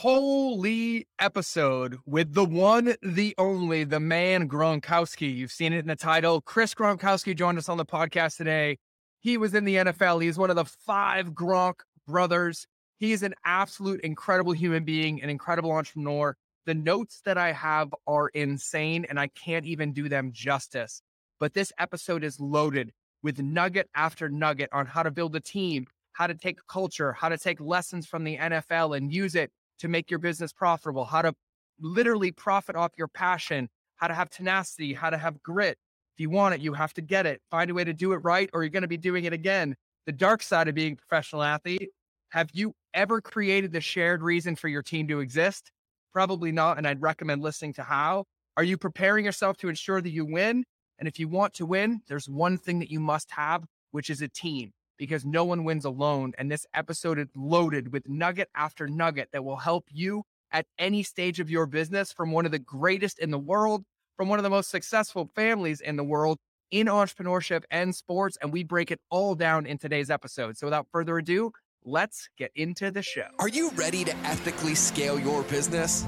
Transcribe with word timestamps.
holy 0.00 1.08
episode 1.18 1.96
with 2.04 2.34
the 2.34 2.44
one, 2.44 2.94
the 3.02 3.34
only, 3.38 3.82
the 3.82 3.98
man 3.98 4.46
Gronkowski. 4.46 5.34
You've 5.34 5.50
seen 5.50 5.72
it 5.72 5.78
in 5.78 5.86
the 5.86 5.96
title. 5.96 6.42
Chris 6.42 6.74
Gronkowski 6.74 7.34
joined 7.34 7.56
us 7.56 7.70
on 7.70 7.78
the 7.78 7.86
podcast 7.86 8.36
today. 8.36 8.76
He 9.20 9.38
was 9.38 9.54
in 9.54 9.64
the 9.64 9.76
NFL. 9.76 10.22
He's 10.22 10.36
one 10.36 10.50
of 10.50 10.56
the 10.56 10.66
five 10.66 11.30
Gronk 11.30 11.76
brothers. 12.06 12.66
He 12.98 13.12
is 13.12 13.22
an 13.22 13.32
absolute 13.46 14.02
incredible 14.02 14.52
human 14.52 14.84
being, 14.84 15.22
an 15.22 15.30
incredible 15.30 15.72
entrepreneur. 15.72 16.36
The 16.66 16.74
notes 16.74 17.22
that 17.24 17.38
I 17.38 17.52
have 17.52 17.94
are 18.06 18.28
insane, 18.28 19.06
and 19.08 19.18
I 19.18 19.28
can't 19.28 19.64
even 19.64 19.94
do 19.94 20.10
them 20.10 20.30
justice. 20.30 21.00
But 21.40 21.54
this 21.54 21.72
episode 21.78 22.22
is 22.22 22.38
loaded 22.38 22.92
with 23.22 23.40
nugget 23.40 23.88
after 23.94 24.28
nugget 24.28 24.68
on 24.74 24.84
how 24.84 25.04
to 25.04 25.10
build 25.10 25.34
a 25.36 25.40
team, 25.40 25.86
how 26.12 26.26
to 26.26 26.34
take 26.34 26.58
culture, 26.68 27.14
how 27.14 27.30
to 27.30 27.38
take 27.38 27.62
lessons 27.62 28.06
from 28.06 28.24
the 28.24 28.36
NFL 28.36 28.94
and 28.94 29.10
use 29.10 29.34
it 29.34 29.50
to 29.78 29.88
make 29.88 30.10
your 30.10 30.18
business 30.18 30.52
profitable, 30.52 31.04
how 31.04 31.22
to 31.22 31.34
literally 31.80 32.32
profit 32.32 32.76
off 32.76 32.92
your 32.96 33.08
passion, 33.08 33.68
how 33.96 34.08
to 34.08 34.14
have 34.14 34.30
tenacity, 34.30 34.92
how 34.92 35.10
to 35.10 35.18
have 35.18 35.42
grit. 35.42 35.78
If 36.14 36.20
you 36.20 36.30
want 36.30 36.54
it, 36.54 36.60
you 36.60 36.72
have 36.72 36.94
to 36.94 37.02
get 37.02 37.26
it. 37.26 37.42
Find 37.50 37.70
a 37.70 37.74
way 37.74 37.84
to 37.84 37.92
do 37.92 38.12
it 38.12 38.18
right, 38.18 38.48
or 38.52 38.62
you're 38.62 38.70
going 38.70 38.82
to 38.82 38.88
be 38.88 38.96
doing 38.96 39.24
it 39.24 39.32
again. 39.32 39.74
The 40.06 40.12
dark 40.12 40.42
side 40.42 40.68
of 40.68 40.74
being 40.74 40.94
a 40.94 40.96
professional 40.96 41.42
athlete. 41.42 41.90
Have 42.30 42.50
you 42.52 42.74
ever 42.94 43.20
created 43.20 43.72
the 43.72 43.80
shared 43.80 44.22
reason 44.22 44.56
for 44.56 44.68
your 44.68 44.82
team 44.82 45.08
to 45.08 45.20
exist? 45.20 45.70
Probably 46.12 46.52
not. 46.52 46.78
And 46.78 46.86
I'd 46.86 47.02
recommend 47.02 47.42
listening 47.42 47.74
to 47.74 47.82
how. 47.82 48.24
Are 48.56 48.64
you 48.64 48.78
preparing 48.78 49.24
yourself 49.24 49.58
to 49.58 49.68
ensure 49.68 50.00
that 50.00 50.10
you 50.10 50.24
win? 50.24 50.64
And 50.98 51.06
if 51.06 51.18
you 51.18 51.28
want 51.28 51.52
to 51.54 51.66
win, 51.66 52.00
there's 52.08 52.28
one 52.28 52.56
thing 52.56 52.78
that 52.78 52.90
you 52.90 53.00
must 53.00 53.30
have, 53.32 53.64
which 53.90 54.08
is 54.08 54.22
a 54.22 54.28
team 54.28 54.72
because 54.96 55.24
no 55.24 55.44
one 55.44 55.64
wins 55.64 55.84
alone. 55.84 56.32
And 56.38 56.50
this 56.50 56.66
episode 56.74 57.18
is 57.18 57.28
loaded 57.34 57.92
with 57.92 58.08
nugget 58.08 58.48
after 58.54 58.88
nugget 58.88 59.30
that 59.32 59.44
will 59.44 59.56
help 59.56 59.86
you 59.90 60.22
at 60.52 60.66
any 60.78 61.02
stage 61.02 61.40
of 61.40 61.50
your 61.50 61.66
business 61.66 62.12
from 62.12 62.32
one 62.32 62.46
of 62.46 62.52
the 62.52 62.58
greatest 62.58 63.18
in 63.18 63.30
the 63.30 63.38
world, 63.38 63.84
from 64.16 64.28
one 64.28 64.38
of 64.38 64.42
the 64.42 64.50
most 64.50 64.70
successful 64.70 65.30
families 65.34 65.80
in 65.80 65.96
the 65.96 66.04
world 66.04 66.38
in 66.70 66.86
entrepreneurship 66.86 67.62
and 67.70 67.94
sports. 67.94 68.36
And 68.40 68.52
we 68.52 68.64
break 68.64 68.90
it 68.90 69.00
all 69.10 69.34
down 69.34 69.66
in 69.66 69.78
today's 69.78 70.10
episode. 70.10 70.56
So 70.56 70.66
without 70.66 70.86
further 70.92 71.18
ado, 71.18 71.52
let's 71.84 72.28
get 72.38 72.50
into 72.54 72.90
the 72.90 73.02
show. 73.02 73.28
Are 73.38 73.48
you 73.48 73.70
ready 73.70 74.04
to 74.04 74.16
ethically 74.18 74.74
scale 74.74 75.18
your 75.18 75.42
business? 75.44 76.06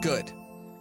Good. 0.00 0.32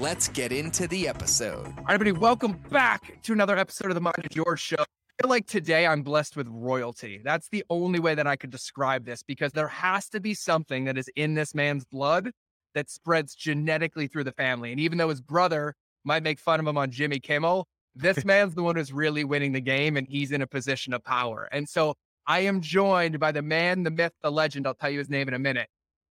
Let's 0.00 0.28
get 0.28 0.50
into 0.50 0.88
the 0.88 1.06
episode. 1.06 1.66
All 1.66 1.84
right, 1.84 1.92
everybody, 1.92 2.12
welcome 2.12 2.52
back 2.70 3.22
to 3.22 3.34
another 3.34 3.58
episode 3.58 3.88
of 3.88 3.94
the 3.94 4.00
Mind 4.00 4.16
of 4.16 4.30
George 4.30 4.58
Show 4.58 4.78
I 4.78 5.22
feel 5.22 5.28
like 5.28 5.46
today 5.46 5.86
I'm 5.86 6.00
blessed 6.00 6.38
with 6.38 6.48
royalty. 6.48 7.20
That's 7.22 7.50
the 7.50 7.62
only 7.68 8.00
way 8.00 8.14
that 8.14 8.26
I 8.26 8.34
could 8.34 8.48
describe 8.48 9.04
this 9.04 9.22
because 9.22 9.52
there 9.52 9.68
has 9.68 10.08
to 10.08 10.18
be 10.18 10.32
something 10.32 10.86
that 10.86 10.96
is 10.96 11.10
in 11.16 11.34
this 11.34 11.54
man's 11.54 11.84
blood 11.84 12.30
that 12.74 12.88
spreads 12.88 13.34
genetically 13.34 14.06
through 14.06 14.24
the 14.24 14.32
family. 14.32 14.70
And 14.70 14.80
even 14.80 14.96
though 14.96 15.10
his 15.10 15.20
brother 15.20 15.74
might 16.04 16.22
make 16.22 16.38
fun 16.38 16.60
of 16.60 16.66
him 16.66 16.78
on 16.78 16.90
Jimmy 16.90 17.20
Kimmel, 17.20 17.68
this 17.94 18.24
man's 18.24 18.54
the 18.54 18.62
one 18.62 18.76
who's 18.76 18.94
really 18.94 19.24
winning 19.24 19.52
the 19.52 19.60
game 19.60 19.98
and 19.98 20.06
he's 20.08 20.32
in 20.32 20.40
a 20.40 20.46
position 20.46 20.94
of 20.94 21.04
power. 21.04 21.46
And 21.52 21.68
so 21.68 21.94
I 22.26 22.40
am 22.40 22.62
joined 22.62 23.20
by 23.20 23.32
the 23.32 23.42
man, 23.42 23.82
the 23.82 23.90
myth, 23.90 24.14
the 24.22 24.32
legend. 24.32 24.66
I'll 24.66 24.72
tell 24.72 24.88
you 24.88 24.98
his 24.98 25.10
name 25.10 25.28
in 25.28 25.34
a 25.34 25.38
minute, 25.38 25.68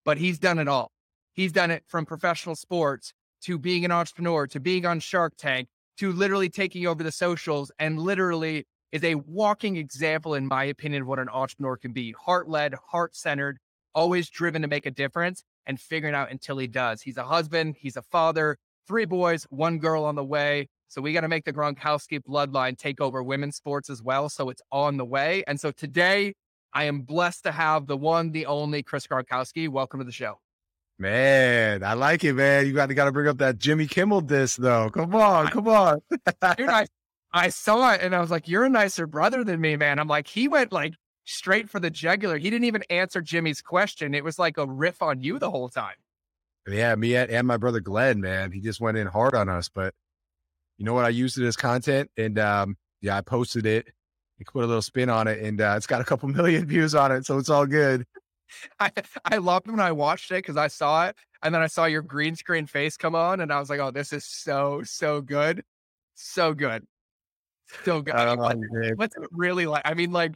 but 0.05 0.19
he's 0.19 0.41
done 0.41 0.59
it 0.59 0.67
all. 0.67 0.91
He's 1.35 1.53
done 1.53 1.71
it 1.71 1.85
from 1.87 2.05
professional 2.05 2.57
sports 2.57 3.13
to 3.43 3.59
being 3.59 3.85
an 3.85 3.93
entrepreneur 3.93 4.47
to 4.47 4.61
being 4.61 4.87
on 4.87 5.01
Shark 5.01 5.35
Tank 5.37 5.69
to 5.99 6.13
literally 6.13 6.49
taking 6.49 6.87
over 6.87 7.03
the 7.03 7.13
socials 7.13 7.71
and 7.79 7.99
literally 7.99 8.67
is 8.93 9.03
a 9.05 9.15
walking 9.15 9.77
example, 9.77 10.35
in 10.35 10.47
my 10.47 10.65
opinion, 10.65 11.03
of 11.03 11.09
what 11.09 11.19
an 11.19 11.29
entrepreneur 11.29 11.77
can 11.77 11.93
be 11.93 12.13
heart 12.13 12.49
led, 12.49 12.75
heart 12.91 13.17
centered, 13.17 13.59
always 13.95 14.29
driven 14.29 14.63
to 14.63 14.69
make 14.69 14.87
a 14.87 14.91
difference 14.91 15.43
and 15.67 15.81
figuring 15.81 16.15
out 16.15 16.31
until 16.31 16.59
he 16.59 16.67
does. 16.67 17.03
He's 17.03 17.17
a 17.17 17.25
husband, 17.25 17.77
he's 17.79 17.97
a 17.97 18.03
father, 18.03 18.59
three 18.87 19.05
boys, 19.05 19.45
one 19.51 19.79
girl 19.79 20.05
on 20.05 20.15
the 20.15 20.25
way. 20.25 20.69
So 20.89 21.03
we 21.03 21.13
got 21.13 21.23
to 21.23 21.29
make 21.29 21.45
the 21.45 21.53
Gronkowski 21.53 22.21
bloodline 22.21 22.79
take 22.79 23.01
over 23.01 23.23
women's 23.23 23.57
sports 23.57 23.91
as 23.91 24.03
well. 24.03 24.29
So 24.29 24.51
it's 24.51 24.63
on 24.71 24.97
the 24.97 25.05
way. 25.05 25.43
And 25.47 25.59
so 25.59 25.73
today 25.73 26.35
I 26.73 26.85
am 26.85 27.01
blessed 27.01 27.43
to 27.45 27.53
have 27.53 27.87
the 27.87 27.97
one, 27.97 28.31
the 28.31 28.47
only 28.47 28.83
Chris 28.83 29.07
Gronkowski. 29.07 29.69
Welcome 29.69 29.99
to 29.99 30.05
the 30.05 30.13
show. 30.13 30.39
Man, 30.99 31.83
I 31.83 31.93
like 31.93 32.25
it, 32.25 32.33
man. 32.33 32.67
You 32.67 32.73
got 32.73 32.87
to 32.87 32.95
got 32.95 33.05
to 33.05 33.13
bring 33.13 33.29
up 33.29 33.39
that 33.39 33.59
Jimmy 33.59 33.87
Kimmel 33.87 34.23
disc, 34.23 34.59
though. 34.59 34.89
Come 34.91 35.15
on, 35.15 35.49
come 35.49 35.69
on. 35.69 36.01
Dude, 36.11 36.69
I 36.69 36.87
I 37.33 37.51
saw 37.51 37.93
it 37.93 38.01
and 38.01 38.15
I 38.15 38.21
was 38.21 38.31
like, 38.31 38.49
you're 38.49 38.65
a 38.65 38.71
nicer 38.71 39.07
brother 39.07 39.45
than 39.45 39.61
me, 39.61 39.77
man. 39.77 39.99
I'm 39.99 40.09
like, 40.09 40.27
he 40.27 40.49
went 40.49 40.73
like 40.73 40.95
straight 41.25 41.69
for 41.69 41.79
the 41.79 41.91
jugular. 41.91 42.39
He 42.39 42.49
didn't 42.49 42.65
even 42.65 42.83
answer 42.89 43.21
Jimmy's 43.21 43.61
question. 43.61 44.15
It 44.15 44.25
was 44.25 44.39
like 44.39 44.57
a 44.57 44.67
riff 44.67 45.03
on 45.03 45.21
you 45.21 45.39
the 45.39 45.51
whole 45.51 45.69
time. 45.69 45.97
Yeah, 46.67 46.95
me 46.95 47.15
and 47.15 47.31
and 47.31 47.47
my 47.47 47.59
brother 47.59 47.81
Glenn, 47.81 48.21
man, 48.23 48.51
he 48.51 48.61
just 48.61 48.81
went 48.81 48.97
in 48.97 49.07
hard 49.07 49.35
on 49.35 49.51
us. 49.51 49.69
But 49.69 49.93
you 50.79 50.87
know 50.87 50.95
what? 50.95 51.05
I 51.05 51.11
used 51.11 51.39
it 51.39 51.47
as 51.47 51.57
content 51.57 52.11
and 52.17 52.39
um, 52.39 52.77
yeah, 53.03 53.19
I 53.19 53.21
posted 53.21 53.67
it. 53.67 53.87
I 54.41 54.45
put 54.51 54.65
a 54.65 54.67
little 54.67 54.83
spin 54.83 55.11
on 55.11 55.29
it 55.29 55.41
and 55.41 55.61
uh, 55.61 55.75
it's 55.77 55.87
got 55.87 56.01
a 56.01 56.05
couple 56.05 56.29
million 56.31 56.67
views 56.67 56.95
on 56.95 57.13
it. 57.13 57.27
So 57.27 57.37
it's 57.37 57.51
all 57.51 57.67
good. 57.67 58.07
I, 58.81 58.91
I 59.25 59.37
loved 59.39 59.69
when 59.69 59.81
I 59.81 59.93
watched 59.93 60.31
it 60.31 60.37
because 60.37 60.57
I 60.57 60.69
saw 60.69 61.07
it 61.07 61.17
and 61.43 61.55
then 61.55 61.63
I 61.63 61.67
saw 61.67 61.87
your 61.87 62.03
green 62.03 62.37
screen 62.37 62.67
face 62.67 62.97
come 62.97 63.15
on 63.15 63.41
and 63.41 63.53
I 63.53 63.59
was 63.59 63.71
like, 63.71 63.81
oh, 63.81 63.91
this 63.91 64.13
is 64.13 64.25
so, 64.25 64.83
so 64.85 65.21
good. 65.21 65.63
So 66.15 66.55
good. 66.55 66.87
Still 67.81 68.03
got 68.03 68.39
like, 68.39 68.59
what's 68.95 69.17
it 69.17 69.29
really 69.33 69.67
like? 69.67 69.83
I 69.85 69.95
mean, 69.95 70.13
like 70.13 70.35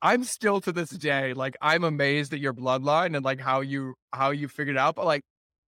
I'm 0.00 0.24
still 0.24 0.60
to 0.62 0.72
this 0.72 0.90
day, 0.90 1.32
like 1.34 1.56
I'm 1.60 1.84
amazed 1.84 2.32
at 2.34 2.40
your 2.40 2.54
bloodline 2.54 3.16
and 3.16 3.24
like 3.24 3.40
how 3.40 3.60
you 3.60 3.94
how 4.12 4.30
you 4.30 4.48
figured 4.48 4.76
out. 4.76 4.96
But 4.96 5.06
like, 5.06 5.22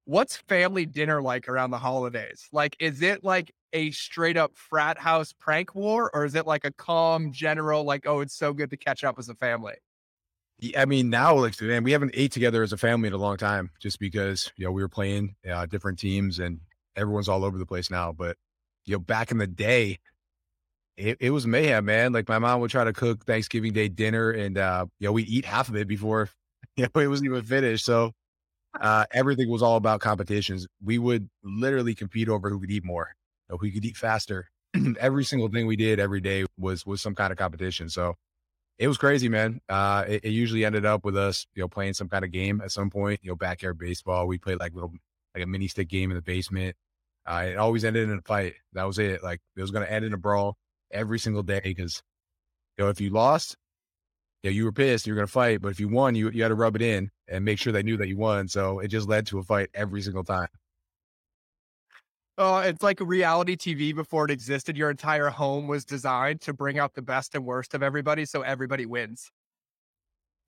what's 0.05 0.37
family 0.37 0.87
dinner 0.87 1.23
like 1.23 1.49
around 1.49 1.71
the 1.71 1.79
holidays? 1.79 2.49
Like, 2.53 2.77
is 2.81 3.03
it 3.03 3.25
like 3.25 3.53
a 3.73 3.91
straight 3.91 4.37
up 4.37 4.53
frat 4.57 4.99
house 4.99 5.33
prank 5.33 5.75
war, 5.75 6.11
or 6.15 6.25
is 6.25 6.35
it 6.35 6.47
like 6.47 6.65
a 6.65 6.73
calm 6.73 7.33
general, 7.33 7.85
like, 7.85 8.07
oh, 8.07 8.21
it's 8.21 8.37
so 8.37 8.53
good 8.53 8.71
to 8.71 8.77
catch 8.77 9.05
up 9.05 9.19
as 9.19 9.29
a 9.29 9.35
family? 9.35 9.75
I 10.77 10.85
mean, 10.85 11.11
now 11.11 11.35
like 11.35 11.61
man, 11.61 11.85
we 11.85 11.93
haven't 11.93 12.13
ate 12.15 12.33
together 12.33 12.63
as 12.63 12.73
a 12.73 12.77
family 12.77 13.09
in 13.09 13.13
a 13.13 13.19
long 13.19 13.37
time, 13.37 13.71
just 13.81 13.99
because 13.99 14.53
you 14.57 14.65
know 14.65 14.73
we 14.73 14.83
were 14.83 14.89
playing 14.89 15.35
uh, 15.51 15.67
different 15.67 15.99
teams 15.99 16.39
and 16.39 16.61
everyone's 16.97 17.29
all 17.29 17.45
over 17.45 17.59
the 17.59 17.67
place 17.67 17.91
now. 17.91 18.13
But 18.13 18.37
you 18.87 18.95
know, 18.95 19.01
back 19.01 19.31
in 19.31 19.39
the 19.39 19.47
day, 19.47 19.99
it, 20.97 21.19
it 21.21 21.31
was 21.31 21.47
mayhem, 21.47 21.85
man. 21.85 22.13
Like 22.13 22.29
my 22.29 22.39
mom 22.39 22.61
would 22.61 22.71
try 22.71 22.85
to 22.85 22.93
cook 22.93 23.25
Thanksgiving 23.27 23.73
Day 23.73 23.89
dinner, 23.89 24.31
and 24.31 24.57
uh, 24.57 24.87
you 25.01 25.09
know 25.09 25.13
we'd 25.13 25.29
eat 25.29 25.45
half 25.45 25.69
of 25.69 25.77
it 25.77 25.89
before 25.89 26.31
you 26.77 26.85
know 26.95 27.01
it 27.01 27.09
wasn't 27.09 27.31
even 27.31 27.45
finished. 27.45 27.85
So 27.85 28.13
uh, 28.81 29.05
everything 29.13 29.49
was 29.51 29.63
all 29.63 29.77
about 29.77 30.01
competitions. 30.01 30.67
We 30.83 30.99
would 30.99 31.29
literally 31.43 31.95
compete 31.95 32.29
over 32.29 32.49
who 32.49 32.61
could 32.61 32.71
eat 32.71 32.85
more, 32.85 33.15
you 33.49 33.55
know, 33.55 33.59
who 33.59 33.71
could 33.71 33.85
eat 33.85 33.97
faster. 33.97 34.49
every 35.01 35.25
single 35.25 35.49
thing 35.49 35.67
we 35.67 35.77
did 35.77 36.01
every 36.01 36.21
day 36.21 36.45
was 36.59 36.87
was 36.87 37.01
some 37.01 37.15
kind 37.15 37.33
of 37.33 37.39
competition. 37.39 37.89
So 37.89 38.15
it 38.79 38.89
was 38.89 38.99
crazy, 38.99 39.29
man. 39.29 39.61
Uh, 39.69 40.05
it, 40.09 40.25
it, 40.25 40.31
usually 40.31 40.65
ended 40.65 40.85
up 40.85 41.05
with 41.05 41.17
us, 41.17 41.47
you 41.55 41.63
know, 41.63 41.69
playing 41.69 41.95
some 41.95 42.09
kind 42.09 42.25
of 42.25 42.33
game 42.33 42.61
at 42.61 42.73
some 42.73 42.91
point. 42.91 43.21
You 43.23 43.31
know, 43.31 43.37
backyard 43.37 43.79
baseball. 43.79 44.27
We 44.27 44.39
played 44.39 44.59
like 44.59 44.75
little 44.75 44.93
like 45.35 45.45
a 45.45 45.47
mini 45.47 45.69
stick 45.69 45.89
game 45.89 46.11
in 46.11 46.17
the 46.17 46.23
basement. 46.23 46.77
Uh, 47.27 47.47
it 47.49 47.57
always 47.57 47.85
ended 47.85 48.09
in 48.09 48.19
a 48.19 48.23
fight. 48.23 48.55
That 48.73 48.85
was 48.85 48.99
it. 48.99 49.23
Like 49.23 49.41
it 49.57 49.61
was 49.61 49.71
going 49.71 49.87
to 49.87 49.93
end 49.93 50.05
in 50.05 50.13
a 50.13 50.19
brawl 50.19 50.57
every 50.91 51.19
single 51.19 51.43
day 51.43 51.61
because 51.63 52.03
you 52.77 52.85
know 52.85 52.91
if 52.91 53.01
you 53.01 53.11
lost, 53.11 53.57
you 54.43 54.51
know, 54.51 54.55
you 54.55 54.65
were 54.65 54.73
pissed, 54.73 55.07
you're 55.07 55.17
gonna 55.17 55.27
fight, 55.27 55.63
but 55.63 55.69
if 55.69 55.81
you 55.81 55.89
won, 55.89 56.15
you 56.15 56.31
you 56.31 56.43
had 56.43 56.49
to 56.49 56.55
rub 56.55 56.77
it 56.77 56.83
in 56.83 57.11
and 57.29 57.45
make 57.45 57.59
sure 57.59 57.73
they 57.73 57.83
knew 57.83 57.97
that 57.97 58.09
you 58.09 58.17
won. 58.17 58.49
So 58.49 58.81
it 58.81 58.89
just 58.89 59.09
led 59.09 59.27
to 59.29 59.39
a 59.39 59.43
fight 59.43 59.71
every 59.75 60.03
single 60.03 60.25
time. 60.25 60.49
Oh, 62.37 62.59
it's 62.59 62.83
like 62.83 63.01
reality 63.01 63.57
TV 63.57 63.95
before 63.95 64.25
it 64.25 64.31
existed. 64.31 64.77
Your 64.77 64.91
entire 64.91 65.31
home 65.31 65.69
was 65.69 65.85
designed 65.85 66.41
to 66.43 66.53
bring 66.53 66.79
out 66.79 66.95
the 66.95 67.03
best 67.03 67.35
and 67.35 67.45
worst 67.45 67.75
of 67.75 67.83
everybody, 67.83 68.25
so 68.25 68.43
everybody 68.43 68.87
wins. 68.87 69.31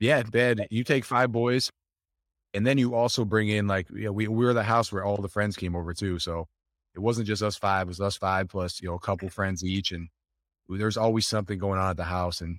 Yeah, 0.00 0.22
bed. 0.22 0.66
You 0.70 0.84
take 0.84 1.04
five 1.04 1.32
boys, 1.32 1.70
and 2.54 2.66
then 2.66 2.78
you 2.78 2.94
also 2.94 3.24
bring 3.24 3.48
in 3.48 3.66
like 3.68 3.88
you 3.90 4.04
know, 4.06 4.12
we 4.12 4.28
we 4.28 4.44
were 4.44 4.54
the 4.54 4.64
house 4.64 4.92
where 4.92 5.04
all 5.04 5.16
the 5.18 5.28
friends 5.28 5.56
came 5.56 5.76
over 5.76 5.94
too. 5.94 6.18
So 6.18 6.48
it 6.94 7.00
wasn't 7.00 7.28
just 7.28 7.42
us 7.42 7.56
five; 7.56 7.86
it 7.86 7.88
was 7.88 8.00
us 8.00 8.16
five 8.16 8.48
plus 8.48 8.82
you 8.82 8.88
know 8.88 8.94
a 8.96 9.00
couple 9.00 9.28
friends 9.30 9.64
each, 9.64 9.92
and 9.92 10.08
there's 10.68 10.96
always 10.96 11.26
something 11.26 11.58
going 11.58 11.78
on 11.78 11.90
at 11.90 11.96
the 11.96 12.04
house. 12.04 12.40
And, 12.40 12.58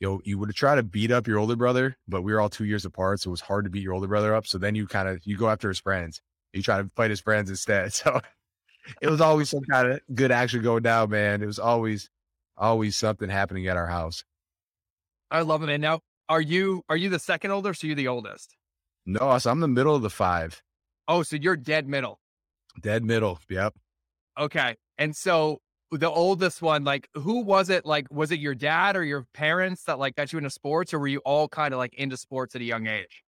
you 0.00 0.08
know, 0.08 0.20
you 0.24 0.38
would 0.38 0.54
try 0.54 0.74
to 0.74 0.82
beat 0.82 1.10
up 1.10 1.26
your 1.26 1.38
older 1.38 1.56
brother, 1.56 1.96
but 2.08 2.22
we 2.22 2.32
were 2.32 2.40
all 2.40 2.48
two 2.48 2.64
years 2.64 2.84
apart. 2.84 3.20
So 3.20 3.30
it 3.30 3.32
was 3.32 3.40
hard 3.42 3.64
to 3.64 3.70
beat 3.70 3.82
your 3.82 3.94
older 3.94 4.08
brother 4.08 4.34
up. 4.34 4.46
So 4.46 4.58
then 4.58 4.74
you 4.74 4.86
kind 4.86 5.08
of, 5.08 5.20
you 5.24 5.36
go 5.36 5.48
after 5.48 5.68
his 5.68 5.80
friends. 5.80 6.20
You 6.52 6.62
try 6.62 6.82
to 6.82 6.90
fight 6.96 7.10
his 7.10 7.20
friends 7.20 7.50
instead. 7.50 7.92
So 7.94 8.20
it 9.00 9.08
was 9.08 9.20
always 9.20 9.50
some 9.50 9.62
kind 9.62 9.92
of 9.92 10.00
good 10.14 10.30
action 10.30 10.62
going 10.62 10.82
down, 10.82 11.10
man. 11.10 11.42
It 11.42 11.46
was 11.46 11.58
always, 11.58 12.10
always 12.56 12.96
something 12.96 13.28
happening 13.28 13.66
at 13.66 13.76
our 13.76 13.86
house. 13.86 14.24
I 15.30 15.42
love 15.42 15.62
it. 15.62 15.70
And 15.70 15.82
now, 15.82 16.00
are 16.28 16.40
you 16.40 16.82
are 16.88 16.96
you 16.96 17.08
the 17.08 17.18
second 17.18 17.50
oldest? 17.50 17.82
Or 17.82 17.86
are 17.86 17.88
you 17.88 17.94
the 17.94 18.08
oldest? 18.08 18.56
No, 19.04 19.38
so 19.38 19.50
I'm 19.50 19.60
the 19.60 19.68
middle 19.68 19.94
of 19.94 20.02
the 20.02 20.10
five. 20.10 20.62
Oh, 21.08 21.22
so 21.22 21.36
you're 21.36 21.56
dead 21.56 21.88
middle. 21.88 22.18
Dead 22.80 23.04
middle. 23.04 23.38
Yep. 23.48 23.74
Okay. 24.38 24.74
And 24.98 25.14
so 25.14 25.60
the 25.92 26.10
oldest 26.10 26.60
one, 26.62 26.84
like 26.84 27.08
who 27.14 27.40
was 27.40 27.70
it? 27.70 27.86
Like, 27.86 28.06
was 28.10 28.32
it 28.32 28.40
your 28.40 28.54
dad 28.54 28.96
or 28.96 29.04
your 29.04 29.26
parents 29.32 29.84
that 29.84 29.98
like 29.98 30.16
got 30.16 30.32
you 30.32 30.38
into 30.38 30.50
sports, 30.50 30.92
or 30.92 30.98
were 30.98 31.06
you 31.06 31.20
all 31.20 31.48
kind 31.48 31.72
of 31.72 31.78
like 31.78 31.94
into 31.94 32.16
sports 32.16 32.54
at 32.54 32.60
a 32.60 32.64
young 32.64 32.86
age? 32.86 33.22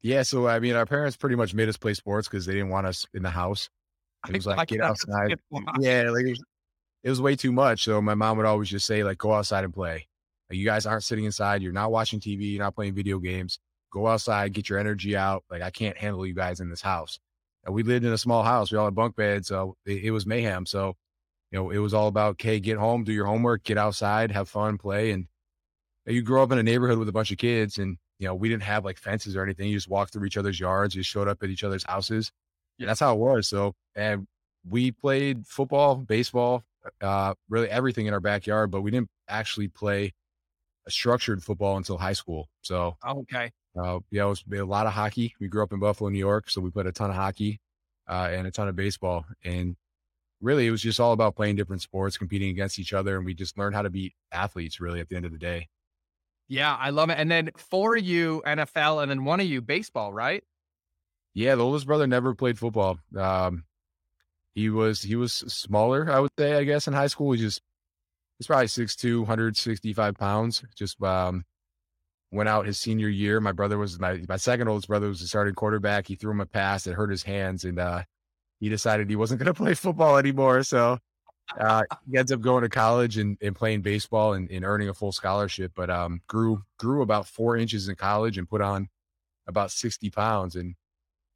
Yeah. 0.00 0.22
So 0.22 0.46
I 0.46 0.60
mean, 0.60 0.74
our 0.74 0.86
parents 0.86 1.16
pretty 1.16 1.36
much 1.36 1.54
made 1.54 1.68
us 1.68 1.76
play 1.76 1.94
sports 1.94 2.28
because 2.28 2.46
they 2.46 2.54
didn't 2.54 2.70
want 2.70 2.86
us 2.86 3.06
in 3.12 3.22
the 3.22 3.30
house. 3.30 3.68
It 4.28 4.36
was 4.36 4.46
like 4.46 4.68
get 4.68 4.80
outside. 4.80 5.38
Yeah, 5.80 6.10
like 6.10 6.26
it 6.26 6.30
was, 6.30 6.44
it 7.04 7.10
was 7.10 7.20
way 7.20 7.36
too 7.36 7.52
much. 7.52 7.84
So 7.84 8.00
my 8.00 8.14
mom 8.14 8.36
would 8.36 8.46
always 8.46 8.68
just 8.68 8.86
say, 8.86 9.02
like, 9.02 9.18
go 9.18 9.32
outside 9.32 9.64
and 9.64 9.74
play. 9.74 10.06
Like, 10.48 10.58
you 10.58 10.64
guys 10.64 10.86
aren't 10.86 11.04
sitting 11.04 11.24
inside. 11.24 11.62
You're 11.62 11.72
not 11.72 11.90
watching 11.90 12.20
TV. 12.20 12.52
You're 12.52 12.62
not 12.62 12.74
playing 12.74 12.94
video 12.94 13.18
games. 13.18 13.58
Go 13.92 14.06
outside, 14.06 14.52
get 14.52 14.68
your 14.68 14.78
energy 14.78 15.16
out. 15.16 15.44
Like 15.50 15.62
I 15.62 15.70
can't 15.70 15.96
handle 15.98 16.26
you 16.26 16.34
guys 16.34 16.60
in 16.60 16.70
this 16.70 16.80
house. 16.80 17.18
And 17.64 17.74
we 17.74 17.82
lived 17.82 18.04
in 18.04 18.12
a 18.12 18.18
small 18.18 18.42
house. 18.42 18.72
We 18.72 18.78
all 18.78 18.86
had 18.86 18.94
bunk 18.94 19.16
beds, 19.16 19.48
so 19.48 19.76
it, 19.84 20.04
it 20.04 20.10
was 20.10 20.26
mayhem. 20.26 20.66
So 20.66 20.96
you 21.52 21.58
know, 21.58 21.70
it 21.70 21.78
was 21.78 21.92
all 21.92 22.08
about, 22.08 22.30
okay, 22.32 22.58
get 22.58 22.78
home, 22.78 23.04
do 23.04 23.12
your 23.12 23.26
homework, 23.26 23.62
get 23.62 23.76
outside, 23.76 24.30
have 24.30 24.48
fun, 24.48 24.78
play. 24.78 25.10
And 25.10 25.26
you 26.06 26.22
grow 26.22 26.42
up 26.42 26.50
in 26.50 26.58
a 26.58 26.62
neighborhood 26.62 26.98
with 26.98 27.10
a 27.10 27.12
bunch 27.12 27.30
of 27.30 27.36
kids 27.36 27.76
and, 27.76 27.98
you 28.18 28.26
know, 28.26 28.34
we 28.34 28.48
didn't 28.48 28.62
have 28.62 28.84
like 28.84 28.96
fences 28.96 29.36
or 29.36 29.42
anything. 29.42 29.68
You 29.68 29.76
just 29.76 29.88
walked 29.88 30.14
through 30.14 30.24
each 30.24 30.38
other's 30.38 30.58
yards. 30.58 30.94
You 30.94 31.02
showed 31.02 31.28
up 31.28 31.42
at 31.42 31.50
each 31.50 31.62
other's 31.62 31.84
houses. 31.84 32.32
Yeah. 32.78 32.86
That's 32.86 33.00
how 33.00 33.14
it 33.14 33.18
was. 33.18 33.48
So, 33.48 33.74
and 33.94 34.26
we 34.68 34.92
played 34.92 35.46
football, 35.46 35.96
baseball, 35.96 36.64
uh, 37.00 37.34
really 37.48 37.68
everything 37.68 38.06
in 38.06 38.14
our 38.14 38.20
backyard, 38.20 38.70
but 38.70 38.82
we 38.82 38.90
didn't 38.90 39.10
actually 39.28 39.68
play 39.68 40.12
a 40.86 40.90
structured 40.90 41.42
football 41.42 41.76
until 41.76 41.98
high 41.98 42.12
school. 42.12 42.48
So, 42.62 42.96
oh, 43.04 43.20
okay. 43.20 43.52
Uh, 43.78 44.00
yeah, 44.10 44.24
it 44.24 44.28
was 44.28 44.44
a 44.52 44.62
lot 44.62 44.86
of 44.86 44.92
hockey. 44.92 45.34
We 45.40 45.48
grew 45.48 45.62
up 45.62 45.72
in 45.72 45.78
Buffalo, 45.78 46.10
New 46.10 46.18
York. 46.18 46.50
So 46.50 46.60
we 46.60 46.70
played 46.70 46.86
a 46.86 46.92
ton 46.92 47.10
of 47.10 47.16
hockey, 47.16 47.60
uh, 48.08 48.28
and 48.30 48.46
a 48.46 48.50
ton 48.50 48.68
of 48.68 48.76
baseball. 48.76 49.24
And 49.44 49.76
really, 50.40 50.66
it 50.66 50.70
was 50.70 50.82
just 50.82 51.00
all 51.00 51.12
about 51.12 51.36
playing 51.36 51.56
different 51.56 51.82
sports, 51.82 52.18
competing 52.18 52.50
against 52.50 52.78
each 52.78 52.92
other, 52.92 53.16
and 53.16 53.24
we 53.24 53.34
just 53.34 53.56
learned 53.56 53.74
how 53.74 53.82
to 53.82 53.90
be 53.90 54.14
athletes. 54.30 54.80
Really, 54.80 55.00
at 55.00 55.08
the 55.08 55.16
end 55.16 55.24
of 55.24 55.32
the 55.32 55.38
day. 55.38 55.68
Yeah, 56.48 56.76
I 56.76 56.90
love 56.90 57.08
it. 57.08 57.18
And 57.18 57.30
then 57.30 57.50
for 57.56 57.96
you, 57.96 58.42
NFL, 58.44 59.00
and 59.02 59.10
then 59.10 59.24
one 59.24 59.40
of 59.40 59.46
you, 59.46 59.62
baseball, 59.62 60.12
right? 60.12 60.44
Yeah, 61.34 61.54
the 61.54 61.64
oldest 61.64 61.86
brother 61.86 62.06
never 62.06 62.34
played 62.34 62.58
football. 62.58 62.98
Um, 63.16 63.64
he 64.54 64.68
was 64.68 65.02
he 65.02 65.16
was 65.16 65.32
smaller, 65.32 66.10
I 66.10 66.20
would 66.20 66.30
say, 66.38 66.54
I 66.54 66.64
guess, 66.64 66.86
in 66.86 66.92
high 66.92 67.06
school. 67.06 67.32
He 67.32 67.40
just 67.40 67.62
he's 68.38 68.46
probably 68.46 68.66
6'2", 68.66 69.20
165 69.20 70.14
pounds. 70.16 70.62
Just 70.76 71.02
um, 71.02 71.44
went 72.30 72.48
out 72.48 72.66
his 72.66 72.78
senior 72.78 73.08
year. 73.08 73.40
My 73.40 73.52
brother 73.52 73.78
was 73.78 73.98
my 73.98 74.20
my 74.28 74.36
second 74.36 74.68
oldest 74.68 74.88
brother 74.88 75.08
was 75.08 75.20
the 75.20 75.26
starting 75.26 75.54
quarterback. 75.54 76.06
He 76.06 76.16
threw 76.16 76.32
him 76.32 76.40
a 76.40 76.46
pass, 76.46 76.86
it 76.86 76.94
hurt 76.94 77.10
his 77.10 77.22
hands, 77.22 77.64
and 77.64 77.78
uh, 77.78 78.02
he 78.60 78.68
decided 78.68 79.08
he 79.08 79.16
wasn't 79.16 79.38
going 79.42 79.52
to 79.52 79.54
play 79.54 79.74
football 79.74 80.18
anymore. 80.18 80.62
So 80.64 80.98
uh, 81.58 81.82
he 82.10 82.18
ends 82.18 82.32
up 82.32 82.40
going 82.40 82.62
to 82.62 82.68
college 82.68 83.16
and, 83.18 83.38
and 83.42 83.54
playing 83.54 83.82
baseball 83.82 84.34
and, 84.34 84.50
and, 84.50 84.64
earning 84.64 84.88
a 84.88 84.94
full 84.94 85.12
scholarship. 85.12 85.72
But 85.74 85.90
um, 85.90 86.20
grew 86.26 86.62
grew 86.78 87.02
about 87.02 87.26
four 87.26 87.56
inches 87.56 87.88
in 87.88 87.96
college 87.96 88.38
and 88.38 88.48
put 88.48 88.60
on 88.60 88.88
about 89.46 89.70
sixty 89.70 90.10
pounds. 90.10 90.56
And 90.56 90.74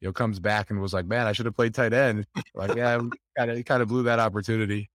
you 0.01 0.07
know 0.07 0.13
comes 0.13 0.39
back 0.39 0.69
and 0.69 0.81
was 0.81 0.93
like, 0.93 1.05
"Man, 1.05 1.27
I 1.27 1.31
should 1.31 1.45
have 1.45 1.55
played 1.55 1.73
tight 1.73 1.93
end." 1.93 2.25
Like, 2.53 2.75
yeah, 2.75 2.99
kind 3.37 3.51
of 3.51 3.65
kind 3.65 3.81
of 3.81 3.87
blew 3.87 4.03
that 4.03 4.19
opportunity. 4.19 4.89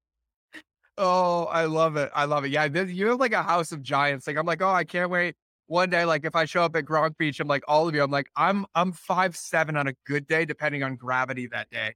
Oh, 0.99 1.45
I 1.45 1.65
love 1.65 1.97
it. 1.97 2.11
I 2.15 2.27
love 2.27 2.45
it. 2.45 2.51
Yeah, 2.51 2.69
this, 2.69 2.91
you're 2.91 3.17
like 3.17 3.33
a 3.33 3.43
house 3.43 3.73
of 3.73 3.83
giants. 3.83 4.27
Like 4.27 4.37
I'm 4.37 4.47
like, 4.47 4.63
oh, 4.63 4.71
I 4.71 4.85
can't 4.85 5.11
wait. 5.11 5.37
One 5.67 5.89
day, 5.91 6.05
like 6.05 6.25
if 6.25 6.37
I 6.37 6.45
show 6.45 6.63
up 6.65 6.77
at 6.77 6.85
Gronk 6.85 7.17
Beach, 7.17 7.41
I'm 7.41 7.49
like 7.49 7.65
all 7.67 7.89
of 7.89 7.95
you. 7.95 8.03
I'm 8.03 8.11
like, 8.11 8.29
I'm 8.37 8.67
I'm 8.75 8.93
five 8.93 9.37
seven 9.37 9.77
on 9.77 9.89
a 9.89 9.95
good 10.07 10.27
day, 10.27 10.45
depending 10.45 10.83
on 10.83 10.97
gravity 10.97 11.47
that 11.49 11.71
day. 11.71 11.95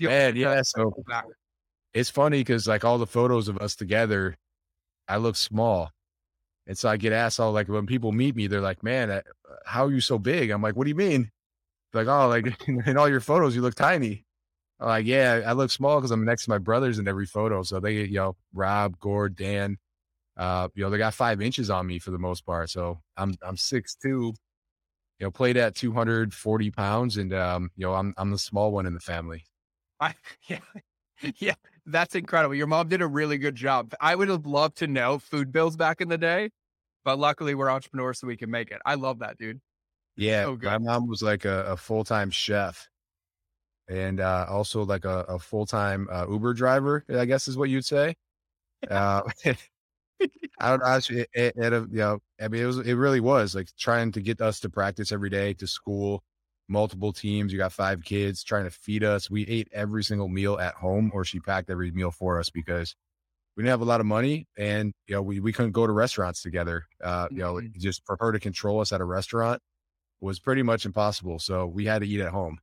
Man, 0.00 0.36
yeah. 0.36 0.62
So 0.64 0.92
it's 1.92 2.10
funny 2.10 2.40
because 2.40 2.66
like 2.66 2.84
all 2.84 2.98
the 2.98 3.06
photos 3.06 3.48
of 3.48 3.58
us 3.58 3.76
together, 3.76 4.36
I 5.06 5.18
look 5.18 5.36
small. 5.36 5.90
And 6.66 6.78
so 6.78 6.88
I 6.88 6.96
get 6.96 7.12
asked 7.12 7.40
all 7.40 7.52
like 7.52 7.68
when 7.68 7.86
people 7.86 8.12
meet 8.12 8.36
me, 8.36 8.46
they're 8.46 8.60
like, 8.60 8.82
"Man, 8.82 9.10
uh, 9.10 9.22
how 9.66 9.86
are 9.86 9.92
you 9.92 10.00
so 10.00 10.18
big?" 10.18 10.50
I'm 10.50 10.62
like, 10.62 10.76
"What 10.76 10.84
do 10.84 10.90
you 10.90 10.96
mean?" 10.96 11.30
Like, 11.94 12.08
"Oh, 12.08 12.28
like 12.28 12.68
in 12.68 12.96
all 12.96 13.08
your 13.08 13.20
photos, 13.20 13.54
you 13.56 13.62
look 13.62 13.74
tiny." 13.74 14.24
I'm 14.80 14.88
like, 14.88 15.06
"Yeah, 15.06 15.42
I 15.46 15.52
look 15.52 15.70
small 15.70 15.98
because 16.00 16.10
I'm 16.12 16.24
next 16.24 16.44
to 16.44 16.50
my 16.50 16.58
brothers 16.58 16.98
in 16.98 17.08
every 17.08 17.26
photo." 17.26 17.62
So 17.62 17.80
they, 17.80 18.04
you 18.04 18.14
know, 18.14 18.36
Rob, 18.54 18.98
Gord, 19.00 19.36
Dan, 19.36 19.78
uh, 20.36 20.68
you 20.74 20.84
know, 20.84 20.90
they 20.90 20.98
got 20.98 21.14
five 21.14 21.42
inches 21.42 21.70
on 21.70 21.86
me 21.86 21.98
for 21.98 22.10
the 22.12 22.18
most 22.18 22.46
part. 22.46 22.70
So 22.70 23.00
I'm 23.16 23.34
I'm 23.42 23.56
six 23.56 23.94
two, 23.96 24.34
you 25.18 25.26
know, 25.26 25.30
played 25.30 25.56
at 25.56 25.74
240 25.74 26.70
pounds, 26.70 27.16
and 27.16 27.32
um, 27.34 27.70
you 27.76 27.86
know, 27.86 27.94
I'm 27.94 28.14
I'm 28.16 28.30
the 28.30 28.38
small 28.38 28.72
one 28.72 28.86
in 28.86 28.94
the 28.94 29.00
family. 29.00 29.44
I 30.00 30.14
yeah. 30.48 30.58
Yeah, 31.38 31.54
that's 31.86 32.14
incredible. 32.16 32.54
Your 32.54 32.66
mom 32.66 32.88
did 32.88 33.00
a 33.00 33.06
really 33.06 33.38
good 33.38 33.54
job. 33.54 33.94
I 34.00 34.14
would 34.16 34.28
have 34.28 34.46
loved 34.46 34.76
to 34.78 34.88
know 34.88 35.18
food 35.18 35.52
bills 35.52 35.76
back 35.76 36.00
in 36.00 36.08
the 36.08 36.18
day, 36.18 36.50
but 37.04 37.18
luckily 37.18 37.54
we're 37.54 37.70
entrepreneurs 37.70 38.20
so 38.20 38.26
we 38.26 38.36
can 38.36 38.50
make 38.50 38.70
it. 38.72 38.80
I 38.86 38.94
love 38.96 39.20
that, 39.20 39.38
dude. 39.38 39.60
Yeah, 40.16 40.44
so 40.44 40.58
my 40.62 40.78
mom 40.78 41.06
was 41.06 41.22
like 41.22 41.44
a, 41.44 41.64
a 41.64 41.76
full 41.76 42.04
time 42.04 42.30
chef, 42.30 42.88
and 43.88 44.20
uh, 44.20 44.46
also 44.48 44.84
like 44.84 45.04
a, 45.04 45.20
a 45.28 45.38
full 45.38 45.66
time 45.66 46.08
uh, 46.10 46.26
Uber 46.28 46.54
driver. 46.54 47.04
I 47.16 47.24
guess 47.24 47.48
is 47.48 47.56
what 47.56 47.70
you'd 47.70 47.84
say. 47.84 48.14
Uh, 48.90 49.22
I 50.60 50.68
don't 50.68 50.80
know. 50.80 50.86
Actually, 50.86 51.20
it, 51.32 51.54
it, 51.56 51.72
it, 51.72 51.72
you 51.90 51.98
know, 51.98 52.18
I 52.40 52.48
mean, 52.48 52.62
it 52.62 52.66
was 52.66 52.78
it 52.78 52.94
really 52.94 53.20
was 53.20 53.54
like 53.54 53.68
trying 53.78 54.12
to 54.12 54.20
get 54.20 54.40
us 54.40 54.60
to 54.60 54.70
practice 54.70 55.12
every 55.12 55.30
day, 55.30 55.54
to 55.54 55.66
school, 55.66 56.22
multiple 56.68 57.12
teams. 57.12 57.52
You 57.52 57.58
got 57.58 57.72
five 57.72 58.04
kids 58.04 58.44
trying 58.44 58.64
to 58.64 58.70
feed 58.70 59.04
us. 59.04 59.30
We 59.30 59.46
ate 59.46 59.68
every 59.72 60.04
single 60.04 60.28
meal 60.28 60.58
at 60.58 60.74
home, 60.74 61.10
or 61.14 61.24
she 61.24 61.40
packed 61.40 61.70
every 61.70 61.90
meal 61.90 62.10
for 62.10 62.38
us 62.38 62.50
because 62.50 62.94
we 63.56 63.62
didn't 63.62 63.72
have 63.72 63.80
a 63.80 63.86
lot 63.86 64.00
of 64.00 64.06
money, 64.06 64.46
and 64.58 64.92
you 65.06 65.14
know 65.14 65.22
we 65.22 65.40
we 65.40 65.52
couldn't 65.54 65.72
go 65.72 65.86
to 65.86 65.92
restaurants 65.92 66.42
together. 66.42 66.84
Uh, 67.02 67.28
you 67.30 67.38
know, 67.38 67.54
mm-hmm. 67.54 67.78
just 67.78 68.04
for 68.04 68.18
her 68.20 68.30
to 68.30 68.38
control 68.38 68.80
us 68.80 68.92
at 68.92 69.00
a 69.00 69.04
restaurant 69.04 69.60
was 70.22 70.38
pretty 70.38 70.62
much 70.62 70.86
impossible. 70.86 71.38
So 71.38 71.66
we 71.66 71.84
had 71.84 72.00
to 72.00 72.08
eat 72.08 72.20
at 72.20 72.30
home. 72.30 72.58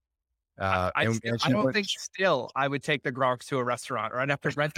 Uh, 0.58 0.92
I, 0.96 1.06
and, 1.06 1.20
and 1.24 1.40
I 1.44 1.52
don't 1.52 1.66
went, 1.66 1.76
think 1.76 1.88
still 1.88 2.52
I 2.56 2.68
would 2.68 2.84
take 2.84 3.04
the 3.04 3.12
Gronks 3.12 3.46
to 3.48 3.58
a 3.60 3.64
restaurant 3.64 4.14
or 4.14 4.20
I'd 4.20 4.30
have 4.30 4.42
to 4.42 4.50
rent. 4.52 4.78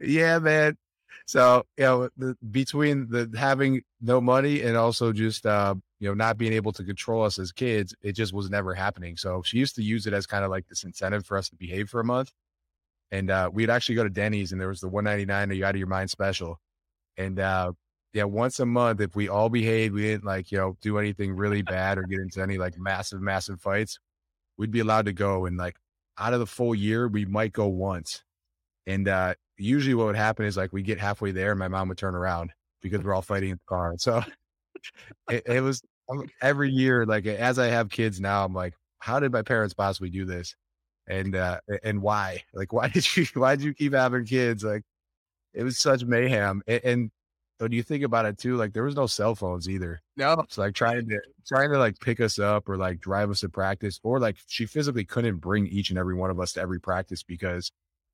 yeah, 0.00 0.38
man. 0.38 0.76
So 1.26 1.64
you 1.76 1.84
know, 1.84 2.08
the, 2.16 2.36
between 2.50 3.08
the 3.08 3.30
having 3.36 3.82
no 4.00 4.20
money 4.20 4.62
and 4.62 4.76
also 4.76 5.12
just 5.12 5.46
uh, 5.46 5.74
you 5.98 6.08
know 6.08 6.14
not 6.14 6.36
being 6.38 6.52
able 6.52 6.72
to 6.72 6.84
control 6.84 7.24
us 7.24 7.38
as 7.38 7.50
kids, 7.50 7.94
it 8.02 8.12
just 8.12 8.32
was 8.32 8.50
never 8.50 8.74
happening. 8.74 9.16
So 9.16 9.42
she 9.42 9.58
used 9.58 9.74
to 9.76 9.82
use 9.82 10.06
it 10.06 10.12
as 10.12 10.26
kind 10.26 10.44
of 10.44 10.50
like 10.50 10.68
this 10.68 10.84
incentive 10.84 11.26
for 11.26 11.36
us 11.36 11.48
to 11.48 11.56
behave 11.56 11.88
for 11.88 12.00
a 12.00 12.04
month. 12.04 12.32
And 13.10 13.30
uh, 13.30 13.50
we'd 13.52 13.70
actually 13.70 13.94
go 13.96 14.04
to 14.04 14.10
Denny's, 14.10 14.52
and 14.52 14.60
there 14.60 14.68
was 14.68 14.80
the 14.80 14.88
one 14.88 15.04
ninety 15.04 15.24
nine 15.24 15.50
you 15.50 15.64
out 15.64 15.74
of 15.74 15.78
your 15.78 15.88
mind 15.88 16.10
special. 16.10 16.60
And 17.16 17.38
uh, 17.38 17.72
yeah, 18.14 18.24
once 18.24 18.60
a 18.60 18.66
month, 18.66 19.00
if 19.00 19.16
we 19.16 19.28
all 19.28 19.48
behaved, 19.48 19.92
we 19.92 20.02
didn't 20.02 20.24
like 20.24 20.52
you 20.52 20.58
know 20.58 20.76
do 20.80 20.98
anything 20.98 21.34
really 21.34 21.62
bad 21.62 21.98
or 21.98 22.04
get 22.04 22.20
into 22.20 22.40
any 22.40 22.56
like 22.58 22.78
massive, 22.78 23.20
massive 23.20 23.60
fights, 23.60 23.98
we'd 24.56 24.70
be 24.70 24.80
allowed 24.80 25.06
to 25.06 25.12
go. 25.12 25.46
And 25.46 25.56
like 25.56 25.76
out 26.16 26.32
of 26.32 26.38
the 26.38 26.46
full 26.46 26.76
year, 26.76 27.08
we 27.08 27.24
might 27.26 27.52
go 27.52 27.66
once. 27.66 28.22
And 28.86 29.08
uh, 29.08 29.34
usually 29.58 29.94
what 29.94 30.06
would 30.06 30.16
happen 30.16 30.46
is 30.46 30.56
like 30.56 30.72
we 30.72 30.82
get 30.82 31.00
halfway 31.00 31.32
there 31.32 31.50
and 31.50 31.58
my 31.58 31.66
mom 31.66 31.88
would 31.88 31.98
turn 31.98 32.14
around 32.14 32.52
because 32.82 33.02
we're 33.02 33.14
all 33.14 33.22
fighting 33.22 33.50
in 33.50 33.56
the 33.56 33.68
car. 33.68 33.94
So 33.98 34.22
it, 35.30 35.42
it, 35.46 35.60
was 35.62 35.82
um, 36.10 36.28
every 36.42 36.70
year, 36.70 37.06
like 37.06 37.26
as 37.26 37.58
I 37.58 37.68
have 37.68 37.88
kids 37.88 38.20
now, 38.20 38.44
I'm 38.44 38.52
like, 38.52 38.74
how 38.98 39.18
did 39.18 39.32
my 39.32 39.42
parents 39.42 39.72
possibly 39.74 40.10
do 40.10 40.24
this? 40.24 40.54
And, 41.08 41.34
uh, 41.34 41.60
and 41.82 42.02
why, 42.02 42.42
like, 42.52 42.72
why 42.72 42.88
did 42.94 43.16
you, 43.16 43.26
why 43.34 43.56
did 43.56 43.64
you 43.64 43.74
keep 43.74 43.94
having 43.94 44.24
kids? 44.24 44.62
Like 44.62 44.82
it 45.52 45.64
was 45.64 45.78
such 45.78 46.04
mayhem. 46.04 46.62
And, 46.66 46.84
and 46.84 47.10
when 47.58 47.72
you 47.72 47.82
think 47.82 48.02
about 48.02 48.26
it 48.26 48.38
too, 48.38 48.56
like 48.56 48.72
there 48.72 48.82
was 48.82 48.96
no 48.96 49.06
cell 49.06 49.34
phones 49.34 49.68
either. 49.68 50.02
No. 50.16 50.32
It's 50.40 50.58
like 50.58 50.74
trying 50.74 51.08
to, 51.08 51.20
trying 51.46 51.70
to 51.70 51.78
like 51.78 51.98
pick 52.00 52.20
us 52.20 52.38
up 52.38 52.68
or 52.68 52.76
like 52.76 53.00
drive 53.00 53.30
us 53.30 53.40
to 53.40 53.48
practice 53.48 54.00
or 54.02 54.18
like 54.18 54.36
she 54.46 54.66
physically 54.66 55.04
couldn't 55.04 55.36
bring 55.36 55.66
each 55.68 55.90
and 55.90 55.98
every 55.98 56.14
one 56.14 56.30
of 56.30 56.40
us 56.40 56.52
to 56.54 56.60
every 56.60 56.80
practice 56.80 57.22
because 57.22 57.70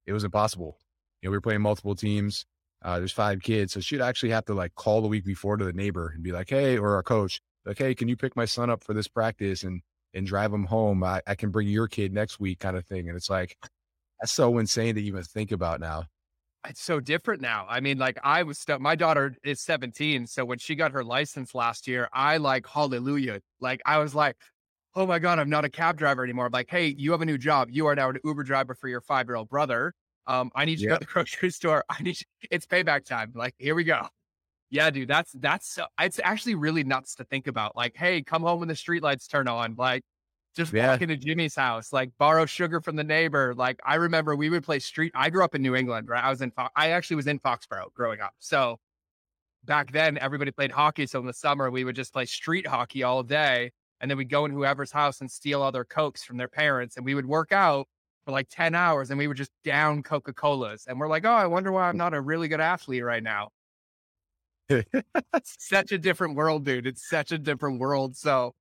it 0.06 0.12
was 0.12 0.24
impossible 0.24 0.78
you 1.20 1.28
know, 1.28 1.32
we 1.32 1.36
were 1.36 1.42
playing 1.42 1.60
multiple 1.60 1.94
teams. 1.94 2.46
Uh, 2.82 2.98
there's 2.98 3.12
five 3.12 3.42
kids. 3.42 3.72
So 3.72 3.80
she'd 3.80 4.00
actually 4.00 4.30
have 4.30 4.46
to 4.46 4.54
like 4.54 4.74
call 4.74 5.02
the 5.02 5.08
week 5.08 5.24
before 5.24 5.56
to 5.56 5.64
the 5.64 5.72
neighbor 5.72 6.12
and 6.14 6.22
be 6.22 6.32
like, 6.32 6.48
Hey, 6.48 6.78
or 6.78 6.94
our 6.94 7.02
coach, 7.02 7.40
like, 7.66 7.78
Hey, 7.78 7.94
can 7.94 8.08
you 8.08 8.16
pick 8.16 8.36
my 8.36 8.46
son 8.46 8.70
up 8.70 8.82
for 8.82 8.94
this 8.94 9.08
practice 9.08 9.62
and, 9.64 9.82
and 10.14 10.26
drive 10.26 10.52
him 10.52 10.64
home? 10.64 11.04
I, 11.04 11.20
I 11.26 11.34
can 11.34 11.50
bring 11.50 11.68
your 11.68 11.88
kid 11.88 12.12
next 12.12 12.40
week 12.40 12.58
kind 12.58 12.76
of 12.76 12.86
thing. 12.86 13.08
And 13.08 13.16
it's 13.16 13.28
like, 13.28 13.56
that's 14.20 14.32
so 14.32 14.58
insane 14.58 14.94
to 14.94 15.02
even 15.02 15.22
think 15.22 15.52
about 15.52 15.80
now. 15.80 16.04
It's 16.68 16.82
so 16.82 17.00
different 17.00 17.40
now. 17.40 17.66
I 17.68 17.80
mean, 17.80 17.96
like 17.98 18.18
I 18.22 18.42
was 18.42 18.58
st- 18.58 18.80
my 18.80 18.94
daughter 18.94 19.34
is 19.42 19.60
17. 19.62 20.26
So 20.26 20.44
when 20.44 20.58
she 20.58 20.74
got 20.74 20.92
her 20.92 21.02
license 21.02 21.54
last 21.54 21.88
year, 21.88 22.08
I 22.12 22.36
like 22.36 22.66
hallelujah. 22.66 23.40
Like 23.60 23.80
I 23.86 23.98
was 23.98 24.14
like, 24.14 24.36
oh 24.94 25.06
my 25.06 25.18
God, 25.18 25.38
I'm 25.38 25.48
not 25.48 25.64
a 25.64 25.70
cab 25.70 25.96
driver 25.96 26.22
anymore. 26.22 26.46
I'm 26.46 26.52
like, 26.52 26.70
hey, 26.70 26.94
you 26.98 27.12
have 27.12 27.22
a 27.22 27.24
new 27.24 27.38
job. 27.38 27.68
You 27.70 27.86
are 27.86 27.94
now 27.94 28.10
an 28.10 28.18
Uber 28.24 28.42
driver 28.42 28.74
for 28.74 28.88
your 28.88 29.00
five 29.00 29.26
year 29.26 29.36
old 29.36 29.48
brother. 29.48 29.94
Um, 30.26 30.50
I 30.54 30.64
need 30.64 30.80
you 30.80 30.88
to 30.88 30.94
go 30.94 30.98
to 30.98 31.06
the 31.06 31.06
grocery 31.12 31.50
store. 31.50 31.84
I 31.88 32.02
need 32.02 32.20
you, 32.20 32.48
it's 32.50 32.66
payback 32.66 33.04
time. 33.04 33.32
Like, 33.34 33.54
here 33.58 33.74
we 33.74 33.84
go. 33.84 34.06
Yeah, 34.70 34.90
dude, 34.90 35.08
that's 35.08 35.32
that's 35.32 35.68
so, 35.68 35.86
it's 35.98 36.20
actually 36.22 36.54
really 36.54 36.84
nuts 36.84 37.16
to 37.16 37.24
think 37.24 37.48
about. 37.48 37.74
Like, 37.74 37.96
hey, 37.96 38.22
come 38.22 38.42
home 38.42 38.60
when 38.60 38.68
the 38.68 38.74
streetlights 38.74 39.28
turn 39.28 39.48
on. 39.48 39.74
Like, 39.76 40.02
just 40.56 40.72
yeah. 40.72 40.90
walk 40.90 41.02
into 41.02 41.16
Jimmy's 41.16 41.54
house, 41.54 41.92
like 41.92 42.10
borrow 42.18 42.46
sugar 42.46 42.80
from 42.80 42.96
the 42.96 43.04
neighbor. 43.04 43.54
Like, 43.54 43.80
I 43.84 43.96
remember 43.96 44.34
we 44.34 44.50
would 44.50 44.64
play 44.64 44.78
street. 44.78 45.12
I 45.14 45.30
grew 45.30 45.44
up 45.44 45.54
in 45.54 45.62
New 45.62 45.74
England, 45.74 46.08
right? 46.08 46.22
I 46.22 46.30
was 46.30 46.42
in, 46.42 46.52
I 46.76 46.90
actually 46.90 47.16
was 47.16 47.26
in 47.26 47.38
Foxborough 47.38 47.92
growing 47.94 48.20
up. 48.20 48.34
So 48.38 48.78
back 49.64 49.92
then, 49.92 50.18
everybody 50.18 50.50
played 50.50 50.72
hockey. 50.72 51.06
So 51.06 51.20
in 51.20 51.26
the 51.26 51.32
summer, 51.32 51.70
we 51.70 51.84
would 51.84 51.96
just 51.96 52.12
play 52.12 52.24
street 52.24 52.66
hockey 52.66 53.02
all 53.02 53.22
day, 53.22 53.70
and 54.00 54.10
then 54.10 54.18
we'd 54.18 54.30
go 54.30 54.44
in 54.44 54.50
whoever's 54.50 54.92
house 54.92 55.20
and 55.20 55.30
steal 55.30 55.62
all 55.62 55.72
their 55.72 55.84
cokes 55.84 56.24
from 56.24 56.36
their 56.36 56.48
parents, 56.48 56.96
and 56.96 57.04
we 57.04 57.14
would 57.14 57.26
work 57.26 57.52
out 57.52 57.86
for 58.24 58.32
like 58.32 58.48
10 58.50 58.74
hours 58.74 59.10
and 59.10 59.18
we 59.18 59.26
would 59.26 59.36
just 59.36 59.50
down 59.64 60.02
Coca 60.02 60.32
Colas. 60.32 60.86
And 60.86 60.98
we're 60.98 61.08
like, 61.08 61.24
oh, 61.24 61.30
I 61.30 61.46
wonder 61.46 61.72
why 61.72 61.88
I'm 61.88 61.96
not 61.96 62.14
a 62.14 62.20
really 62.20 62.48
good 62.48 62.60
athlete 62.60 63.04
right 63.04 63.22
now. 63.22 63.48
such 65.42 65.92
a 65.92 65.98
different 65.98 66.36
world, 66.36 66.64
dude. 66.64 66.86
It's 66.86 67.08
such 67.08 67.32
a 67.32 67.38
different 67.38 67.80
world. 67.80 68.16
So 68.16 68.54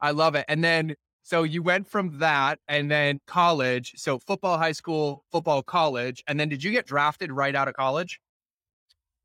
I 0.00 0.12
love 0.12 0.34
it. 0.34 0.44
And 0.48 0.62
then, 0.62 0.94
so 1.26 1.42
you 1.42 1.60
went 1.60 1.88
from 1.88 2.20
that 2.20 2.60
and 2.68 2.88
then 2.88 3.18
college. 3.26 3.94
So 3.96 4.20
football, 4.20 4.58
high 4.58 4.70
school, 4.70 5.24
football, 5.32 5.60
college. 5.60 6.22
And 6.28 6.38
then 6.38 6.48
did 6.48 6.62
you 6.62 6.70
get 6.70 6.86
drafted 6.86 7.32
right 7.32 7.52
out 7.52 7.66
of 7.66 7.74
college? 7.74 8.20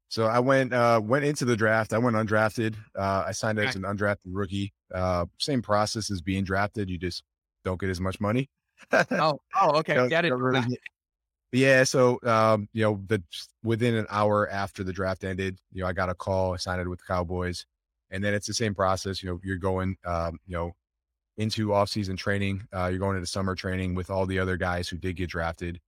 So 0.10 0.25
I 0.25 0.39
went 0.39 0.74
uh, 0.74 1.00
went 1.03 1.25
into 1.25 1.46
the 1.46 1.55
draft. 1.55 1.93
I 1.93 2.00
went 2.00 2.15
undrafted. 2.15 2.74
Uh, 2.98 3.25
I 3.27 3.34
signed 3.34 3.60
as 3.60 3.75
an 3.75 3.84
undrafted 3.84 4.31
rookie. 4.31 4.74
Uh, 4.91 5.27
same 5.38 5.62
process 5.62 6.10
as 6.10 6.24
being 6.24 6.43
drafted. 6.43 6.89
You 6.89 6.98
just 6.98 7.22
don't 7.63 7.79
get 7.79 7.91
as 7.91 8.01
much 8.01 8.20
money. 8.20 8.50
oh, 8.91 9.39
oh, 9.62 9.77
okay. 9.77 10.10
Get 10.10 10.25
it. 10.25 10.34
Yeah. 11.51 11.84
So, 11.84 12.20
um, 12.24 12.67
you 12.74 12.81
know, 12.81 13.00
the 13.05 13.22
within 13.63 13.93
an 13.93 14.08
hour 14.10 14.50
after 14.50 14.84
the 14.84 14.91
draft 14.91 15.24
ended, 15.24 15.60
you 15.72 15.84
know, 15.84 15.88
I 15.88 15.93
got 15.93 16.10
a 16.10 16.15
call. 16.15 16.55
I 16.55 16.58
signed 16.58 16.81
it 16.81 16.88
with 16.88 16.98
the 16.98 17.13
Cowboys, 17.13 17.67
and 18.10 18.24
then 18.24 18.34
it's 18.34 18.48
the 18.48 18.55
same 18.55 18.74
process. 18.74 19.22
You 19.22 19.29
know, 19.29 19.39
you're 19.43 19.58
going, 19.58 19.98
um, 20.03 20.39
you 20.48 20.58
know, 20.58 20.72
into 21.42 21.74
off-season 21.74 22.18
training. 22.18 22.68
Uh, 22.74 22.88
you're 22.88 23.00
going 23.00 23.18
into 23.18 23.28
summer 23.28 23.56
training 23.56 23.96
with 23.96 24.10
all 24.10 24.26
the 24.26 24.40
other 24.40 24.58
guys 24.58 24.88
who 24.90 24.98
did 24.98 25.16
get 25.16 25.30
drafted, 25.30 25.80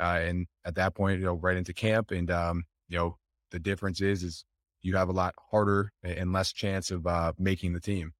uh, 0.00 0.20
and 0.22 0.46
at 0.64 0.74
that 0.74 0.94
point, 0.94 1.20
you 1.20 1.26
know, 1.26 1.34
right 1.34 1.56
into 1.56 1.72
camp. 1.72 2.10
And 2.10 2.30
um, 2.30 2.64
you 2.88 2.98
know, 2.98 3.16
the 3.50 3.58
difference 3.58 4.00
is, 4.00 4.22
is 4.22 4.44
you 4.82 4.96
have 4.96 5.08
a 5.08 5.12
lot 5.12 5.34
harder 5.50 5.92
and 6.02 6.32
less 6.32 6.52
chance 6.52 6.90
of 6.90 7.06
uh, 7.06 7.32
making 7.38 7.72
the 7.72 7.80
team. 7.80 8.12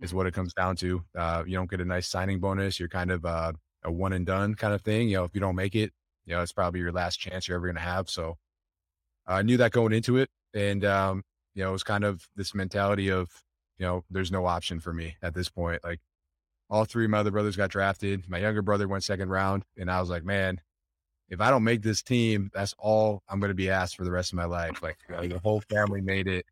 Is 0.00 0.12
what 0.12 0.26
it 0.26 0.34
comes 0.34 0.52
down 0.52 0.76
to. 0.76 1.04
Uh, 1.16 1.44
you 1.46 1.56
don't 1.56 1.70
get 1.70 1.80
a 1.80 1.84
nice 1.84 2.08
signing 2.08 2.40
bonus. 2.40 2.78
You're 2.80 2.88
kind 2.88 3.12
of 3.12 3.24
uh, 3.24 3.52
a 3.84 3.92
one 3.92 4.12
and 4.12 4.26
done 4.26 4.54
kind 4.54 4.74
of 4.74 4.82
thing. 4.82 5.08
You 5.08 5.18
know, 5.18 5.24
if 5.24 5.30
you 5.34 5.40
don't 5.40 5.54
make 5.54 5.76
it, 5.76 5.92
you 6.26 6.34
know, 6.34 6.42
it's 6.42 6.52
probably 6.52 6.80
your 6.80 6.92
last 6.92 7.16
chance 7.16 7.46
you're 7.46 7.56
ever 7.56 7.68
going 7.68 7.76
to 7.76 7.80
have. 7.80 8.10
So 8.10 8.36
I 9.26 9.42
knew 9.42 9.56
that 9.58 9.70
going 9.70 9.92
into 9.92 10.16
it. 10.16 10.28
And, 10.52 10.84
um, 10.84 11.22
you 11.54 11.62
know, 11.62 11.70
it 11.70 11.72
was 11.72 11.84
kind 11.84 12.04
of 12.04 12.28
this 12.34 12.54
mentality 12.54 13.08
of, 13.08 13.30
you 13.78 13.86
know, 13.86 14.04
there's 14.10 14.32
no 14.32 14.46
option 14.46 14.80
for 14.80 14.92
me 14.92 15.16
at 15.22 15.32
this 15.32 15.48
point. 15.48 15.82
Like 15.84 16.00
all 16.70 16.84
three 16.84 17.04
of 17.04 17.10
my 17.10 17.18
other 17.18 17.30
brothers 17.30 17.56
got 17.56 17.70
drafted. 17.70 18.28
My 18.28 18.38
younger 18.38 18.62
brother 18.62 18.88
went 18.88 19.04
second 19.04 19.28
round. 19.28 19.64
And 19.76 19.90
I 19.90 20.00
was 20.00 20.10
like, 20.10 20.24
man, 20.24 20.60
if 21.28 21.40
I 21.40 21.50
don't 21.50 21.64
make 21.64 21.82
this 21.82 22.02
team, 22.02 22.50
that's 22.54 22.74
all 22.78 23.22
I'm 23.28 23.40
going 23.40 23.50
to 23.50 23.54
be 23.54 23.70
asked 23.70 23.96
for 23.96 24.04
the 24.04 24.10
rest 24.10 24.32
of 24.32 24.36
my 24.36 24.44
life. 24.44 24.82
Like 24.82 24.98
you 25.22 25.28
the 25.28 25.38
whole 25.38 25.60
family 25.60 26.00
made 26.00 26.26
it. 26.26 26.46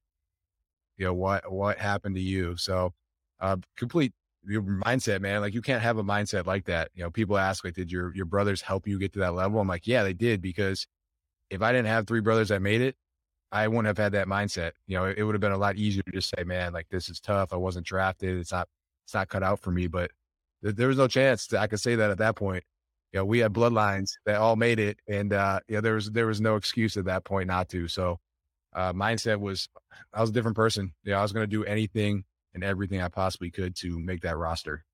You 0.99 1.07
know, 1.07 1.15
what, 1.15 1.51
what 1.51 1.79
happened 1.79 2.15
to 2.17 2.21
you? 2.21 2.57
So, 2.57 2.93
uh, 3.41 3.57
complete 3.77 4.13
your 4.47 4.63
mindset, 4.63 5.21
man. 5.21 5.41
Like 5.41 5.55
you 5.55 5.63
can't 5.63 5.83
have 5.83 5.99
a 5.99 6.05
mindset 6.05 6.47
like 6.47 6.67
that. 6.67 6.91
You 6.95 7.03
know, 7.03 7.11
people 7.11 7.39
ask, 7.39 7.65
like, 7.65 7.75
did 7.75 7.91
your 7.91 8.15
your 8.15 8.27
brothers 8.27 8.61
help 8.61 8.87
you 8.87 8.99
get 8.99 9.13
to 9.15 9.19
that 9.21 9.35
level? 9.35 9.61
I'm 9.61 9.69
like, 9.69 9.87
yeah, 9.87 10.03
they 10.03 10.13
did 10.13 10.41
because 10.41 10.87
if 11.51 11.63
I 11.63 11.73
didn't 11.73 11.89
have 11.89 12.07
three 12.07 12.21
brothers 12.21 12.49
that 12.49 12.63
made 12.63 12.81
it, 12.81 12.97
I 13.51 13.69
wouldn't 13.69 13.87
have 13.87 13.99
had 13.99 14.13
that 14.13 14.29
mindset. 14.29 14.73
You 14.87 14.97
know, 14.97 15.05
it, 15.07 15.19
it 15.19 15.25
would 15.25 15.35
have 15.35 15.41
been 15.41 15.53
a 15.53 15.59
lot 15.59 15.77
easier 15.77 16.03
to 16.05 16.13
just 16.13 16.33
say, 16.37 16.45
man, 16.45 16.73
like 16.73 16.89
this 16.91 17.09
is 17.09 17.21
tough. 17.21 17.53
I 17.53 17.57
wasn't 17.57 17.87
drafted. 17.87 18.39
It's 18.39 18.53
not 18.53 18.69
it's 19.05 19.15
not 19.15 19.29
cut 19.29 19.43
out 19.43 19.61
for 19.61 19.71
me. 19.71 19.87
But 19.87 20.11
th- 20.63 20.77
there 20.77 20.89
was 20.89 20.99
no 20.99 21.09
chance 21.09 21.47
that 21.49 21.61
I 21.61 21.67
could 21.67 21.81
say 21.81 21.95
that 21.97 22.11
at 22.11 22.19
that 22.19 22.37
point. 22.37 22.65
You 23.13 23.21
know, 23.21 23.25
we 23.27 23.41
had 23.41 23.53
bloodlines 23.53 24.13
that 24.25 24.37
all 24.37 24.57
made 24.57 24.79
it, 24.79 24.99
and 25.07 25.33
uh, 25.33 25.61
yeah, 25.69 25.83
there 25.83 25.95
was 25.95 26.11
there 26.11 26.27
was 26.27 26.41
no 26.41 26.57
excuse 26.57 26.97
at 26.97 27.05
that 27.05 27.25
point 27.25 27.47
not 27.47 27.69
to. 27.71 27.87
So, 27.87 28.19
uh, 28.75 28.95
mindset 28.95 29.39
was 29.39 29.69
I 30.15 30.21
was 30.23 30.31
a 30.31 30.33
different 30.33 30.57
person. 30.57 30.93
Yeah, 31.05 31.19
I 31.19 31.23
was 31.23 31.33
going 31.33 31.45
to 31.45 31.51
do 31.51 31.65
anything 31.65 32.25
and 32.55 32.65
everything 32.65 33.03
I 33.03 33.09
possibly 33.09 33.51
could 33.51 33.77
to 33.77 33.99
make 33.99 34.23
that 34.23 34.37
roster. 34.37 34.85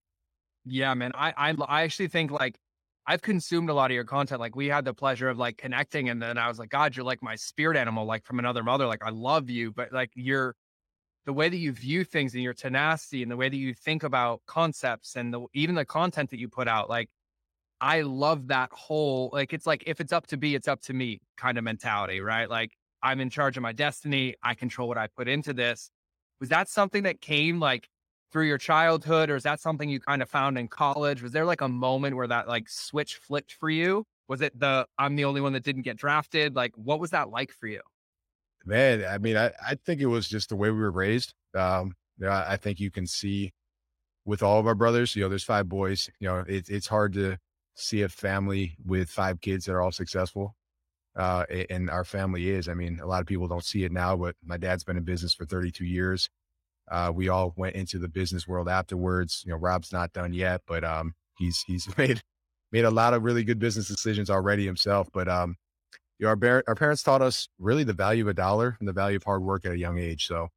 Yeah, 0.64 0.94
man. 0.94 1.12
I, 1.14 1.32
I 1.36 1.54
I 1.66 1.82
actually 1.82 2.08
think 2.08 2.30
like 2.30 2.58
I've 3.06 3.22
consumed 3.22 3.70
a 3.70 3.74
lot 3.74 3.90
of 3.90 3.94
your 3.94 4.04
content. 4.04 4.40
Like 4.40 4.54
we 4.54 4.66
had 4.66 4.84
the 4.84 4.94
pleasure 4.94 5.28
of 5.28 5.38
like 5.38 5.56
connecting, 5.56 6.10
and 6.10 6.20
then 6.20 6.36
I 6.38 6.48
was 6.48 6.58
like, 6.58 6.70
God, 6.70 6.96
you're 6.96 7.06
like 7.06 7.22
my 7.22 7.36
spirit 7.36 7.76
animal, 7.76 8.04
like 8.04 8.24
from 8.24 8.38
another 8.38 8.62
mother. 8.62 8.86
Like 8.86 9.02
I 9.04 9.10
love 9.10 9.48
you, 9.48 9.72
but 9.72 9.92
like 9.92 10.10
you're 10.14 10.54
the 11.26 11.32
way 11.32 11.48
that 11.48 11.56
you 11.56 11.72
view 11.72 12.04
things 12.04 12.34
and 12.34 12.42
your 12.42 12.54
tenacity 12.54 13.22
and 13.22 13.30
the 13.30 13.36
way 13.36 13.48
that 13.48 13.56
you 13.56 13.74
think 13.74 14.02
about 14.02 14.40
concepts 14.46 15.16
and 15.16 15.32
the 15.32 15.46
even 15.54 15.74
the 15.74 15.84
content 15.84 16.30
that 16.30 16.38
you 16.38 16.48
put 16.48 16.68
out. 16.68 16.88
Like 16.88 17.10
I 17.80 18.02
love 18.02 18.48
that 18.48 18.70
whole 18.72 19.30
like 19.32 19.52
it's 19.52 19.66
like 19.66 19.84
if 19.86 20.00
it's 20.00 20.12
up 20.12 20.26
to 20.28 20.36
be, 20.36 20.54
it's 20.54 20.68
up 20.68 20.80
to 20.82 20.92
me 20.92 21.20
kind 21.36 21.58
of 21.58 21.64
mentality, 21.64 22.20
right? 22.20 22.48
Like 22.48 22.72
I'm 23.02 23.20
in 23.20 23.30
charge 23.30 23.56
of 23.56 23.62
my 23.62 23.72
destiny. 23.72 24.34
I 24.42 24.54
control 24.54 24.88
what 24.88 24.98
I 24.98 25.06
put 25.06 25.28
into 25.28 25.52
this. 25.52 25.90
Was 26.40 26.48
that 26.48 26.68
something 26.68 27.04
that 27.04 27.20
came 27.20 27.60
like 27.60 27.88
through 28.32 28.46
your 28.46 28.58
childhood 28.58 29.30
or 29.30 29.36
is 29.36 29.42
that 29.44 29.60
something 29.60 29.88
you 29.88 30.00
kind 30.00 30.22
of 30.22 30.28
found 30.28 30.58
in 30.58 30.68
college? 30.68 31.22
Was 31.22 31.32
there 31.32 31.44
like 31.44 31.60
a 31.60 31.68
moment 31.68 32.16
where 32.16 32.26
that 32.26 32.48
like 32.48 32.68
switch 32.68 33.16
flipped 33.16 33.52
for 33.52 33.70
you? 33.70 34.04
Was 34.28 34.40
it 34.40 34.58
the 34.58 34.86
I'm 34.98 35.16
the 35.16 35.24
only 35.24 35.40
one 35.40 35.52
that 35.54 35.62
didn't 35.64 35.82
get 35.82 35.96
drafted? 35.96 36.56
Like 36.56 36.72
what 36.76 37.00
was 37.00 37.10
that 37.10 37.30
like 37.30 37.52
for 37.52 37.66
you? 37.66 37.80
Man, 38.64 39.04
I 39.08 39.18
mean, 39.18 39.36
I, 39.36 39.52
I 39.66 39.76
think 39.76 40.00
it 40.00 40.06
was 40.06 40.28
just 40.28 40.50
the 40.50 40.56
way 40.56 40.70
we 40.70 40.78
were 40.78 40.90
raised. 40.90 41.34
Um, 41.54 41.94
yeah, 42.18 42.44
I 42.46 42.56
think 42.56 42.80
you 42.80 42.90
can 42.90 43.06
see 43.06 43.52
with 44.24 44.42
all 44.42 44.60
of 44.60 44.66
our 44.66 44.74
brothers, 44.74 45.16
you 45.16 45.22
know, 45.22 45.28
there's 45.28 45.44
five 45.44 45.68
boys, 45.68 46.10
you 46.20 46.28
know, 46.28 46.44
it, 46.46 46.68
it's 46.68 46.86
hard 46.86 47.14
to 47.14 47.38
see 47.74 48.02
a 48.02 48.08
family 48.08 48.76
with 48.84 49.08
five 49.08 49.40
kids 49.40 49.64
that 49.64 49.72
are 49.72 49.80
all 49.80 49.92
successful. 49.92 50.54
Uh, 51.16 51.44
and 51.70 51.90
our 51.90 52.04
family 52.04 52.50
is. 52.50 52.68
I 52.68 52.74
mean, 52.74 53.00
a 53.02 53.06
lot 53.06 53.20
of 53.20 53.26
people 53.26 53.48
don't 53.48 53.64
see 53.64 53.84
it 53.84 53.90
now, 53.90 54.16
but 54.16 54.36
my 54.44 54.56
dad's 54.56 54.84
been 54.84 54.96
in 54.96 55.02
business 55.02 55.34
for 55.34 55.46
32 55.46 55.84
years. 55.84 56.28
Uh, 56.90 57.10
we 57.14 57.28
all 57.28 57.52
went 57.56 57.74
into 57.74 57.98
the 57.98 58.08
business 58.08 58.46
world 58.46 58.68
afterwards. 58.68 59.42
You 59.44 59.52
know, 59.52 59.58
Rob's 59.58 59.92
not 59.92 60.12
done 60.12 60.32
yet, 60.32 60.62
but 60.66 60.84
um, 60.84 61.14
he's 61.36 61.62
he's 61.66 61.88
made 61.98 62.22
made 62.72 62.84
a 62.84 62.90
lot 62.90 63.14
of 63.14 63.24
really 63.24 63.44
good 63.44 63.58
business 63.58 63.88
decisions 63.88 64.30
already 64.30 64.64
himself. 64.64 65.08
But 65.12 65.28
um, 65.28 65.56
you 66.18 66.24
know, 66.24 66.30
our 66.30 66.36
bar- 66.36 66.64
our 66.66 66.74
parents 66.74 67.02
taught 67.02 67.22
us 67.22 67.48
really 67.58 67.84
the 67.84 67.92
value 67.92 68.24
of 68.24 68.28
a 68.28 68.34
dollar 68.34 68.76
and 68.80 68.88
the 68.88 68.92
value 68.92 69.16
of 69.16 69.24
hard 69.24 69.42
work 69.42 69.64
at 69.64 69.72
a 69.72 69.78
young 69.78 69.98
age. 69.98 70.26
So 70.26 70.48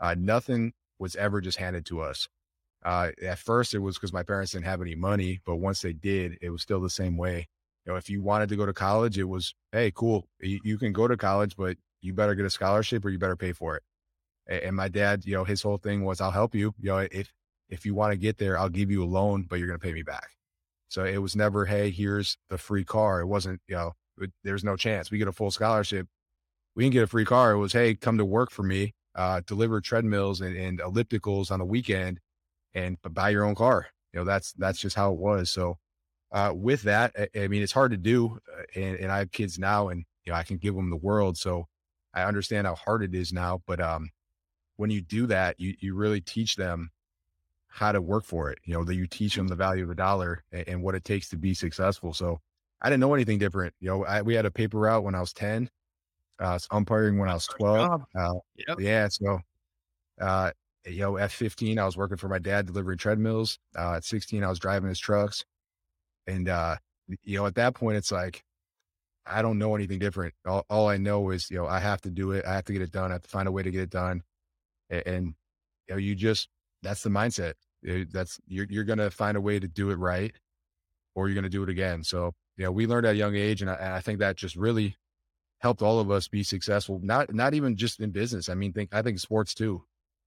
uh, 0.00 0.14
nothing 0.18 0.72
was 0.98 1.16
ever 1.16 1.40
just 1.40 1.58
handed 1.58 1.86
to 1.86 2.00
us. 2.00 2.28
Uh, 2.84 3.10
at 3.22 3.38
first, 3.38 3.74
it 3.74 3.78
was 3.78 3.96
because 3.96 4.12
my 4.12 4.22
parents 4.22 4.52
didn't 4.52 4.64
have 4.64 4.82
any 4.82 4.94
money, 4.94 5.40
but 5.46 5.56
once 5.56 5.82
they 5.82 5.92
did, 5.92 6.38
it 6.40 6.50
was 6.50 6.62
still 6.62 6.80
the 6.80 6.90
same 6.90 7.16
way 7.16 7.48
you 7.84 7.92
know, 7.92 7.96
if 7.96 8.08
you 8.08 8.22
wanted 8.22 8.48
to 8.50 8.56
go 8.56 8.66
to 8.66 8.72
college, 8.72 9.18
it 9.18 9.24
was, 9.24 9.54
hey, 9.72 9.90
cool, 9.94 10.28
you, 10.40 10.60
you 10.62 10.78
can 10.78 10.92
go 10.92 11.08
to 11.08 11.16
college, 11.16 11.56
but 11.56 11.76
you 12.00 12.12
better 12.14 12.34
get 12.34 12.44
a 12.44 12.50
scholarship 12.50 13.04
or 13.04 13.10
you 13.10 13.18
better 13.18 13.36
pay 13.36 13.52
for 13.52 13.76
it. 13.76 13.82
And 14.46 14.76
my 14.76 14.88
dad, 14.88 15.24
you 15.24 15.34
know, 15.34 15.44
his 15.44 15.62
whole 15.62 15.78
thing 15.78 16.04
was, 16.04 16.20
I'll 16.20 16.30
help 16.30 16.54
you. 16.54 16.74
You 16.80 16.90
know, 16.90 16.98
if 16.98 17.32
if 17.68 17.86
you 17.86 17.94
want 17.94 18.12
to 18.12 18.18
get 18.18 18.38
there, 18.38 18.58
I'll 18.58 18.68
give 18.68 18.90
you 18.90 19.02
a 19.02 19.06
loan, 19.06 19.46
but 19.48 19.58
you're 19.58 19.68
going 19.68 19.78
to 19.78 19.84
pay 19.84 19.94
me 19.94 20.02
back. 20.02 20.30
So 20.88 21.04
it 21.04 21.18
was 21.18 21.34
never, 21.34 21.64
hey, 21.64 21.90
here's 21.90 22.36
the 22.50 22.58
free 22.58 22.84
car. 22.84 23.20
It 23.20 23.26
wasn't, 23.26 23.60
you 23.66 23.76
know, 23.76 23.92
there's 24.44 24.64
no 24.64 24.76
chance 24.76 25.10
we 25.10 25.18
get 25.18 25.28
a 25.28 25.32
full 25.32 25.50
scholarship. 25.50 26.06
We 26.74 26.84
can 26.84 26.92
get 26.92 27.02
a 27.02 27.06
free 27.06 27.24
car. 27.24 27.52
It 27.52 27.58
was, 27.58 27.72
hey, 27.72 27.94
come 27.94 28.18
to 28.18 28.24
work 28.24 28.50
for 28.50 28.62
me, 28.62 28.94
uh, 29.14 29.42
deliver 29.46 29.80
treadmills 29.80 30.40
and, 30.40 30.56
and 30.56 30.78
ellipticals 30.78 31.50
on 31.50 31.58
the 31.58 31.64
weekend, 31.64 32.20
and 32.74 32.96
buy 33.02 33.30
your 33.30 33.44
own 33.44 33.54
car. 33.54 33.88
You 34.12 34.20
know, 34.20 34.24
that's 34.24 34.52
that's 34.52 34.78
just 34.78 34.96
how 34.96 35.12
it 35.12 35.18
was. 35.18 35.50
So 35.50 35.78
uh, 36.32 36.52
with 36.54 36.82
that, 36.82 37.12
I, 37.18 37.40
I, 37.42 37.48
mean, 37.48 37.62
it's 37.62 37.72
hard 37.72 37.90
to 37.90 37.98
do, 37.98 38.38
uh, 38.50 38.62
and, 38.74 38.96
and, 38.96 39.12
I 39.12 39.18
have 39.18 39.32
kids 39.32 39.58
now, 39.58 39.88
and 39.88 40.04
you 40.24 40.32
know, 40.32 40.38
I 40.38 40.44
can 40.44 40.56
give 40.56 40.74
them 40.74 40.88
the 40.88 40.96
world, 40.96 41.36
so 41.36 41.66
I 42.14 42.22
understand 42.24 42.66
how 42.66 42.74
hard 42.74 43.02
it 43.02 43.14
is 43.14 43.32
now. 43.32 43.62
But 43.66 43.80
um, 43.80 44.10
when 44.76 44.90
you 44.90 45.02
do 45.02 45.26
that, 45.26 45.60
you 45.60 45.74
you 45.78 45.94
really 45.94 46.20
teach 46.20 46.56
them 46.56 46.90
how 47.68 47.92
to 47.92 48.00
work 48.00 48.24
for 48.24 48.50
it. 48.50 48.58
You 48.64 48.74
know, 48.74 48.84
that 48.84 48.94
you 48.94 49.06
teach 49.06 49.34
them 49.34 49.48
the 49.48 49.56
value 49.56 49.84
of 49.84 49.90
a 49.90 49.94
dollar 49.94 50.42
and, 50.52 50.68
and, 50.68 50.82
what 50.82 50.94
it 50.94 51.04
takes 51.04 51.28
to 51.30 51.36
be 51.36 51.54
successful. 51.54 52.14
So 52.14 52.40
I 52.82 52.90
didn't 52.90 53.00
know 53.00 53.14
anything 53.14 53.38
different. 53.38 53.74
You 53.80 53.88
know, 53.88 54.04
I, 54.04 54.22
we 54.22 54.34
had 54.34 54.44
a 54.44 54.50
paper 54.50 54.78
route 54.78 55.04
when 55.04 55.14
I 55.14 55.20
was 55.20 55.32
ten, 55.32 55.70
uh, 56.40 56.58
umpiring 56.70 57.18
when 57.18 57.28
I 57.28 57.34
was 57.34 57.46
twelve. 57.46 58.02
Uh, 58.14 58.34
yep. 58.68 58.80
Yeah, 58.80 59.08
so. 59.08 59.40
Uh, 60.20 60.50
you 60.84 60.98
know, 60.98 61.16
at 61.16 61.30
15, 61.30 61.78
I 61.78 61.84
was 61.84 61.96
working 61.96 62.16
for 62.16 62.28
my 62.28 62.38
dad 62.38 62.66
delivering 62.66 62.98
treadmills. 62.98 63.58
Uh, 63.76 63.94
at 63.94 64.04
16, 64.04 64.42
I 64.42 64.48
was 64.48 64.58
driving 64.58 64.88
his 64.88 64.98
trucks. 64.98 65.44
And, 66.26 66.48
uh, 66.48 66.76
you 67.22 67.38
know, 67.38 67.46
at 67.46 67.54
that 67.54 67.74
point, 67.74 67.96
it's 67.96 68.12
like, 68.12 68.42
I 69.24 69.42
don't 69.42 69.58
know 69.58 69.74
anything 69.76 70.00
different. 70.00 70.34
All, 70.44 70.66
all, 70.68 70.88
I 70.88 70.96
know 70.96 71.30
is, 71.30 71.50
you 71.50 71.56
know, 71.56 71.66
I 71.66 71.78
have 71.78 72.00
to 72.02 72.10
do 72.10 72.32
it. 72.32 72.44
I 72.44 72.54
have 72.54 72.64
to 72.64 72.72
get 72.72 72.82
it 72.82 72.90
done. 72.90 73.10
I 73.10 73.14
have 73.14 73.22
to 73.22 73.28
find 73.28 73.46
a 73.46 73.52
way 73.52 73.62
to 73.62 73.70
get 73.70 73.82
it 73.82 73.90
done. 73.90 74.22
And, 74.90 75.06
and 75.06 75.26
you 75.88 75.94
know, 75.94 75.98
you 75.98 76.14
just, 76.14 76.48
that's 76.82 77.02
the 77.02 77.10
mindset. 77.10 77.54
It, 77.82 78.12
that's 78.12 78.38
you're 78.46 78.66
you're 78.68 78.84
gonna 78.84 79.10
find 79.10 79.36
a 79.36 79.40
way 79.40 79.58
to 79.58 79.66
do 79.66 79.90
it 79.90 79.96
right, 79.96 80.32
or 81.14 81.28
you're 81.28 81.34
gonna 81.34 81.48
do 81.48 81.62
it 81.64 81.68
again. 81.68 82.04
So 82.04 82.32
yeah, 82.56 82.68
we 82.68 82.86
learned 82.86 83.06
at 83.06 83.14
a 83.14 83.18
young 83.18 83.34
age, 83.34 83.62
and 83.62 83.70
I, 83.70 83.74
and 83.74 83.94
I 83.94 84.00
think 84.00 84.18
that 84.18 84.36
just 84.36 84.56
really 84.56 84.96
helped 85.58 85.82
all 85.82 86.00
of 86.00 86.10
us 86.10 86.28
be 86.28 86.42
successful. 86.42 87.00
Not 87.02 87.32
not 87.32 87.54
even 87.54 87.76
just 87.76 88.00
in 88.00 88.10
business. 88.10 88.48
I 88.48 88.54
mean, 88.54 88.72
think 88.72 88.94
I 88.94 89.02
think 89.02 89.18
sports 89.18 89.54
too. 89.54 89.84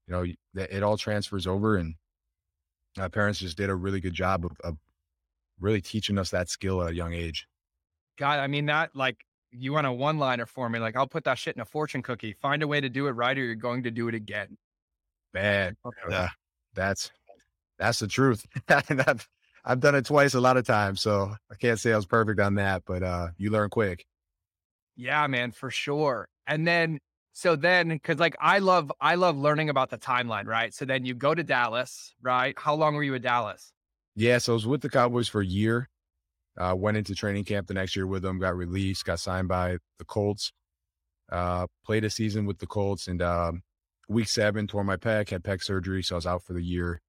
You 0.08 0.12
know, 0.12 0.26
it 0.64 0.84
all 0.84 0.98
transfers 0.98 1.48
over, 1.48 1.78
and 1.78 1.96
my 2.98 3.08
parents 3.08 3.40
just 3.40 3.58
did 3.58 3.70
a 3.70 3.76
really 3.76 4.00
good 4.00 4.14
job 4.14 4.46
of, 4.46 4.52
of 4.64 4.78
really 5.60 5.82
teaching 5.82 6.18
us 6.18 6.32
that 6.32 6.50
skill 6.50 6.82
at 6.82 6.92
a 6.92 6.96
young 6.96 7.14
age. 7.14 7.48
God, 8.18 8.40
I 8.40 8.48
mean 8.48 8.68
that 8.68 8.96
like 8.96 9.18
you 9.52 9.74
want 9.74 9.88
a 9.88 9.92
one 9.92 10.18
liner 10.18 10.46
for 10.46 10.70
me, 10.70 10.80
like 10.80 10.96
I'll 10.96 11.08
put 11.08 11.26
that 11.26 11.38
shit 11.38 11.56
in 11.56 11.62
a 11.62 11.66
fortune 11.66 12.02
cookie. 12.02 12.34
Find 12.34 12.64
a 12.64 12.68
way 12.68 12.82
to 12.82 12.90
do 12.90 13.08
it 13.08 13.12
right, 13.12 13.38
or 13.38 13.44
you're 13.44 13.56
going 13.56 13.84
to 13.84 13.92
do 13.92 14.08
it 14.08 14.16
again. 14.16 14.58
Man, 15.34 15.76
yeah, 16.10 16.30
that's 16.74 17.12
that's 17.78 18.00
the 18.00 18.08
truth. 18.08 18.46
I've, 18.70 19.28
I've 19.66 19.80
done 19.80 19.96
it 19.96 20.06
twice 20.06 20.36
a 20.36 20.40
lot 20.40 20.58
of 20.58 20.66
times, 20.66 21.02
so 21.02 21.34
I 21.52 21.56
can't 21.56 21.80
say 21.80 21.92
I 21.92 21.96
was 21.96 22.06
perfect 22.06 22.40
on 22.40 22.56
that, 22.56 22.84
but 22.86 23.02
uh, 23.02 23.30
you 23.38 23.50
learn 23.50 23.70
quick. 23.70 24.06
Yeah, 24.96 25.26
man, 25.28 25.52
for 25.52 25.72
sure. 25.72 26.28
And 26.48 26.68
then 26.68 27.00
so 27.34 27.56
then 27.56 27.90
because 27.90 28.20
like 28.20 28.36
I 28.40 28.60
love 28.60 28.92
I 29.02 29.16
love 29.16 29.38
learning 29.38 29.70
about 29.70 29.90
the 29.90 29.98
timeline, 29.98 30.46
right? 30.46 30.74
So 30.74 30.86
then 30.86 31.04
you 31.04 31.16
go 31.16 31.34
to 31.34 31.44
Dallas, 31.44 32.14
right? 32.22 32.54
How 32.58 32.76
long 32.76 32.96
were 32.96 33.04
you 33.04 33.16
at 33.16 33.24
Dallas? 33.24 33.74
Yeah, 34.16 34.38
so 34.38 34.54
I 34.54 34.56
was 34.56 34.68
with 34.68 34.82
the 34.82 34.90
Cowboys 34.90 35.28
for 35.28 35.42
a 35.42 35.46
year. 35.46 35.90
Uh, 36.58 36.74
went 36.78 36.96
into 36.96 37.14
training 37.14 37.44
camp 37.44 37.68
the 37.68 37.74
next 37.74 37.98
year 37.98 38.08
with 38.08 38.22
them, 38.22 38.40
got 38.40 38.56
released, 38.56 39.04
got 39.04 39.20
signed 39.20 39.50
by 39.50 39.78
the 40.00 40.06
Colts. 40.06 40.54
Uh, 41.30 41.68
played 41.84 42.06
a 42.06 42.10
season 42.10 42.46
with 42.46 42.60
the 42.60 42.68
Colts, 42.68 43.08
and 43.08 43.22
um, 43.22 43.64
week 44.08 44.30
seven 44.30 44.68
tore 44.68 44.86
my 44.86 44.96
pec, 44.96 45.30
had 45.30 45.44
pec 45.44 45.62
surgery, 45.62 46.02
so 46.02 46.16
I 46.16 46.18
was 46.18 46.26
out 46.26 46.44
for 46.44 46.54
the 46.54 46.62
year. 46.62 47.02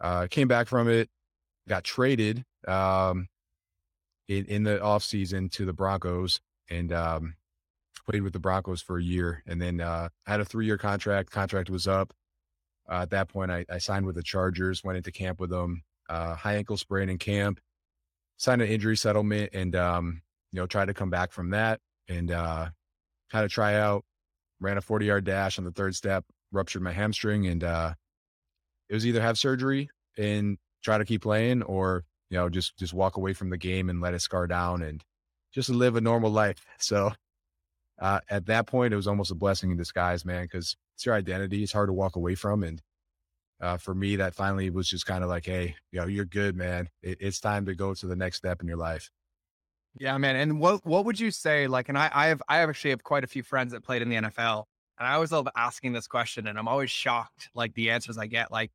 Uh, 0.00 0.28
came 0.30 0.46
back 0.46 0.68
from 0.68 0.88
it, 0.88 1.10
got 1.68 1.84
traded 1.84 2.44
um, 2.66 3.28
in 4.28 4.44
in 4.46 4.62
the 4.64 4.82
off 4.82 5.04
season 5.04 5.48
to 5.50 5.64
the 5.64 5.72
Broncos, 5.72 6.40
and 6.70 6.92
um, 6.92 7.34
played 8.08 8.22
with 8.22 8.32
the 8.32 8.38
Broncos 8.38 8.82
for 8.82 8.98
a 8.98 9.02
year, 9.02 9.42
and 9.46 9.60
then 9.60 9.80
uh, 9.80 10.08
had 10.26 10.40
a 10.40 10.44
three 10.44 10.66
year 10.66 10.78
contract. 10.78 11.30
Contract 11.30 11.70
was 11.70 11.86
up. 11.86 12.12
Uh, 12.90 13.02
at 13.02 13.10
that 13.10 13.28
point, 13.28 13.50
I, 13.50 13.66
I, 13.68 13.76
signed 13.76 14.06
with 14.06 14.14
the 14.14 14.22
Chargers, 14.22 14.82
went 14.82 14.96
into 14.96 15.12
camp 15.12 15.40
with 15.40 15.50
them. 15.50 15.82
Uh, 16.08 16.34
high 16.34 16.54
ankle 16.54 16.78
sprain 16.78 17.10
in 17.10 17.18
camp, 17.18 17.60
signed 18.38 18.62
an 18.62 18.68
injury 18.68 18.96
settlement, 18.96 19.50
and 19.52 19.76
um, 19.76 20.22
you 20.52 20.60
know 20.60 20.66
tried 20.66 20.86
to 20.86 20.94
come 20.94 21.10
back 21.10 21.32
from 21.32 21.50
that, 21.50 21.80
and 22.08 22.30
uh, 22.30 22.68
had 23.30 23.44
a 23.44 23.48
tryout. 23.48 24.04
Ran 24.60 24.78
a 24.78 24.80
forty 24.80 25.06
yard 25.06 25.24
dash 25.24 25.58
on 25.58 25.64
the 25.64 25.70
third 25.70 25.94
step, 25.94 26.24
ruptured 26.50 26.82
my 26.82 26.92
hamstring, 26.92 27.46
and 27.46 27.62
uh, 27.62 27.94
it 28.88 28.94
was 28.94 29.06
either 29.06 29.20
have 29.20 29.38
surgery 29.38 29.90
and 30.16 30.58
try 30.82 30.98
to 30.98 31.04
keep 31.04 31.22
playing, 31.22 31.62
or 31.62 32.04
you 32.30 32.36
know 32.36 32.48
just 32.48 32.76
just 32.78 32.94
walk 32.94 33.16
away 33.16 33.32
from 33.32 33.50
the 33.50 33.56
game 33.56 33.88
and 33.90 34.00
let 34.00 34.14
it 34.14 34.20
scar 34.20 34.46
down 34.46 34.82
and 34.82 35.04
just 35.52 35.70
live 35.70 35.96
a 35.96 36.00
normal 36.00 36.30
life. 36.30 36.64
So 36.78 37.12
uh, 38.00 38.20
at 38.30 38.46
that 38.46 38.66
point, 38.66 38.92
it 38.92 38.96
was 38.96 39.08
almost 39.08 39.30
a 39.30 39.34
blessing 39.34 39.70
in 39.70 39.76
disguise, 39.76 40.24
man, 40.24 40.44
because 40.44 40.76
it's 40.94 41.04
your 41.04 41.14
identity. 41.14 41.62
It's 41.62 41.72
hard 41.72 41.88
to 41.88 41.92
walk 41.92 42.16
away 42.16 42.34
from. 42.36 42.62
And 42.62 42.80
uh, 43.60 43.76
for 43.76 43.94
me, 43.94 44.16
that 44.16 44.34
finally 44.34 44.70
was 44.70 44.88
just 44.88 45.06
kind 45.06 45.24
of 45.24 45.30
like, 45.30 45.46
hey, 45.46 45.74
you 45.90 46.00
know, 46.00 46.06
you're 46.06 46.24
good, 46.24 46.54
man. 46.54 46.88
It, 47.02 47.18
it's 47.20 47.40
time 47.40 47.66
to 47.66 47.74
go 47.74 47.94
to 47.94 48.06
the 48.06 48.16
next 48.16 48.36
step 48.36 48.60
in 48.60 48.68
your 48.68 48.76
life. 48.76 49.10
Yeah, 49.98 50.16
man. 50.18 50.36
And 50.36 50.60
what 50.60 50.84
what 50.86 51.06
would 51.06 51.18
you 51.18 51.30
say? 51.30 51.66
Like, 51.66 51.88
and 51.88 51.98
I 51.98 52.10
I 52.12 52.26
have 52.28 52.42
I 52.48 52.58
actually 52.58 52.90
have 52.90 53.02
quite 53.02 53.24
a 53.24 53.26
few 53.28 53.42
friends 53.42 53.72
that 53.72 53.82
played 53.82 54.02
in 54.02 54.08
the 54.08 54.16
NFL, 54.16 54.64
and 54.98 55.08
I 55.08 55.14
always 55.14 55.32
love 55.32 55.48
asking 55.56 55.92
this 55.92 56.06
question, 56.06 56.46
and 56.46 56.56
I'm 56.58 56.68
always 56.68 56.90
shocked 56.90 57.48
like 57.54 57.74
the 57.74 57.90
answers 57.90 58.16
I 58.16 58.26
get. 58.26 58.52
Like, 58.52 58.70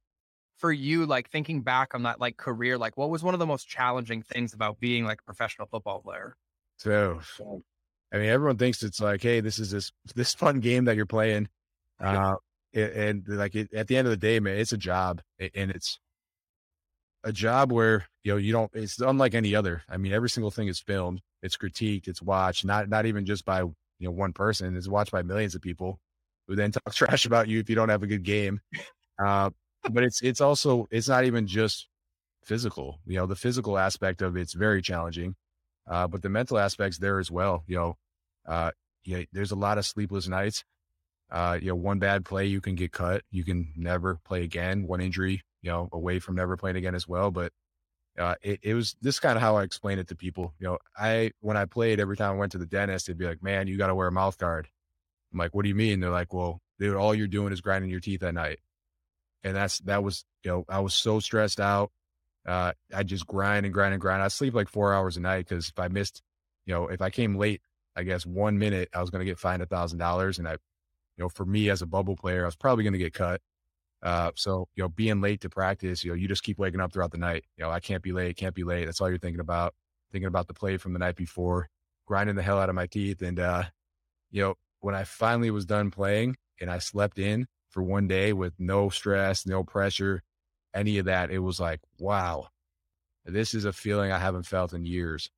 for 0.64 0.72
you, 0.72 1.06
like 1.06 1.30
thinking 1.30 1.60
back 1.60 1.94
on 1.94 2.04
that 2.04 2.22
like 2.22 2.38
career, 2.38 2.78
like 2.78 2.96
what 2.96 3.10
was 3.10 3.22
one 3.22 3.34
of 3.34 3.40
the 3.42 3.46
most 3.46 3.68
challenging 3.68 4.22
things 4.22 4.54
about 4.54 4.80
being 4.80 5.04
like 5.04 5.20
a 5.20 5.24
professional 5.26 5.68
football 5.68 6.00
player? 6.00 6.38
So, 7.36 7.64
I 8.14 8.18
mean, 8.18 8.30
everyone 8.30 8.56
thinks 8.56 8.82
it's 8.82 9.02
like, 9.02 9.22
hey, 9.22 9.42
this 9.42 9.60
is 9.60 9.72
this 9.72 9.92
this 10.16 10.34
fun 10.34 10.62
game 10.62 10.86
that 10.86 10.96
you're 10.96 11.06
playing, 11.06 11.50
uh, 12.00 12.36
and, 12.74 12.92
and 12.94 13.28
like 13.28 13.56
it, 13.56 13.74
at 13.74 13.90
the 13.90 13.98
end 13.98 14.08
of 14.08 14.12
the 14.12 14.18
day, 14.18 14.40
man, 14.40 14.58
it's 14.58 14.72
a 14.72 14.78
job, 14.78 15.22
and 15.38 15.70
it's 15.70 16.00
a 17.26 17.34
job 17.34 17.70
where 17.74 18.06
you 18.24 18.32
know 18.32 18.38
you 18.38 18.54
don't. 18.54 18.72
It's 18.74 19.00
unlike 19.00 19.34
any 19.34 19.56
other. 19.56 19.82
I 19.90 19.98
mean, 19.98 20.14
every 20.14 20.30
single 20.30 20.50
thing 20.50 20.70
is 20.70 20.80
filmed, 20.80 21.20
it's 21.42 21.58
critiqued, 21.58 22.08
it's 22.08 22.22
watched, 22.22 22.64
not 22.64 22.88
not 22.88 23.06
even 23.06 23.26
just 23.26 23.44
by 23.44 23.60
you 23.64 23.74
know 24.00 24.12
one 24.12 24.32
person. 24.32 24.78
It's 24.78 24.88
watched 24.88 25.12
by 25.12 25.24
millions 25.24 25.56
of 25.56 25.62
people 25.62 26.00
who 26.48 26.56
then 26.56 26.72
talk 26.72 26.94
trash 26.94 27.26
about 27.26 27.50
you 27.50 27.60
if 27.60 27.70
you 27.70 27.76
don't 27.76 27.90
have 27.90 28.04
a 28.04 28.08
good 28.08 28.24
game. 28.24 28.62
Uh, 29.22 29.50
but 29.92 30.04
it's 30.04 30.22
it's 30.22 30.42
also 30.42 30.88
it's 30.92 31.08
not 31.08 31.26
even 31.26 31.48
just 31.48 31.88
physical. 32.46 33.00
You 33.06 33.18
know, 33.18 33.26
the 33.26 33.36
physical 33.36 33.78
aspect 33.78 34.22
of 34.22 34.38
it's 34.38 34.54
very 34.54 34.82
challenging, 34.82 35.36
uh, 35.88 36.08
but 36.08 36.22
the 36.22 36.30
mental 36.30 36.58
aspects 36.58 36.98
there 36.98 37.20
as 37.20 37.32
well. 37.32 37.64
You 37.68 37.76
know, 37.78 37.98
uh, 38.48 38.72
there's 39.32 39.52
a 39.52 39.56
lot 39.56 39.78
of 39.78 39.86
sleepless 39.86 40.28
nights. 40.28 40.64
Uh, 41.32 41.58
you 41.62 41.70
know, 41.70 41.76
one 41.76 42.00
bad 42.00 42.26
play, 42.26 42.46
you 42.46 42.62
can 42.62 42.76
get 42.76 42.92
cut. 42.92 43.24
You 43.32 43.44
can 43.44 43.74
never 43.76 44.20
play 44.24 44.44
again. 44.44 44.86
One 44.88 45.02
injury, 45.02 45.42
you 45.62 45.72
know, 45.72 45.90
away 45.92 46.20
from 46.20 46.36
never 46.36 46.58
playing 46.58 46.78
again 46.78 46.96
as 46.96 47.08
well. 47.08 47.32
But 47.32 47.52
uh, 48.20 48.36
it, 48.42 48.60
it 48.64 48.74
was 48.76 48.96
this 49.02 49.20
kind 49.20 49.36
of 49.36 49.42
how 49.42 49.58
I 49.58 49.64
explain 49.64 50.00
it 50.00 50.08
to 50.10 50.16
people. 50.16 50.54
You 50.60 50.68
know, 50.68 50.78
I 50.98 51.32
when 51.42 51.58
I 51.58 51.66
played, 51.66 52.00
every 52.00 52.18
time 52.18 52.34
I 52.34 52.38
went 52.38 52.52
to 52.54 52.58
the 52.60 52.66
dentist, 52.68 53.10
it'd 53.10 53.18
be 53.18 53.26
like, 53.26 53.44
"Man, 53.44 53.68
you 53.68 53.78
got 53.78 53.88
to 53.88 53.96
wear 53.96 54.08
a 54.08 54.12
mouth 54.12 54.38
guard." 54.38 54.70
I'm 55.34 55.40
like, 55.40 55.56
"What 55.56 55.64
do 55.64 55.70
you 55.70 55.76
mean?" 55.76 56.00
They're 56.00 56.10
like, 56.12 56.34
"Well, 56.34 56.62
dude, 56.80 56.96
all 56.96 57.16
you're 57.16 57.28
doing 57.28 57.54
is 57.54 57.62
grinding 57.62 57.92
your 57.92 58.00
teeth 58.02 58.24
at 58.24 58.34
night." 58.36 58.60
And 59.44 59.56
that's 59.56 59.80
that 59.80 60.04
was 60.04 60.26
you 60.44 60.52
know 60.52 60.66
I 60.70 60.80
was 60.80 60.94
so 60.94 61.20
stressed 61.20 61.60
out. 61.60 61.92
Uh, 62.46 62.74
I 62.94 63.04
just 63.04 63.26
grind 63.28 63.66
and 63.66 63.74
grind 63.74 63.94
and 63.94 64.02
grind. 64.02 64.22
I 64.22 64.28
sleep 64.28 64.54
like 64.54 64.70
four 64.70 64.94
hours 64.94 65.18
a 65.18 65.22
night 65.22 65.48
because 65.48 65.70
if 65.70 65.80
I 65.80 65.88
missed, 65.88 66.22
you 66.66 66.74
know, 66.74 66.88
if 66.88 67.02
I 67.02 67.10
came 67.10 67.36
late 67.36 67.62
I 67.96 68.04
guess 68.04 68.26
one 68.26 68.58
minute 68.58 68.90
I 68.94 69.02
was 69.02 69.10
going 69.10 69.20
to 69.20 69.30
get 69.30 69.40
fined 69.40 69.62
a 69.62 69.66
thousand 69.66 70.00
dollars, 70.00 70.40
and 70.40 70.48
I, 70.48 70.54
you 70.54 70.58
know, 71.20 71.30
for 71.30 71.46
me 71.46 71.70
as 71.70 71.82
a 71.82 71.86
bubble 71.86 72.16
player, 72.16 72.44
I 72.44 72.48
was 72.48 72.56
probably 72.56 72.84
going 72.84 72.94
to 72.94 73.00
get 73.00 73.14
cut. 73.14 73.42
Uh, 74.02 74.32
so 74.36 74.68
you 74.76 74.84
know, 74.84 74.90
being 74.90 75.22
late 75.22 75.42
to 75.42 75.50
practice, 75.50 76.04
you 76.04 76.12
know, 76.12 76.16
you 76.16 76.28
just 76.28 76.44
keep 76.44 76.58
waking 76.58 76.82
up 76.82 76.92
throughout 76.92 77.12
the 77.12 77.18
night. 77.18 77.46
You 77.58 77.64
know, 77.64 77.72
I 77.72 77.80
can't 77.80 78.04
be 78.04 78.12
late, 78.12 78.36
can't 78.36 78.56
be 78.56 78.64
late. 78.64 78.86
That's 78.86 79.00
all 79.00 79.10
you're 79.10 79.20
thinking 79.20 79.40
about. 79.40 79.74
Thinking 80.12 80.28
about 80.28 80.48
the 80.48 80.54
play 80.54 80.78
from 80.78 80.94
the 80.94 81.00
night 81.00 81.16
before, 81.16 81.70
grinding 82.06 82.36
the 82.36 82.44
hell 82.44 82.60
out 82.60 82.70
of 82.70 82.76
my 82.76 82.86
teeth, 82.86 83.22
and 83.22 83.40
uh, 83.40 83.64
you 84.32 84.44
know, 84.44 84.56
when 84.82 84.96
I 84.96 85.06
finally 85.06 85.50
was 85.50 85.66
done 85.66 85.90
playing 85.90 86.36
and 86.60 86.70
I 86.70 86.80
slept 86.80 87.18
in 87.18 87.48
for 87.74 87.82
one 87.82 88.08
day 88.08 88.34
with 88.34 88.54
no 88.60 88.90
stress, 88.90 89.46
no 89.46 89.64
pressure, 89.64 90.22
any 90.74 91.00
of 91.00 91.06
that, 91.06 91.32
it 91.32 91.40
was 91.40 91.60
like, 91.60 91.82
wow, 92.00 92.48
this 93.26 93.54
is 93.54 93.66
a 93.66 93.74
feeling 93.74 94.12
I 94.12 94.20
haven't 94.20 94.46
felt 94.46 94.74
in 94.74 94.86
years. 94.86 95.30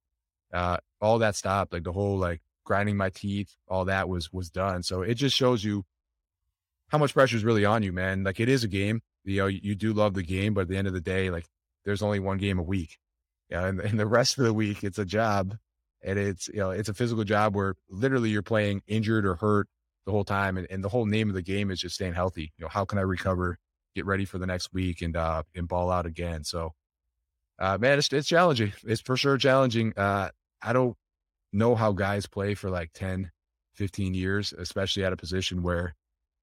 Uh, 0.54 0.78
all 1.02 1.20
that 1.20 1.36
stopped, 1.36 1.74
like 1.74 1.84
the 1.84 1.94
whole 1.94 2.18
like 2.18 2.42
grinding 2.66 2.98
my 2.98 3.10
teeth, 3.10 3.56
all 3.68 3.86
that 3.86 4.10
was 4.10 4.32
was 4.34 4.50
done. 4.50 4.84
So 4.84 5.02
it 5.02 5.16
just 5.16 5.36
shows 5.36 5.64
you 5.64 5.86
how 6.90 6.98
much 6.98 7.14
pressure 7.14 7.38
is 7.38 7.44
really 7.44 7.66
on 7.66 7.84
you, 7.84 7.94
man. 7.94 8.24
Like 8.24 8.40
it 8.40 8.50
is 8.50 8.64
a 8.64 8.68
game. 8.68 9.02
You 9.24 9.38
know, 9.38 9.48
you, 9.48 9.74
do 9.74 9.92
love 9.92 10.14
the 10.14 10.22
game, 10.22 10.54
but 10.54 10.62
at 10.62 10.68
the 10.68 10.78
end 10.78 10.88
of 10.88 10.94
the 10.94 11.02
day, 11.02 11.32
like 11.32 11.46
there's 11.84 12.04
only 12.04 12.20
one 12.20 12.38
game 12.38 12.60
a 12.60 12.64
week. 12.64 13.00
Yeah, 13.50 13.66
and, 13.66 13.80
and 13.80 14.00
the 14.00 14.06
rest 14.06 14.38
of 14.38 14.44
the 14.44 14.54
week 14.54 14.84
it's 14.84 15.00
a 15.00 15.06
job. 15.06 15.58
And 16.04 16.20
it's 16.20 16.48
you 16.50 16.60
know, 16.60 16.70
it's 16.72 16.90
a 16.90 16.94
physical 16.94 17.24
job 17.24 17.56
where 17.56 17.76
literally 17.90 18.30
you're 18.30 18.44
playing 18.44 18.84
injured 18.88 19.26
or 19.26 19.36
hurt 19.36 19.68
the 20.06 20.12
whole 20.12 20.24
time. 20.24 20.58
And, 20.58 20.68
and 20.70 20.84
the 20.84 20.90
whole 20.90 21.06
name 21.06 21.30
of 21.30 21.36
the 21.36 21.42
game 21.42 21.72
is 21.72 21.80
just 21.80 21.96
staying 21.96 22.14
healthy. 22.14 22.54
You 22.58 22.64
know, 22.66 22.70
how 22.70 22.86
can 22.86 22.98
I 22.98 23.02
recover, 23.02 23.58
get 23.96 24.06
ready 24.06 24.26
for 24.26 24.38
the 24.38 24.46
next 24.46 24.74
week 24.74 25.02
and 25.02 25.16
uh 25.16 25.44
and 25.56 25.68
ball 25.68 25.92
out 25.92 26.06
again. 26.06 26.44
So 26.44 26.74
uh 27.60 27.78
man, 27.80 27.98
it's 27.98 28.12
it's 28.12 28.28
challenging. 28.28 28.74
It's 28.86 29.02
for 29.02 29.18
sure 29.18 29.38
challenging. 29.38 29.94
Uh 29.98 30.30
I 30.62 30.74
don't 30.74 30.96
know 31.54 31.76
how 31.76 31.92
guys 31.92 32.26
play 32.26 32.54
for 32.54 32.70
like 32.70 32.92
10, 32.94 33.32
15 33.74 34.14
years, 34.14 34.54
especially 34.54 35.04
at 35.06 35.14
a 35.14 35.18
position 35.18 35.64
where 35.64 35.96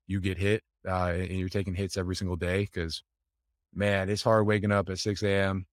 you 0.06 0.20
get 0.20 0.38
hit 0.38 0.62
uh, 0.88 1.12
and 1.14 1.32
you're 1.32 1.48
taking 1.48 1.74
hits 1.74 1.96
every 1.96 2.16
single 2.16 2.36
day. 2.36 2.66
Cause 2.74 3.02
man, 3.74 4.08
it's 4.08 4.22
hard 4.22 4.46
waking 4.46 4.72
up 4.72 4.88
at 4.88 4.98
6 4.98 5.22
a.m., 5.22 5.66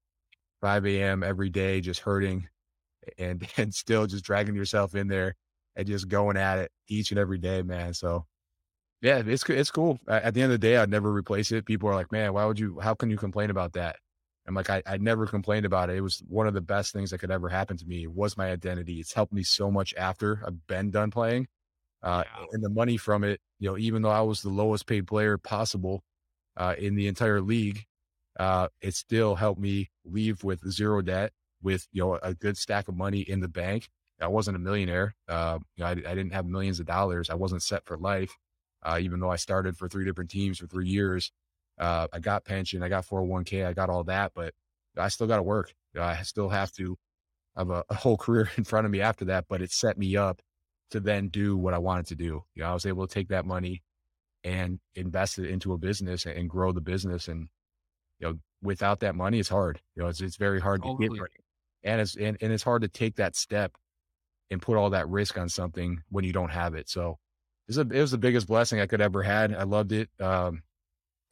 5 0.61 0.85
a.m. 0.85 1.23
every 1.23 1.49
day, 1.49 1.81
just 1.81 2.01
hurting 2.01 2.47
and, 3.17 3.47
and 3.57 3.73
still 3.73 4.07
just 4.07 4.25
dragging 4.25 4.55
yourself 4.55 4.95
in 4.95 5.07
there 5.07 5.35
and 5.79 5.87
just 5.87 6.07
going 6.07 6.37
at 6.37 6.59
it 6.59 6.71
each 6.87 7.11
and 7.11 7.19
every 7.19 7.37
day, 7.37 7.61
man. 7.61 7.93
So 7.93 8.25
yeah, 9.01 9.21
it's, 9.25 9.47
it's 9.49 9.71
cool. 9.71 9.99
At 10.07 10.33
the 10.33 10.41
end 10.41 10.51
of 10.51 10.59
the 10.59 10.67
day, 10.67 10.77
I'd 10.77 10.89
never 10.89 11.11
replace 11.11 11.51
it. 11.51 11.65
People 11.65 11.89
are 11.89 11.95
like, 11.95 12.11
man, 12.11 12.33
why 12.33 12.45
would 12.45 12.59
you, 12.59 12.79
how 12.79 12.93
can 12.93 13.09
you 13.09 13.17
complain 13.17 13.49
about 13.49 13.73
that? 13.73 13.95
I'm 14.45 14.55
like, 14.55 14.69
I, 14.69 14.81
I 14.85 14.97
never 14.97 15.25
complained 15.25 15.65
about 15.65 15.89
it. 15.89 15.97
It 15.97 16.01
was 16.01 16.21
one 16.27 16.47
of 16.47 16.53
the 16.53 16.61
best 16.61 16.91
things 16.91 17.11
that 17.11 17.19
could 17.19 17.31
ever 17.31 17.49
happen 17.49 17.77
to 17.77 17.85
me. 17.85 18.03
It 18.03 18.11
was 18.11 18.35
my 18.35 18.51
identity. 18.51 18.99
It's 18.99 19.13
helped 19.13 19.31
me 19.31 19.43
so 19.43 19.71
much 19.71 19.93
after 19.95 20.41
I've 20.45 20.67
been 20.67 20.91
done 20.91 21.11
playing. 21.11 21.47
Uh, 22.01 22.23
yeah. 22.25 22.45
And 22.51 22.63
the 22.63 22.69
money 22.69 22.97
from 22.97 23.23
it, 23.23 23.39
you 23.59 23.69
know, 23.69 23.77
even 23.77 24.01
though 24.01 24.09
I 24.09 24.21
was 24.21 24.41
the 24.41 24.49
lowest 24.49 24.87
paid 24.87 25.07
player 25.07 25.37
possible 25.37 26.03
uh, 26.57 26.75
in 26.77 26.95
the 26.95 27.07
entire 27.07 27.41
league, 27.41 27.85
uh, 28.39 28.69
it 28.81 28.95
still 28.95 29.35
helped 29.35 29.61
me 29.61 29.91
leave 30.05 30.43
with 30.43 30.67
zero 30.69 31.01
debt, 31.01 31.31
with 31.61 31.87
you 31.91 32.01
know 32.01 32.19
a 32.23 32.33
good 32.33 32.57
stack 32.57 32.87
of 32.87 32.95
money 32.95 33.19
in 33.19 33.41
the 33.41 33.49
bank. 33.49 33.89
I 34.21 34.27
wasn't 34.27 34.57
a 34.57 34.59
millionaire. 34.59 35.15
Uh, 35.27 35.59
you 35.75 35.83
know, 35.83 35.89
I, 35.89 35.91
I, 35.91 36.15
didn't 36.15 36.33
have 36.33 36.45
millions 36.45 36.79
of 36.79 36.85
dollars. 36.85 37.29
I 37.29 37.35
wasn't 37.35 37.63
set 37.63 37.85
for 37.85 37.97
life, 37.97 38.37
uh, 38.83 38.99
even 39.01 39.19
though 39.19 39.29
I 39.29 39.37
started 39.37 39.77
for 39.77 39.87
three 39.87 40.05
different 40.05 40.29
teams 40.29 40.57
for 40.57 40.67
three 40.67 40.87
years. 40.87 41.31
Uh, 41.77 42.07
I 42.11 42.19
got 42.19 42.43
pension, 42.43 42.83
I 42.83 42.89
got 42.89 43.07
401k, 43.07 43.65
I 43.65 43.73
got 43.73 43.89
all 43.89 44.03
that, 44.05 44.33
but 44.35 44.53
I 44.97 45.07
still 45.07 45.27
got 45.27 45.37
to 45.37 45.43
work. 45.43 45.73
I 45.97 46.23
still 46.23 46.49
have 46.49 46.71
to 46.73 46.97
have 47.55 47.69
a, 47.69 47.83
a, 47.89 47.95
whole 47.95 48.17
career 48.25 48.49
in 48.57 48.63
front 48.63 48.85
of 48.85 48.91
me 48.91 49.01
after 49.01 49.25
that, 49.25 49.45
but 49.47 49.61
it 49.61 49.71
set 49.71 49.97
me 49.97 50.17
up 50.17 50.41
to 50.91 50.99
then 50.99 51.29
do 51.29 51.55
what 51.55 51.73
I 51.73 51.77
wanted 51.77 52.07
to 52.07 52.15
do. 52.15 52.43
You 52.55 52.63
know, 52.63 52.69
I 52.69 52.73
was 52.73 52.85
able 52.85 53.07
to 53.07 53.13
take 53.13 53.29
that 53.29 53.45
money 53.45 53.83
and 54.43 54.79
invest 54.95 55.39
it 55.39 55.49
into 55.49 55.73
a 55.73 55.77
business 55.77 56.25
and 56.25 56.49
grow 56.49 56.71
the 56.71 56.81
business. 56.81 57.27
And, 57.27 57.49
you 58.19 58.27
know, 58.27 58.39
without 58.61 59.01
that 59.01 59.15
money, 59.15 59.39
it's 59.39 59.49
hard. 59.49 59.81
You 59.95 60.03
know, 60.03 60.09
it's, 60.09 60.21
it's 60.21 60.37
very 60.37 60.59
hard 60.59 60.81
totally. 60.81 61.09
to 61.09 61.15
get. 61.15 61.29
And 61.83 62.01
it's, 62.01 62.15
and, 62.17 62.37
and 62.41 62.51
it's 62.51 62.63
hard 62.63 62.81
to 62.81 62.87
take 62.87 63.15
that 63.17 63.35
step 63.35 63.77
and 64.51 64.61
put 64.61 64.77
all 64.77 64.89
that 64.91 65.07
risk 65.09 65.37
on 65.37 65.49
something 65.49 66.01
when 66.09 66.23
you 66.23 66.33
don't 66.33 66.51
have 66.51 66.75
it. 66.75 66.89
So 66.89 67.19
it 67.67 67.75
was, 67.75 67.77
a, 67.77 67.81
it 67.81 68.01
was 68.01 68.11
the 68.11 68.17
biggest 68.17 68.47
blessing 68.47 68.79
I 68.79 68.87
could 68.87 69.01
ever 69.01 69.21
had. 69.21 69.53
I 69.53 69.63
loved 69.63 69.91
it. 69.91 70.09
Um, 70.19 70.63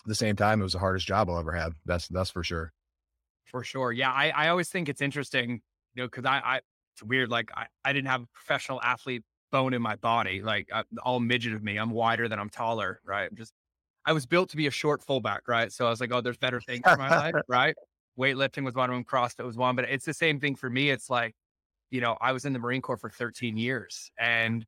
at 0.03 0.07
the 0.07 0.15
same 0.15 0.35
time, 0.35 0.59
it 0.59 0.63
was 0.63 0.73
the 0.73 0.79
hardest 0.79 1.07
job 1.07 1.29
I'll 1.29 1.39
ever 1.39 1.51
have. 1.51 1.73
That's, 1.85 2.07
that's 2.07 2.29
for 2.29 2.43
sure. 2.43 2.71
For 3.45 3.63
sure. 3.63 3.91
Yeah. 3.91 4.11
I, 4.11 4.29
I 4.29 4.47
always 4.49 4.69
think 4.69 4.87
it's 4.87 5.01
interesting, 5.01 5.61
you 5.95 6.03
know, 6.03 6.09
cause 6.09 6.25
I, 6.25 6.41
I, 6.43 6.61
it's 6.93 7.03
weird. 7.03 7.29
Like 7.29 7.49
I, 7.55 7.65
I 7.83 7.93
didn't 7.93 8.07
have 8.07 8.21
a 8.21 8.27
professional 8.33 8.81
athlete 8.81 9.23
bone 9.51 9.73
in 9.73 9.81
my 9.81 9.95
body. 9.95 10.41
Like 10.41 10.69
I, 10.71 10.83
all 11.03 11.19
midget 11.19 11.53
of 11.53 11.63
me, 11.63 11.77
I'm 11.77 11.89
wider 11.89 12.27
than 12.27 12.39
I'm 12.39 12.49
taller. 12.49 13.01
Right. 13.03 13.27
I'm 13.29 13.35
just, 13.35 13.53
I 14.05 14.13
was 14.13 14.25
built 14.25 14.49
to 14.51 14.57
be 14.57 14.67
a 14.67 14.71
short 14.71 15.01
fullback. 15.01 15.47
Right. 15.47 15.71
So 15.71 15.87
I 15.87 15.89
was 15.89 15.99
like, 15.99 16.13
oh, 16.13 16.21
there's 16.21 16.37
better 16.37 16.61
things 16.61 16.83
in 16.85 16.97
my 16.97 17.09
life. 17.09 17.35
Right. 17.47 17.75
Weightlifting 18.17 18.63
was 18.63 18.73
one 18.73 18.89
of 18.89 18.95
them. 18.95 19.03
CrossFit 19.03 19.45
was 19.45 19.57
one, 19.57 19.75
but 19.75 19.85
it's 19.85 20.05
the 20.05 20.13
same 20.13 20.39
thing 20.39 20.55
for 20.55 20.69
me. 20.69 20.89
It's 20.89 21.09
like, 21.09 21.35
you 21.91 22.01
know, 22.01 22.17
I 22.19 22.31
was 22.31 22.45
in 22.45 22.53
the 22.53 22.59
Marine 22.59 22.81
Corps 22.81 22.97
for 22.97 23.09
13 23.09 23.57
years. 23.57 24.11
And 24.19 24.65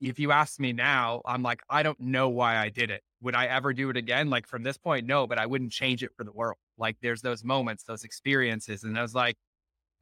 if 0.00 0.18
you 0.18 0.32
ask 0.32 0.58
me 0.58 0.72
now, 0.72 1.20
I'm 1.26 1.42
like, 1.42 1.62
I 1.68 1.82
don't 1.82 2.00
know 2.00 2.28
why 2.28 2.56
I 2.56 2.68
did 2.70 2.90
it. 2.90 3.02
Would 3.22 3.34
I 3.34 3.46
ever 3.46 3.72
do 3.72 3.90
it 3.90 3.96
again? 3.96 4.30
Like 4.30 4.46
from 4.46 4.62
this 4.62 4.78
point, 4.78 5.06
no, 5.06 5.26
but 5.26 5.38
I 5.38 5.46
wouldn't 5.46 5.72
change 5.72 6.02
it 6.02 6.10
for 6.16 6.24
the 6.24 6.32
world. 6.32 6.56
Like 6.78 6.96
there's 7.02 7.20
those 7.20 7.44
moments, 7.44 7.84
those 7.84 8.04
experiences. 8.04 8.84
And 8.84 8.98
I 8.98 9.02
was 9.02 9.14
like, 9.14 9.36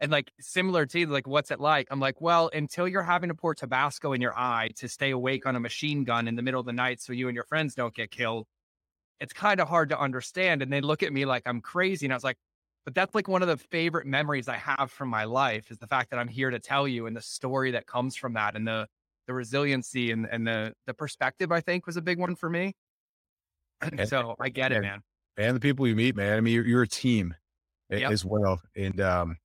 and 0.01 0.13
like 0.13 0.31
similar 0.39 0.87
to 0.87 1.07
like, 1.07 1.27
what's 1.27 1.51
it 1.51 1.59
like? 1.59 1.89
I'm 1.91 1.99
like, 1.99 2.21
well, 2.21 2.51
until 2.53 2.87
you're 2.87 3.03
having 3.03 3.29
to 3.29 3.35
pour 3.35 3.55
Tabasco 3.55 4.13
in 4.13 4.21
your 4.21 4.39
eye 4.39 4.71
to 4.77 4.89
stay 4.89 5.11
awake 5.11 5.47
on 5.47 5.57
a 5.57 5.61
machine 5.61 6.05
gun 6.05 6.29
in 6.29 6.37
the 6.37 6.43
middle 6.43 6.61
of 6.61 6.67
the 6.67 6.73
night 6.73 7.01
so 7.01 7.13
you 7.13 7.29
and 7.29 7.35
your 7.35 7.45
friends 7.45 7.75
don't 7.75 7.95
get 7.95 8.13
killed, 8.13 8.47
it's 9.19 9.33
kind 9.33 9.61
of 9.61 9.69
hard 9.69 9.89
to 9.89 9.99
understand. 9.99 10.63
And 10.63 10.73
they 10.73 10.81
look 10.81 11.03
at 11.03 11.13
me 11.13 11.25
like 11.25 11.43
I'm 11.47 11.61
crazy. 11.61 12.07
And 12.07 12.13
I 12.13 12.17
was 12.17 12.23
like, 12.23 12.39
but 12.89 12.95
that's 12.95 13.15
like 13.15 13.29
one 13.29 13.43
of 13.43 13.49
the 13.49 13.59
favorite 13.59 14.07
memories 14.07 14.49
I 14.49 14.57
have 14.57 14.91
from 14.91 15.11
my 15.11 15.25
life 15.25 15.71
is 15.71 15.77
the 15.77 15.87
fact 15.87 16.09
that 16.09 16.19
I'm 16.19 16.27
here 16.27 16.49
to 16.49 16.59
tell 16.59 16.89
you 16.89 17.05
and 17.05 17.15
the 17.15 17.21
story 17.21 17.73
that 17.73 17.87
comes 17.87 18.17
from 18.17 18.33
that 18.33 18.57
and 18.57 18.67
the 18.67 18.87
the 19.27 19.35
resiliency 19.35 20.11
and, 20.11 20.27
and 20.33 20.47
the 20.47 20.73
the 20.87 20.95
perspective 20.95 21.53
I 21.53 21.61
think 21.61 21.87
was 21.87 21.99
a 21.99 22.01
big 22.01 22.19
one 22.19 22.35
for 22.35 22.49
me. 22.49 22.75
And, 23.83 24.09
so 24.09 24.37
I 24.41 24.49
get 24.49 24.73
and, 24.73 24.83
it, 24.83 24.89
man. 24.89 25.03
And 25.37 25.55
the 25.55 25.61
people 25.61 25.87
you 25.87 25.97
meet, 25.97 26.17
man. 26.17 26.39
I 26.39 26.41
mean, 26.41 26.55
you're, 26.55 26.67
you're 26.67 26.83
a 26.83 26.89
team 26.89 27.35
yep. 27.91 28.11
as 28.11 28.25
well, 28.25 28.59
and 28.75 28.99
um, 29.03 29.37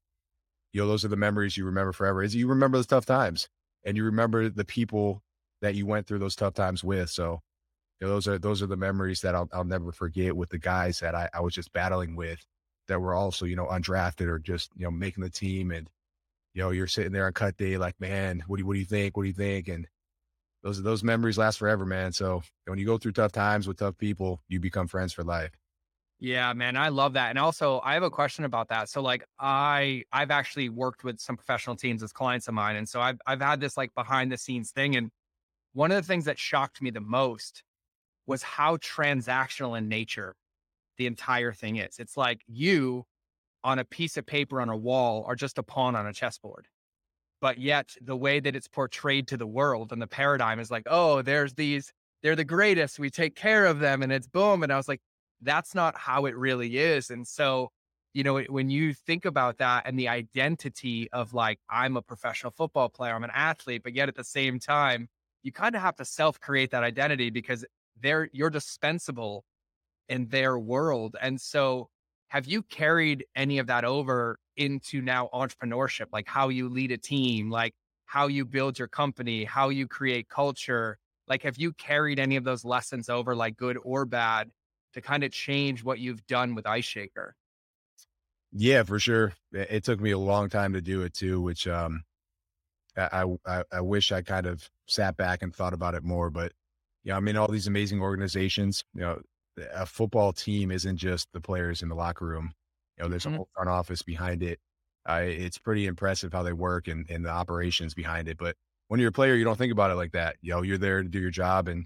you 0.71 0.79
know 0.79 0.87
those 0.87 1.03
are 1.03 1.09
the 1.09 1.17
memories 1.17 1.57
you 1.57 1.65
remember 1.65 1.91
forever. 1.91 2.23
Is 2.23 2.33
you 2.33 2.47
remember 2.47 2.77
the 2.77 2.85
tough 2.85 3.05
times, 3.05 3.49
and 3.83 3.97
you 3.97 4.05
remember 4.05 4.47
the 4.47 4.63
people 4.63 5.21
that 5.61 5.75
you 5.75 5.85
went 5.85 6.07
through 6.07 6.19
those 6.19 6.37
tough 6.37 6.53
times 6.53 6.81
with. 6.81 7.09
So 7.09 7.41
you 7.99 8.07
know, 8.07 8.13
those 8.13 8.25
are 8.29 8.39
those 8.39 8.61
are 8.61 8.67
the 8.67 8.77
memories 8.77 9.19
that 9.19 9.35
I'll 9.35 9.49
I'll 9.51 9.65
never 9.65 9.91
forget 9.91 10.33
with 10.33 10.47
the 10.47 10.59
guys 10.59 11.01
that 11.01 11.13
I, 11.13 11.27
I 11.33 11.41
was 11.41 11.53
just 11.53 11.73
battling 11.73 12.15
with 12.15 12.39
that 12.87 12.99
were 12.99 13.13
also, 13.13 13.45
you 13.45 13.55
know, 13.55 13.67
undrafted 13.67 14.27
or 14.27 14.39
just, 14.39 14.71
you 14.75 14.83
know, 14.85 14.91
making 14.91 15.23
the 15.23 15.29
team. 15.29 15.71
And, 15.71 15.89
you 16.53 16.61
know, 16.61 16.71
you're 16.71 16.87
sitting 16.87 17.11
there 17.11 17.25
on 17.25 17.33
cut 17.33 17.57
day, 17.57 17.77
like, 17.77 17.99
man, 17.99 18.43
what 18.47 18.57
do 18.57 18.61
you, 18.61 18.67
what 18.67 18.73
do 18.73 18.79
you 18.79 18.85
think? 18.85 19.15
What 19.15 19.23
do 19.23 19.29
you 19.29 19.33
think? 19.33 19.67
And 19.67 19.87
those, 20.63 20.81
those 20.81 21.03
memories 21.03 21.37
last 21.37 21.57
forever, 21.57 21.85
man. 21.85 22.13
So 22.13 22.41
when 22.65 22.79
you 22.79 22.85
go 22.85 22.97
through 22.97 23.13
tough 23.13 23.31
times 23.31 23.67
with 23.67 23.77
tough 23.77 23.97
people, 23.97 24.41
you 24.47 24.59
become 24.59 24.87
friends 24.87 25.13
for 25.13 25.23
life. 25.23 25.51
Yeah, 26.19 26.53
man, 26.53 26.77
I 26.77 26.87
love 26.87 27.13
that. 27.13 27.31
And 27.31 27.39
also, 27.39 27.81
I 27.83 27.95
have 27.95 28.03
a 28.03 28.09
question 28.09 28.45
about 28.45 28.69
that. 28.69 28.87
So 28.87 29.01
like 29.01 29.25
I 29.39 30.03
I've 30.09 30.31
actually 30.31 30.69
worked 30.69 31.03
with 31.03 31.19
some 31.19 31.35
professional 31.35 31.75
teams 31.75 32.01
as 32.01 32.13
clients 32.13 32.47
of 32.47 32.53
mine 32.53 32.77
and 32.77 32.87
so 32.87 33.01
I've 33.01 33.19
I've 33.27 33.41
had 33.41 33.59
this 33.59 33.75
like 33.75 33.93
behind 33.93 34.31
the 34.31 34.37
scenes 34.37 34.71
thing 34.71 34.95
and 34.95 35.11
one 35.73 35.91
of 35.91 35.97
the 35.97 36.07
things 36.07 36.25
that 36.25 36.39
shocked 36.39 36.81
me 36.81 36.91
the 36.91 37.01
most 37.01 37.63
was 38.25 38.41
how 38.41 38.77
transactional 38.77 39.77
in 39.77 39.89
nature 39.89 40.35
the 40.97 41.07
entire 41.07 41.53
thing 41.53 41.77
is. 41.77 41.99
It's 41.99 42.17
like 42.17 42.41
you 42.47 43.05
on 43.63 43.79
a 43.79 43.85
piece 43.85 44.17
of 44.17 44.25
paper 44.25 44.61
on 44.61 44.69
a 44.69 44.77
wall 44.77 45.23
are 45.27 45.35
just 45.35 45.57
a 45.57 45.63
pawn 45.63 45.95
on 45.95 46.05
a 46.05 46.13
chessboard. 46.13 46.67
But 47.41 47.57
yet 47.57 47.95
the 48.01 48.15
way 48.15 48.39
that 48.39 48.55
it's 48.55 48.67
portrayed 48.67 49.27
to 49.29 49.37
the 49.37 49.47
world 49.47 49.91
and 49.91 50.01
the 50.01 50.07
paradigm 50.07 50.59
is 50.59 50.71
like, 50.71 50.83
oh, 50.87 51.21
there's 51.21 51.53
these, 51.53 51.91
they're 52.21 52.35
the 52.35 52.45
greatest. 52.45 52.99
We 52.99 53.09
take 53.09 53.35
care 53.35 53.65
of 53.65 53.79
them 53.79 54.01
and 54.01 54.11
it's 54.11 54.27
boom. 54.27 54.63
And 54.63 54.71
I 54.71 54.77
was 54.77 54.87
like, 54.87 55.01
that's 55.41 55.75
not 55.75 55.97
how 55.97 56.25
it 56.25 56.35
really 56.37 56.77
is. 56.77 57.09
And 57.09 57.27
so, 57.27 57.69
you 58.13 58.23
know, 58.23 58.39
when 58.43 58.69
you 58.69 58.93
think 58.93 59.25
about 59.25 59.57
that 59.57 59.83
and 59.85 59.97
the 59.99 60.07
identity 60.07 61.09
of 61.11 61.33
like, 61.33 61.59
I'm 61.69 61.97
a 61.97 62.01
professional 62.01 62.53
football 62.55 62.89
player, 62.89 63.13
I'm 63.13 63.23
an 63.23 63.31
athlete, 63.33 63.81
but 63.83 63.93
yet 63.93 64.07
at 64.07 64.15
the 64.15 64.23
same 64.23 64.59
time, 64.59 65.09
you 65.41 65.51
kind 65.51 65.75
of 65.75 65.81
have 65.81 65.95
to 65.97 66.05
self 66.05 66.39
create 66.39 66.71
that 66.71 66.83
identity 66.83 67.29
because 67.29 67.65
they're, 68.01 68.29
you're 68.31 68.49
dispensable 68.49 69.43
in 70.09 70.27
their 70.27 70.57
world. 70.57 71.15
And 71.21 71.39
so, 71.39 71.89
have 72.29 72.45
you 72.47 72.63
carried 72.63 73.25
any 73.35 73.59
of 73.59 73.67
that 73.67 73.85
over 73.85 74.39
into 74.57 75.01
now 75.01 75.29
entrepreneurship, 75.33 76.07
like 76.11 76.27
how 76.27 76.49
you 76.49 76.67
lead 76.69 76.91
a 76.91 76.97
team, 76.97 77.49
like 77.51 77.75
how 78.05 78.27
you 78.27 78.45
build 78.45 78.79
your 78.79 78.87
company, 78.87 79.43
how 79.45 79.69
you 79.69 79.87
create 79.87 80.29
culture? 80.29 80.97
Like, 81.27 81.43
have 81.43 81.57
you 81.57 81.73
carried 81.73 82.19
any 82.19 82.35
of 82.35 82.43
those 82.43 82.65
lessons 82.65 83.09
over, 83.09 83.35
like 83.35 83.55
good 83.55 83.77
or 83.83 84.05
bad, 84.05 84.51
to 84.93 85.01
kind 85.01 85.23
of 85.23 85.31
change 85.31 85.83
what 85.83 85.99
you've 85.99 86.25
done 86.27 86.55
with 86.55 86.65
Ice 86.67 86.85
Shaker? 86.85 87.35
Yeah, 88.51 88.83
for 88.83 88.99
sure. 88.99 89.33
It 89.51 89.83
took 89.83 89.99
me 89.99 90.11
a 90.11 90.17
long 90.17 90.49
time 90.49 90.73
to 90.73 90.81
do 90.81 91.01
it 91.01 91.13
too, 91.13 91.41
which 91.41 91.67
um, 91.67 92.03
I, 92.95 93.25
I 93.45 93.63
I 93.71 93.81
wish 93.81 94.11
I 94.11 94.21
kind 94.21 94.45
of 94.45 94.69
sat 94.87 95.17
back 95.17 95.41
and 95.41 95.55
thought 95.55 95.73
about 95.73 95.95
it 95.95 96.03
more. 96.03 96.29
But 96.29 96.53
yeah, 97.03 97.17
I'm 97.17 97.27
in 97.27 97.37
all 97.37 97.47
these 97.49 97.67
amazing 97.67 98.01
organizations. 98.01 98.83
You 98.93 99.01
know, 99.01 99.21
a 99.57 99.85
football 99.85 100.33
team 100.33 100.71
isn't 100.71 100.97
just 100.97 101.27
the 101.33 101.41
players 101.41 101.81
in 101.81 101.89
the 101.89 101.95
locker 101.95 102.25
room. 102.25 102.53
You 102.97 103.03
know, 103.03 103.09
there's 103.09 103.23
mm-hmm. 103.23 103.33
a 103.33 103.37
whole 103.37 103.49
front 103.55 103.69
office 103.69 104.01
behind 104.01 104.43
it. 104.43 104.59
Uh, 105.07 105.21
it's 105.23 105.57
pretty 105.57 105.85
impressive 105.85 106.31
how 106.31 106.43
they 106.43 106.53
work 106.53 106.87
and, 106.87 107.09
and 107.09 107.25
the 107.25 107.29
operations 107.29 107.93
behind 107.93 108.27
it. 108.27 108.37
But 108.37 108.55
when 108.87 108.99
you're 108.99 109.09
a 109.09 109.13
player, 109.13 109.35
you 109.35 109.43
don't 109.43 109.57
think 109.57 109.73
about 109.73 109.91
it 109.91 109.95
like 109.95 110.13
that. 110.13 110.37
You 110.41 110.51
know, 110.51 110.61
you're 110.61 110.77
there 110.77 111.03
to 111.03 111.09
do 111.09 111.19
your 111.19 111.31
job 111.31 111.67
and, 111.67 111.85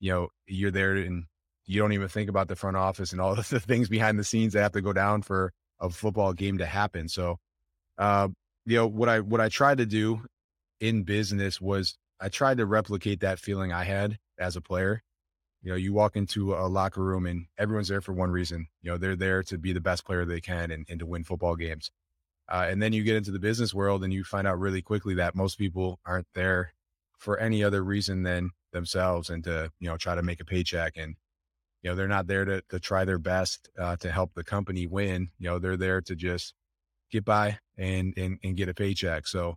you 0.00 0.12
know, 0.12 0.28
you're 0.46 0.70
there 0.70 0.96
and 0.96 1.24
you 1.66 1.80
don't 1.80 1.92
even 1.92 2.08
think 2.08 2.28
about 2.28 2.48
the 2.48 2.56
front 2.56 2.76
office 2.76 3.12
and 3.12 3.20
all 3.20 3.34
the 3.50 3.60
things 3.60 3.88
behind 3.88 4.18
the 4.18 4.24
scenes 4.24 4.52
that 4.52 4.62
have 4.62 4.72
to 4.72 4.80
go 4.80 4.92
down 4.92 5.22
for 5.22 5.52
a 5.80 5.90
football 5.90 6.32
game 6.32 6.58
to 6.58 6.66
happen. 6.66 7.08
So, 7.08 7.38
uh, 7.98 8.28
you 8.64 8.76
know, 8.76 8.86
what 8.86 9.08
I, 9.08 9.20
what 9.20 9.40
I 9.40 9.48
tried 9.48 9.78
to 9.78 9.86
do 9.86 10.22
in 10.80 11.04
business 11.04 11.60
was 11.60 11.96
I 12.20 12.28
tried 12.28 12.58
to 12.58 12.66
replicate 12.66 13.20
that 13.20 13.38
feeling 13.38 13.72
I 13.72 13.84
had 13.84 14.18
as 14.38 14.56
a 14.56 14.60
player 14.60 15.02
you 15.66 15.72
know, 15.72 15.76
you 15.76 15.92
walk 15.92 16.14
into 16.14 16.54
a 16.54 16.68
locker 16.68 17.02
room 17.02 17.26
and 17.26 17.46
everyone's 17.58 17.88
there 17.88 18.00
for 18.00 18.12
one 18.12 18.30
reason. 18.30 18.68
You 18.82 18.92
know, 18.92 18.98
they're 18.98 19.16
there 19.16 19.42
to 19.42 19.58
be 19.58 19.72
the 19.72 19.80
best 19.80 20.06
player 20.06 20.24
they 20.24 20.40
can 20.40 20.70
and, 20.70 20.86
and 20.88 21.00
to 21.00 21.06
win 21.06 21.24
football 21.24 21.56
games. 21.56 21.90
Uh, 22.48 22.66
and 22.68 22.80
then 22.80 22.92
you 22.92 23.02
get 23.02 23.16
into 23.16 23.32
the 23.32 23.40
business 23.40 23.74
world 23.74 24.04
and 24.04 24.12
you 24.12 24.22
find 24.22 24.46
out 24.46 24.60
really 24.60 24.80
quickly 24.80 25.16
that 25.16 25.34
most 25.34 25.58
people 25.58 25.98
aren't 26.06 26.28
there 26.36 26.72
for 27.18 27.40
any 27.40 27.64
other 27.64 27.82
reason 27.82 28.22
than 28.22 28.50
themselves 28.72 29.28
and 29.28 29.42
to, 29.42 29.72
you 29.80 29.88
know, 29.88 29.96
try 29.96 30.14
to 30.14 30.22
make 30.22 30.38
a 30.38 30.44
paycheck. 30.44 30.92
And, 30.96 31.16
you 31.82 31.90
know, 31.90 31.96
they're 31.96 32.06
not 32.06 32.28
there 32.28 32.44
to, 32.44 32.62
to 32.68 32.78
try 32.78 33.04
their 33.04 33.18
best 33.18 33.68
uh, 33.76 33.96
to 33.96 34.12
help 34.12 34.34
the 34.34 34.44
company 34.44 34.86
win. 34.86 35.30
You 35.36 35.48
know, 35.50 35.58
they're 35.58 35.76
there 35.76 36.00
to 36.00 36.14
just 36.14 36.54
get 37.10 37.24
by 37.24 37.58
and, 37.76 38.14
and, 38.16 38.38
and 38.44 38.56
get 38.56 38.68
a 38.68 38.74
paycheck. 38.74 39.26
So, 39.26 39.56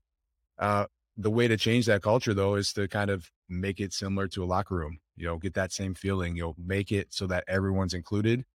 uh, 0.58 0.88
the 1.18 1.30
way 1.30 1.48
to 1.48 1.58
change 1.58 1.86
that 1.86 2.02
culture 2.02 2.34
though 2.34 2.56
is 2.56 2.74
to 2.74 2.88
kind 2.88 3.12
of 3.12 3.30
make 3.48 3.80
it 3.80 3.94
similar 3.94 4.28
to 4.30 4.44
a 4.44 4.48
locker 4.48 4.74
room 4.74 5.00
you 5.20 5.28
know 5.28 5.38
get 5.38 5.54
that 5.54 5.72
same 5.72 5.94
feeling 5.94 6.36
You'll 6.36 6.56
make 6.58 6.92
it 6.92 7.14
so 7.14 7.28
that 7.28 7.44
everyone's 7.48 7.94
included 7.94 8.46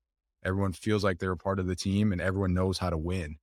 everyone 0.44 0.72
feels 0.72 1.04
like 1.04 1.18
they're 1.18 1.32
a 1.32 1.36
part 1.36 1.60
of 1.60 1.66
the 1.66 1.76
team 1.76 2.12
and 2.12 2.20
everyone 2.20 2.54
knows 2.54 2.78
how 2.78 2.90
to 2.90 2.98
win. 2.98 3.36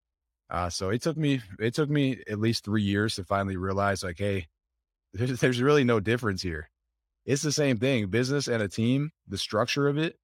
Uh, 0.50 0.70
so 0.70 0.90
it 0.90 1.02
took 1.02 1.18
me 1.18 1.42
it 1.60 1.74
took 1.74 1.90
me 1.90 2.22
at 2.30 2.40
least 2.40 2.66
three 2.66 2.84
years 2.84 3.16
to 3.16 3.24
finally 3.24 3.58
realize 3.58 4.04
like 4.04 4.18
hey 4.18 4.48
there's, 5.14 5.40
there's 5.40 5.62
really 5.62 5.84
no 5.84 6.00
difference 6.00 6.42
here. 6.42 6.70
It's 7.26 7.44
the 7.44 7.52
same 7.52 7.78
thing 7.78 8.08
business 8.08 8.48
and 8.48 8.62
a 8.62 8.68
team 8.68 9.12
the 9.28 9.38
structure 9.38 9.88
of 9.88 9.98
it 9.98 10.18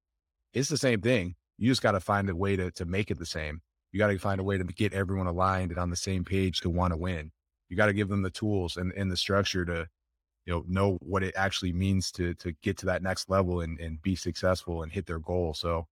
it's 0.54 0.68
the 0.68 0.78
same 0.78 1.00
thing. 1.00 1.36
You 1.58 1.70
just 1.70 1.82
got 1.82 1.92
to 1.92 2.00
find 2.00 2.28
a 2.30 2.36
way 2.36 2.56
to, 2.56 2.70
to 2.72 2.84
make 2.84 3.10
it 3.10 3.18
the 3.18 3.26
same. 3.26 3.60
You 3.92 3.98
got 3.98 4.08
to 4.08 4.18
find 4.18 4.40
a 4.40 4.44
way 4.44 4.58
to 4.58 4.64
get 4.64 4.92
everyone 4.92 5.26
aligned 5.26 5.70
and 5.70 5.78
on 5.78 5.90
the 5.90 5.96
same 5.96 6.24
page 6.24 6.60
to 6.60 6.70
want 6.70 6.92
to 6.92 6.96
win. 6.96 7.30
You 7.68 7.76
got 7.76 7.86
to 7.86 7.92
give 7.92 8.08
them 8.08 8.22
the 8.22 8.30
tools 8.30 8.76
and, 8.76 8.92
and 8.92 9.10
the 9.10 9.16
structure 9.16 9.64
to 9.64 9.88
you 10.48 10.54
know 10.54 10.64
know 10.66 10.98
what 11.02 11.22
it 11.22 11.34
actually 11.36 11.74
means 11.74 12.10
to 12.12 12.32
to 12.34 12.52
get 12.62 12.78
to 12.78 12.86
that 12.86 13.02
next 13.02 13.28
level 13.28 13.60
and, 13.60 13.78
and 13.78 14.00
be 14.00 14.16
successful 14.16 14.82
and 14.82 14.90
hit 14.90 15.04
their 15.04 15.18
goal. 15.18 15.52
So 15.52 15.86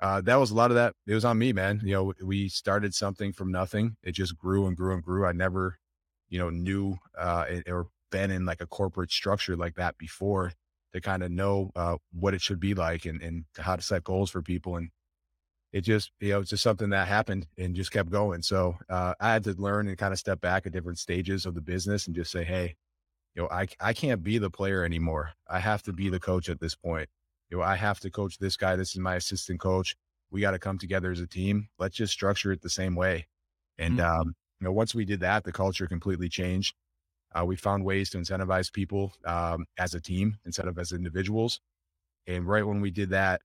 uh, 0.00 0.22
that 0.22 0.36
was 0.36 0.50
a 0.50 0.54
lot 0.54 0.70
of 0.70 0.76
that. 0.76 0.94
It 1.06 1.12
was 1.12 1.26
on 1.26 1.38
me 1.38 1.52
man. 1.52 1.82
You 1.84 1.92
know 1.92 2.14
we 2.24 2.48
started 2.48 2.94
something 2.94 3.32
from 3.34 3.52
nothing. 3.52 3.96
It 4.02 4.12
just 4.12 4.38
grew 4.38 4.66
and 4.66 4.74
grew 4.74 4.94
and 4.94 5.02
grew. 5.02 5.26
I 5.26 5.32
never 5.32 5.78
you 6.30 6.38
know 6.38 6.48
knew 6.48 6.96
uh, 7.18 7.44
or 7.66 7.88
been 8.10 8.30
in 8.30 8.46
like 8.46 8.62
a 8.62 8.66
corporate 8.66 9.12
structure 9.12 9.54
like 9.54 9.74
that 9.74 9.98
before 9.98 10.52
to 10.94 11.00
kind 11.00 11.22
of 11.22 11.30
know 11.30 11.70
uh, 11.76 11.96
what 12.12 12.34
it 12.34 12.40
should 12.40 12.58
be 12.58 12.74
like 12.74 13.04
and, 13.04 13.22
and 13.22 13.44
how 13.58 13.76
to 13.76 13.82
set 13.82 14.02
goals 14.02 14.30
for 14.30 14.42
people. 14.42 14.76
And 14.76 14.90
it 15.72 15.82
just, 15.82 16.10
you 16.18 16.30
know, 16.30 16.40
it's 16.40 16.50
just 16.50 16.64
something 16.64 16.90
that 16.90 17.06
happened 17.06 17.46
and 17.56 17.76
just 17.76 17.92
kept 17.92 18.10
going. 18.10 18.42
So 18.42 18.76
uh, 18.88 19.14
I 19.20 19.32
had 19.32 19.44
to 19.44 19.52
learn 19.52 19.86
and 19.86 19.96
kind 19.96 20.12
of 20.12 20.18
step 20.18 20.40
back 20.40 20.66
at 20.66 20.72
different 20.72 20.98
stages 20.98 21.46
of 21.46 21.54
the 21.54 21.60
business 21.60 22.08
and 22.08 22.16
just 22.16 22.32
say, 22.32 22.42
hey, 22.42 22.74
you 23.34 23.42
know, 23.42 23.48
I, 23.50 23.68
I 23.80 23.92
can't 23.92 24.22
be 24.22 24.38
the 24.38 24.50
player 24.50 24.84
anymore. 24.84 25.32
I 25.48 25.60
have 25.60 25.82
to 25.84 25.92
be 25.92 26.08
the 26.08 26.20
coach 26.20 26.48
at 26.48 26.60
this 26.60 26.74
point. 26.74 27.08
You 27.48 27.58
know, 27.58 27.62
I 27.62 27.76
have 27.76 28.00
to 28.00 28.10
coach 28.10 28.38
this 28.38 28.56
guy. 28.56 28.76
This 28.76 28.92
is 28.92 28.98
my 28.98 29.16
assistant 29.16 29.60
coach. 29.60 29.96
We 30.30 30.40
got 30.40 30.52
to 30.52 30.58
come 30.58 30.78
together 30.78 31.10
as 31.10 31.20
a 31.20 31.26
team. 31.26 31.68
Let's 31.78 31.96
just 31.96 32.12
structure 32.12 32.52
it 32.52 32.62
the 32.62 32.70
same 32.70 32.94
way. 32.94 33.26
And, 33.78 33.98
mm-hmm. 33.98 34.20
um, 34.20 34.34
you 34.60 34.66
know, 34.66 34.72
once 34.72 34.94
we 34.94 35.04
did 35.04 35.20
that, 35.20 35.44
the 35.44 35.52
culture 35.52 35.86
completely 35.86 36.28
changed. 36.28 36.74
Uh, 37.32 37.44
we 37.44 37.56
found 37.56 37.84
ways 37.84 38.10
to 38.10 38.18
incentivize 38.18 38.72
people 38.72 39.12
um, 39.24 39.64
as 39.78 39.94
a 39.94 40.00
team 40.00 40.36
instead 40.44 40.66
of 40.66 40.78
as 40.78 40.92
individuals. 40.92 41.60
And 42.26 42.46
right 42.46 42.66
when 42.66 42.80
we 42.80 42.90
did 42.90 43.10
that, 43.10 43.42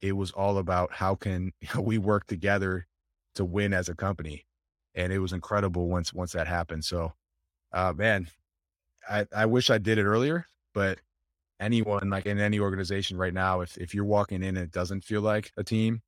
it 0.00 0.12
was 0.12 0.30
all 0.30 0.58
about 0.58 0.92
how 0.92 1.14
can 1.14 1.52
we 1.78 1.98
work 1.98 2.26
together 2.26 2.86
to 3.34 3.44
win 3.44 3.72
as 3.72 3.88
a 3.88 3.94
company. 3.94 4.44
And 4.94 5.12
it 5.12 5.18
was 5.18 5.32
incredible 5.32 5.88
once 5.88 6.12
once 6.12 6.32
that 6.32 6.48
happened. 6.48 6.84
So, 6.84 7.12
uh, 7.72 7.92
man, 7.96 8.28
I, 9.08 9.26
I 9.34 9.46
wish 9.46 9.70
I 9.70 9.78
did 9.78 9.98
it 9.98 10.04
earlier, 10.04 10.46
but 10.74 11.00
anyone 11.60 12.10
like 12.10 12.26
in 12.26 12.38
any 12.38 12.60
organization 12.60 13.16
right 13.18 13.34
now, 13.34 13.60
if 13.60 13.76
if 13.78 13.94
you're 13.94 14.04
walking 14.04 14.42
in 14.42 14.56
and 14.56 14.58
it 14.66 14.72
doesn't 14.72 15.04
feel 15.04 15.22
like 15.22 15.52
a 15.56 15.64
team, 15.64 16.02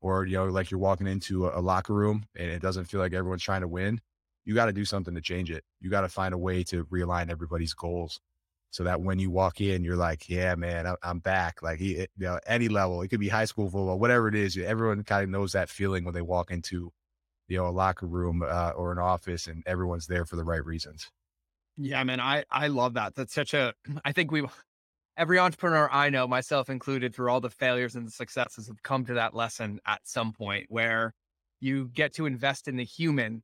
or 0.00 0.26
you 0.26 0.36
know, 0.36 0.46
like 0.46 0.70
you're 0.70 0.80
walking 0.80 1.06
into 1.06 1.46
a, 1.46 1.58
a 1.58 1.62
locker 1.62 1.94
room 1.94 2.26
and 2.36 2.50
it 2.50 2.62
doesn't 2.62 2.84
feel 2.86 3.00
like 3.00 3.14
everyone's 3.14 3.42
trying 3.42 3.62
to 3.62 3.68
win, 3.68 4.00
you 4.44 4.54
got 4.54 4.66
to 4.66 4.72
do 4.72 4.84
something 4.84 5.14
to 5.14 5.20
change 5.20 5.50
it. 5.50 5.64
You 5.80 5.90
got 5.90 6.02
to 6.02 6.08
find 6.08 6.34
a 6.34 6.38
way 6.38 6.62
to 6.64 6.84
realign 6.86 7.30
everybody's 7.30 7.74
goals 7.74 8.20
so 8.70 8.84
that 8.84 9.00
when 9.00 9.18
you 9.20 9.30
walk 9.30 9.60
in, 9.60 9.84
you're 9.84 9.96
like, 9.96 10.28
yeah, 10.28 10.54
man, 10.56 10.94
I'm 11.02 11.20
back. 11.20 11.62
Like, 11.62 11.78
he, 11.78 11.98
you 12.00 12.06
know, 12.18 12.40
any 12.46 12.68
level, 12.68 13.02
it 13.02 13.08
could 13.08 13.20
be 13.20 13.28
high 13.28 13.44
school 13.44 13.66
football, 13.66 13.98
whatever 14.00 14.28
it 14.28 14.34
is. 14.34 14.58
Everyone 14.58 15.04
kind 15.04 15.22
of 15.24 15.30
knows 15.30 15.52
that 15.52 15.68
feeling 15.68 16.04
when 16.04 16.12
they 16.14 16.22
walk 16.22 16.50
into, 16.50 16.92
you 17.48 17.56
know, 17.58 17.68
a 17.68 17.70
locker 17.70 18.06
room 18.06 18.42
uh, 18.46 18.70
or 18.70 18.92
an 18.92 18.98
office 18.98 19.46
and 19.46 19.62
everyone's 19.66 20.08
there 20.08 20.24
for 20.24 20.36
the 20.36 20.44
right 20.44 20.64
reasons. 20.64 21.10
Yeah, 21.76 22.02
man, 22.04 22.20
I, 22.20 22.44
I 22.50 22.68
love 22.68 22.94
that. 22.94 23.14
That's 23.14 23.34
such 23.34 23.54
a, 23.54 23.74
I 24.04 24.12
think 24.12 24.30
we, 24.30 24.44
every 25.16 25.38
entrepreneur 25.38 25.88
I 25.92 26.10
know, 26.10 26.28
myself 26.28 26.70
included, 26.70 27.14
through 27.14 27.30
all 27.30 27.40
the 27.40 27.50
failures 27.50 27.96
and 27.96 28.06
the 28.06 28.12
successes, 28.12 28.68
have 28.68 28.82
come 28.82 29.04
to 29.06 29.14
that 29.14 29.34
lesson 29.34 29.80
at 29.86 30.00
some 30.04 30.32
point 30.32 30.66
where 30.68 31.14
you 31.60 31.88
get 31.88 32.14
to 32.14 32.26
invest 32.26 32.68
in 32.68 32.76
the 32.76 32.84
human 32.84 33.42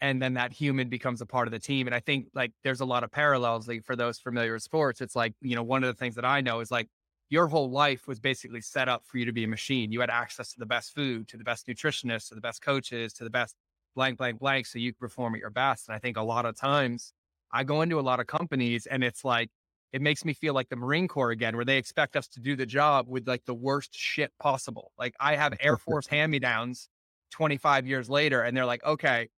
and 0.00 0.22
then 0.22 0.34
that 0.34 0.52
human 0.52 0.88
becomes 0.88 1.20
a 1.20 1.26
part 1.26 1.48
of 1.48 1.52
the 1.52 1.58
team. 1.60 1.86
And 1.86 1.94
I 1.94 2.00
think 2.00 2.28
like 2.34 2.52
there's 2.64 2.80
a 2.80 2.84
lot 2.86 3.04
of 3.04 3.10
parallels 3.12 3.68
like, 3.68 3.84
for 3.84 3.96
those 3.96 4.18
familiar 4.18 4.54
with 4.54 4.62
sports. 4.62 5.00
It's 5.00 5.16
like, 5.16 5.34
you 5.40 5.56
know, 5.56 5.62
one 5.62 5.84
of 5.84 5.88
the 5.88 5.98
things 5.98 6.16
that 6.16 6.24
I 6.24 6.40
know 6.42 6.60
is 6.60 6.70
like 6.70 6.88
your 7.30 7.48
whole 7.48 7.70
life 7.70 8.08
was 8.08 8.20
basically 8.20 8.60
set 8.62 8.88
up 8.88 9.04
for 9.06 9.18
you 9.18 9.26
to 9.26 9.32
be 9.32 9.44
a 9.44 9.48
machine. 9.48 9.92
You 9.92 10.00
had 10.00 10.10
access 10.10 10.52
to 10.52 10.58
the 10.60 10.66
best 10.66 10.94
food, 10.94 11.28
to 11.28 11.36
the 11.38 11.44
best 11.44 11.66
nutritionists, 11.68 12.28
to 12.30 12.34
the 12.34 12.40
best 12.40 12.62
coaches, 12.62 13.12
to 13.14 13.24
the 13.24 13.30
best 13.30 13.56
blank, 13.94 14.18
blank, 14.18 14.40
blank. 14.40 14.66
So 14.66 14.78
you 14.78 14.92
perform 14.94 15.34
at 15.34 15.40
your 15.40 15.50
best. 15.50 15.88
And 15.88 15.96
I 15.96 15.98
think 15.98 16.16
a 16.16 16.22
lot 16.22 16.46
of 16.46 16.56
times 16.56 17.12
I 17.52 17.64
go 17.64 17.82
into 17.82 17.98
a 17.98 18.02
lot 18.02 18.20
of 18.20 18.26
companies 18.26 18.86
and 18.86 19.04
it's 19.04 19.24
like, 19.24 19.50
it 19.92 20.00
makes 20.00 20.24
me 20.24 20.32
feel 20.32 20.54
like 20.54 20.70
the 20.70 20.76
Marine 20.76 21.06
Corps 21.06 21.30
again, 21.30 21.54
where 21.54 21.66
they 21.66 21.76
expect 21.76 22.16
us 22.16 22.26
to 22.28 22.40
do 22.40 22.56
the 22.56 22.64
job 22.64 23.06
with 23.08 23.28
like 23.28 23.44
the 23.44 23.54
worst 23.54 23.94
shit 23.94 24.32
possible. 24.40 24.92
Like 24.98 25.14
I 25.20 25.36
have 25.36 25.54
Air 25.60 25.76
Force 25.76 26.06
hand 26.06 26.32
me 26.32 26.38
downs 26.38 26.88
25 27.32 27.86
years 27.86 28.08
later, 28.08 28.42
and 28.42 28.56
they're 28.56 28.64
like, 28.64 28.82
okay, 28.84 29.28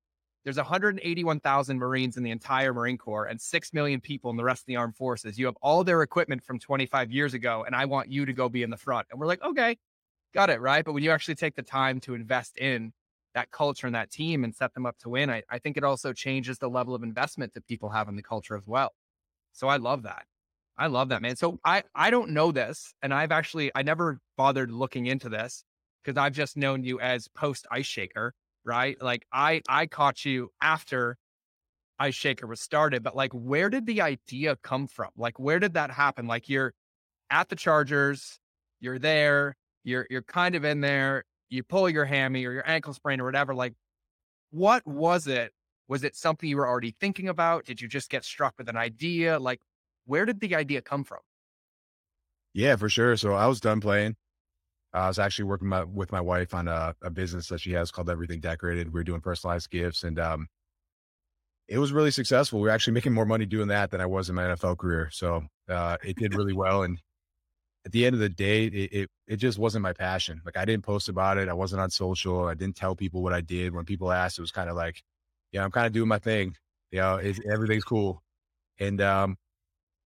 there's 0.45 0.57
181,000 0.59 1.79
Marines 1.79 2.17
in 2.17 2.23
the 2.23 2.31
entire 2.31 2.73
Marine 2.73 2.99
Corps 2.99 3.25
and 3.25 3.41
6 3.41 3.73
million 3.73 4.01
people 4.01 4.31
in 4.31 4.37
the 4.37 4.45
rest 4.45 4.63
of 4.63 4.67
the 4.67 4.77
armed 4.77 4.95
forces. 4.95 5.39
You 5.39 5.47
have 5.47 5.57
all 5.63 5.83
their 5.83 6.03
equipment 6.03 6.45
from 6.45 6.59
25 6.59 7.11
years 7.11 7.35
ago, 7.35 7.65
and 7.67 7.75
I 7.75 7.87
want 7.87 8.11
you 8.11 8.27
to 8.27 8.33
go 8.33 8.49
be 8.49 8.63
in 8.63 8.71
the 8.71 8.77
front. 8.77 9.07
And 9.11 9.19
we're 9.19 9.27
like, 9.27 9.43
okay, 9.43 9.79
got 10.35 10.51
it. 10.51 10.61
Right. 10.61 10.85
But 10.85 10.93
when 10.93 11.03
you 11.03 11.11
actually 11.11 11.37
take 11.37 11.57
the 11.57 11.63
time 11.63 11.99
to 12.01 12.15
invest 12.15 12.59
in 12.59 12.93
that 13.35 13.51
culture 13.51 13.87
and 13.87 13.95
that 13.95 14.11
team 14.11 14.45
and 14.45 14.55
set 14.55 14.75
them 14.75 14.87
up 14.87 14.99
to 14.99 15.09
win, 15.09 15.31
I, 15.31 15.43
I 15.51 15.59
think 15.59 15.77
it 15.77 15.85
also 15.85 16.13
changes 16.13 16.59
the 16.59 16.71
level 16.71 16.95
of 16.95 17.03
investment 17.03 17.55
that 17.55 17.67
people 17.67 17.91
have 17.91 18.09
in 18.09 18.17
the 18.17 18.23
culture 18.23 18.57
as 18.57 18.67
well. 18.67 18.93
So 19.53 19.69
I 19.69 19.77
love 19.77 20.03
that. 20.05 20.25
I 20.77 20.89
love 20.89 21.09
that, 21.11 21.23
man. 21.23 21.37
So 21.37 21.59
I, 21.65 21.85
I 21.95 22.11
don't 22.11 22.31
know 22.31 22.51
this, 22.51 22.95
and 23.03 23.15
I've 23.15 23.31
actually, 23.31 23.71
I 23.75 23.83
never 23.83 24.19
bothered 24.37 24.73
looking 24.73 25.07
into 25.07 25.29
this 25.29 25.65
because 26.03 26.19
I've 26.19 26.33
just 26.33 26.57
known 26.57 26.83
you 26.83 27.01
as 27.01 27.29
post 27.29 27.67
ice 27.71 27.87
shaker 27.87 28.35
right? 28.65 29.01
Like 29.01 29.27
I 29.33 29.63
I 29.69 29.87
caught 29.87 30.25
you 30.25 30.51
after 30.61 31.17
Ice 31.99 32.15
Shaker 32.15 32.47
was 32.47 32.61
started, 32.61 33.03
but 33.03 33.15
like 33.15 33.33
where 33.33 33.71
did 33.71 33.87
the 33.87 34.01
idea 34.01 34.57
come 34.63 34.87
from? 34.89 35.11
Like 35.17 35.39
where 35.39 35.61
did 35.61 35.75
that 35.75 35.91
happen? 35.91 36.27
Like 36.27 36.49
you're 36.49 36.75
at 37.31 37.49
the 37.49 37.57
Chargers, 37.57 38.39
you're 38.81 38.99
there, 38.99 39.57
you're 39.85 40.07
you're 40.11 40.23
kind 40.23 40.55
of 40.55 40.65
in 40.65 40.81
there, 40.81 41.25
you 41.49 41.63
pull 41.63 41.89
your 41.89 42.05
hammy 42.05 42.45
or 42.45 42.53
your 42.53 42.69
ankle 42.69 42.93
sprain 42.93 43.21
or 43.21 43.25
whatever. 43.25 43.55
Like 43.55 43.75
what 44.51 44.87
was 44.87 45.27
it? 45.27 45.53
Was 45.89 46.05
it 46.05 46.17
something 46.17 46.49
you 46.49 46.57
were 46.57 46.69
already 46.69 46.93
thinking 46.93 47.29
about? 47.29 47.65
Did 47.65 47.81
you 47.81 47.89
just 47.89 48.11
get 48.11 48.25
struck 48.25 48.55
with 48.59 48.69
an 48.69 48.77
idea? 48.77 49.39
Like 49.39 49.61
where 50.07 50.25
did 50.25 50.41
the 50.41 50.55
idea 50.55 50.83
come 50.83 51.05
from? 51.05 51.21
Yeah, 52.53 52.77
for 52.77 52.89
sure. 52.89 53.17
So 53.17 53.35
I 53.35 53.47
was 53.47 53.61
done 53.61 53.81
playing. 53.81 54.17
I 54.93 55.09
was 55.09 55.19
actually 55.19 55.47
working 55.47 55.69
my, 55.69 55.83
with 55.83 56.13
my 56.13 56.21
wife 56.21 56.55
on 56.55 56.69
a, 56.69 56.95
a, 57.03 57.11
business 57.11 57.49
that 57.49 57.61
she 57.61 57.73
has 57.73 57.91
called 57.91 58.09
Everything 58.09 58.39
Decorated. 58.39 58.93
We 58.93 59.01
are 59.01 59.05
doing 59.05 59.21
personalized 59.21 59.71
gifts, 59.71 60.05
and 60.05 60.21
um, 60.21 60.47
it 61.67 61.79
was 61.79 61.91
really 61.91 62.13
successful. 62.13 62.61
We 62.61 62.69
are 62.69 62.73
actually 62.73 62.93
making 62.93 63.13
more 63.13 63.27
money 63.27 63.45
doing 63.45 63.69
that 63.69 63.91
than 63.91 64.01
I 64.01 64.07
was 64.07 64.29
in 64.29 64.37
my 64.37 64.45
NFL 64.45 64.79
career. 64.79 65.09
So 65.13 65.43
uh, 65.69 65.97
it 66.05 66.17
did 66.17 66.35
really 66.35 66.53
well. 66.53 66.85
And 66.85 67.01
at 67.85 67.93
the 67.93 68.07
end 68.07 68.15
of 68.15 68.21
the 68.21 68.29
day, 68.29 68.65
it, 68.67 68.93
it, 68.93 69.11
it 69.27 69.37
just 69.37 69.59
wasn't 69.59 69.83
my 69.83 69.93
passion. 69.93 70.41
Like 70.45 70.57
I 70.57 70.65
didn't 70.65 70.85
post 70.85 71.09
about 71.09 71.39
it. 71.39 71.49
I 71.49 71.53
wasn't 71.53 71.83
on 71.83 71.91
social. 71.91 72.47
I 72.47 72.55
didn't 72.55 72.77
tell 72.77 72.95
people 72.95 73.23
what 73.23 73.33
I 73.33 73.41
did. 73.41 73.75
When 73.75 73.85
people 73.85 74.11
asked, 74.11 74.39
it 74.39 74.43
was 74.43 74.51
kind 74.51 74.71
of 74.71 74.77
like, 74.77 75.03
yeah, 75.53 75.65
I'm 75.65 75.71
kind 75.71 75.87
of 75.87 75.93
doing 75.93 76.09
my 76.09 76.19
thing. 76.19 76.57
You 76.91 77.01
know, 77.01 77.17
everything's 77.51 77.85
cool. 77.85 78.23
And 78.79 79.01
um, 79.01 79.37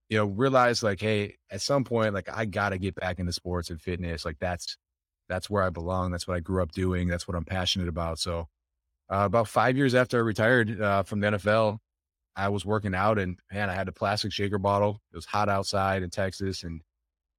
you 0.08 0.18
know, 0.18 0.26
realize 0.26 0.82
like, 0.82 1.00
hey, 1.00 1.36
at 1.50 1.60
some 1.60 1.84
point, 1.84 2.14
like 2.14 2.28
I 2.32 2.46
got 2.46 2.70
to 2.70 2.78
get 2.78 2.94
back 2.94 3.18
into 3.18 3.32
sports 3.32 3.70
and 3.70 3.80
fitness. 3.80 4.24
Like 4.24 4.38
that's, 4.38 4.76
that's 5.28 5.50
where 5.50 5.62
I 5.62 5.70
belong. 5.70 6.10
That's 6.10 6.26
what 6.26 6.36
I 6.36 6.40
grew 6.40 6.62
up 6.62 6.72
doing. 6.72 7.08
That's 7.08 7.28
what 7.28 7.36
I'm 7.36 7.44
passionate 7.44 7.88
about. 7.88 8.18
So, 8.18 8.48
uh, 9.10 9.24
about 9.24 9.48
five 9.48 9.76
years 9.76 9.94
after 9.94 10.18
I 10.18 10.20
retired 10.20 10.80
uh, 10.80 11.02
from 11.02 11.20
the 11.20 11.28
NFL, 11.28 11.78
I 12.36 12.48
was 12.48 12.64
working 12.64 12.94
out 12.94 13.18
and 13.18 13.38
man, 13.52 13.68
I 13.70 13.74
had 13.74 13.88
a 13.88 13.92
plastic 13.92 14.32
shaker 14.32 14.58
bottle. 14.58 15.00
It 15.12 15.16
was 15.16 15.26
hot 15.26 15.48
outside 15.48 16.02
in 16.02 16.10
Texas 16.10 16.62
and 16.62 16.80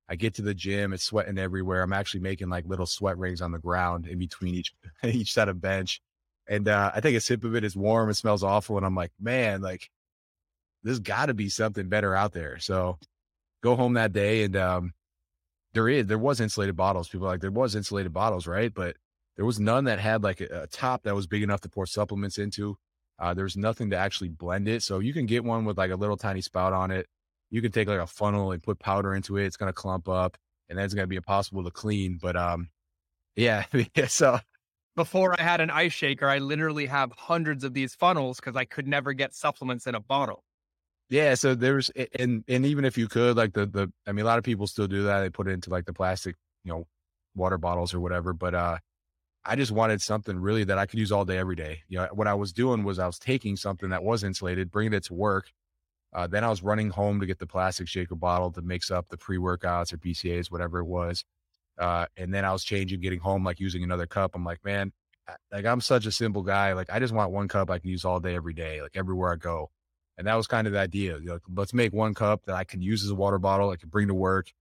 I 0.10 0.16
get 0.16 0.34
to 0.36 0.42
the 0.42 0.56
gym, 0.56 0.92
it's 0.92 1.04
sweating 1.04 1.38
everywhere. 1.38 1.84
I'm 1.84 1.94
actually 1.94 2.22
making 2.22 2.50
like 2.50 2.66
little 2.66 2.88
sweat 2.88 3.18
rings 3.18 3.42
on 3.42 3.52
the 3.52 3.60
ground 3.60 4.08
in 4.08 4.18
between 4.18 4.56
each, 4.56 4.74
each 5.04 5.34
set 5.34 5.50
of 5.50 5.62
bench. 5.62 6.02
And 6.48 6.68
uh, 6.68 6.92
I 6.96 7.00
think 7.00 7.16
a 7.16 7.22
sip 7.22 7.44
of 7.44 7.56
it 7.56 7.64
is 7.64 7.76
warm. 7.76 8.10
It 8.10 8.16
smells 8.16 8.44
awful. 8.44 8.78
And 8.78 8.86
I'm 8.86 8.96
like, 8.96 9.12
man, 9.20 9.62
like 9.62 9.90
there's 10.84 11.00
got 11.00 11.28
to 11.28 11.36
be 11.36 11.48
something 11.48 11.90
better 11.90 12.16
out 12.16 12.34
there. 12.34 12.58
So 12.58 12.98
go 13.62 13.76
home 13.76 13.94
that 13.94 14.14
day 14.14 14.44
and 14.44 14.56
um, 14.56 14.94
there 15.74 15.88
is 15.88 16.08
there 16.08 16.18
was 16.18 16.42
insulated 16.42 16.76
bottles. 16.76 17.08
People 17.08 17.28
like 17.28 17.42
there 17.42 17.52
was 17.52 17.76
insulated 17.76 18.14
bottles, 18.14 18.48
right? 18.48 18.74
But 18.74 18.96
there 19.36 19.46
was 19.46 19.60
none 19.60 19.86
that 19.86 20.00
had 20.00 20.24
like 20.24 20.42
a, 20.42 20.64
a 20.64 20.68
top 20.68 21.04
that 21.04 21.16
was 21.16 21.28
big 21.28 21.44
enough 21.44 21.62
to 21.62 21.70
pour 21.70 21.86
supplements 21.86 22.38
into. 22.38 22.78
Uh, 23.20 23.34
there's 23.34 23.58
nothing 23.58 23.90
to 23.92 23.98
actually 23.98 24.30
blend 24.30 24.68
it. 24.68 24.82
So 24.82 25.00
you 25.00 25.14
can 25.14 25.26
get 25.26 25.44
one 25.44 25.66
with 25.66 25.78
like 25.78 25.92
a 25.92 25.96
little 25.96 26.18
tiny 26.18 26.42
spout 26.42 26.74
on 26.74 26.90
it. 26.90 27.08
You 27.50 27.62
can 27.62 27.72
take 27.72 27.88
like 27.88 28.00
a 28.00 28.08
funnel 28.08 28.52
and 28.52 28.62
put 28.62 28.80
powder 28.80 29.16
into 29.16 29.38
it. 29.38 29.46
It's 29.46 29.58
gonna 29.58 29.74
clump 29.74 30.08
up, 30.08 30.38
and 30.70 30.78
then 30.78 30.86
it's 30.86 30.94
gonna 30.94 31.08
be 31.08 31.16
impossible 31.16 31.64
to 31.64 31.72
clean. 31.72 32.20
But 32.22 32.36
um, 32.36 32.70
yeah. 33.36 33.66
so 34.08 34.40
before 34.96 35.40
I 35.40 35.44
had 35.44 35.62
an 35.62 35.70
ice 35.70 35.94
shaker, 35.94 36.28
I 36.28 36.40
literally 36.40 36.86
have 36.86 37.12
hundreds 37.18 37.64
of 37.64 37.74
these 37.74 37.96
funnels 37.96 38.40
because 38.40 38.56
I 38.56 38.66
could 38.66 38.88
never 38.88 39.14
get 39.14 39.34
supplements 39.34 39.88
in 39.88 39.96
a 39.96 40.00
bottle. 40.00 40.44
Yeah, 41.10 41.34
so 41.34 41.56
there's 41.56 41.90
and 42.20 42.44
and 42.48 42.66
even 42.66 42.86
if 42.86 42.98
you 42.98 43.08
could 43.08 43.36
like 43.36 43.54
the 43.54 43.66
the 43.66 43.92
I 44.06 44.12
mean 44.12 44.26
a 44.26 44.28
lot 44.28 44.38
of 44.38 44.44
people 44.44 44.68
still 44.68 44.88
do 44.88 45.04
that. 45.04 45.22
They 45.22 45.30
put 45.30 45.48
it 45.48 45.52
into 45.52 45.70
like 45.70 45.86
the 45.86 45.94
plastic, 45.94 46.36
you 46.64 46.72
know, 46.72 46.86
water 47.36 47.58
bottles 47.58 47.94
or 47.94 48.00
whatever, 48.00 48.34
but 48.34 48.54
uh 48.54 48.78
I 49.46 49.56
just 49.56 49.72
wanted 49.72 50.02
something 50.02 50.38
really 50.38 50.66
that 50.66 50.78
I 50.78 50.86
could 50.86 51.00
use 51.00 51.12
all 51.12 51.26
day 51.26 51.38
every 51.38 51.56
day. 51.56 51.82
You 51.88 52.00
know, 52.00 52.10
what 52.14 52.28
I 52.28 52.34
was 52.34 52.54
doing 52.54 52.84
was 52.84 53.00
I 53.00 53.08
was 53.08 53.18
taking 53.18 53.56
something 53.56 53.90
that 53.90 54.04
was 54.04 54.24
insulated, 54.24 54.70
bringing 54.70 54.94
it 54.94 55.06
to 55.06 55.14
work. 55.14 55.52
Uh, 56.14 56.28
then 56.28 56.44
I 56.44 56.50
was 56.50 56.64
running 56.64 56.90
home 56.90 57.20
to 57.20 57.26
get 57.26 57.40
the 57.40 57.46
plastic 57.48 57.88
shaker 57.88 58.16
bottle 58.16 58.52
to 58.52 58.62
mix 58.62 58.90
up 58.90 59.10
the 59.10 59.18
pre-workouts 59.18 59.94
or 59.94 59.98
BCAAs, 59.98 60.52
whatever 60.52 60.80
it 60.80 60.86
was. 60.86 61.24
Uh, 61.78 62.08
and 62.18 62.34
then 62.34 62.46
I 62.46 62.52
was 62.52 62.64
changing, 62.64 63.00
getting 63.00 63.20
home, 63.20 63.44
like 63.44 63.60
using 63.60 63.84
another 63.84 64.08
cup. 64.08 64.32
I'm 64.36 64.44
like, 64.44 64.64
man, 64.66 64.92
like 65.52 65.66
I'm 65.66 65.82
such 65.82 66.06
a 66.06 66.12
simple 66.12 66.42
guy. 66.42 66.74
Like 66.74 66.90
I 66.92 67.00
just 67.00 67.14
want 67.14 67.32
one 67.32 67.48
cup 67.48 67.70
I 67.70 67.80
can 67.80 67.90
use 67.90 68.06
all 68.06 68.20
day, 68.20 68.36
every 68.36 68.54
day, 68.54 68.82
like 68.82 68.96
everywhere 68.96 69.32
I 69.32 69.36
go. 69.36 69.70
And 70.18 70.28
that 70.28 70.36
was 70.36 70.48
kind 70.48 70.68
of 70.68 70.74
the 70.74 70.80
idea. 70.80 71.18
You 71.20 71.26
know, 71.26 71.40
let's 71.56 71.74
make 71.74 71.94
one 71.94 72.14
cup 72.14 72.46
that 72.46 72.56
I 72.56 72.66
can 72.66 72.82
use 72.82 73.04
as 73.04 73.12
a 73.12 73.16
water 73.16 73.40
bottle. 73.40 73.70
I 73.70 73.78
can 73.78 73.90
bring 73.90 74.08
to 74.10 74.14
work, 74.14 74.52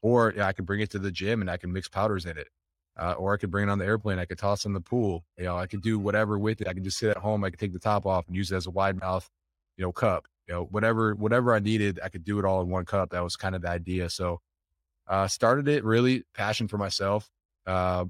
or 0.00 0.34
I 0.40 0.52
can 0.52 0.64
bring 0.64 0.80
it 0.80 0.90
to 0.90 0.98
the 0.98 1.10
gym 1.10 1.40
and 1.40 1.50
I 1.50 1.56
can 1.56 1.72
mix 1.72 1.88
powders 1.88 2.24
in 2.24 2.38
it. 2.38 2.48
Uh, 2.96 3.12
or 3.12 3.32
I 3.32 3.36
could 3.36 3.50
bring 3.50 3.68
it 3.68 3.70
on 3.70 3.78
the 3.78 3.84
airplane. 3.84 4.18
I 4.18 4.24
could 4.24 4.38
toss 4.38 4.64
in 4.64 4.72
the 4.72 4.80
pool. 4.80 5.24
You 5.36 5.44
know, 5.44 5.56
I 5.56 5.66
could 5.66 5.82
do 5.82 5.98
whatever 5.98 6.36
with 6.38 6.60
it. 6.60 6.68
I 6.68 6.74
can 6.74 6.82
just 6.82 6.98
sit 6.98 7.10
at 7.10 7.16
home. 7.16 7.44
I 7.44 7.50
could 7.50 7.60
take 7.60 7.72
the 7.72 7.78
top 7.78 8.06
off 8.06 8.26
and 8.26 8.36
use 8.36 8.50
it 8.50 8.56
as 8.56 8.66
a 8.66 8.70
wide 8.70 8.98
mouth, 8.98 9.28
you 9.76 9.84
know, 9.84 9.92
cup. 9.92 10.26
You 10.48 10.54
know, 10.54 10.64
whatever 10.64 11.14
whatever 11.14 11.54
I 11.54 11.58
needed, 11.58 12.00
I 12.02 12.08
could 12.08 12.24
do 12.24 12.38
it 12.38 12.44
all 12.44 12.62
in 12.62 12.70
one 12.70 12.86
cup. 12.86 13.10
That 13.10 13.22
was 13.22 13.36
kind 13.36 13.54
of 13.54 13.62
the 13.62 13.68
idea. 13.68 14.08
So, 14.08 14.40
uh, 15.06 15.28
started 15.28 15.68
it 15.68 15.84
really 15.84 16.24
passion 16.34 16.68
for 16.68 16.78
myself. 16.78 17.28
Uh, 17.66 18.06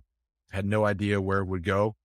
had 0.50 0.64
no 0.64 0.84
idea 0.84 1.20
where 1.20 1.40
it 1.40 1.46
would 1.46 1.64
go, 1.64 1.96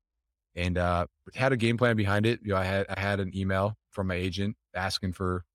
and 0.55 0.77
uh, 0.77 1.05
had 1.35 1.53
a 1.53 1.57
game 1.57 1.77
plan 1.77 1.95
behind 1.95 2.25
it. 2.25 2.39
You 2.43 2.53
know, 2.53 2.57
I 2.57 2.63
had 2.63 2.87
I 2.89 2.99
had 2.99 3.19
an 3.19 3.31
email 3.37 3.77
from 3.91 4.07
my 4.07 4.15
agent 4.15 4.55
asking 4.73 5.13
for 5.13 5.45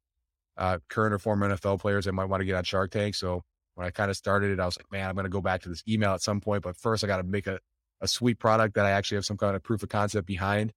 uh, 0.56 0.78
current 0.88 1.14
or 1.14 1.18
former 1.18 1.48
NFL 1.48 1.80
players 1.80 2.04
that 2.04 2.12
might 2.12 2.26
want 2.26 2.40
to 2.40 2.44
get 2.44 2.54
on 2.54 2.64
Shark 2.64 2.90
Tank. 2.90 3.14
So 3.14 3.42
when 3.74 3.86
I 3.86 3.90
kind 3.90 4.10
of 4.10 4.16
started 4.16 4.50
it, 4.50 4.60
I 4.60 4.66
was 4.66 4.76
like, 4.76 4.90
man, 4.90 5.08
I'm 5.08 5.14
going 5.14 5.24
to 5.24 5.30
go 5.30 5.40
back 5.40 5.62
to 5.62 5.68
this 5.68 5.84
email 5.88 6.12
at 6.12 6.22
some 6.22 6.40
point. 6.40 6.62
But 6.62 6.76
first, 6.76 7.04
I 7.04 7.06
got 7.06 7.18
to 7.18 7.22
make 7.22 7.46
a, 7.46 7.60
a 8.00 8.08
sweet 8.08 8.38
product 8.38 8.74
that 8.74 8.84
I 8.84 8.90
actually 8.90 9.16
have 9.16 9.24
some 9.24 9.36
kind 9.36 9.54
of 9.54 9.62
proof 9.62 9.82
of 9.82 9.88
concept 9.88 10.26
behind. 10.26 10.72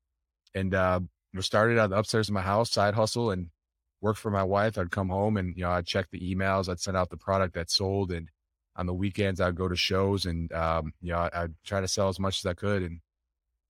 And 0.53 0.75
uh, 0.75 0.99
started 1.39 1.77
on 1.79 1.89
the 1.89 1.97
upstairs 1.97 2.29
of 2.29 2.33
my 2.33 2.41
house, 2.41 2.71
side 2.71 2.93
hustle, 2.93 3.31
and 3.31 3.47
worked 4.01 4.19
for 4.19 4.31
my 4.31 4.43
wife. 4.43 4.77
I'd 4.77 4.91
come 4.91 5.09
home 5.09 5.37
and 5.37 5.55
you 5.55 5.63
know 5.63 5.71
I'd 5.71 5.85
check 5.85 6.07
the 6.11 6.19
emails. 6.19 6.69
I'd 6.69 6.79
send 6.79 6.97
out 6.97 7.09
the 7.09 7.17
product 7.17 7.53
that 7.55 7.69
sold, 7.69 8.11
and 8.11 8.29
on 8.75 8.85
the 8.85 8.93
weekends 8.93 9.41
I'd 9.41 9.55
go 9.55 9.67
to 9.67 9.75
shows 9.75 10.25
and 10.25 10.51
um, 10.53 10.93
you 11.01 11.11
know 11.11 11.29
I'd 11.33 11.53
try 11.63 11.81
to 11.81 11.87
sell 11.87 12.09
as 12.09 12.19
much 12.19 12.39
as 12.39 12.45
I 12.45 12.53
could. 12.53 12.83
And 12.83 13.01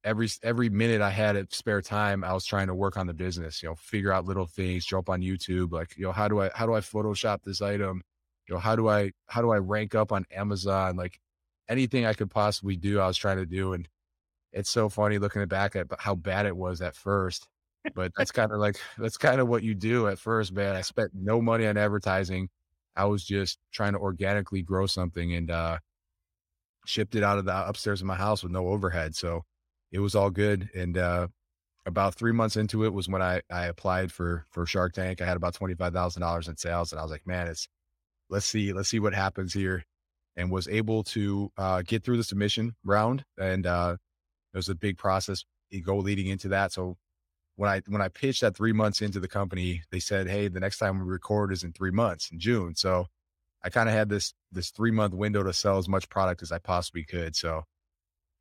every 0.04 0.30
every 0.44 0.70
minute 0.70 1.02
I 1.02 1.12
had 1.12 1.36
at 1.36 1.54
spare 1.54 1.82
time, 1.82 2.24
I 2.24 2.34
was 2.34 2.46
trying 2.46 2.68
to 2.68 2.76
work 2.76 2.98
on 2.98 3.08
the 3.08 3.14
business. 3.14 3.62
You 3.64 3.70
know, 3.70 3.76
figure 3.76 4.12
out 4.12 4.26
little 4.26 4.48
things, 4.48 4.86
jump 4.86 5.10
on 5.10 5.22
YouTube, 5.22 5.72
like 5.72 5.98
you 5.98 6.06
know 6.06 6.12
how 6.12 6.28
do 6.28 6.42
I 6.42 6.52
how 6.56 6.66
do 6.66 6.74
I 6.74 6.80
Photoshop 6.82 7.44
this 7.44 7.62
item 7.62 8.02
you 8.52 8.56
know, 8.56 8.60
how 8.60 8.76
do 8.76 8.90
I 8.90 9.12
how 9.28 9.42
do 9.42 9.52
I 9.52 9.58
rank 9.58 9.96
up 9.96 10.12
on 10.12 10.26
Amazon? 10.30 10.98
Like 10.98 11.20
anything 11.70 12.06
I 12.06 12.14
could 12.14 12.30
possibly 12.30 12.76
do, 12.76 13.00
I 13.00 13.08
was 13.08 13.18
trying 13.18 13.38
to 13.38 13.46
do. 13.46 13.72
And 13.72 13.88
it's 14.52 14.70
so 14.70 14.90
funny 14.90 15.20
looking 15.20 15.46
back 15.46 15.76
at 15.78 15.88
how 16.00 16.16
bad 16.16 16.46
it 16.46 16.58
was 16.58 16.82
at 16.82 16.96
first. 16.96 17.48
But 17.96 18.12
that's 18.16 18.32
kind 18.32 18.52
of 18.52 18.60
like 18.60 18.78
that's 18.98 19.18
kind 19.18 19.42
of 19.42 19.48
what 19.48 19.64
you 19.64 19.74
do 19.76 20.08
at 20.08 20.20
first, 20.20 20.54
man. 20.54 20.76
I 20.76 20.82
spent 20.82 21.12
no 21.14 21.42
money 21.42 21.66
on 21.68 21.78
advertising. 21.78 22.50
I 22.96 23.06
was 23.06 23.24
just 23.24 23.60
trying 23.72 23.94
to 23.94 24.00
organically 24.00 24.62
grow 24.62 24.86
something 24.86 25.34
and 25.34 25.50
uh 25.52 25.80
shipped 26.86 27.16
it 27.16 27.24
out 27.24 27.38
of 27.38 27.46
the 27.46 27.68
upstairs 27.68 28.02
of 28.02 28.08
my 28.08 28.16
house 28.16 28.44
with 28.44 28.52
no 28.52 28.68
overhead. 28.68 29.16
So 29.16 29.42
it 29.92 30.00
was 30.00 30.16
all 30.16 30.30
good. 30.30 30.70
And 30.76 30.98
uh 30.98 31.28
about 31.86 32.16
three 32.16 32.32
months 32.32 32.58
into 32.58 32.86
it 32.86 32.94
was 32.94 33.10
when 33.10 33.22
I 33.22 33.42
I 33.52 33.66
applied 33.66 34.12
for 34.12 34.46
for 34.52 34.66
Shark 34.66 34.94
Tank. 34.94 35.22
I 35.22 35.26
had 35.26 35.38
about 35.38 35.56
twenty 35.56 35.76
five 35.76 35.94
thousand 35.94 36.22
dollars 36.22 36.48
in 36.48 36.58
sales, 36.58 36.92
and 36.92 37.00
I 37.00 37.04
was 37.04 37.12
like, 37.12 37.26
man, 37.26 37.48
it's 37.48 37.68
let's 38.30 38.46
see, 38.46 38.74
let's 38.74 38.90
see 38.90 39.00
what 39.00 39.14
happens 39.14 39.54
here. 39.54 39.84
And 40.38 40.50
was 40.52 40.68
able 40.70 41.04
to 41.06 41.52
uh, 41.58 41.82
get 41.82 42.04
through 42.04 42.18
the 42.18 42.24
submission 42.24 42.76
round. 42.86 43.26
And 43.38 43.68
uh, 43.68 43.98
it 44.54 44.58
was 44.58 44.70
a 44.70 44.76
big 44.76 44.98
process 44.98 45.44
go 45.84 45.98
leading 45.98 46.28
into 46.28 46.50
that. 46.50 46.72
So 46.74 46.98
when 47.56 47.70
I 47.70 47.82
when 47.88 48.02
I 48.02 48.08
pitched 48.08 48.42
that 48.42 48.56
three 48.56 48.74
months 48.74 49.02
into 49.02 49.20
the 49.20 49.28
company, 49.28 49.84
they 49.92 50.00
said, 50.00 50.28
"Hey, 50.28 50.48
the 50.48 50.60
next 50.60 50.78
time 50.78 51.00
we 51.00 51.06
record 51.06 51.52
is 51.52 51.64
in 51.64 51.74
three 51.74 51.92
months 51.92 52.32
in 52.32 52.40
June." 52.40 52.76
So 52.76 53.08
I 53.64 53.70
kind 53.70 53.90
of 53.90 53.96
had 53.96 54.10
this 54.10 54.34
this 54.52 54.72
three 54.72 54.92
month 54.92 55.14
window 55.14 55.44
to 55.44 55.54
sell 55.54 55.78
as 55.78 55.88
much 55.88 56.10
product 56.10 56.42
as 56.42 56.52
I 56.52 56.60
possibly 56.60 57.04
could. 57.04 57.36
So 57.36 57.64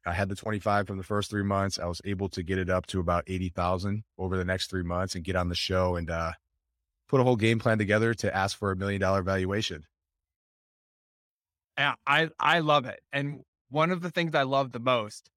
I 0.07 0.13
had 0.13 0.29
the 0.29 0.35
25 0.35 0.87
from 0.87 0.97
the 0.97 1.05
first 1.05 1.31
three 1.31 1.43
months. 1.43 1.79
I 1.79 1.87
was 1.87 2.01
able 2.05 2.29
to 2.31 2.43
get 2.43 2.59
it 2.59 2.71
up 2.71 2.87
to 2.87 3.01
about 3.01 3.25
80,000 3.27 4.03
over 4.17 4.39
the 4.39 4.47
next 4.47 4.71
three 4.71 4.83
months 4.83 5.15
and 5.15 5.23
get 5.23 5.37
on 5.37 5.51
the 5.51 5.55
show. 5.55 5.97
And 5.97 6.09
uh, 6.11 6.33
put 7.11 7.21
a 7.21 7.25
whole 7.25 7.37
game 7.37 7.59
plan 7.59 7.77
together 7.77 8.15
to 8.15 8.35
ask 8.35 8.57
for 8.57 8.71
a 8.71 8.77
million 8.77 9.01
dollar 9.01 9.23
valuation. 9.23 9.85
I 11.77 12.31
I 12.39 12.61
love 12.61 12.87
it. 12.87 13.01
And 13.13 13.41
one 13.69 13.91
of 13.91 14.01
the 14.01 14.11
things 14.11 14.35
I 14.35 14.43
love 14.43 14.73
the 14.73 14.81
most 14.81 15.31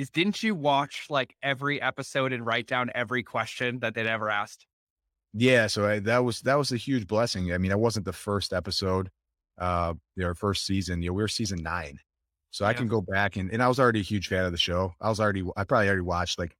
is 0.00 0.10
didn't 0.10 0.42
you 0.42 0.54
watch 0.54 1.06
like 1.10 1.36
every 1.42 1.80
episode 1.80 2.32
and 2.32 2.44
write 2.44 2.66
down 2.66 2.90
every 2.94 3.22
question 3.22 3.80
that 3.80 3.94
they'd 3.94 4.06
ever 4.06 4.30
asked? 4.30 4.66
Yeah, 5.34 5.66
so 5.66 5.86
I, 5.86 5.98
that 6.00 6.24
was 6.24 6.40
that 6.42 6.56
was 6.56 6.72
a 6.72 6.76
huge 6.76 7.06
blessing. 7.06 7.52
I 7.52 7.58
mean, 7.58 7.70
I 7.70 7.76
wasn't 7.76 8.06
the 8.06 8.12
first 8.12 8.52
episode, 8.52 9.10
uh, 9.58 9.94
you 10.16 10.34
first 10.34 10.64
season. 10.64 11.02
You 11.02 11.10
know, 11.10 11.14
we 11.14 11.22
were 11.22 11.28
season 11.28 11.62
nine, 11.62 11.98
so 12.50 12.64
yeah. 12.64 12.70
I 12.70 12.74
can 12.74 12.88
go 12.88 13.00
back 13.00 13.36
and 13.36 13.52
and 13.52 13.62
I 13.62 13.68
was 13.68 13.78
already 13.78 14.00
a 14.00 14.04
huge 14.04 14.28
fan 14.28 14.44
of 14.44 14.52
the 14.52 14.58
show. 14.58 14.94
I 15.00 15.08
was 15.10 15.20
already 15.20 15.44
I 15.56 15.64
probably 15.64 15.88
already 15.88 16.00
watched 16.00 16.38
like 16.38 16.56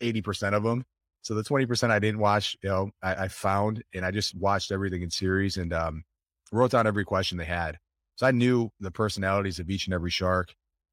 eighty 0.00 0.20
percent 0.20 0.54
of 0.54 0.64
them, 0.64 0.84
so 1.22 1.34
the 1.34 1.42
20% 1.42 1.90
I 1.90 2.00
didn't 2.00 2.20
watch, 2.20 2.56
you 2.62 2.68
know, 2.68 2.90
I, 3.00 3.14
I, 3.14 3.28
found 3.28 3.82
and 3.94 4.04
I 4.04 4.10
just 4.10 4.34
watched 4.34 4.72
everything 4.72 5.02
in 5.02 5.10
series 5.10 5.56
and 5.56 5.72
um, 5.72 6.02
wrote 6.50 6.72
down 6.72 6.86
every 6.86 7.04
question 7.04 7.38
they 7.38 7.44
had. 7.44 7.78
So 8.16 8.26
I 8.26 8.32
knew 8.32 8.70
the 8.80 8.90
personalities 8.90 9.60
of 9.60 9.70
each 9.70 9.86
and 9.86 9.94
every 9.94 10.10
shark. 10.10 10.52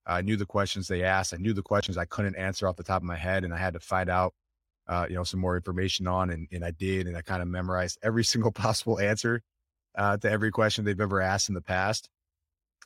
I 0.10 0.22
knew 0.22 0.36
the 0.36 0.45
questions 0.45 0.88
they 0.88 1.04
asked. 1.04 1.34
I 1.34 1.38
knew 1.38 1.54
the 1.54 1.62
questions 1.62 1.98
I 1.98 2.06
couldn't 2.06 2.36
answer 2.36 2.67
off 2.67 2.76
the 2.76 2.84
top 2.84 3.02
of 3.02 3.08
my 3.08 3.15
head, 3.15 3.43
and 3.43 3.54
I 3.54 3.58
had 3.58 3.74
to 3.74 3.80
find 3.80 4.10
out, 4.10 4.34
uh, 4.88 5.06
you 5.10 5.15
know, 5.15 5.24
some 5.24 5.39
more 5.39 5.56
information 5.56 6.08
on. 6.08 6.30
And, 6.32 6.48
and 6.52 6.65
I 6.65 6.72
did, 6.72 7.08
and 7.08 7.15
I 7.15 7.22
kind 7.22 7.41
of 7.41 7.48
memorized 7.48 8.00
every 8.04 8.24
single 8.24 8.52
possible 8.52 9.00
answer 9.00 9.41
uh, 9.95 10.17
to 10.17 10.30
every 10.30 10.52
question 10.52 10.84
they've 10.84 11.00
ever 11.00 11.22
asked 11.22 11.50
in 11.50 11.56
the 11.56 11.62
past. 11.62 12.10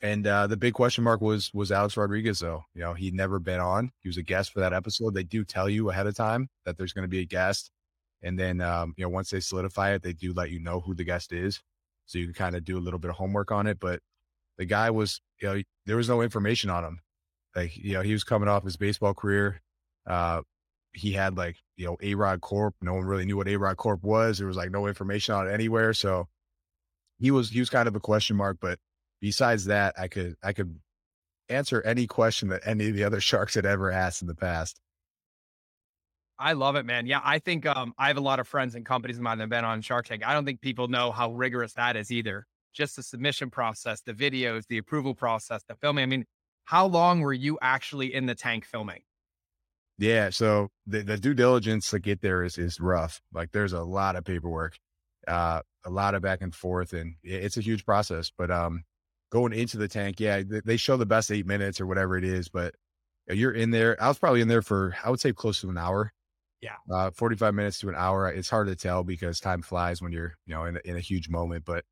And 0.02 0.26
uh, 0.26 0.48
the 0.48 0.56
big 0.56 0.74
question 0.74 1.04
mark 1.04 1.20
was 1.20 1.52
was 1.54 1.72
Alex 1.72 1.96
Rodriguez 1.96 2.40
though. 2.40 2.64
You 2.74 2.82
know, 2.82 2.94
he'd 2.94 3.14
never 3.14 3.38
been 3.38 3.60
on. 3.60 3.90
He 4.00 4.08
was 4.08 4.18
a 4.18 4.22
guest 4.22 4.52
for 4.52 4.60
that 4.60 4.72
episode. 4.72 5.14
They 5.14 5.22
do 5.22 5.44
tell 5.44 5.68
you 5.68 5.88
ahead 5.88 6.06
of 6.06 6.16
time 6.16 6.48
that 6.64 6.76
there's 6.76 6.92
going 6.92 7.04
to 7.04 7.08
be 7.08 7.20
a 7.20 7.24
guest, 7.24 7.70
and 8.22 8.38
then 8.38 8.60
um, 8.60 8.92
you 8.96 9.04
know 9.04 9.08
once 9.08 9.30
they 9.30 9.40
solidify 9.40 9.92
it, 9.92 10.02
they 10.02 10.12
do 10.12 10.32
let 10.32 10.50
you 10.50 10.60
know 10.60 10.80
who 10.80 10.94
the 10.94 11.04
guest 11.04 11.32
is, 11.32 11.62
so 12.06 12.18
you 12.18 12.26
can 12.26 12.34
kind 12.34 12.56
of 12.56 12.64
do 12.64 12.76
a 12.76 12.80
little 12.80 12.98
bit 12.98 13.10
of 13.10 13.16
homework 13.16 13.52
on 13.52 13.66
it. 13.68 13.78
But 13.78 14.00
the 14.58 14.64
guy 14.64 14.90
was, 14.90 15.20
you 15.40 15.48
know, 15.48 15.62
there 15.86 15.96
was 15.96 16.08
no 16.08 16.22
information 16.22 16.70
on 16.70 16.84
him. 16.84 17.00
Like 17.54 17.76
you 17.76 17.94
know, 17.94 18.02
he 18.02 18.12
was 18.12 18.24
coming 18.24 18.48
off 18.48 18.64
his 18.64 18.76
baseball 18.76 19.14
career. 19.14 19.60
Uh, 20.06 20.42
he 20.92 21.12
had 21.12 21.36
like 21.36 21.56
you 21.76 21.86
know 21.86 21.96
A 22.02 22.14
Rod 22.14 22.40
Corp. 22.40 22.74
No 22.80 22.94
one 22.94 23.04
really 23.04 23.24
knew 23.24 23.36
what 23.36 23.48
A 23.48 23.56
Rod 23.56 23.76
Corp 23.76 24.02
was. 24.02 24.38
There 24.38 24.46
was 24.46 24.56
like 24.56 24.70
no 24.70 24.86
information 24.86 25.34
on 25.34 25.48
it 25.48 25.52
anywhere. 25.52 25.92
So 25.92 26.28
he 27.18 27.30
was 27.30 27.50
he 27.50 27.60
was 27.60 27.70
kind 27.70 27.88
of 27.88 27.96
a 27.96 28.00
question 28.00 28.36
mark, 28.36 28.58
but 28.60 28.78
besides 29.20 29.66
that, 29.66 29.94
I 29.98 30.08
could 30.08 30.36
I 30.42 30.52
could 30.52 30.78
answer 31.48 31.82
any 31.82 32.06
question 32.06 32.48
that 32.48 32.62
any 32.64 32.88
of 32.88 32.94
the 32.94 33.04
other 33.04 33.20
sharks 33.20 33.54
had 33.54 33.66
ever 33.66 33.90
asked 33.90 34.22
in 34.22 34.28
the 34.28 34.34
past. 34.34 34.80
I 36.38 36.52
love 36.52 36.74
it, 36.74 36.84
man. 36.84 37.06
Yeah, 37.06 37.20
I 37.22 37.38
think 37.38 37.64
um, 37.64 37.94
I 37.96 38.08
have 38.08 38.16
a 38.16 38.20
lot 38.20 38.40
of 38.40 38.48
friends 38.48 38.74
and 38.74 38.84
companies 38.84 39.18
of 39.18 39.22
mine 39.22 39.38
that 39.38 39.44
have 39.44 39.50
been 39.50 39.64
on 39.64 39.80
Shark 39.80 40.06
Tank. 40.06 40.26
I 40.26 40.32
don't 40.32 40.44
think 40.44 40.60
people 40.60 40.88
know 40.88 41.12
how 41.12 41.32
rigorous 41.32 41.74
that 41.74 41.96
is 41.96 42.10
either. 42.10 42.46
Just 42.72 42.96
the 42.96 43.04
submission 43.04 43.50
process, 43.50 44.00
the 44.00 44.12
videos, 44.12 44.66
the 44.66 44.78
approval 44.78 45.14
process, 45.14 45.62
the 45.68 45.76
filming. 45.76 46.02
I 46.02 46.06
mean, 46.06 46.24
how 46.64 46.86
long 46.86 47.20
were 47.20 47.32
you 47.32 47.58
actually 47.60 48.14
in 48.14 48.26
the 48.26 48.34
tank 48.34 48.64
filming? 48.64 49.02
Yeah, 49.98 50.30
so 50.30 50.70
the, 50.86 51.02
the 51.02 51.16
due 51.16 51.34
diligence 51.34 51.90
to 51.90 52.00
get 52.00 52.20
there 52.20 52.42
is 52.42 52.58
is 52.58 52.80
rough. 52.80 53.20
Like 53.32 53.52
there's 53.52 53.72
a 53.72 53.82
lot 53.82 54.16
of 54.16 54.24
paperwork, 54.24 54.78
uh, 55.28 55.60
a 55.84 55.90
lot 55.90 56.14
of 56.14 56.22
back 56.22 56.42
and 56.42 56.54
forth, 56.54 56.92
and 56.92 57.14
it's 57.22 57.56
a 57.56 57.60
huge 57.60 57.84
process. 57.84 58.32
But 58.36 58.50
um, 58.50 58.84
going 59.30 59.52
into 59.52 59.76
the 59.78 59.88
tank, 59.88 60.18
yeah, 60.18 60.42
they 60.64 60.76
show 60.76 60.96
the 60.96 61.06
best 61.06 61.30
eight 61.30 61.46
minutes 61.46 61.80
or 61.80 61.86
whatever 61.86 62.16
it 62.16 62.24
is, 62.24 62.48
but 62.48 62.74
you're 63.28 63.52
in 63.52 63.70
there. 63.70 64.00
I 64.02 64.08
was 64.08 64.18
probably 64.18 64.40
in 64.40 64.48
there 64.48 64.62
for, 64.62 64.94
I 65.04 65.10
would 65.10 65.20
say 65.20 65.32
close 65.32 65.60
to 65.60 65.70
an 65.70 65.78
hour. 65.78 66.12
Yeah. 66.60 66.76
Uh, 66.90 67.10
45 67.10 67.54
minutes 67.54 67.78
to 67.80 67.88
an 67.88 67.94
hour. 67.94 68.28
It's 68.28 68.48
hard 68.48 68.68
to 68.68 68.76
tell 68.76 69.04
because 69.04 69.38
time 69.40 69.62
flies 69.62 70.00
when 70.00 70.12
you're, 70.12 70.34
you 70.46 70.54
know, 70.54 70.64
in 70.64 70.78
in 70.84 70.96
a 70.96 71.00
huge 71.00 71.28
moment, 71.28 71.64
but, 71.64 71.84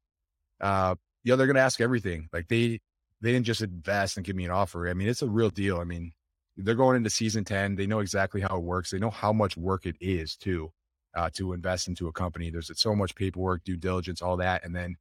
uh, 0.61 0.95
yeah, 1.25 1.37
they're 1.37 1.47
going 1.47 1.57
to 1.57 1.63
ask 1.63 1.81
everything. 1.81 2.29
Like 2.33 2.49
they, 2.49 2.81
they 3.23 3.33
didn't 3.33 3.47
just 3.47 3.63
invest 3.63 4.17
and 4.17 4.27
give 4.27 4.37
me 4.37 4.45
an 4.45 4.51
offer. 4.51 4.89
I 4.89 4.95
mean, 4.95 5.09
it's 5.09 5.23
a 5.23 5.29
real 5.29 5.51
deal. 5.51 5.79
I 5.79 5.85
mean, 5.85 6.13
they're 6.57 6.75
going 6.75 6.97
into 6.97 7.09
season 7.09 7.45
10. 7.45 7.77
They 7.77 7.87
know 7.87 8.01
exactly 8.01 8.41
how 8.41 8.57
it 8.57 8.63
works. 8.63 8.91
They 8.91 8.99
know 8.99 9.11
how 9.11 9.33
much 9.33 9.57
work 9.57 9.87
it 9.87 9.97
is 10.01 10.37
too, 10.37 10.73
uh, 11.17 11.31
to 11.35 11.53
invest 11.53 11.89
into 11.89 12.09
a 12.09 12.13
company. 12.13 12.51
There's 12.51 12.71
so 12.75 12.95
much 12.95 13.15
paperwork, 13.15 13.65
due 13.65 13.77
diligence, 13.77 14.21
all 14.21 14.37
that. 14.39 14.65
And 14.65 14.75
then 14.75 14.97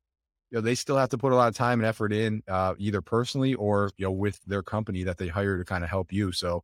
you 0.51 0.57
know, 0.57 0.61
they 0.61 0.75
still 0.75 0.97
have 0.97 1.09
to 1.09 1.17
put 1.17 1.31
a 1.31 1.35
lot 1.35 1.47
of 1.47 1.55
time 1.55 1.79
and 1.79 1.87
effort 1.87 2.11
in, 2.13 2.43
uh, 2.47 2.75
either 2.77 3.01
personally 3.01 3.53
or 3.53 3.89
you 3.97 4.05
know 4.05 4.11
with 4.11 4.39
their 4.45 4.61
company 4.61 5.03
that 5.03 5.17
they 5.17 5.27
hire 5.27 5.57
to 5.57 5.65
kind 5.65 5.83
of 5.83 5.89
help 5.89 6.11
you. 6.13 6.31
So 6.31 6.63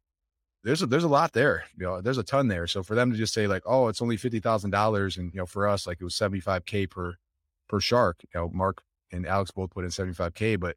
there's 0.63 0.81
a, 0.81 0.85
there's 0.85 1.05
a 1.05 1.09
lot 1.09 1.31
there. 1.31 1.63
You 1.77 1.85
know, 1.85 2.01
there's 2.01 2.17
a 2.17 2.23
ton 2.23 2.49
there. 2.49 2.67
So 2.67 2.83
for 2.83 2.95
them 2.95 3.11
to 3.11 3.17
just 3.17 3.33
say 3.33 3.47
like, 3.47 3.63
oh, 3.65 3.87
it's 3.87 4.01
only 4.01 4.17
fifty 4.17 4.41
thousand 4.41 4.71
dollars, 4.71 5.17
and 5.17 5.33
you 5.33 5.39
know, 5.39 5.45
for 5.45 5.67
us, 5.67 5.87
like 5.87 5.99
it 6.01 6.03
was 6.03 6.15
seventy 6.15 6.41
five 6.41 6.65
k 6.65 6.85
per 6.85 7.15
per 7.69 7.79
shark. 7.79 8.17
You 8.33 8.41
know, 8.41 8.49
Mark 8.53 8.83
and 9.11 9.25
Alex 9.25 9.51
both 9.51 9.71
put 9.71 9.85
in 9.85 9.91
seventy 9.91 10.13
five 10.13 10.33
k, 10.33 10.57
but 10.57 10.75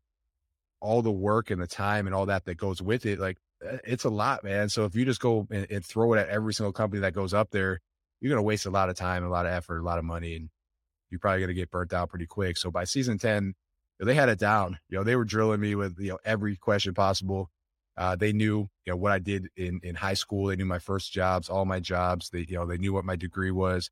all 0.80 1.02
the 1.02 1.10
work 1.10 1.50
and 1.50 1.60
the 1.60 1.66
time 1.66 2.06
and 2.06 2.14
all 2.14 2.26
that 2.26 2.44
that 2.46 2.56
goes 2.56 2.80
with 2.82 3.06
it, 3.06 3.18
like 3.18 3.38
eh, 3.64 3.78
it's 3.84 4.04
a 4.04 4.10
lot, 4.10 4.44
man. 4.44 4.68
So 4.68 4.84
if 4.84 4.94
you 4.94 5.04
just 5.04 5.20
go 5.20 5.46
and, 5.50 5.66
and 5.70 5.84
throw 5.84 6.14
it 6.14 6.18
at 6.18 6.28
every 6.28 6.54
single 6.54 6.72
company 6.72 7.00
that 7.00 7.14
goes 7.14 7.34
up 7.34 7.50
there, 7.50 7.80
you're 8.20 8.30
gonna 8.30 8.42
waste 8.42 8.66
a 8.66 8.70
lot 8.70 8.88
of 8.88 8.96
time, 8.96 9.24
a 9.24 9.28
lot 9.28 9.46
of 9.46 9.52
effort, 9.52 9.78
a 9.80 9.84
lot 9.84 9.98
of 9.98 10.04
money, 10.04 10.36
and 10.36 10.50
you're 11.10 11.18
probably 11.18 11.40
going 11.40 11.48
to 11.48 11.54
get 11.54 11.70
burnt 11.70 11.92
out 11.92 12.08
pretty 12.08 12.26
quick. 12.26 12.56
So 12.56 12.70
by 12.70 12.84
season 12.84 13.18
10, 13.18 13.54
they 13.98 14.14
had 14.14 14.28
it 14.28 14.38
down. 14.38 14.78
You 14.88 14.98
know, 14.98 15.04
they 15.04 15.16
were 15.16 15.24
drilling 15.24 15.60
me 15.60 15.74
with, 15.74 15.98
you 15.98 16.10
know, 16.10 16.18
every 16.24 16.56
question 16.56 16.94
possible. 16.94 17.50
Uh, 17.96 18.16
they 18.16 18.32
knew, 18.32 18.68
you 18.86 18.92
know, 18.92 18.96
what 18.96 19.12
I 19.12 19.18
did 19.18 19.48
in, 19.56 19.80
in 19.82 19.96
high 19.96 20.14
school. 20.14 20.46
They 20.46 20.56
knew 20.56 20.64
my 20.64 20.78
first 20.78 21.12
jobs, 21.12 21.50
all 21.50 21.66
my 21.66 21.80
jobs. 21.80 22.30
They, 22.30 22.46
you 22.48 22.56
know, 22.56 22.64
they 22.64 22.78
knew 22.78 22.92
what 22.92 23.04
my 23.04 23.16
degree 23.16 23.50
was. 23.50 23.90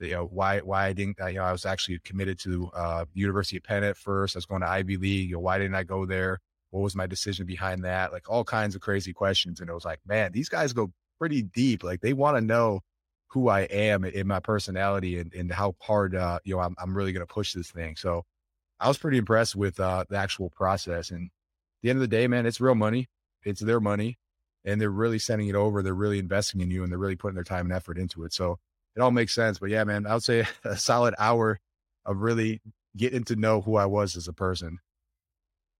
You 0.00 0.12
know, 0.12 0.26
why, 0.26 0.60
why 0.60 0.86
I 0.86 0.92
didn't, 0.92 1.18
you 1.28 1.34
know, 1.34 1.44
I 1.44 1.52
was 1.52 1.66
actually 1.66 1.98
committed 2.00 2.38
to 2.40 2.70
uh, 2.74 3.04
University 3.14 3.58
of 3.58 3.64
Penn 3.64 3.84
at 3.84 3.96
first. 3.96 4.34
I 4.34 4.38
was 4.38 4.46
going 4.46 4.62
to 4.62 4.68
Ivy 4.68 4.96
League. 4.96 5.28
You 5.28 5.36
know, 5.36 5.40
why 5.40 5.58
didn't 5.58 5.74
I 5.74 5.84
go 5.84 6.06
there? 6.06 6.38
What 6.70 6.80
was 6.80 6.96
my 6.96 7.06
decision 7.06 7.46
behind 7.46 7.84
that? 7.84 8.12
Like 8.12 8.30
all 8.30 8.44
kinds 8.44 8.74
of 8.74 8.80
crazy 8.80 9.12
questions. 9.12 9.60
And 9.60 9.68
it 9.68 9.74
was 9.74 9.84
like, 9.84 10.00
man, 10.06 10.32
these 10.32 10.48
guys 10.48 10.72
go 10.72 10.92
pretty 11.18 11.42
deep. 11.42 11.84
Like 11.84 12.00
they 12.00 12.12
want 12.12 12.36
to 12.36 12.40
know 12.40 12.80
who 13.28 13.48
I 13.48 13.60
am 13.62 14.04
in 14.04 14.26
my 14.26 14.40
personality 14.40 15.18
and, 15.18 15.32
and 15.34 15.52
how 15.52 15.74
hard, 15.80 16.14
uh, 16.14 16.38
you 16.44 16.54
know, 16.54 16.60
I'm, 16.60 16.74
I'm 16.78 16.96
really 16.96 17.12
going 17.12 17.26
to 17.26 17.32
push 17.32 17.52
this 17.52 17.70
thing. 17.70 17.96
So 17.96 18.24
I 18.80 18.88
was 18.88 18.98
pretty 18.98 19.18
impressed 19.18 19.54
with 19.54 19.78
uh, 19.78 20.04
the 20.08 20.16
actual 20.16 20.50
process. 20.50 21.10
And 21.10 21.30
the 21.82 21.90
end 21.90 21.98
of 21.98 22.00
the 22.00 22.08
day, 22.08 22.26
man, 22.26 22.46
it's 22.46 22.60
real 22.60 22.74
money. 22.74 23.08
it's 23.44 23.60
their 23.60 23.80
money 23.80 24.18
and 24.64 24.80
they're 24.80 24.90
really 24.90 25.18
sending 25.18 25.48
it 25.48 25.54
over. 25.54 25.82
They're 25.82 25.94
really 25.94 26.18
investing 26.18 26.60
in 26.60 26.70
you 26.70 26.82
and 26.82 26.90
they're 26.92 26.98
really 26.98 27.16
putting 27.16 27.34
their 27.34 27.44
time 27.44 27.66
and 27.66 27.72
effort 27.72 27.98
into 27.98 28.24
it. 28.24 28.32
So 28.32 28.58
it 28.96 29.00
all 29.00 29.10
makes 29.10 29.34
sense. 29.34 29.58
But 29.58 29.70
yeah, 29.70 29.84
man, 29.84 30.06
I 30.06 30.14
would 30.14 30.22
say 30.22 30.46
a 30.64 30.76
solid 30.76 31.14
hour 31.18 31.60
of 32.04 32.18
really 32.18 32.60
getting 32.96 33.24
to 33.24 33.36
know 33.36 33.60
who 33.60 33.76
I 33.76 33.86
was 33.86 34.16
as 34.16 34.28
a 34.28 34.32
person. 34.32 34.78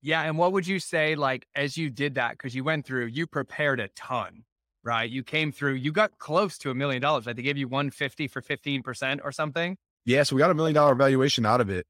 Yeah. 0.03 0.23
And 0.23 0.39
what 0.39 0.53
would 0.53 0.67
you 0.67 0.79
say, 0.79 1.15
like, 1.15 1.47
as 1.55 1.77
you 1.77 1.91
did 1.91 2.15
that, 2.15 2.33
because 2.33 2.55
you 2.55 2.65
went 2.65 2.87
through, 2.87 3.07
you 3.07 3.27
prepared 3.27 3.81
a 3.81 3.89
ton, 3.89 4.45
right? 4.83 5.11
You 5.11 5.23
came 5.23 5.53
through, 5.53 5.75
you 5.75 5.93
got 5.93 6.19
close 6.19 6.57
to 6.59 6.71
a 6.71 6.75
million 6.75 7.03
dollars. 7.03 7.27
Like 7.27 7.37
they 7.37 7.43
gave 7.43 7.59
you 7.59 7.69
150 7.69 8.29
for 8.29 8.41
15% 8.41 9.21
or 9.23 9.33
something. 9.33 9.77
Yeah. 10.07 10.23
So 10.23 10.37
we 10.37 10.41
got 10.41 10.51
a 10.51 10.55
million 10.55 10.75
dollar 10.75 10.95
valuation 10.95 11.45
out 11.45 11.61
of 11.61 11.69
it. 11.69 11.87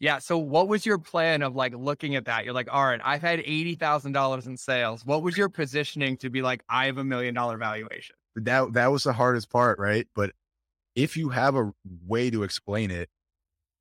Yeah. 0.00 0.18
So 0.18 0.38
what 0.38 0.68
was 0.68 0.84
your 0.84 0.98
plan 0.98 1.42
of 1.42 1.56
like 1.56 1.74
looking 1.74 2.14
at 2.16 2.26
that? 2.26 2.44
You're 2.44 2.54
like, 2.54 2.68
all 2.70 2.84
right, 2.84 3.00
I've 3.02 3.22
had 3.22 3.40
$80,000 3.40 4.46
in 4.46 4.56
sales. 4.56 5.04
What 5.04 5.22
was 5.22 5.36
your 5.36 5.48
positioning 5.48 6.18
to 6.18 6.30
be 6.30 6.42
like, 6.42 6.62
I 6.68 6.86
have 6.86 6.98
a 6.98 7.04
million 7.04 7.34
dollar 7.34 7.56
valuation? 7.56 8.14
That, 8.44 8.72
that 8.74 8.92
was 8.92 9.04
the 9.04 9.12
hardest 9.12 9.50
part. 9.50 9.78
Right. 9.78 10.06
But 10.14 10.32
if 10.94 11.16
you 11.16 11.30
have 11.30 11.54
a 11.54 11.72
way 12.06 12.30
to 12.30 12.42
explain 12.42 12.90
it, 12.90 13.08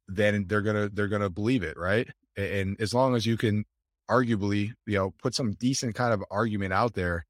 then 0.08 0.46
they're 0.48 0.62
going 0.62 0.76
to, 0.76 0.90
they're 0.94 1.08
to 1.08 1.30
believe 1.30 1.64
it. 1.64 1.78
Right. 1.78 2.10
And 2.36 2.80
as 2.80 2.94
long 2.94 3.16
as 3.16 3.26
you 3.26 3.38
can 3.38 3.66
arguably, 4.10 4.72
you 4.86 4.98
know, 4.98 5.14
put 5.22 5.36
some 5.36 5.54
decent 5.54 5.96
kind 5.96 6.14
of 6.14 6.24
argument 6.30 6.74
out 6.74 6.94
there, 6.94 7.26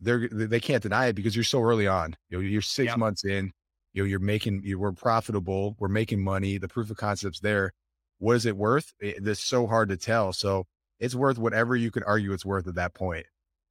they're, 0.00 0.28
they 0.28 0.60
can't 0.60 0.82
deny 0.82 1.06
it 1.06 1.14
because 1.14 1.34
you're 1.34 1.44
so 1.44 1.62
early 1.62 1.86
on, 1.86 2.16
you 2.28 2.38
know, 2.38 2.42
you're 2.42 2.62
six 2.62 2.90
yep. 2.90 2.98
months 2.98 3.24
in, 3.24 3.52
you 3.92 4.02
know, 4.02 4.06
you're 4.06 4.18
making, 4.18 4.62
you, 4.62 4.78
we're 4.78 4.92
profitable, 4.92 5.74
we're 5.78 5.88
making 5.88 6.22
money. 6.22 6.58
The 6.58 6.68
proof 6.68 6.90
of 6.90 6.96
concept's 6.96 7.40
there 7.40 7.72
what 8.18 8.36
is 8.36 8.46
it 8.46 8.56
worth? 8.56 8.92
It, 9.00 9.26
it's 9.26 9.42
so 9.42 9.66
hard 9.66 9.88
to 9.90 9.96
tell. 9.96 10.32
So 10.32 10.66
it's 10.98 11.14
worth 11.14 11.38
whatever 11.38 11.76
you 11.76 11.90
can 11.90 12.02
argue 12.04 12.32
it's 12.32 12.44
worth 12.44 12.66
at 12.66 12.74
that 12.76 12.94
point. 12.94 13.26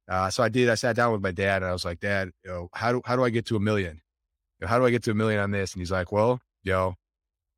Uh, 0.08 0.30
so 0.30 0.42
I 0.42 0.48
did. 0.48 0.68
I 0.70 0.74
sat 0.76 0.96
down 0.96 1.12
with 1.12 1.22
my 1.22 1.32
dad 1.32 1.62
and 1.62 1.66
I 1.66 1.72
was 1.72 1.84
like, 1.84 2.00
Dad, 2.00 2.30
you 2.44 2.50
know, 2.50 2.68
how 2.74 2.92
do 2.92 3.02
how 3.04 3.16
do 3.16 3.24
I 3.24 3.30
get 3.30 3.46
to 3.46 3.56
a 3.56 3.60
million? 3.60 4.00
You 4.60 4.66
know, 4.66 4.68
how 4.68 4.78
do 4.78 4.86
I 4.86 4.90
get 4.90 5.02
to 5.04 5.10
a 5.10 5.14
million 5.14 5.40
on 5.40 5.50
this? 5.50 5.72
And 5.72 5.80
he's 5.80 5.90
like, 5.90 6.12
Well, 6.12 6.40
you 6.62 6.72
know, 6.72 6.94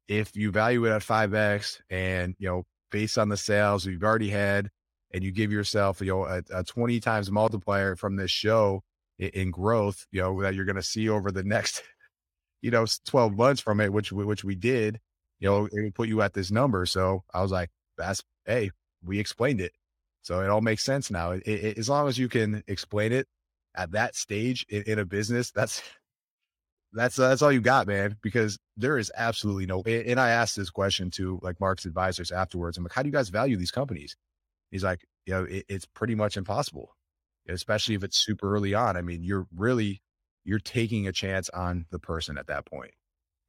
if 0.09 0.37
you 0.37 0.51
value 0.51 0.85
it 0.87 0.91
at 0.93 1.03
five 1.03 1.35
x 1.35 1.81
and 1.91 2.35
you 2.39 2.49
know, 2.49 2.65
based 2.91 3.19
on 3.19 3.29
the 3.29 3.37
sales 3.37 3.87
you've 3.87 4.03
already 4.03 4.31
had, 4.31 4.71
and 5.13 5.25
you 5.25 5.33
give 5.33 5.53
yourself, 5.53 6.01
you 6.01 6.09
know, 6.09 6.25
a, 6.25 6.43
a 6.53 6.65
twenty 6.65 7.01
times 7.01 7.31
multiplier 7.31 7.97
from 7.97 8.17
this 8.17 8.31
show 8.31 8.83
in, 9.19 9.29
in 9.31 9.51
growth, 9.51 10.07
you 10.13 10.21
know, 10.23 10.41
that 10.43 10.55
you're 10.55 10.65
going 10.65 10.77
to 10.77 10.83
see 10.83 11.09
over 11.09 11.31
the 11.31 11.45
next, 11.45 11.83
you 12.63 12.71
know, 12.71 12.87
twelve 13.07 13.37
months 13.37 13.61
from 13.61 13.81
it, 13.81 13.93
which 13.93 14.13
which 14.13 14.45
we 14.45 14.55
did 14.55 15.01
you 15.41 15.49
know, 15.49 15.67
it 15.67 15.83
would 15.83 15.95
put 15.95 16.09
you 16.09 16.23
at 16.23 16.35
this 16.35 16.51
number. 16.51 16.87
So 16.87 17.23
I 17.33 17.43
was 17.43 17.51
like, 17.53 17.71
that's, 17.97 18.23
hey, 18.47 18.71
we 19.05 19.19
explained 19.19 19.61
it. 19.61 19.73
So 20.23 20.41
it 20.41 20.51
all 20.51 20.61
makes 20.61 20.85
sense 20.85 21.11
now. 21.11 21.33
It, 21.33 21.47
it, 21.47 21.79
as 21.79 21.89
long 21.89 22.09
as 22.09 22.19
you 22.19 22.29
can 22.29 22.63
explain 22.67 23.13
it 23.13 23.27
at 23.75 23.93
that 23.93 24.15
stage 24.15 24.67
in, 24.69 24.83
in 24.83 24.99
a 24.99 25.05
business, 25.05 25.51
that's, 25.51 25.83
that's, 26.93 27.19
uh, 27.19 27.29
that's 27.29 27.43
all 27.43 27.53
you 27.53 27.61
got, 27.61 27.87
man, 27.87 28.17
because 28.23 28.59
there 28.77 28.99
is 28.99 29.13
absolutely 29.17 29.67
no, 29.67 29.83
and 29.83 30.19
I 30.19 30.31
asked 30.31 30.57
this 30.57 30.71
question 30.71 31.11
to 31.13 31.39
like 31.43 31.61
Mark's 31.61 31.85
advisors 31.85 32.31
afterwards. 32.31 32.77
I'm 32.77 32.85
like, 32.85 32.93
how 32.93 33.03
do 33.03 33.09
you 33.09 33.13
guys 33.13 33.29
value 33.29 33.57
these 33.57 33.71
companies? 33.71 34.17
He's 34.71 34.85
like, 34.85 35.07
you 35.27 35.35
know, 35.35 35.45
it, 35.45 35.65
it's 35.69 35.87
pretty 35.87 36.15
much 36.15 36.37
impossible, 36.37 36.95
especially 37.49 37.95
if 37.95 38.05
it's 38.05 38.17
super 38.17 38.55
early 38.55 38.75
on. 38.75 38.97
I 38.97 39.03
mean, 39.03 39.23
you're 39.23 39.47
really, 39.55 40.03
you're 40.45 40.59
taking 40.59 41.07
a 41.07 41.13
chance 41.13 41.51
on 41.51 41.87
the 41.91 41.99
person 41.99 42.39
at 42.39 42.47
that 42.47 42.67
point. 42.67 42.93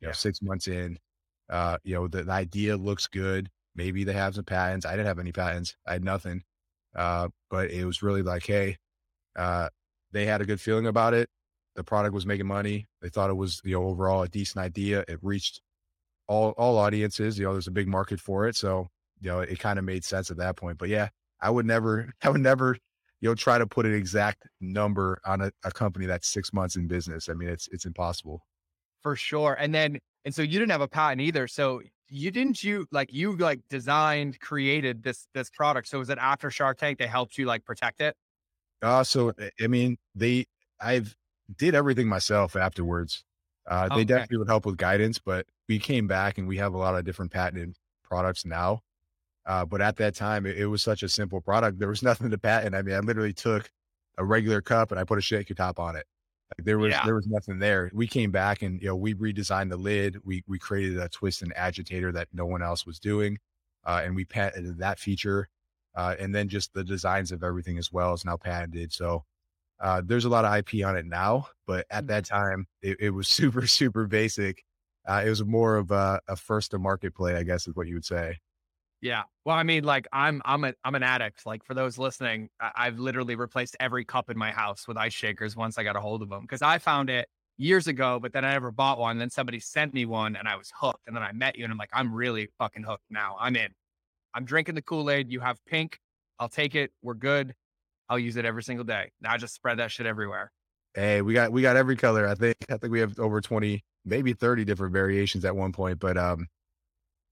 You 0.02 0.08
know, 0.08 0.10
yeah. 0.10 0.16
six 0.16 0.42
months 0.42 0.68
in, 0.68 0.98
uh, 1.50 1.78
you 1.84 1.96
know, 1.96 2.08
the, 2.08 2.24
the, 2.24 2.32
idea 2.32 2.78
looks 2.78 3.08
good. 3.08 3.50
Maybe 3.76 4.04
they 4.04 4.14
have 4.14 4.36
some 4.36 4.46
patents. 4.46 4.86
I 4.86 4.92
didn't 4.92 5.08
have 5.08 5.20
any 5.20 5.32
patents. 5.32 5.76
I 5.86 5.94
had 5.94 6.04
nothing. 6.04 6.44
Uh, 6.96 7.30
but 7.50 7.72
it 7.72 7.86
was 7.86 8.02
really 8.02 8.22
like, 8.22 8.46
hey, 8.46 8.78
uh, 9.36 9.70
they 10.12 10.26
had 10.26 10.42
a 10.42 10.46
good 10.46 10.60
feeling 10.60 10.88
about 10.88 11.14
it. 11.14 11.30
The 11.76 11.84
product 11.84 12.14
was 12.14 12.26
making 12.26 12.48
money. 12.48 12.88
They 13.02 13.10
thought 13.10 13.30
it 13.30 13.38
was, 13.38 13.62
you 13.64 13.76
know, 13.76 13.86
overall 13.86 14.24
a 14.24 14.28
decent 14.28 14.64
idea. 14.64 15.06
It 15.08 15.20
reached 15.22 15.62
all 16.28 16.52
all 16.58 16.78
audiences. 16.78 17.38
You 17.38 17.46
know, 17.46 17.54
there's 17.54 17.68
a 17.68 17.72
big 17.72 17.88
market 17.88 18.20
for 18.20 18.48
it. 18.48 18.56
So, 18.56 18.88
you 19.22 19.30
know, 19.30 19.40
it 19.40 19.60
kind 19.60 19.80
of 19.80 19.86
made 19.86 20.04
sense 20.04 20.32
at 20.32 20.38
that 20.38 20.56
point. 20.58 20.78
But 20.78 20.90
yeah, 20.90 21.10
I 21.42 21.50
would 21.50 21.66
never, 21.66 22.12
I 22.24 22.30
would 22.30 22.42
never, 22.42 22.78
you 23.22 23.30
know, 23.30 23.36
try 23.36 23.58
to 23.58 23.68
put 23.68 23.86
an 23.86 23.94
exact 23.94 24.48
number 24.60 25.20
on 25.26 25.42
a, 25.42 25.52
a 25.64 25.72
company 25.72 26.06
that's 26.06 26.28
six 26.28 26.52
months 26.54 26.76
in 26.76 26.88
business. 26.88 27.30
I 27.30 27.34
mean, 27.34 27.50
it's 27.50 27.68
it's 27.72 27.86
impossible. 27.86 28.46
For 29.02 29.16
sure. 29.16 29.56
And 29.60 29.74
then 29.74 30.00
and 30.26 30.34
so 30.34 30.42
you 30.42 30.60
didn't 30.60 30.72
have 30.72 30.82
a 30.82 30.88
patent 30.88 31.22
either. 31.22 31.48
So 31.48 31.82
you 32.10 32.32
didn't 32.32 32.64
you 32.64 32.88
like 32.92 33.14
you 33.14 33.36
like 33.38 33.62
designed, 33.70 34.40
created 34.40 35.04
this 35.04 35.28
this 35.34 35.50
product. 35.50 35.88
So 35.88 36.00
was 36.00 36.10
it 36.10 36.18
after 36.20 36.52
Shark 36.52 36.78
Tank 36.78 37.00
they 37.00 37.08
helped 37.08 37.38
you 37.38 37.46
like 37.46 37.66
protect 37.66 38.02
it? 38.02 38.16
Uh 38.82 39.04
so 39.04 39.34
I 39.62 39.68
mean 39.68 39.98
they 40.16 40.46
I've 40.80 41.16
did 41.58 41.76
everything 41.76 42.08
myself 42.08 42.56
afterwards. 42.56 43.24
Uh, 43.68 43.96
they 43.96 44.04
definitely 44.04 44.38
would 44.38 44.48
help 44.48 44.66
with 44.66 44.78
guidance, 44.78 45.20
but 45.20 45.46
we 45.68 45.78
came 45.78 46.08
back 46.08 46.40
and 46.40 46.48
we 46.48 46.58
have 46.58 46.74
a 46.74 46.78
lot 46.78 46.96
of 46.96 47.06
different 47.06 47.32
patented 47.32 47.76
products 48.04 48.46
now. 48.46 48.82
Uh, 49.46 49.64
but 49.64 49.82
at 49.82 49.96
that 49.98 50.16
time, 50.16 50.46
it, 50.46 50.58
it, 50.58 50.66
was 50.66 50.82
such 50.82 51.04
a 51.04 51.10
simple 51.10 51.40
product. 51.40 51.80
There 51.80 51.88
was 51.88 52.04
nothing 52.04 52.30
to 52.32 52.38
patent. 52.38 52.76
I 52.76 52.82
mean, 52.82 52.96
I 52.96 53.00
literally 53.00 53.34
took 53.34 53.70
a 54.18 54.26
regular 54.26 54.62
cup 54.62 54.92
and 54.92 55.00
I 55.00 55.04
put 55.04 55.20
a 55.20 55.22
shaker 55.22 55.54
top 55.54 55.80
on 55.80 55.96
it. 55.96 56.06
Like 56.58 56.66
there 56.66 56.80
was 56.80 56.92
yeah. 56.92 57.06
there 57.06 57.16
was 57.16 57.28
nothing 57.28 57.60
there. 57.60 57.92
We 57.94 58.08
came 58.08 58.32
back 58.32 58.62
and 58.62 58.82
you 58.82 58.88
know 58.88 58.96
we 58.96 59.14
redesigned 59.14 59.70
the 59.70 59.78
lid. 59.78 60.18
We 60.24 60.44
we 60.48 60.58
created 60.58 60.98
a 60.98 61.10
twist 61.10 61.42
and 61.42 61.54
agitator 61.56 62.12
that 62.14 62.28
no 62.34 62.46
one 62.46 62.64
else 62.64 62.86
was 62.86 63.00
doing, 63.00 63.38
uh, 63.86 64.02
and 64.04 64.16
we 64.16 64.26
patented 64.26 64.80
that 64.80 65.00
feature. 65.00 65.50
Uh, 65.96 66.16
and 66.20 66.34
then 66.34 66.48
just 66.48 66.74
the 66.74 66.84
designs 66.84 67.32
of 67.32 67.44
everything 67.44 67.78
as 67.78 67.92
well 67.92 68.14
is 68.14 68.24
now 68.24 68.38
patented. 68.38 68.94
So 68.94 69.26
uh, 69.80 70.02
there's 70.06 70.26
a 70.26 70.30
lot 70.30 70.46
of 70.46 70.56
IP 70.56 70.86
on 70.86 70.96
it 70.96 71.06
now, 71.06 71.48
but 71.66 71.86
at 71.90 72.08
that 72.08 72.26
mm-hmm. 72.26 72.36
time 72.36 72.68
it, 72.82 72.98
it 73.00 73.10
was 73.12 73.28
super 73.28 73.68
super 73.68 74.08
basic. 74.08 74.64
Uh, 75.08 75.24
it 75.26 75.30
was 75.30 75.44
more 75.44 75.78
of 75.78 75.92
a, 75.92 76.20
a 76.28 76.36
first 76.36 76.72
to 76.72 76.80
market 76.80 77.16
play, 77.16 77.36
I 77.36 77.44
guess, 77.44 77.68
is 77.68 77.76
what 77.76 77.88
you 77.88 77.96
would 77.96 78.06
say. 78.06 78.38
Yeah. 79.02 79.24
Well, 79.46 79.56
I 79.56 79.64
mean, 79.64 79.84
like 79.84 80.08
I'm 80.12 80.42
I'm 80.44 80.64
a 80.66 80.74
I'm 80.84 80.96
an 80.96 81.04
addict. 81.04 81.46
Like 81.46 81.64
for 81.64 81.74
those 81.74 81.98
listening, 81.98 82.50
I, 82.60 82.86
have 82.86 83.00
literally 83.00 83.36
replaced 83.36 83.78
every 83.80 84.04
cup 84.04 84.30
in 84.30 84.38
my 84.38 84.52
house 84.52 84.88
with 84.88 84.98
ice 84.98 85.14
shakers 85.14 85.56
once 85.56 85.78
I 85.78 85.84
got 85.84 85.96
a 85.96 86.02
hold 86.02 86.22
of 86.22 86.30
them 86.30 86.42
because 86.42 86.62
I 86.62 86.80
found 86.80 87.10
it 87.10 87.30
years 87.60 87.88
ago, 87.88 88.20
but 88.20 88.34
then 88.34 88.44
I 88.44 88.54
never 88.54 88.72
bought 88.72 88.98
one. 88.98 89.18
Then 89.18 89.30
somebody 89.30 89.60
sent 89.60 89.94
me 89.94 90.06
one 90.06 90.36
and 90.36 90.48
I 90.48 90.56
was 90.56 90.72
hooked. 90.76 91.04
And 91.08 91.16
then 91.16 91.24
I 91.24 91.32
met 91.34 91.58
you 91.58 91.66
and 91.66 91.72
I'm 91.72 91.78
like, 91.78 91.90
I'm 91.94 92.14
really 92.14 92.50
fucking 92.58 92.84
hooked 92.84 93.04
now. 93.10 93.36
I'm 93.40 93.56
in. 93.56 93.70
I'm 94.34 94.46
drinking 94.46 94.76
the 94.76 94.82
Kool-Aid. 94.82 95.32
You 95.32 95.42
have 95.42 95.64
pink. 95.66 96.00
I'll 96.40 96.50
take 96.50 96.76
it. 96.76 96.92
We're 97.02 97.16
good. 97.16 97.54
I'll 98.08 98.20
use 98.20 98.38
it 98.38 98.46
every 98.46 98.64
single 98.64 98.86
day. 98.86 99.12
Now 99.22 99.34
I 99.34 99.38
just 99.38 99.54
spread 99.54 99.78
that 99.80 99.92
shit 99.92 100.06
everywhere. 100.06 100.52
Hey, 100.96 101.22
we 101.22 101.34
got 101.34 101.52
we 101.52 101.62
got 101.62 101.76
every 101.76 101.96
color. 101.96 102.28
I 102.28 102.34
think 102.34 102.58
I 102.70 102.78
think 102.78 102.92
we 102.92 103.00
have 103.00 103.20
over 103.20 103.40
20, 103.42 103.84
maybe 104.06 104.34
30 104.34 104.66
different 104.66 104.94
variations 104.94 105.46
at 105.46 105.56
one 105.56 105.72
point. 105.72 106.00
But 106.00 106.18
um 106.18 106.48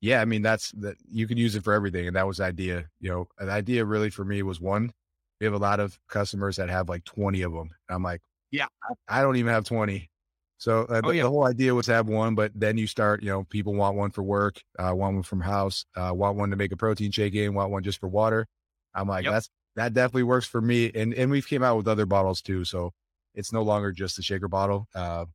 yeah, 0.01 0.21
I 0.21 0.25
mean 0.25 0.41
that's 0.41 0.71
that 0.73 0.95
you 1.11 1.27
can 1.27 1.37
use 1.37 1.55
it 1.55 1.63
for 1.63 1.73
everything, 1.73 2.07
and 2.07 2.15
that 2.15 2.27
was 2.27 2.37
the 2.37 2.45
idea. 2.45 2.85
You 2.99 3.09
know, 3.09 3.27
the 3.39 3.51
idea 3.51 3.85
really 3.85 4.09
for 4.09 4.23
me 4.23 4.43
was 4.43 4.61
one. 4.61 4.91
We 5.39 5.45
have 5.45 5.53
a 5.53 5.59
lot 5.59 5.79
of 5.79 5.97
customers 6.07 6.55
that 6.57 6.69
have 6.69 6.89
like 6.89 7.03
twenty 7.03 7.41
of 7.41 7.53
them. 7.53 7.69
I'm 7.89 8.03
like, 8.03 8.21
yeah, 8.51 8.67
I, 9.07 9.21
don't 9.21 9.35
even 9.37 9.51
have 9.51 9.65
twenty. 9.65 10.09
So 10.57 10.81
uh, 10.83 11.01
oh, 11.03 11.09
the, 11.09 11.17
yeah. 11.17 11.23
the, 11.23 11.29
whole 11.29 11.45
idea 11.45 11.73
was 11.73 11.85
to 11.87 11.93
have 11.93 12.07
one, 12.07 12.33
but 12.33 12.51
then 12.55 12.77
you 12.77 12.87
start, 12.87 13.21
you 13.21 13.29
know, 13.29 13.43
people 13.43 13.75
want 13.75 13.95
one 13.95 14.09
for 14.09 14.23
work, 14.23 14.59
uh, 14.79 14.91
want 14.95 15.13
one 15.13 15.23
from 15.23 15.41
house, 15.41 15.85
uh, 15.95 16.11
want 16.15 16.37
one 16.37 16.49
to 16.49 16.55
make 16.55 16.71
a 16.71 16.77
protein 16.77 17.11
shake 17.11 17.35
in, 17.35 17.53
want 17.53 17.69
one 17.69 17.83
just 17.83 17.99
for 17.99 18.07
water. 18.07 18.47
I'm 18.95 19.07
like, 19.07 19.25
yep. 19.25 19.33
that's 19.33 19.49
that 19.75 19.93
definitely 19.93 20.23
works 20.23 20.47
for 20.47 20.61
me. 20.61 20.91
And 20.93 21.13
and 21.13 21.31
we've 21.31 21.47
came 21.47 21.63
out 21.63 21.77
with 21.77 21.87
other 21.87 22.05
bottles 22.05 22.41
too, 22.41 22.65
so 22.65 22.93
it's 23.35 23.53
no 23.53 23.61
longer 23.61 23.91
just 23.91 24.15
the 24.15 24.23
shaker 24.23 24.47
bottle. 24.47 24.87
Uh, 24.95 25.25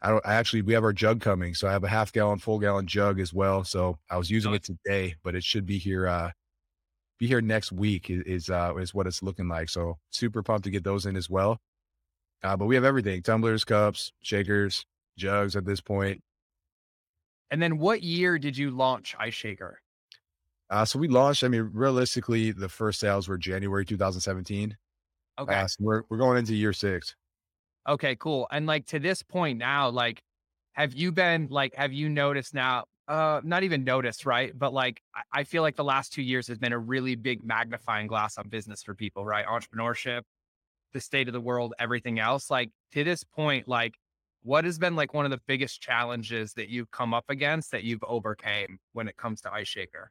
I 0.00 0.10
don't 0.10 0.24
I 0.24 0.34
actually 0.34 0.62
we 0.62 0.74
have 0.74 0.84
our 0.84 0.92
jug 0.92 1.20
coming, 1.20 1.54
so 1.54 1.68
I 1.68 1.72
have 1.72 1.84
a 1.84 1.88
half 1.88 2.12
gallon, 2.12 2.38
full 2.38 2.58
gallon 2.58 2.86
jug 2.86 3.20
as 3.20 3.32
well. 3.32 3.64
So 3.64 3.98
I 4.10 4.16
was 4.16 4.30
using 4.30 4.54
it 4.54 4.62
today, 4.62 5.16
but 5.24 5.34
it 5.34 5.42
should 5.42 5.66
be 5.66 5.78
here 5.78 6.06
uh 6.06 6.30
be 7.18 7.26
here 7.26 7.40
next 7.40 7.72
week 7.72 8.10
is, 8.10 8.22
is 8.22 8.50
uh 8.50 8.74
is 8.76 8.94
what 8.94 9.06
it's 9.06 9.22
looking 9.22 9.48
like. 9.48 9.68
So 9.68 9.98
super 10.10 10.42
pumped 10.42 10.64
to 10.64 10.70
get 10.70 10.84
those 10.84 11.06
in 11.06 11.16
as 11.16 11.28
well. 11.28 11.58
Uh, 12.42 12.56
but 12.56 12.66
we 12.66 12.76
have 12.76 12.84
everything: 12.84 13.22
tumblers, 13.22 13.64
cups, 13.64 14.12
shakers, 14.22 14.86
jugs 15.16 15.56
at 15.56 15.64
this 15.64 15.80
point. 15.80 16.22
And 17.50 17.60
then, 17.60 17.78
what 17.78 18.02
year 18.02 18.38
did 18.38 18.56
you 18.56 18.70
launch 18.70 19.16
Ice 19.18 19.34
Shaker? 19.34 19.80
Uh, 20.70 20.84
so 20.84 20.98
we 20.98 21.08
launched. 21.08 21.44
I 21.44 21.48
mean, 21.48 21.70
realistically, 21.72 22.52
the 22.52 22.68
first 22.68 23.00
sales 23.00 23.26
were 23.26 23.38
January 23.38 23.84
2017. 23.84 24.76
Okay, 25.40 25.54
uh, 25.54 25.66
so 25.66 25.76
we're 25.80 26.02
we're 26.08 26.18
going 26.18 26.38
into 26.38 26.54
year 26.54 26.72
six. 26.72 27.16
Okay, 27.86 28.16
cool. 28.16 28.46
And 28.50 28.66
like 28.66 28.86
to 28.86 28.98
this 28.98 29.22
point 29.22 29.58
now, 29.58 29.88
like, 29.90 30.22
have 30.72 30.94
you 30.94 31.12
been 31.12 31.48
like, 31.50 31.74
have 31.74 31.92
you 31.92 32.08
noticed 32.08 32.54
now? 32.54 32.84
Uh, 33.06 33.40
not 33.42 33.62
even 33.62 33.84
noticed, 33.84 34.26
right? 34.26 34.56
But 34.56 34.74
like, 34.74 35.00
I, 35.14 35.40
I 35.40 35.44
feel 35.44 35.62
like 35.62 35.76
the 35.76 35.84
last 35.84 36.12
two 36.12 36.22
years 36.22 36.46
has 36.48 36.58
been 36.58 36.72
a 36.72 36.78
really 36.78 37.14
big 37.14 37.42
magnifying 37.42 38.06
glass 38.06 38.36
on 38.36 38.48
business 38.48 38.82
for 38.82 38.94
people, 38.94 39.24
right? 39.24 39.46
Entrepreneurship, 39.46 40.22
the 40.92 41.00
state 41.00 41.26
of 41.26 41.32
the 41.32 41.40
world, 41.40 41.72
everything 41.78 42.18
else. 42.18 42.50
Like 42.50 42.70
to 42.92 43.04
this 43.04 43.24
point, 43.24 43.66
like, 43.66 43.94
what 44.42 44.64
has 44.64 44.78
been 44.78 44.94
like 44.94 45.14
one 45.14 45.24
of 45.24 45.30
the 45.30 45.40
biggest 45.46 45.80
challenges 45.80 46.52
that 46.54 46.68
you've 46.68 46.90
come 46.90 47.12
up 47.12 47.24
against 47.28 47.70
that 47.72 47.82
you've 47.82 48.04
overcame 48.06 48.78
when 48.92 49.08
it 49.08 49.16
comes 49.16 49.40
to 49.42 49.52
Ice 49.52 49.68
Shaker? 49.68 50.10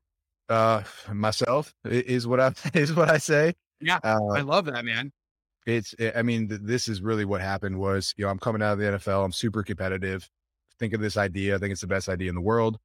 Uh, 0.49 0.83
myself 1.13 1.73
is 1.85 2.25
what 2.25 2.39
I 2.39 2.53
is 2.73 2.93
what 2.93 3.09
I 3.09 3.17
say. 3.17 3.53
Yeah, 3.79 3.99
uh, 4.03 4.19
I 4.33 4.41
love 4.41 4.65
that, 4.65 4.85
man. 4.85 5.11
It's, 5.67 5.93
eh, 5.99 6.11
I 6.15 6.23
mean, 6.23 6.47
th- 6.47 6.61
this 6.63 6.87
is 6.87 7.01
really 7.01 7.25
what 7.25 7.41
happened 7.41 7.77
was, 7.77 8.13
you 8.17 8.25
know, 8.25 8.31
I'm 8.31 8.39
coming 8.39 8.63
out 8.63 8.73
of 8.73 8.79
the 8.79 8.85
NFL. 8.85 9.23
I'm 9.23 9.33
super 9.33 9.63
competitive. 9.63 10.27
Think 10.79 10.93
of 10.93 11.01
this 11.01 11.17
idea. 11.17 11.55
I 11.55 11.59
think 11.59 11.73
it's 11.73 11.81
the 11.81 11.87
best 11.87 12.07
idea 12.07 12.29
in 12.29 12.35
the 12.35 12.41
world. 12.41 12.79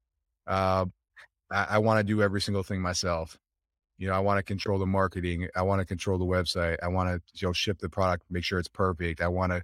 Uh, 0.48 0.86
I, 1.50 1.66
I 1.70 1.78
want 1.78 2.00
to 2.00 2.04
do 2.04 2.22
every 2.22 2.40
single 2.40 2.64
thing 2.64 2.82
myself. 2.82 3.38
You 3.98 4.08
know, 4.08 4.14
I 4.14 4.18
want 4.18 4.38
to 4.38 4.42
control 4.42 4.80
the 4.80 4.86
marketing. 4.86 5.48
I 5.54 5.62
want 5.62 5.80
to 5.80 5.86
control 5.86 6.18
the 6.18 6.24
website. 6.24 6.76
I 6.82 6.88
want 6.88 7.08
to, 7.08 7.22
you 7.34 7.48
know, 7.48 7.52
ship 7.52 7.78
the 7.78 7.88
product, 7.88 8.24
make 8.30 8.42
sure 8.42 8.58
it's 8.58 8.66
perfect. 8.66 9.20
I 9.20 9.28
want 9.28 9.52
to, 9.52 9.62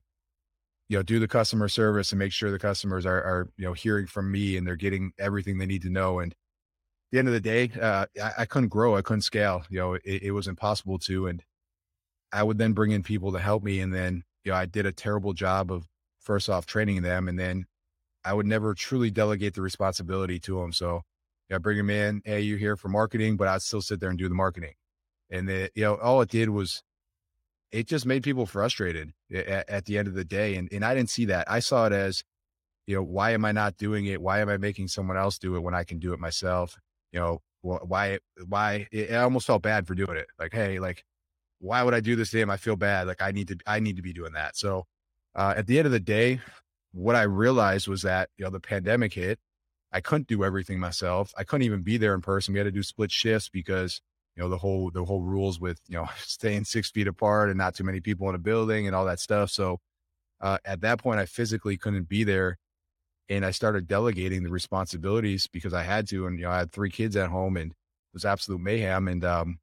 you 0.89 0.97
know, 0.97 1.03
do 1.03 1.19
the 1.19 1.27
customer 1.27 1.67
service 1.69 2.13
and 2.13 2.21
make 2.21 2.33
sure 2.33 2.53
the 2.53 2.59
customers 2.59 3.05
are, 3.05 3.21
are, 3.21 3.49
you 3.57 3.65
know, 3.65 3.73
hearing 3.73 4.07
from 4.07 4.31
me 4.31 4.57
and 4.57 4.65
they're 4.65 4.77
getting 4.77 5.13
everything 5.19 5.59
they 5.59 5.67
need 5.67 5.83
to 5.83 5.91
know. 5.91 6.21
And 6.21 6.33
the 7.11 7.19
end 7.19 7.27
of 7.27 7.35
the 7.35 7.41
day, 7.41 7.73
uh, 7.81 8.07
I, 8.23 8.33
I, 8.39 8.45
couldn't 8.45 8.69
grow. 8.69 8.97
I 8.97 9.03
couldn't 9.03 9.23
scale. 9.23 9.65
You 9.71 9.79
know, 9.81 9.95
it, 9.95 10.03
it 10.05 10.31
was 10.31 10.47
impossible 10.47 11.01
to. 11.01 11.27
And 11.27 11.43
I 12.33 12.43
would 12.43 12.59
then 12.59 12.73
bring 12.73 12.91
in 12.91 13.03
people 13.03 13.33
to 13.33 13.39
help 13.39 13.63
me. 13.63 13.81
And 13.81 13.95
then, 13.95 14.25
you 14.45 14.53
know, 14.53 14.59
I 14.59 14.67
did 14.67 14.87
a 14.87 14.93
terrible 14.93 15.33
job 15.33 15.73
of 15.73 15.87
first 16.21 16.49
off 16.49 16.67
training 16.67 17.03
them. 17.03 17.29
And 17.29 17.39
then 17.39 17.67
I 18.25 18.35
would 18.35 18.47
never 18.47 18.75
truly 18.75 19.11
delegate 19.11 19.55
the 19.55 19.63
responsibility 19.63 20.39
to 20.41 20.61
them. 20.61 20.73
So 20.73 21.03
I 21.51 21.59
bring 21.59 21.79
them 21.79 21.91
in. 21.91 22.23
Hey, 22.25 22.41
you're 22.41 22.59
here 22.59 22.77
for 22.77 22.89
marketing, 22.89 23.37
but 23.37 23.49
I'd 23.49 23.63
still 23.63 23.83
sit 23.83 24.01
there 24.01 24.11
and 24.11 24.19
do 24.19 24.29
the 24.29 24.35
marketing. 24.35 24.75
And 25.31 25.49
it, 25.49 25.73
you 25.75 25.85
know, 25.85 25.97
all 25.97 26.21
it 26.21 26.31
did 26.31 26.51
was 26.51 26.83
it 27.71 27.87
just 27.87 28.07
made 28.07 28.23
people 28.23 28.47
frustrated 28.47 29.13
at, 29.33 29.69
at, 29.69 29.85
the 29.85 29.99
end 29.99 30.09
of 30.09 30.15
the 30.15 30.25
day. 30.25 30.57
And 30.57 30.69
and 30.73 30.85
I 30.85 30.95
didn't 30.95 31.11
see 31.11 31.27
that. 31.27 31.51
I 31.51 31.61
saw 31.61 31.87
it 31.87 31.93
as, 31.93 32.25
you 32.87 32.97
know, 32.97 33.03
why 33.03 33.33
am 33.33 33.45
I 33.45 33.53
not 33.53 33.77
doing 33.77 34.07
it? 34.07 34.21
Why 34.21 34.41
am 34.41 34.49
I 34.49 34.57
making 34.57 34.89
someone 34.89 35.17
else 35.17 35.39
do 35.39 35.57
it 35.57 35.61
when 35.61 35.75
I 35.75 35.85
can 35.85 35.99
do 35.99 36.13
it 36.13 36.21
myself? 36.21 36.79
You 37.13 37.21
know, 37.21 37.43
why 37.63 38.19
why 38.47 38.87
it, 38.91 39.15
almost 39.15 39.47
felt 39.47 39.63
bad 39.63 39.87
for 39.87 39.95
doing 39.95 40.17
it. 40.17 40.27
Like, 40.39 40.53
hey, 40.53 40.79
like, 40.79 41.05
why 41.61 41.83
would 41.83 41.95
I 41.95 42.01
do 42.01 42.17
this 42.17 42.31
to 42.31 42.41
him? 42.41 42.51
I 42.51 42.57
feel 42.57 42.77
bad. 42.77 43.07
Like 43.07 43.23
I 43.23 43.33
need 43.33 43.49
to 43.49 43.57
I 43.67 43.81
need 43.81 43.97
to 43.97 44.03
be 44.03 44.13
doing 44.13 44.33
that. 44.33 44.57
So 44.57 44.87
uh, 45.35 45.55
at 45.57 45.67
the 45.67 45.79
end 45.79 45.87
of 45.87 45.93
the 45.93 46.01
day, 46.01 46.41
what 46.93 47.17
I 47.17 47.23
realized 47.23 47.89
was 47.89 48.03
that 48.03 48.31
you 48.37 48.45
know 48.45 48.51
the 48.51 48.61
pandemic 48.61 49.15
hit 49.15 49.39
I 49.93 50.01
couldn't 50.01 50.27
do 50.27 50.45
everything 50.45 50.79
myself. 50.79 51.33
I 51.37 51.45
couldn't 51.45 51.65
even 51.65 51.83
be 51.83 51.97
there 51.97 52.15
in 52.15 52.21
person. 52.21 52.53
We 52.53 52.59
had 52.59 52.65
to 52.65 52.71
do 52.71 52.83
split 52.83 53.11
shifts 53.11 53.49
because 53.49 54.01
you 54.37 54.43
know 54.43 54.49
the 54.49 54.59
whole 54.59 54.91
the 54.91 55.05
whole 55.05 55.23
rules 55.23 55.59
with 55.61 55.81
you 55.89 55.97
know 55.97 56.09
staying 56.19 56.65
six 56.65 56.91
feet 56.91 57.09
apart 57.09 57.49
and 57.49 57.59
not 57.59 57.75
too 57.75 57.85
many 57.85 58.01
people 58.01 58.29
in 58.29 58.35
a 58.35 58.39
building 58.39 58.87
and 58.87 58.95
all 58.95 59.07
that 59.07 59.21
stuff. 59.21 59.51
So 59.51 59.81
uh, 60.41 60.59
at 60.65 60.81
that 60.83 60.99
point, 60.99 61.21
I 61.21 61.27
physically 61.27 61.77
couldn't 61.77 62.09
be 62.09 62.25
there, 62.25 62.59
and 63.29 63.45
I 63.45 63.51
started 63.51 63.89
delegating 63.89 64.43
the 64.43 64.51
responsibilities 64.51 65.47
because 65.47 65.75
I 65.75 65.83
had 65.83 66.07
to. 66.09 66.27
And 66.27 66.39
you 66.39 66.45
know, 66.45 66.51
I 66.51 66.59
had 66.59 66.73
three 66.73 66.91
kids 66.91 67.17
at 67.17 67.31
home, 67.31 67.57
and 67.57 67.71
it 67.71 67.77
was 68.13 68.25
absolute 68.25 68.61
mayhem. 68.61 69.09
And 69.09 69.25
um, 69.25 69.59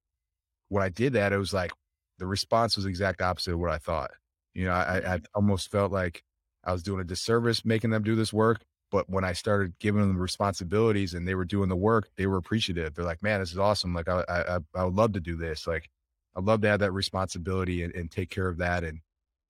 when 0.70 0.84
I 0.84 0.90
did 0.90 1.14
that, 1.14 1.34
it 1.34 1.38
was 1.38 1.54
like 1.54 1.72
the 2.20 2.26
response 2.26 2.76
was 2.76 2.86
exact 2.86 3.22
opposite 3.22 3.54
of 3.54 3.60
what 3.60 3.72
I 3.72 3.78
thought. 3.78 4.12
You 4.54 4.66
know, 4.66 4.72
I, 4.72 5.16
I 5.16 5.22
almost 5.34 5.70
felt 5.70 5.92
like 5.92 6.24
I 6.64 6.72
was 6.72 6.84
doing 6.84 7.02
a 7.02 7.04
disservice 7.04 7.66
making 7.66 7.90
them 7.90 8.04
do 8.04 8.16
this 8.16 8.32
work 8.32 8.62
but 8.92 9.10
when 9.10 9.24
I 9.24 9.34
started 9.34 9.78
giving 9.80 10.02
them 10.02 10.14
the 10.14 10.22
responsibilities 10.22 11.14
and 11.14 11.28
they 11.28 11.36
were 11.36 11.46
doing 11.46 11.70
the 11.70 11.76
work, 11.76 12.10
they 12.16 12.28
were 12.28 12.38
appreciative. 12.38 12.94
They're 12.94 13.04
like, 13.04 13.24
man, 13.24 13.40
this 13.40 13.52
is 13.52 13.58
awesome. 13.58 13.94
Like, 13.94 14.08
I, 14.08 14.24
I, 14.30 14.60
I 14.74 14.86
would 14.86 14.94
love 14.94 15.14
to 15.14 15.20
do 15.20 15.36
this. 15.36 15.68
Like, 15.68 15.90
I'd 16.36 16.44
love 16.46 16.62
to 16.62 16.70
have 16.70 16.80
that 16.82 16.94
responsibility 16.94 17.84
and, 17.84 17.94
and 17.94 18.12
take 18.12 18.30
care 18.30 18.48
of 18.48 18.58
that. 18.60 18.84
And, 18.84 19.00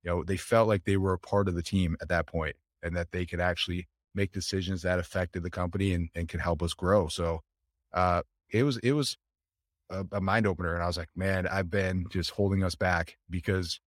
you 0.03 0.09
know, 0.09 0.23
they 0.23 0.37
felt 0.37 0.67
like 0.67 0.85
they 0.85 0.97
were 0.97 1.13
a 1.13 1.19
part 1.19 1.47
of 1.47 1.55
the 1.55 1.63
team 1.63 1.97
at 2.01 2.09
that 2.09 2.27
point 2.27 2.55
and 2.81 2.95
that 2.95 3.11
they 3.11 3.25
could 3.25 3.39
actually 3.39 3.87
make 4.13 4.31
decisions 4.31 4.81
that 4.83 4.99
affected 4.99 5.43
the 5.43 5.49
company 5.49 5.93
and, 5.93 6.09
and 6.15 6.29
could 6.29 6.39
help 6.39 6.63
us 6.63 6.73
grow. 6.73 7.07
So, 7.07 7.41
uh, 7.93 8.21
it 8.49 8.63
was, 8.63 8.77
it 8.77 8.93
was 8.93 9.17
a, 9.89 10.05
a 10.13 10.21
mind 10.21 10.47
opener. 10.47 10.73
And 10.73 10.83
I 10.83 10.87
was 10.87 10.97
like, 10.97 11.09
man, 11.15 11.47
I've 11.47 11.69
been 11.69 12.05
just 12.09 12.31
holding 12.31 12.63
us 12.63 12.75
back 12.75 13.17
because 13.29 13.79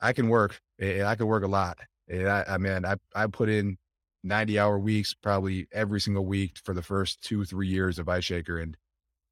I 0.00 0.12
can 0.12 0.28
work 0.28 0.60
and 0.78 1.02
I 1.02 1.14
can 1.14 1.26
work 1.26 1.44
a 1.44 1.48
lot. 1.48 1.78
And 2.08 2.28
I, 2.28 2.44
I 2.48 2.58
mean, 2.58 2.84
I, 2.84 2.96
I 3.14 3.26
put 3.26 3.48
in 3.48 3.76
90 4.24 4.58
hour 4.58 4.78
weeks 4.78 5.14
probably 5.14 5.66
every 5.72 6.00
single 6.00 6.26
week 6.26 6.58
for 6.64 6.74
the 6.74 6.82
first 6.82 7.22
two, 7.22 7.44
three 7.44 7.68
years 7.68 7.98
of 7.98 8.08
Ice 8.08 8.24
Shaker. 8.24 8.58
And 8.58 8.76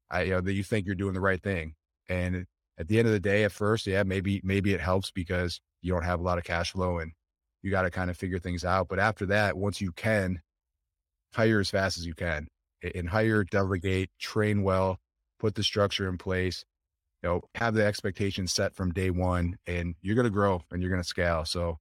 I, 0.09 0.23
you 0.23 0.31
know, 0.31 0.41
that 0.41 0.53
you 0.53 0.63
think 0.63 0.85
you're 0.85 0.95
doing 0.95 1.13
the 1.13 1.21
right 1.21 1.41
thing. 1.41 1.75
And 2.07 2.45
at 2.77 2.87
the 2.87 2.97
end 2.97 3.07
of 3.07 3.13
the 3.13 3.19
day, 3.19 3.43
at 3.43 3.51
first, 3.51 3.85
yeah, 3.85 4.03
maybe, 4.03 4.41
maybe 4.43 4.73
it 4.73 4.81
helps 4.81 5.11
because 5.11 5.59
you 5.81 5.91
don't 5.93 6.05
have 6.05 6.19
a 6.19 6.23
lot 6.23 6.37
of 6.37 6.43
cash 6.43 6.71
flow 6.71 6.99
and 6.99 7.11
you 7.61 7.71
got 7.71 7.83
to 7.83 7.91
kind 7.91 8.09
of 8.09 8.17
figure 8.17 8.39
things 8.39 8.63
out. 8.63 8.87
But 8.87 8.99
after 8.99 9.25
that, 9.27 9.57
once 9.57 9.81
you 9.81 9.91
can, 9.91 10.41
hire 11.33 11.59
as 11.59 11.69
fast 11.69 11.97
as 11.97 12.05
you 12.05 12.13
can 12.13 12.47
and 12.95 13.09
hire, 13.09 13.43
delegate, 13.43 14.09
train 14.19 14.63
well, 14.63 14.97
put 15.39 15.55
the 15.55 15.63
structure 15.63 16.07
in 16.07 16.17
place, 16.17 16.65
you 17.23 17.29
know, 17.29 17.41
have 17.55 17.73
the 17.73 17.85
expectations 17.85 18.53
set 18.53 18.75
from 18.75 18.91
day 18.91 19.09
one 19.09 19.57
and 19.65 19.95
you're 20.01 20.15
going 20.15 20.25
to 20.25 20.29
grow 20.29 20.61
and 20.71 20.81
you're 20.81 20.91
going 20.91 21.01
to 21.01 21.07
scale. 21.07 21.45
So 21.45 21.77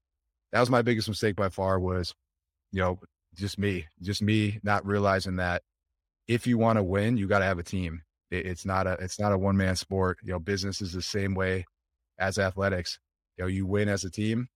that 0.53 0.61
was 0.61 0.71
my 0.71 0.83
biggest 0.83 1.09
mistake 1.09 1.37
by 1.37 1.49
far 1.49 1.79
was 1.79 2.15
you 2.73 2.81
know, 2.81 2.99
just 3.35 3.59
me, 3.59 3.87
just 4.03 4.23
me 4.23 4.61
not 4.63 4.87
realizing 4.87 5.37
that 5.37 5.63
if 6.27 6.47
you 6.47 6.59
want 6.59 6.79
to 6.79 6.83
win, 6.83 7.17
you 7.17 7.27
got 7.27 7.39
to 7.39 7.45
have 7.45 7.59
a 7.59 7.63
team. 7.63 8.03
It, 8.31 8.47
it's 8.47 8.67
not 8.67 8.87
a, 8.87 8.93
it's 9.01 9.19
not 9.19 9.33
a 9.33 9.39
one 9.39 9.57
man 9.57 9.77
sport. 9.77 10.19
You 10.23 10.33
know, 10.33 10.39
business 10.39 10.81
is 10.81 10.93
the 10.93 11.03
same 11.03 11.35
way 11.35 11.65
as 12.19 12.39
athletics. 12.39 12.99
You 13.37 13.45
know, 13.45 13.49
you 13.49 13.67
win 13.67 13.89
as 13.89 14.05
a 14.05 14.11
team. 14.11 14.49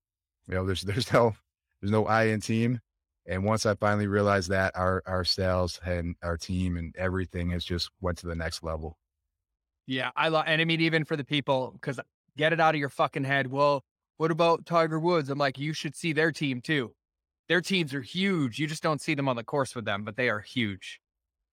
You 0.48 0.54
know, 0.54 0.66
there's, 0.66 0.82
there's 0.82 1.12
no, 1.12 1.34
there's 1.80 1.92
no 1.92 2.06
I 2.06 2.24
in 2.24 2.40
team. 2.40 2.80
And 3.26 3.44
once 3.44 3.66
I 3.66 3.74
finally 3.74 4.06
realized 4.06 4.50
that 4.50 4.76
our, 4.76 5.02
our 5.06 5.24
sales 5.24 5.80
and 5.84 6.16
our 6.22 6.36
team 6.36 6.76
and 6.76 6.94
everything 6.96 7.50
has 7.50 7.64
just 7.64 7.90
went 8.00 8.18
to 8.18 8.26
the 8.26 8.34
next 8.34 8.62
level. 8.62 8.98
Yeah. 9.86 10.10
I 10.16 10.28
love, 10.28 10.44
and 10.46 10.60
I 10.60 10.64
mean, 10.64 10.80
even 10.80 11.04
for 11.04 11.16
the 11.16 11.24
people, 11.24 11.78
cause 11.80 12.00
get 12.36 12.52
it 12.52 12.60
out 12.60 12.74
of 12.74 12.80
your 12.80 12.88
fucking 12.88 13.24
head. 13.24 13.46
Well, 13.46 13.84
what 14.16 14.30
about 14.30 14.66
Tiger 14.66 14.98
Woods? 14.98 15.30
I'm 15.30 15.38
like, 15.38 15.58
you 15.58 15.72
should 15.72 15.94
see 15.94 16.12
their 16.12 16.32
team 16.32 16.60
too 16.60 16.94
their 17.48 17.60
teams 17.60 17.92
are 17.94 18.00
huge. 18.00 18.58
You 18.58 18.66
just 18.66 18.82
don't 18.82 19.00
see 19.00 19.14
them 19.14 19.28
on 19.28 19.36
the 19.36 19.44
course 19.44 19.74
with 19.74 19.84
them, 19.84 20.04
but 20.04 20.16
they 20.16 20.28
are 20.28 20.40
huge. 20.40 21.00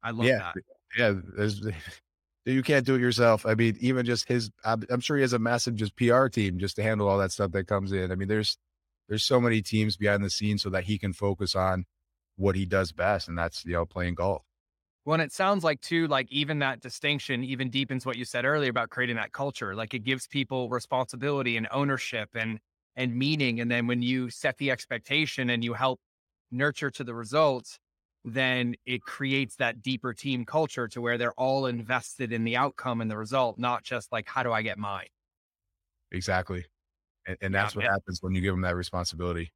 I 0.03 0.11
love 0.11 0.26
yeah, 0.26 0.38
that. 0.38 0.55
Yeah, 0.97 1.13
there's 1.36 1.61
you 2.45 2.63
can't 2.63 2.86
do 2.86 2.95
it 2.95 3.01
yourself. 3.01 3.45
I 3.45 3.53
mean, 3.55 3.78
even 3.82 4.05
just 4.05 4.28
his, 4.28 4.49
I'm, 4.63 4.84
I'm, 4.89 5.01
sure 5.01 5.17
he 5.17 5.22
has 5.22 5.34
a 5.34 5.39
massive 5.39 5.76
just 5.76 5.95
PR 5.97 6.28
team 6.28 6.57
just 6.57 6.78
to 6.78 6.84
handle 6.84 7.09
all 7.09 7.17
that 7.17 7.34
stuff 7.34 7.51
that 7.51 7.67
comes 7.67 7.91
in. 7.91 8.11
I 8.11 8.15
mean, 8.15 8.28
there's 8.28 8.57
there's 9.10 9.26
so 9.26 9.41
many 9.41 9.64
teams 9.64 9.97
behind 9.97 10.24
the 10.26 10.32
scenes 10.32 10.64
so 10.64 10.72
that 10.72 10.86
he 10.86 10.99
can 10.99 11.14
focus 11.14 11.55
on 11.55 11.88
what 12.38 12.55
he 12.55 12.66
does 12.66 12.93
best, 12.93 13.30
and 13.30 13.38
that's 13.38 13.66
you 13.66 13.74
know 13.74 13.88
playing 13.88 14.16
golf. 14.16 14.45
Well, 15.05 15.16
and 15.16 15.24
it 15.24 15.32
sounds 15.32 15.64
like 15.64 15.82
too, 15.82 16.07
like 16.07 16.32
even 16.32 16.60
that 16.60 16.82
distinction 16.82 17.43
even 17.43 17.70
deepens 17.70 18.05
what 18.05 18.18
you 18.18 18.26
said 18.26 18.45
earlier 18.45 18.70
about 18.70 18.89
creating 18.89 19.16
that 19.16 19.32
culture. 19.32 19.76
Like 19.76 19.93
it 19.93 19.99
gives 19.99 20.28
people 20.28 20.70
responsibility 20.70 21.57
and 21.57 21.68
ownership 21.72 22.30
and 22.36 22.60
and 22.95 23.16
meaning. 23.16 23.60
And 23.60 23.72
then 23.72 23.88
when 23.88 24.01
you 24.01 24.30
set 24.30 24.57
the 24.57 24.72
expectation 24.72 25.49
and 25.49 25.64
you 25.64 25.74
help 25.74 26.01
nurture 26.51 26.91
to 26.91 27.03
the 27.03 27.16
results, 27.16 27.80
then 28.26 28.76
it 28.86 29.01
creates 29.01 29.55
that 29.55 29.82
deeper 29.82 30.14
team 30.14 30.45
culture 30.45 30.88
to 30.89 31.01
where 31.01 31.18
they're 31.18 31.34
all 31.34 31.66
invested 31.66 32.34
in 32.34 32.43
the 32.43 32.57
outcome 32.57 32.99
and 33.01 33.10
the 33.10 33.18
result, 33.18 33.57
not 33.57 33.84
just 33.84 34.12
like, 34.12 34.28
how 34.28 34.43
do 34.43 34.51
I 34.51 34.62
get 34.62 34.78
mine? 34.78 35.07
Exactly. 36.12 36.66
And, 37.30 37.38
and 37.41 37.55
that's 37.55 37.75
yeah, 37.75 37.84
what 37.84 37.91
happens 37.91 38.23
when 38.23 38.34
you 38.34 38.41
give 38.41 38.53
them 38.53 38.61
that 38.61 38.75
responsibility. 38.75 39.51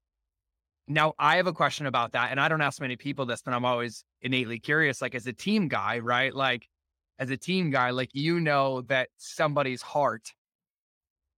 Now, 0.88 1.14
I 1.18 1.38
have 1.38 1.48
a 1.48 1.54
question 1.54 1.88
about 1.88 2.12
that. 2.12 2.30
And 2.30 2.40
I 2.40 2.48
don't 2.48 2.62
ask 2.62 2.80
many 2.80 2.96
people 2.96 3.26
this, 3.26 3.42
but 3.42 3.54
I'm 3.54 3.66
always 3.66 4.04
innately 4.22 4.60
curious. 4.60 5.02
Like, 5.02 5.16
as 5.16 5.26
a 5.26 5.34
team 5.34 5.68
guy, 5.68 6.00
right? 6.00 6.34
Like, 6.34 6.70
as 7.18 7.32
a 7.32 7.38
team 7.38 7.72
guy, 7.72 7.90
like, 7.90 8.10
you 8.14 8.40
know 8.40 8.82
that 8.82 9.10
somebody's 9.18 9.82
heart 9.82 10.32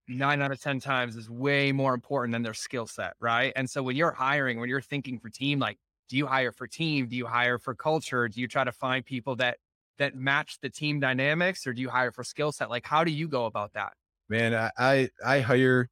nine 0.08 0.42
out 0.42 0.52
of 0.52 0.62
10 0.62 0.80
times 0.82 1.16
is 1.16 1.30
way 1.30 1.72
more 1.72 1.94
important 1.94 2.34
than 2.34 2.44
their 2.44 2.54
skill 2.54 2.86
set. 2.86 3.14
Right. 3.20 3.54
And 3.56 3.70
so 3.70 3.82
when 3.82 3.96
you're 3.96 4.12
hiring, 4.12 4.60
when 4.60 4.68
you're 4.68 4.82
thinking 4.82 5.20
for 5.20 5.30
team, 5.30 5.60
like, 5.60 5.78
do 6.10 6.18
you 6.18 6.28
hire 6.28 6.52
for 6.52 6.68
team? 6.68 7.08
Do 7.08 7.16
you 7.16 7.26
hire 7.26 7.58
for 7.58 7.74
culture? 7.76 8.28
Do 8.28 8.42
you 8.42 8.48
try 8.48 8.64
to 8.64 8.72
find 8.72 9.06
people 9.06 9.38
that, 9.38 9.58
that 10.00 10.16
match 10.16 10.60
the 10.62 10.70
team 10.70 11.00
dynamics 11.00 11.66
or 11.66 11.74
do 11.74 11.82
you 11.82 11.90
hire 11.90 12.12
for 12.12 12.24
skill 12.24 12.52
set? 12.52 12.70
Like, 12.70 12.86
how 12.86 13.04
do 13.04 13.12
you 13.12 13.28
go 13.28 13.46
about 13.46 13.74
that? 13.74 13.94
Man, 14.28 14.54
I, 14.54 14.72
I, 14.78 15.10
I 15.26 15.40
hire 15.40 15.90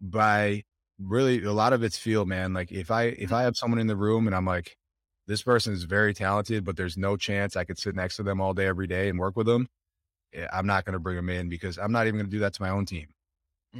by 0.00 0.64
really 0.98 1.42
a 1.44 1.52
lot 1.52 1.72
of 1.72 1.82
it's 1.82 1.98
feel, 1.98 2.26
man. 2.26 2.52
Like 2.54 2.72
if 2.72 2.90
I, 2.90 3.04
if 3.04 3.32
I 3.32 3.42
have 3.42 3.56
someone 3.56 3.80
in 3.80 3.86
the 3.86 3.96
room 3.96 4.26
and 4.26 4.34
I'm 4.34 4.46
like, 4.46 4.76
this 5.26 5.42
person 5.42 5.74
is 5.74 5.84
very 5.84 6.14
talented, 6.14 6.64
but 6.64 6.76
there's 6.76 6.96
no 6.96 7.16
chance 7.16 7.54
I 7.54 7.64
could 7.64 7.78
sit 7.78 7.94
next 7.94 8.16
to 8.16 8.22
them 8.22 8.40
all 8.40 8.54
day, 8.54 8.66
every 8.66 8.86
day 8.86 9.08
and 9.08 9.18
work 9.18 9.36
with 9.36 9.46
them 9.46 9.68
Eh, 10.34 10.46
I'm 10.52 10.66
not 10.66 10.84
going 10.84 10.94
to 10.94 10.98
bring 10.98 11.16
them 11.16 11.30
in 11.30 11.48
because 11.48 11.78
I'm 11.78 11.92
not 11.92 12.06
even 12.06 12.18
going 12.18 12.30
to 12.30 12.36
do 12.36 12.40
that 12.40 12.54
to 12.54 12.62
my 12.62 12.70
own 12.70 12.86
team. 12.86 13.08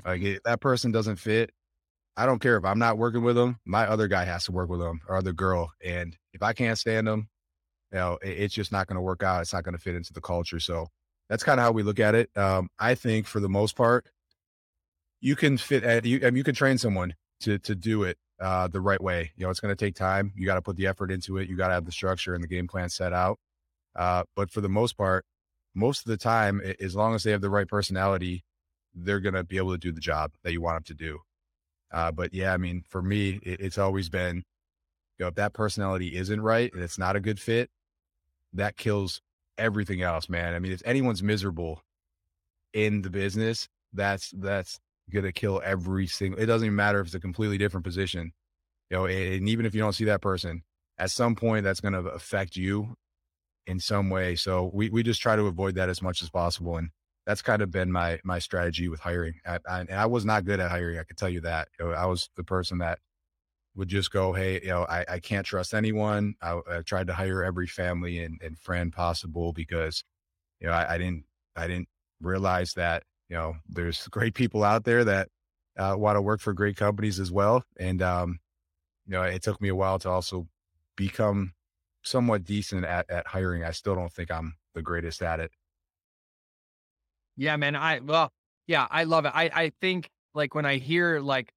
Like 0.04 0.22
if 0.22 0.42
that 0.44 0.60
person 0.60 0.92
doesn't 0.92 1.16
fit, 1.16 1.50
I 2.16 2.26
don't 2.26 2.40
care 2.40 2.56
if 2.56 2.64
I'm 2.64 2.78
not 2.78 2.98
working 2.98 3.22
with 3.22 3.36
them. 3.36 3.58
My 3.64 3.86
other 3.86 4.08
guy 4.08 4.24
has 4.24 4.44
to 4.44 4.52
work 4.52 4.68
with 4.68 4.80
them 4.80 5.00
or 5.08 5.16
other 5.16 5.32
girl, 5.32 5.70
and 5.84 6.16
if 6.32 6.42
I 6.42 6.52
can't 6.52 6.78
stand 6.78 7.06
them, 7.06 7.28
you 7.92 7.98
know, 7.98 8.18
it, 8.22 8.30
it's 8.30 8.54
just 8.54 8.72
not 8.72 8.86
going 8.86 8.96
to 8.96 9.02
work 9.02 9.22
out. 9.22 9.42
It's 9.42 9.52
not 9.52 9.64
going 9.64 9.76
to 9.76 9.80
fit 9.80 9.94
into 9.94 10.12
the 10.12 10.20
culture. 10.20 10.60
So 10.60 10.88
that's 11.28 11.44
kind 11.44 11.60
of 11.60 11.64
how 11.64 11.72
we 11.72 11.82
look 11.82 12.00
at 12.00 12.14
it. 12.14 12.30
Um, 12.36 12.68
I 12.78 12.94
think 12.94 13.26
for 13.26 13.40
the 13.40 13.48
most 13.48 13.76
part, 13.76 14.06
you 15.20 15.36
can 15.36 15.58
fit 15.58 15.84
at 15.84 16.04
you. 16.04 16.20
I 16.22 16.26
mean, 16.26 16.36
you 16.36 16.44
can 16.44 16.54
train 16.54 16.78
someone 16.78 17.14
to 17.40 17.58
to 17.58 17.74
do 17.74 18.02
it 18.04 18.18
uh, 18.40 18.68
the 18.68 18.80
right 18.80 19.00
way. 19.00 19.32
You 19.36 19.44
know, 19.44 19.50
it's 19.50 19.60
going 19.60 19.74
to 19.74 19.84
take 19.84 19.94
time. 19.94 20.32
You 20.36 20.46
got 20.46 20.54
to 20.54 20.62
put 20.62 20.76
the 20.76 20.86
effort 20.86 21.10
into 21.10 21.38
it. 21.38 21.48
You 21.48 21.56
got 21.56 21.68
to 21.68 21.74
have 21.74 21.84
the 21.84 21.92
structure 21.92 22.34
and 22.34 22.42
the 22.42 22.48
game 22.48 22.68
plan 22.68 22.88
set 22.88 23.12
out. 23.12 23.38
Uh, 23.96 24.24
but 24.36 24.50
for 24.50 24.60
the 24.60 24.68
most 24.68 24.96
part, 24.96 25.24
most 25.74 26.00
of 26.00 26.10
the 26.10 26.16
time, 26.16 26.60
as 26.80 26.94
long 26.94 27.14
as 27.14 27.22
they 27.22 27.30
have 27.30 27.40
the 27.40 27.50
right 27.50 27.66
personality, 27.68 28.44
they're 28.94 29.20
going 29.20 29.34
to 29.34 29.44
be 29.44 29.56
able 29.56 29.72
to 29.72 29.78
do 29.78 29.92
the 29.92 30.00
job 30.00 30.32
that 30.42 30.52
you 30.52 30.60
want 30.60 30.76
them 30.76 30.96
to 30.96 31.04
do. 31.04 31.18
Uh, 31.92 32.12
but 32.12 32.34
yeah, 32.34 32.52
I 32.52 32.56
mean, 32.56 32.82
for 32.88 33.02
me, 33.02 33.40
it, 33.42 33.60
it's 33.60 33.78
always 33.78 34.08
been, 34.08 34.36
you 34.36 35.24
know, 35.24 35.28
if 35.28 35.34
that 35.34 35.52
personality 35.52 36.16
isn't 36.16 36.40
right 36.40 36.72
and 36.72 36.82
it's 36.82 36.98
not 36.98 37.16
a 37.16 37.20
good 37.20 37.40
fit, 37.40 37.70
that 38.52 38.76
kills 38.76 39.20
everything 39.56 40.02
else, 40.02 40.28
man. 40.28 40.54
I 40.54 40.58
mean, 40.58 40.72
if 40.72 40.82
anyone's 40.84 41.22
miserable 41.22 41.82
in 42.72 43.02
the 43.02 43.10
business, 43.10 43.68
that's 43.92 44.30
that's 44.36 44.78
gonna 45.12 45.32
kill 45.32 45.60
every 45.64 46.06
single. 46.06 46.40
It 46.40 46.46
doesn't 46.46 46.66
even 46.66 46.76
matter 46.76 47.00
if 47.00 47.06
it's 47.08 47.14
a 47.14 47.20
completely 47.20 47.58
different 47.58 47.84
position, 47.84 48.32
you 48.90 48.96
know. 48.96 49.06
And 49.06 49.48
even 49.48 49.66
if 49.66 49.74
you 49.74 49.80
don't 49.80 49.92
see 49.94 50.04
that 50.06 50.22
person, 50.22 50.62
at 50.98 51.10
some 51.10 51.34
point, 51.34 51.64
that's 51.64 51.80
gonna 51.80 52.02
affect 52.02 52.56
you 52.56 52.94
in 53.66 53.80
some 53.80 54.10
way. 54.10 54.36
So 54.36 54.70
we 54.72 54.90
we 54.90 55.02
just 55.02 55.20
try 55.22 55.36
to 55.36 55.46
avoid 55.46 55.74
that 55.76 55.88
as 55.88 56.02
much 56.02 56.22
as 56.22 56.30
possible, 56.30 56.76
and 56.76 56.90
that's 57.26 57.42
kind 57.42 57.62
of 57.62 57.70
been 57.70 57.92
my 57.92 58.20
my 58.24 58.38
strategy 58.38 58.88
with 58.88 59.00
hiring. 59.00 59.34
I, 59.46 59.58
I, 59.68 59.80
and 59.80 59.94
I 59.94 60.06
was 60.06 60.24
not 60.24 60.44
good 60.44 60.60
at 60.60 60.70
hiring. 60.70 60.98
I 60.98 61.04
can 61.04 61.16
tell 61.16 61.28
you 61.28 61.42
that. 61.42 61.68
You 61.78 61.86
know, 61.86 61.92
I 61.92 62.06
was 62.06 62.30
the 62.36 62.44
person 62.44 62.78
that 62.78 62.98
would 63.76 63.88
just 63.88 64.10
go, 64.10 64.32
hey, 64.32 64.60
you 64.60 64.68
know, 64.68 64.84
I, 64.88 65.04
I 65.08 65.18
can't 65.20 65.46
trust 65.46 65.72
anyone. 65.72 66.34
I, 66.42 66.60
I 66.68 66.82
tried 66.82 67.06
to 67.06 67.14
hire 67.14 67.44
every 67.44 67.68
family 67.68 68.18
and, 68.18 68.40
and 68.42 68.58
friend 68.58 68.92
possible 68.92 69.52
because, 69.52 70.02
you 70.60 70.66
know, 70.66 70.72
I, 70.72 70.94
I 70.94 70.98
didn't 70.98 71.24
I 71.54 71.68
didn't 71.68 71.88
realize 72.20 72.74
that 72.74 73.04
you 73.28 73.36
know 73.36 73.56
there's 73.68 74.08
great 74.08 74.34
people 74.34 74.64
out 74.64 74.84
there 74.84 75.04
that 75.04 75.28
uh, 75.78 75.94
want 75.96 76.16
to 76.16 76.22
work 76.22 76.40
for 76.40 76.52
great 76.52 76.76
companies 76.76 77.20
as 77.20 77.30
well. 77.30 77.64
And 77.78 78.02
um, 78.02 78.40
you 79.06 79.12
know, 79.12 79.22
it 79.22 79.42
took 79.42 79.60
me 79.60 79.68
a 79.68 79.74
while 79.74 79.98
to 80.00 80.10
also 80.10 80.48
become 80.96 81.54
somewhat 82.02 82.44
decent 82.44 82.84
at 82.84 83.08
at 83.10 83.26
hiring. 83.26 83.64
I 83.64 83.70
still 83.70 83.94
don't 83.94 84.12
think 84.12 84.30
I'm 84.30 84.56
the 84.74 84.82
greatest 84.82 85.22
at 85.22 85.40
it. 85.40 85.52
Yeah, 87.36 87.56
man. 87.56 87.76
I 87.76 88.00
well, 88.00 88.32
yeah, 88.66 88.86
I 88.90 89.04
love 89.04 89.24
it. 89.24 89.32
I 89.34 89.50
I 89.54 89.72
think 89.80 90.10
like 90.34 90.54
when 90.54 90.66
I 90.66 90.76
hear 90.76 91.20
like, 91.20 91.52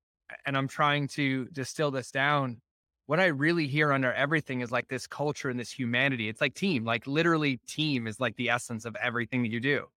and 0.45 0.55
I'm 0.57 0.67
trying 0.67 1.07
to 1.09 1.45
distill 1.51 1.91
this 1.91 2.11
down. 2.11 2.61
What 3.07 3.19
I 3.19 3.25
really 3.25 3.67
hear 3.67 3.91
under 3.91 4.13
everything 4.13 4.61
is 4.61 4.71
like 4.71 4.87
this 4.87 5.05
culture 5.05 5.49
and 5.49 5.59
this 5.59 5.71
humanity. 5.71 6.29
It's 6.29 6.39
like 6.39 6.53
team, 6.53 6.85
like 6.85 7.05
literally 7.07 7.57
team 7.67 8.07
is 8.07 8.21
like 8.21 8.37
the 8.37 8.49
essence 8.49 8.85
of 8.85 8.95
everything 8.95 9.41
that 9.43 9.49
you 9.49 9.59
do. 9.59 9.87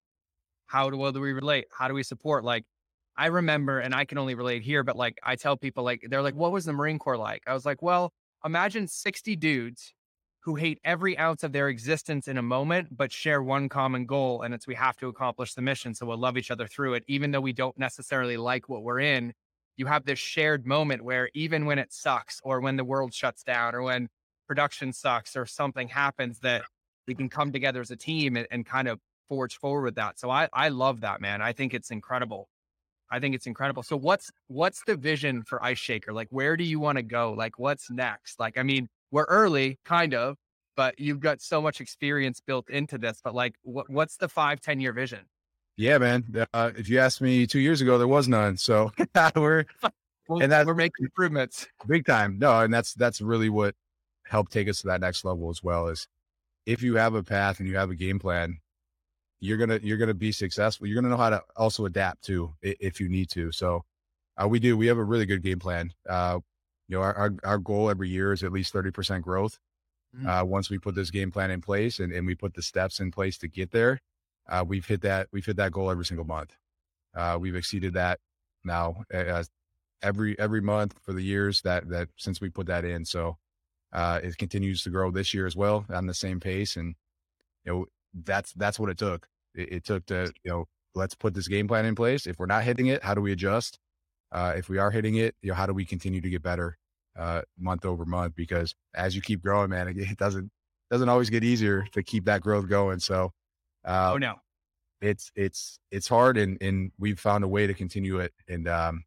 How 0.66 0.90
do, 0.90 0.96
well, 0.96 1.12
do 1.12 1.20
we 1.20 1.32
relate? 1.32 1.66
How 1.70 1.88
do 1.88 1.94
we 1.94 2.02
support? 2.02 2.44
Like, 2.44 2.64
I 3.16 3.26
remember, 3.26 3.78
and 3.78 3.94
I 3.94 4.04
can 4.04 4.18
only 4.18 4.34
relate 4.34 4.62
here, 4.62 4.82
but 4.82 4.96
like 4.96 5.18
I 5.22 5.36
tell 5.36 5.56
people, 5.56 5.84
like, 5.84 6.04
they're 6.08 6.22
like, 6.22 6.34
what 6.34 6.52
was 6.52 6.64
the 6.64 6.72
Marine 6.72 6.98
Corps 6.98 7.16
like? 7.16 7.42
I 7.46 7.54
was 7.54 7.64
like, 7.64 7.82
well, 7.82 8.12
imagine 8.44 8.88
60 8.88 9.36
dudes 9.36 9.94
who 10.40 10.56
hate 10.56 10.78
every 10.84 11.16
ounce 11.18 11.42
of 11.42 11.52
their 11.52 11.68
existence 11.68 12.28
in 12.28 12.36
a 12.36 12.42
moment, 12.42 12.94
but 12.94 13.10
share 13.10 13.42
one 13.42 13.68
common 13.68 14.04
goal. 14.04 14.42
And 14.42 14.52
it's 14.52 14.66
we 14.66 14.74
have 14.74 14.96
to 14.98 15.08
accomplish 15.08 15.54
the 15.54 15.62
mission. 15.62 15.94
So 15.94 16.04
we'll 16.04 16.18
love 16.18 16.36
each 16.36 16.50
other 16.50 16.66
through 16.66 16.94
it. 16.94 17.04
Even 17.06 17.30
though 17.30 17.40
we 17.40 17.54
don't 17.54 17.78
necessarily 17.78 18.36
like 18.36 18.68
what 18.68 18.82
we're 18.82 19.00
in, 19.00 19.32
you 19.76 19.86
have 19.86 20.04
this 20.04 20.18
shared 20.18 20.66
moment 20.66 21.02
where 21.02 21.30
even 21.34 21.64
when 21.64 21.78
it 21.78 21.92
sucks, 21.92 22.40
or 22.44 22.60
when 22.60 22.76
the 22.76 22.84
world 22.84 23.14
shuts 23.14 23.42
down, 23.42 23.74
or 23.74 23.82
when 23.82 24.08
production 24.46 24.92
sucks, 24.92 25.34
or 25.34 25.46
something 25.46 25.88
happens, 25.88 26.40
that 26.40 26.62
we 27.06 27.14
can 27.14 27.30
come 27.30 27.50
together 27.50 27.80
as 27.80 27.90
a 27.90 27.96
team 27.96 28.36
and, 28.36 28.46
and 28.50 28.66
kind 28.66 28.86
of 28.86 29.00
forge 29.28 29.58
forward 29.58 29.82
with 29.82 29.94
that. 29.96 30.18
So 30.18 30.30
I, 30.30 30.48
I 30.52 30.68
love 30.68 31.00
that, 31.02 31.20
man. 31.20 31.42
I 31.42 31.52
think 31.52 31.74
it's 31.74 31.90
incredible. 31.90 32.48
I 33.10 33.20
think 33.20 33.34
it's 33.34 33.46
incredible. 33.46 33.82
So 33.82 33.96
what's 33.96 34.30
what's 34.48 34.82
the 34.86 34.96
vision 34.96 35.42
for 35.42 35.62
Ice 35.62 35.78
Shaker? 35.78 36.12
Like 36.12 36.28
where 36.30 36.56
do 36.56 36.64
you 36.64 36.80
want 36.80 36.96
to 36.96 37.02
go? 37.02 37.32
Like 37.32 37.58
what's 37.58 37.90
next? 37.90 38.40
Like 38.40 38.58
I 38.58 38.62
mean, 38.62 38.88
we're 39.14 39.24
early, 39.24 39.78
kind 39.84 40.12
of, 40.12 40.36
but 40.76 40.98
you've 40.98 41.20
got 41.20 41.40
so 41.40 41.62
much 41.62 41.80
experience 41.80 42.40
built 42.40 42.68
into 42.68 42.98
this. 42.98 43.20
But 43.22 43.34
like, 43.34 43.54
what, 43.62 43.88
what's 43.88 44.16
the 44.16 44.28
five, 44.28 44.60
10 44.60 44.80
year 44.80 44.92
vision? 44.92 45.20
Yeah, 45.76 45.98
man. 45.98 46.24
Uh, 46.52 46.72
if 46.76 46.88
you 46.88 46.98
asked 46.98 47.20
me 47.20 47.46
two 47.46 47.60
years 47.60 47.80
ago, 47.80 47.96
there 47.96 48.08
was 48.08 48.28
none. 48.28 48.56
So 48.56 48.92
we're, 49.36 49.64
well, 50.28 50.42
and 50.42 50.50
that 50.50 50.66
we're 50.66 50.74
making 50.74 51.04
improvements 51.04 51.66
big 51.86 52.06
time. 52.06 52.38
No, 52.38 52.60
and 52.60 52.72
that's, 52.72 52.94
that's 52.94 53.20
really 53.20 53.48
what 53.48 53.74
helped 54.26 54.52
take 54.52 54.68
us 54.68 54.80
to 54.80 54.88
that 54.88 55.00
next 55.00 55.24
level 55.24 55.50
as 55.50 55.62
well 55.62 55.88
is 55.88 56.08
if 56.66 56.82
you 56.82 56.96
have 56.96 57.14
a 57.14 57.22
path 57.22 57.60
and 57.60 57.68
you 57.68 57.76
have 57.76 57.90
a 57.90 57.94
game 57.94 58.18
plan, 58.18 58.58
you're 59.41 59.57
going 59.59 59.70
to, 59.70 59.85
you're 59.85 59.99
to 59.99 60.14
be 60.14 60.32
successful. 60.32 60.87
You're 60.87 60.95
going 60.95 61.05
to 61.05 61.11
know 61.11 61.22
how 61.22 61.30
to 61.30 61.43
also 61.57 61.87
adapt 61.87 62.24
to 62.24 62.53
if 62.62 63.01
you 63.01 63.09
need 63.09 63.30
to. 63.30 63.53
So 63.53 63.85
uh, 64.37 64.49
we 64.49 64.59
do, 64.59 64.76
we 64.76 64.87
have 64.87 64.99
a 64.99 65.05
really 65.05 65.26
good 65.26 65.43
game 65.43 65.59
plan. 65.59 65.93
Uh, 66.09 66.41
you 66.89 66.97
know, 66.97 67.03
our, 67.03 67.14
our, 67.14 67.35
our 67.45 67.59
goal 67.59 67.91
every 67.91 68.09
year 68.09 68.32
is 68.32 68.43
at 68.43 68.53
least 68.53 68.72
30% 68.72 69.22
growth. 69.22 69.59
Mm-hmm. 70.16 70.28
Uh, 70.28 70.45
once 70.45 70.70
we 70.70 70.78
put 70.78 70.95
this 70.95 71.11
game 71.11 71.30
plan 71.30 71.51
in 71.51 71.61
place 71.61 71.99
and, 71.99 72.12
and 72.12 72.26
we 72.26 72.35
put 72.35 72.55
the 72.55 72.62
steps 72.62 73.01
in 73.01 73.11
place 73.11 73.39
to 73.39 73.49
get 73.49 73.70
there, 73.70 74.01
uh, 74.49 74.64
we've 74.66 74.87
hit 74.87 75.01
that 75.01 75.28
we've 75.32 75.47
hit 75.47 75.57
that 75.57 75.72
goal 75.72 75.91
every 75.91 76.05
single 76.05 76.26
month. 76.26 76.55
Uh, 77.14 77.39
we've 77.41 77.57
exceeded 77.57 77.95
that 77.95 78.20
now 78.64 79.05
every 80.03 80.39
every 80.39 80.61
month 80.61 80.95
for 81.03 81.12
the 81.12 81.22
years 81.22 81.62
that 81.62 81.89
that 81.89 82.09
since 82.16 82.41
we 82.41 82.51
put 82.51 82.66
that 82.66 82.85
in. 82.85 83.05
So 83.05 83.39
uh, 83.93 84.20
it 84.22 84.37
continues 84.37 84.82
to 84.82 84.91
grow 84.91 85.11
this 85.11 85.35
year 85.35 85.47
as 85.47 85.57
well 85.57 85.87
on 85.89 86.07
the 86.07 86.14
same 86.14 86.41
pace, 86.41 86.76
and 86.76 86.95
you 87.64 87.72
know 87.72 87.87
that's 88.24 88.52
that's 88.54 88.78
what 88.78 88.90
it 88.90 88.98
took. 88.98 89.26
It, 89.54 89.72
it 89.72 89.84
took 89.84 90.06
to 90.06 90.32
you 90.44 90.50
know 90.50 90.68
let's 90.94 91.14
put 91.14 91.34
this 91.34 91.48
game 91.48 91.68
plan 91.68 91.84
in 91.86 91.94
place. 91.94 92.26
If 92.26 92.38
we're 92.38 92.46
not 92.46 92.64
hitting 92.64 92.86
it, 92.86 93.02
how 93.02 93.14
do 93.14 93.20
we 93.20 93.32
adjust? 93.32 93.78
Uh, 94.32 94.54
if 94.56 94.68
we 94.68 94.78
are 94.78 94.90
hitting 94.90 95.16
it, 95.16 95.34
you 95.42 95.50
know 95.50 95.54
how 95.54 95.66
do 95.66 95.74
we 95.74 95.84
continue 95.84 96.20
to 96.20 96.30
get 96.30 96.42
better? 96.42 96.78
uh, 97.16 97.42
month 97.58 97.84
over 97.84 98.04
month 98.04 98.34
because 98.34 98.74
as 98.94 99.14
you 99.14 99.22
keep 99.22 99.42
growing, 99.42 99.70
man, 99.70 99.88
it 99.88 100.18
doesn't 100.18 100.50
doesn't 100.90 101.08
always 101.08 101.30
get 101.30 101.44
easier 101.44 101.86
to 101.92 102.02
keep 102.02 102.24
that 102.26 102.42
growth 102.42 102.68
going. 102.68 102.98
So, 102.98 103.32
uh, 103.84 104.10
oh 104.14 104.18
no, 104.18 104.34
it's 105.00 105.30
it's 105.34 105.78
it's 105.90 106.08
hard, 106.08 106.36
and 106.36 106.60
and 106.60 106.92
we've 106.98 107.18
found 107.18 107.44
a 107.44 107.48
way 107.48 107.66
to 107.66 107.74
continue 107.74 108.18
it. 108.18 108.32
And 108.48 108.68
um, 108.68 109.04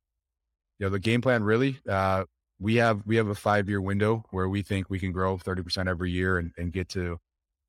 you 0.80 0.86
know, 0.86 0.90
the 0.90 1.00
game 1.00 1.22
plan 1.22 1.44
really, 1.44 1.80
uh, 1.88 2.26
we 2.60 2.76
have 2.76 3.02
we 3.06 3.18
have 3.18 3.28
a 3.28 3.36
five 3.36 3.70
year 3.70 3.82
window 3.82 4.24
where 4.32 4.50
we 4.50 4.62
think 4.62 4.90
we 4.90 5.00
can 5.00 5.12
grow 5.12 5.38
thirty 5.38 5.64
percent 5.64 5.90
every 5.90 6.12
year 6.12 6.38
and 6.38 6.52
and 6.58 6.72
get 6.72 6.90
to 6.90 7.20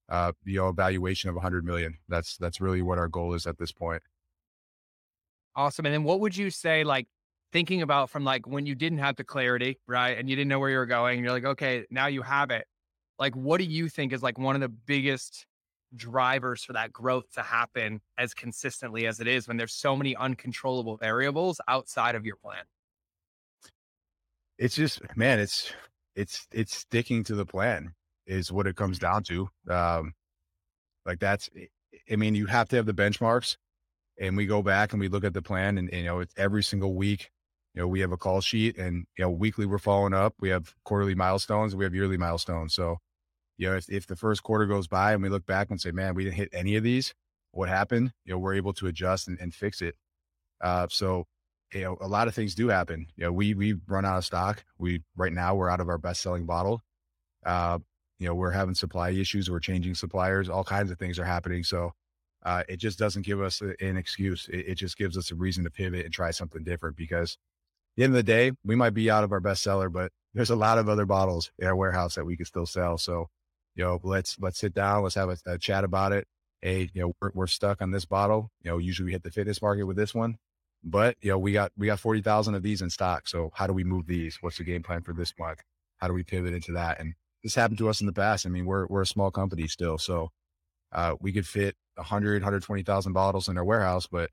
uh, 0.08 0.32
you 0.44 0.56
know, 0.56 0.72
valuation 0.72 1.28
of 1.28 1.36
100 1.36 1.64
million. 1.64 1.98
That's 2.08 2.36
that's 2.36 2.60
really 2.60 2.82
what 2.82 2.98
our 2.98 3.08
goal 3.08 3.34
is 3.34 3.46
at 3.46 3.58
this 3.58 3.72
point. 3.72 4.02
Awesome. 5.54 5.86
And 5.86 5.94
then 5.94 6.04
what 6.04 6.20
would 6.20 6.36
you 6.36 6.50
say 6.50 6.84
like 6.84 7.08
thinking 7.52 7.82
about 7.82 8.10
from 8.10 8.24
like 8.24 8.46
when 8.46 8.66
you 8.66 8.74
didn't 8.74 8.98
have 8.98 9.16
the 9.16 9.24
clarity, 9.24 9.80
right? 9.86 10.16
And 10.16 10.28
you 10.28 10.36
didn't 10.36 10.48
know 10.48 10.58
where 10.58 10.70
you 10.70 10.78
were 10.78 10.86
going. 10.86 11.22
you're 11.22 11.32
like, 11.32 11.44
okay, 11.44 11.84
now 11.90 12.06
you 12.06 12.22
have 12.22 12.50
it. 12.50 12.66
Like, 13.18 13.34
what 13.34 13.58
do 13.58 13.64
you 13.64 13.88
think 13.88 14.12
is 14.12 14.22
like 14.22 14.38
one 14.38 14.54
of 14.54 14.60
the 14.60 14.68
biggest 14.68 15.46
drivers 15.96 16.62
for 16.62 16.74
that 16.74 16.92
growth 16.92 17.24
to 17.32 17.42
happen 17.42 18.00
as 18.16 18.34
consistently 18.34 19.06
as 19.06 19.20
it 19.20 19.26
is 19.26 19.48
when 19.48 19.56
there's 19.56 19.74
so 19.74 19.96
many 19.96 20.14
uncontrollable 20.14 20.96
variables 20.96 21.60
outside 21.66 22.14
of 22.14 22.24
your 22.24 22.36
plan? 22.36 22.62
It's 24.58 24.76
just, 24.76 25.00
man, 25.16 25.40
it's, 25.40 25.72
it's, 26.14 26.46
it's 26.52 26.76
sticking 26.76 27.24
to 27.24 27.34
the 27.34 27.46
plan 27.46 27.94
is 28.28 28.52
what 28.52 28.68
it 28.68 28.76
comes 28.76 29.00
down 29.00 29.24
to. 29.24 29.48
Um, 29.68 30.14
like 31.04 31.18
that's, 31.18 31.50
I 32.08 32.14
mean, 32.14 32.36
you 32.36 32.46
have 32.46 32.68
to 32.68 32.76
have 32.76 32.86
the 32.86 32.94
benchmarks 32.94 33.56
and 34.20 34.36
we 34.36 34.46
go 34.46 34.62
back 34.62 34.92
and 34.92 35.00
we 35.00 35.08
look 35.08 35.24
at 35.24 35.34
the 35.34 35.42
plan 35.42 35.78
and, 35.78 35.88
and 35.90 36.02
you 36.02 36.06
know, 36.06 36.20
it's 36.20 36.34
every 36.36 36.62
single 36.62 36.94
week 36.94 37.30
you 37.78 37.82
know, 37.84 37.88
we 37.88 38.00
have 38.00 38.10
a 38.10 38.16
call 38.16 38.40
sheet 38.40 38.76
and, 38.76 39.06
you 39.16 39.24
know, 39.24 39.30
weekly 39.30 39.64
we're 39.64 39.78
following 39.78 40.12
up. 40.12 40.34
We 40.40 40.48
have 40.48 40.74
quarterly 40.84 41.14
milestones. 41.14 41.76
We 41.76 41.84
have 41.84 41.94
yearly 41.94 42.16
milestones. 42.16 42.74
So, 42.74 42.98
you 43.56 43.68
know, 43.68 43.76
if, 43.76 43.88
if 43.88 44.06
the 44.08 44.16
first 44.16 44.42
quarter 44.42 44.66
goes 44.66 44.88
by 44.88 45.12
and 45.12 45.22
we 45.22 45.28
look 45.28 45.46
back 45.46 45.70
and 45.70 45.80
say, 45.80 45.92
man, 45.92 46.14
we 46.14 46.24
didn't 46.24 46.36
hit 46.36 46.48
any 46.52 46.74
of 46.74 46.82
these, 46.82 47.14
what 47.52 47.68
happened? 47.68 48.12
You 48.24 48.32
know, 48.32 48.38
we're 48.38 48.54
able 48.54 48.72
to 48.74 48.88
adjust 48.88 49.28
and, 49.28 49.38
and 49.40 49.54
fix 49.54 49.80
it. 49.80 49.94
Uh, 50.60 50.88
so, 50.90 51.26
you 51.72 51.82
know, 51.82 51.96
a 52.00 52.08
lot 52.08 52.26
of 52.26 52.34
things 52.34 52.56
do 52.56 52.66
happen. 52.66 53.06
You 53.16 53.26
know, 53.26 53.32
we, 53.32 53.54
we 53.54 53.76
run 53.86 54.04
out 54.04 54.18
of 54.18 54.24
stock. 54.24 54.64
We, 54.76 55.02
right 55.16 55.32
now 55.32 55.54
we're 55.54 55.68
out 55.68 55.80
of 55.80 55.88
our 55.88 55.98
best 55.98 56.20
selling 56.20 56.46
bottle. 56.46 56.82
Uh, 57.46 57.78
you 58.18 58.26
know, 58.26 58.34
we're 58.34 58.50
having 58.50 58.74
supply 58.74 59.10
issues. 59.10 59.50
We're 59.50 59.60
changing 59.60 59.94
suppliers. 59.94 60.48
All 60.48 60.64
kinds 60.64 60.90
of 60.90 60.98
things 60.98 61.18
are 61.18 61.24
happening. 61.24 61.62
So, 61.64 61.92
uh, 62.44 62.62
it 62.68 62.76
just 62.76 62.98
doesn't 62.98 63.26
give 63.26 63.40
us 63.40 63.60
an 63.60 63.96
excuse. 63.96 64.48
It, 64.52 64.68
it, 64.68 64.74
just 64.76 64.96
gives 64.96 65.16
us 65.16 65.30
a 65.30 65.34
reason 65.34 65.64
to 65.64 65.70
pivot 65.70 66.04
and 66.04 66.14
try 66.14 66.30
something 66.30 66.62
different 66.62 66.96
because 66.96 67.32
at 67.32 67.36
the 67.96 68.04
end 68.04 68.12
of 68.12 68.16
the 68.16 68.22
day, 68.22 68.52
we 68.64 68.76
might 68.76 68.94
be 68.94 69.10
out 69.10 69.24
of 69.24 69.32
our 69.32 69.40
bestseller, 69.40 69.92
but 69.92 70.12
there's 70.34 70.50
a 70.50 70.56
lot 70.56 70.78
of 70.78 70.88
other 70.88 71.04
bottles 71.04 71.50
in 71.58 71.66
our 71.66 71.74
warehouse 71.74 72.14
that 72.14 72.24
we 72.24 72.36
can 72.36 72.46
still 72.46 72.66
sell. 72.66 72.96
So, 72.96 73.28
you 73.74 73.84
know, 73.84 74.00
let's 74.02 74.38
let's 74.38 74.58
sit 74.58 74.72
down, 74.72 75.02
let's 75.02 75.16
have 75.16 75.30
a, 75.30 75.36
a 75.46 75.58
chat 75.58 75.84
about 75.84 76.12
it. 76.12 76.26
Hey, 76.62 76.90
you 76.92 77.02
know, 77.02 77.12
we're, 77.20 77.30
we're 77.34 77.46
stuck 77.48 77.82
on 77.82 77.90
this 77.90 78.04
bottle. 78.04 78.50
You 78.62 78.70
know, 78.70 78.78
usually 78.78 79.06
we 79.06 79.12
hit 79.12 79.24
the 79.24 79.30
fitness 79.30 79.60
market 79.60 79.84
with 79.84 79.96
this 79.96 80.14
one, 80.14 80.38
but 80.84 81.16
you 81.20 81.30
know, 81.30 81.38
we 81.38 81.52
got 81.52 81.72
we 81.76 81.86
got 81.86 82.00
forty 82.00 82.22
thousand 82.22 82.54
of 82.54 82.62
these 82.62 82.82
in 82.82 82.90
stock. 82.90 83.26
So, 83.26 83.50
how 83.54 83.66
do 83.66 83.72
we 83.72 83.84
move 83.84 84.06
these? 84.06 84.38
What's 84.40 84.58
the 84.58 84.64
game 84.64 84.82
plan 84.82 85.02
for 85.02 85.12
this 85.12 85.34
month? 85.38 85.62
How 85.98 86.06
do 86.06 86.14
we 86.14 86.22
pivot 86.22 86.54
into 86.54 86.72
that? 86.72 87.00
And 87.00 87.14
this 87.48 87.54
happened 87.54 87.78
to 87.78 87.88
us 87.88 88.00
in 88.00 88.06
the 88.06 88.12
past. 88.12 88.46
I 88.46 88.50
mean, 88.50 88.66
we're 88.66 88.86
we're 88.88 89.02
a 89.02 89.06
small 89.06 89.30
company 89.30 89.66
still, 89.68 89.98
so 89.98 90.30
uh, 90.92 91.16
we 91.20 91.32
could 91.32 91.46
fit 91.46 91.76
100, 91.96 92.42
120,000 92.42 93.12
bottles 93.12 93.48
in 93.48 93.58
our 93.58 93.64
warehouse, 93.64 94.06
but 94.06 94.30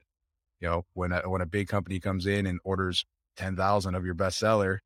you 0.60 0.68
know, 0.68 0.84
when 0.94 1.12
a, 1.12 1.28
when 1.28 1.40
a 1.42 1.46
big 1.46 1.68
company 1.68 2.00
comes 2.00 2.26
in 2.26 2.46
and 2.46 2.60
orders 2.64 3.04
10,000 3.36 3.94
of 3.94 4.04
your 4.06 4.14
bestseller, 4.14 4.78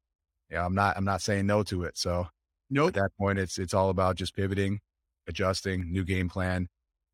yeah, 0.50 0.64
I'm 0.64 0.74
not, 0.74 0.96
I'm 0.96 1.04
not 1.04 1.22
saying 1.22 1.46
no 1.46 1.62
to 1.64 1.84
it. 1.84 1.96
So 1.96 2.28
nope. 2.70 2.88
at 2.88 2.94
that 2.94 3.10
point, 3.18 3.38
it's, 3.38 3.58
it's 3.58 3.74
all 3.74 3.90
about 3.90 4.16
just 4.16 4.34
pivoting, 4.34 4.80
adjusting, 5.28 5.92
new 5.92 6.04
game 6.04 6.28
plan, 6.28 6.68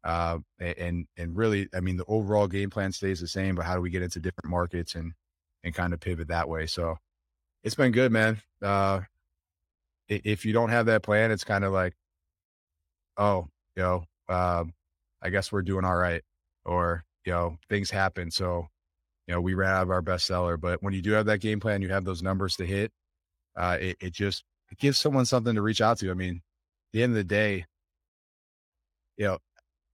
Uh, 0.04 0.38
and 0.60 1.06
and 1.16 1.36
really, 1.36 1.68
I 1.74 1.80
mean, 1.80 1.96
the 1.96 2.04
overall 2.06 2.46
game 2.48 2.70
plan 2.70 2.92
stays 2.92 3.20
the 3.20 3.28
same, 3.28 3.56
but 3.56 3.66
how 3.66 3.74
do 3.74 3.80
we 3.82 3.90
get 3.90 4.02
into 4.02 4.20
different 4.20 4.50
markets 4.50 4.94
and 4.94 5.12
and 5.64 5.74
kind 5.74 5.92
of 5.92 6.00
pivot 6.00 6.28
that 6.28 6.48
way? 6.48 6.66
So 6.66 6.96
it's 7.64 7.74
been 7.74 7.92
good, 7.92 8.12
man. 8.12 8.40
Uh, 8.62 9.00
if 10.08 10.44
you 10.44 10.52
don't 10.52 10.70
have 10.70 10.86
that 10.86 11.02
plan, 11.02 11.30
it's 11.30 11.44
kind 11.44 11.64
of 11.64 11.72
like, 11.72 11.94
oh, 13.16 13.48
you 13.76 13.82
know, 13.82 14.04
um, 14.28 14.72
I 15.22 15.30
guess 15.30 15.50
we're 15.50 15.62
doing 15.62 15.84
all 15.84 15.96
right, 15.96 16.22
or 16.64 17.04
you 17.24 17.32
know, 17.32 17.58
things 17.68 17.90
happen, 17.90 18.30
so 18.30 18.68
you 19.26 19.34
know, 19.34 19.40
we 19.40 19.54
ran 19.54 19.74
out 19.74 19.82
of 19.82 19.90
our 19.90 20.02
best 20.02 20.26
seller. 20.26 20.56
But 20.56 20.82
when 20.82 20.94
you 20.94 21.02
do 21.02 21.12
have 21.12 21.26
that 21.26 21.40
game 21.40 21.58
plan, 21.60 21.82
you 21.82 21.88
have 21.88 22.04
those 22.04 22.22
numbers 22.22 22.56
to 22.56 22.66
hit. 22.66 22.92
Uh, 23.56 23.78
it, 23.80 23.96
it 24.00 24.12
just 24.12 24.44
it 24.70 24.78
gives 24.78 24.98
someone 24.98 25.24
something 25.24 25.54
to 25.54 25.62
reach 25.62 25.80
out 25.80 25.98
to. 25.98 26.10
I 26.10 26.14
mean, 26.14 26.42
the 26.92 27.02
end 27.02 27.12
of 27.12 27.16
the 27.16 27.24
day, 27.24 27.66
you 29.16 29.26
know, 29.26 29.38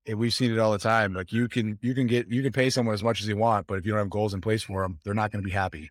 and 0.06 0.18
we've 0.18 0.34
seen 0.34 0.52
it 0.52 0.58
all 0.58 0.72
the 0.72 0.78
time. 0.78 1.14
Like 1.14 1.32
you 1.32 1.48
can 1.48 1.78
you 1.80 1.94
can 1.94 2.06
get 2.06 2.28
you 2.28 2.42
can 2.42 2.52
pay 2.52 2.70
someone 2.70 2.94
as 2.94 3.02
much 3.02 3.20
as 3.20 3.28
you 3.28 3.36
want, 3.36 3.66
but 3.66 3.78
if 3.78 3.86
you 3.86 3.92
don't 3.92 4.00
have 4.00 4.10
goals 4.10 4.34
in 4.34 4.40
place 4.40 4.62
for 4.62 4.82
them, 4.82 4.98
they're 5.04 5.14
not 5.14 5.30
going 5.30 5.42
to 5.42 5.46
be 5.46 5.54
happy. 5.54 5.90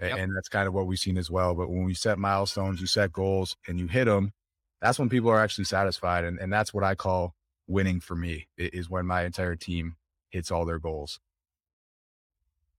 Yep. 0.00 0.16
And 0.18 0.36
that's 0.36 0.48
kind 0.48 0.68
of 0.68 0.74
what 0.74 0.86
we've 0.86 0.98
seen 0.98 1.18
as 1.18 1.30
well. 1.30 1.54
But 1.54 1.70
when 1.70 1.84
we 1.84 1.94
set 1.94 2.18
milestones, 2.18 2.80
you 2.80 2.86
set 2.86 3.12
goals, 3.12 3.56
and 3.66 3.80
you 3.80 3.88
hit 3.88 4.04
them, 4.04 4.32
that's 4.80 4.98
when 4.98 5.08
people 5.08 5.30
are 5.30 5.40
actually 5.40 5.64
satisfied, 5.64 6.24
and 6.24 6.38
and 6.38 6.52
that's 6.52 6.72
what 6.72 6.84
I 6.84 6.94
call 6.94 7.34
winning 7.66 8.00
for 8.00 8.16
me 8.16 8.48
is 8.56 8.88
when 8.88 9.06
my 9.06 9.24
entire 9.24 9.56
team 9.56 9.96
hits 10.30 10.50
all 10.50 10.64
their 10.64 10.78
goals. 10.78 11.20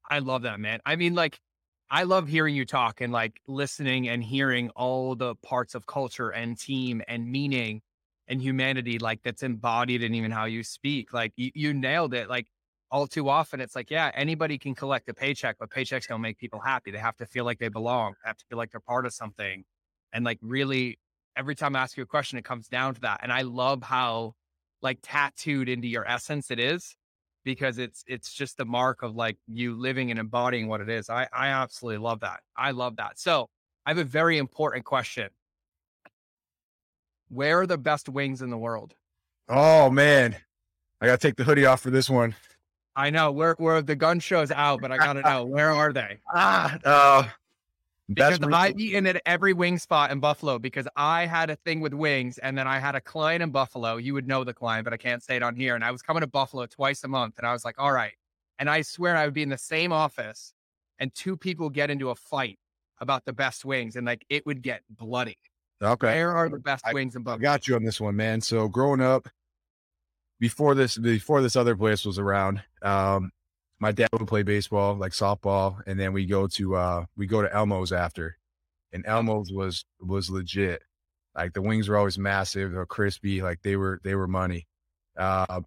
I 0.10 0.20
love 0.20 0.44
that, 0.44 0.60
man. 0.60 0.80
I 0.86 0.96
mean, 0.96 1.14
like 1.14 1.40
I 1.92 2.04
love 2.04 2.28
hearing 2.28 2.56
you 2.56 2.66
talk 2.66 3.02
and 3.02 3.14
like 3.14 3.42
listening 3.48 4.10
and 4.10 4.24
hearing 4.24 4.70
all 4.72 5.16
the 5.16 5.36
parts 5.36 5.76
of 5.76 5.86
culture 5.86 6.30
and 6.30 6.58
team 6.58 7.02
and 7.08 7.32
meaning 7.32 7.82
and 8.28 8.42
humanity 8.42 9.00
like 9.00 9.22
that's 9.24 9.44
embodied 9.44 10.04
in 10.04 10.14
even 10.14 10.32
how 10.32 10.46
you 10.46 10.64
speak. 10.64 11.14
Like 11.14 11.34
you, 11.36 11.52
you 11.54 11.74
nailed 11.74 12.14
it. 12.14 12.30
Like 12.30 12.48
all 12.92 13.08
too 13.08 13.30
often 13.30 13.62
it's 13.62 13.76
like, 13.76 13.92
yeah, 13.92 14.12
anybody 14.14 14.58
can 14.58 14.74
collect 14.74 15.08
a 15.10 15.14
paycheck, 15.14 15.58
but 15.60 15.70
paychecks 15.70 16.08
don't 16.08 16.22
make 16.22 16.38
people 16.38 16.60
happy. 16.60 16.92
They 16.92 16.98
have 16.98 17.18
to 17.18 17.26
feel 17.26 17.46
like 17.46 17.60
they 17.60 17.70
belong, 17.70 18.16
have 18.24 18.38
to 18.38 18.46
feel 18.46 18.58
like 18.58 18.72
they're 18.72 18.80
part 18.80 19.06
of 19.06 19.14
something. 19.14 19.64
And 20.12 20.26
like 20.26 20.40
really 20.42 20.98
every 21.36 21.56
time 21.56 21.76
I 21.76 21.80
ask 21.80 21.96
you 21.98 22.04
a 22.04 22.08
question, 22.08 22.38
it 22.40 22.46
comes 22.46 22.68
down 22.68 22.96
to 22.96 23.02
that. 23.02 23.20
And 23.24 23.32
I 23.32 23.44
love 23.44 23.84
how 23.84 24.36
like 24.82 25.00
tattooed 25.02 25.70
into 25.70 25.88
your 25.88 26.08
essence 26.08 26.52
it 26.52 26.60
is 26.60 26.96
because 27.44 27.78
it's 27.78 28.04
it's 28.08 28.34
just 28.34 28.58
the 28.58 28.66
mark 28.66 29.04
of 29.04 29.16
like 29.16 29.38
you 29.48 29.76
living 29.76 30.12
and 30.12 30.20
embodying 30.20 30.68
what 30.68 30.82
it 30.82 30.90
is. 30.90 31.10
I 31.10 31.28
I 31.34 31.48
absolutely 31.50 32.00
love 32.00 32.22
that. 32.22 32.42
I 32.56 32.72
love 32.72 32.98
that. 32.98 33.20
So 33.20 33.50
I 33.86 33.92
have 33.92 33.98
a 33.98 34.04
very 34.04 34.38
important 34.38 34.86
question. 34.86 35.30
Where 37.30 37.62
are 37.62 37.68
the 37.68 37.78
best 37.78 38.10
wings 38.10 38.42
in 38.42 38.50
the 38.50 38.58
world? 38.58 38.96
Oh 39.48 39.90
man, 39.90 40.36
I 41.00 41.06
gotta 41.06 41.18
take 41.18 41.36
the 41.36 41.44
hoodie 41.44 41.66
off 41.66 41.82
for 41.82 41.92
this 41.92 42.10
one. 42.10 42.36
I 42.96 43.10
know 43.10 43.32
where 43.32 43.56
where 43.60 43.82
the 43.82 43.96
gun 43.96 44.20
show's 44.20 44.52
out, 44.52 44.82
but 44.82 44.92
I 44.92 44.98
gotta 44.98 45.22
know 45.22 45.46
where 45.46 45.72
are 45.72 45.94
they? 45.94 46.20
Ah, 46.34 46.78
uh, 46.84 47.30
because 48.12 48.40
I've 48.42 48.80
eaten 48.80 49.06
at 49.06 49.22
every 49.26 49.54
wing 49.54 49.78
spot 49.78 50.10
in 50.10 50.20
Buffalo 50.20 50.58
because 50.58 50.88
I 50.96 51.28
had 51.28 51.52
a 51.52 51.56
thing 51.56 51.80
with 51.80 51.94
wings 51.94 52.40
and 52.40 52.58
then 52.58 52.68
I 52.68 52.80
had 52.80 52.96
a 52.96 53.02
client 53.02 53.44
in 53.44 53.52
Buffalo. 53.52 53.98
You 53.98 54.16
would 54.16 54.28
know 54.28 54.44
the 54.44 54.54
client, 54.54 54.84
but 54.84 54.94
I 54.94 54.98
can't 54.98 55.22
say 55.22 55.36
it 55.36 55.44
on 55.44 55.56
here. 55.56 55.76
And 55.76 55.84
I 55.84 55.92
was 55.92 56.02
coming 56.02 56.22
to 56.22 56.28
Buffalo 56.28 56.66
twice 56.66 57.04
a 57.04 57.08
month 57.08 57.36
and 57.38 57.46
I 57.46 57.54
was 57.54 57.64
like, 57.64 57.76
all 57.78 57.92
right. 57.92 58.14
And 58.58 58.68
I 58.68 58.82
swear 58.82 59.16
I 59.16 59.26
would 59.26 59.36
be 59.36 59.44
in 59.44 59.50
the 59.50 59.60
same 59.60 59.92
office 59.92 60.54
and 60.98 61.14
two 61.14 61.38
people 61.38 61.70
get 61.70 61.92
into 61.92 62.10
a 62.10 62.16
fight 62.16 62.58
about 62.98 63.26
the 63.26 63.34
best 63.34 63.64
wings 63.64 63.96
and 63.96 64.08
like 64.08 64.26
it 64.30 64.44
would 64.48 64.64
get 64.64 64.82
bloody. 64.90 65.38
Okay. 65.82 66.08
Where 66.08 66.36
are 66.36 66.50
the 66.50 66.58
best 66.58 66.86
I, 66.88 66.94
wings 66.94 67.16
in 67.16 67.22
Buffalo? 67.22 67.40
I 67.40 67.54
got 67.54 67.68
you 67.68 67.76
on 67.76 67.84
this 67.84 68.02
one, 68.02 68.16
man. 68.16 68.42
So 68.42 68.68
growing 68.68 69.02
up, 69.02 69.30
before 70.40 70.76
this, 70.76 70.98
before 70.98 71.42
this 71.42 71.56
other 71.56 71.76
place 71.76 72.06
was 72.06 72.20
around, 72.20 72.62
um, 72.82 73.32
my 73.80 73.92
dad 73.92 74.10
would 74.12 74.28
play 74.28 74.44
baseball, 74.44 74.96
like 74.96 75.14
softball, 75.14 75.82
and 75.88 76.00
then 76.00 76.14
we 76.14 76.26
go 76.26 76.48
to 76.48 76.76
uh 76.76 77.06
we 77.16 77.28
go 77.28 77.42
to 77.42 77.54
Elmo's 77.54 77.92
after. 77.92 78.38
And 78.92 79.06
Elmo's 79.06 79.52
was 79.52 79.86
was 80.02 80.30
legit. 80.30 80.84
Like 81.36 81.54
the 81.54 81.62
wings 81.62 81.88
were 81.88 81.98
always 81.98 82.18
massive 82.18 82.76
or 82.76 82.86
crispy, 82.86 83.42
like 83.42 83.62
they 83.62 83.76
were 83.76 84.02
they 84.04 84.16
were 84.16 84.28
money. 84.28 84.68
Uh 85.18 85.62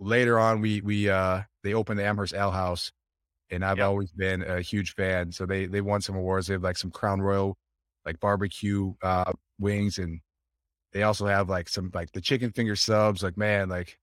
later 0.00 0.38
on 0.38 0.60
we 0.60 0.80
we 0.80 1.08
uh 1.08 1.42
they 1.62 1.74
opened 1.74 1.98
the 2.00 2.04
Amherst 2.04 2.34
Ale 2.34 2.50
House 2.50 2.92
and 3.50 3.64
I've 3.64 3.78
yep. 3.78 3.86
always 3.86 4.12
been 4.12 4.42
a 4.42 4.60
huge 4.60 4.94
fan. 4.94 5.32
So 5.32 5.46
they 5.46 5.66
they 5.66 5.80
won 5.80 6.00
some 6.00 6.16
awards. 6.16 6.48
They 6.48 6.54
have 6.54 6.62
like 6.62 6.76
some 6.76 6.90
Crown 6.90 7.20
Royal 7.20 7.56
like 8.04 8.18
barbecue 8.20 8.94
uh 9.02 9.32
wings 9.60 9.98
and 9.98 10.20
they 10.92 11.02
also 11.02 11.26
have 11.26 11.48
like 11.48 11.68
some 11.68 11.90
like 11.94 12.12
the 12.12 12.20
chicken 12.20 12.52
finger 12.52 12.76
subs. 12.76 13.22
Like 13.22 13.36
man, 13.36 13.68
like 13.68 13.98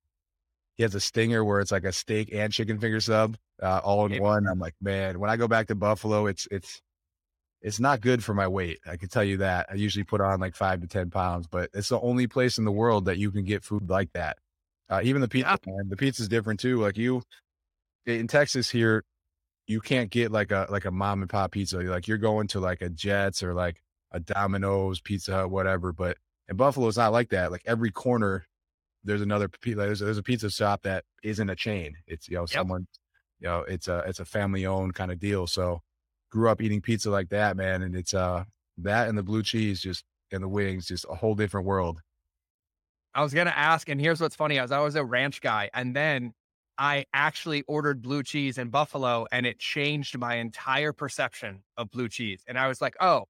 he 0.76 0.84
has 0.84 0.96
a 0.96 1.00
stinger 1.00 1.44
where 1.44 1.60
it's 1.60 1.72
like 1.72 1.86
a 1.86 1.92
steak 1.92 2.30
and 2.34 2.52
chicken 2.52 2.80
finger 2.80 3.00
sub 3.00 3.38
uh, 3.62 3.80
all 3.84 4.06
in 4.06 4.22
one. 4.22 4.48
I'm 4.48 4.60
like, 4.60 4.76
man, 4.82 5.20
when 5.20 5.30
I 5.30 5.38
go 5.38 5.48
back 5.48 5.68
to 5.68 5.76
Buffalo, 5.76 6.28
it's 6.28 6.48
it's 6.52 6.82
it's 7.62 7.80
not 7.80 8.02
good 8.02 8.24
for 8.24 8.34
my 8.34 8.48
weight. 8.48 8.80
I 8.86 8.98
can 8.98 9.10
tell 9.10 9.24
you 9.24 9.38
that. 9.38 9.68
I 9.72 9.76
usually 9.76 10.04
put 10.04 10.22
on 10.22 10.40
like 10.40 10.56
five 10.56 10.82
to 10.82 10.88
ten 10.88 11.10
pounds, 11.10 11.48
but 11.48 11.70
it's 11.74 11.90
the 11.90 12.00
only 12.00 12.28
place 12.28 12.58
in 12.58 12.66
the 12.66 12.72
world 12.72 13.06
that 13.06 13.18
you 13.18 13.32
can 13.32 13.44
get 13.44 13.64
food 13.64 13.90
like 13.90 14.12
that. 14.14 14.38
Uh, 14.90 15.02
even 15.04 15.22
the 15.22 15.28
pizza, 15.28 15.58
yeah. 15.66 15.74
man, 15.74 15.90
the 15.90 15.98
pizza's 15.98 16.28
different 16.28 16.60
too. 16.60 16.80
Like 16.80 16.98
you 16.98 17.24
in 18.06 18.28
Texas 18.28 18.70
here, 18.70 19.04
you 19.68 19.82
can't 19.82 20.12
get 20.12 20.32
like 20.32 20.52
a 20.52 20.68
like 20.70 20.86
a 20.86 20.92
mom 20.92 21.22
and 21.22 21.30
pop 21.30 21.52
pizza. 21.52 21.80
Like 21.80 22.08
you're 22.08 22.18
going 22.18 22.48
to 22.50 22.60
like 22.60 22.82
a 22.82 22.90
Jets 22.90 23.42
or 23.42 23.54
like 23.54 23.82
a 24.12 24.20
Domino's, 24.20 25.02
Pizza 25.02 25.32
Hut, 25.34 25.50
whatever. 25.50 25.92
But 25.92 26.18
in 26.50 26.56
Buffalo, 26.56 26.88
it's 26.88 26.98
not 26.98 27.12
like 27.12 27.30
that. 27.30 27.52
Like 27.52 27.64
every 27.66 27.92
corner 27.92 28.46
there's 29.06 29.22
another 29.22 29.50
there's, 29.64 30.00
there's 30.00 30.18
a 30.18 30.24
pizza 30.24 30.50
shop 30.50 30.82
that 30.84 31.06
isn't 31.24 31.50
a 31.50 31.56
chain. 31.56 31.96
It's 32.08 32.28
you 32.28 32.36
know 32.36 32.42
yep. 32.42 32.50
someone 32.50 32.88
you 33.40 33.48
know 33.48 33.62
it's 33.62 33.88
a 33.88 34.04
it's 34.08 34.20
a 34.20 34.26
family 34.26 34.66
owned 34.66 34.96
kind 34.96 35.12
of 35.12 35.20
deal. 35.20 35.48
So 35.48 35.82
grew 36.32 36.50
up 36.50 36.62
eating 36.62 36.82
pizza 36.82 37.10
like 37.10 37.30
that, 37.30 37.56
man, 37.56 37.84
and 37.84 37.96
it's 37.96 38.14
uh 38.14 38.44
that 38.80 39.08
and 39.08 39.18
the 39.18 39.24
blue 39.24 39.44
cheese 39.44 39.80
just 39.82 40.04
and 40.32 40.44
the 40.44 40.48
wings 40.48 40.88
just 40.88 41.06
a 41.10 41.16
whole 41.16 41.36
different 41.36 41.68
world. 41.68 42.02
I 43.14 43.22
was 43.22 43.34
gonna 43.34 43.52
ask, 43.56 43.88
and 43.88 44.02
here's 44.02 44.20
what's 44.20 44.36
funny: 44.36 44.60
I 44.60 44.64
was 44.64 44.72
always 44.72 44.96
a 44.96 45.06
ranch 45.06 45.40
guy, 45.40 45.70
and 45.74 45.96
then 45.96 46.34
I 46.78 47.06
actually 47.14 47.64
ordered 47.68 48.02
blue 48.02 48.24
cheese 48.24 48.58
in 48.58 48.70
Buffalo, 48.70 49.28
and 49.32 49.46
it 49.46 49.60
changed 49.60 50.18
my 50.18 50.36
entire 50.36 50.92
perception 50.92 51.64
of 51.78 51.90
blue 51.92 52.10
cheese. 52.10 52.44
And 52.48 52.58
I 52.58 52.68
was 52.68 52.82
like, 52.82 52.96
oh, 53.00 53.26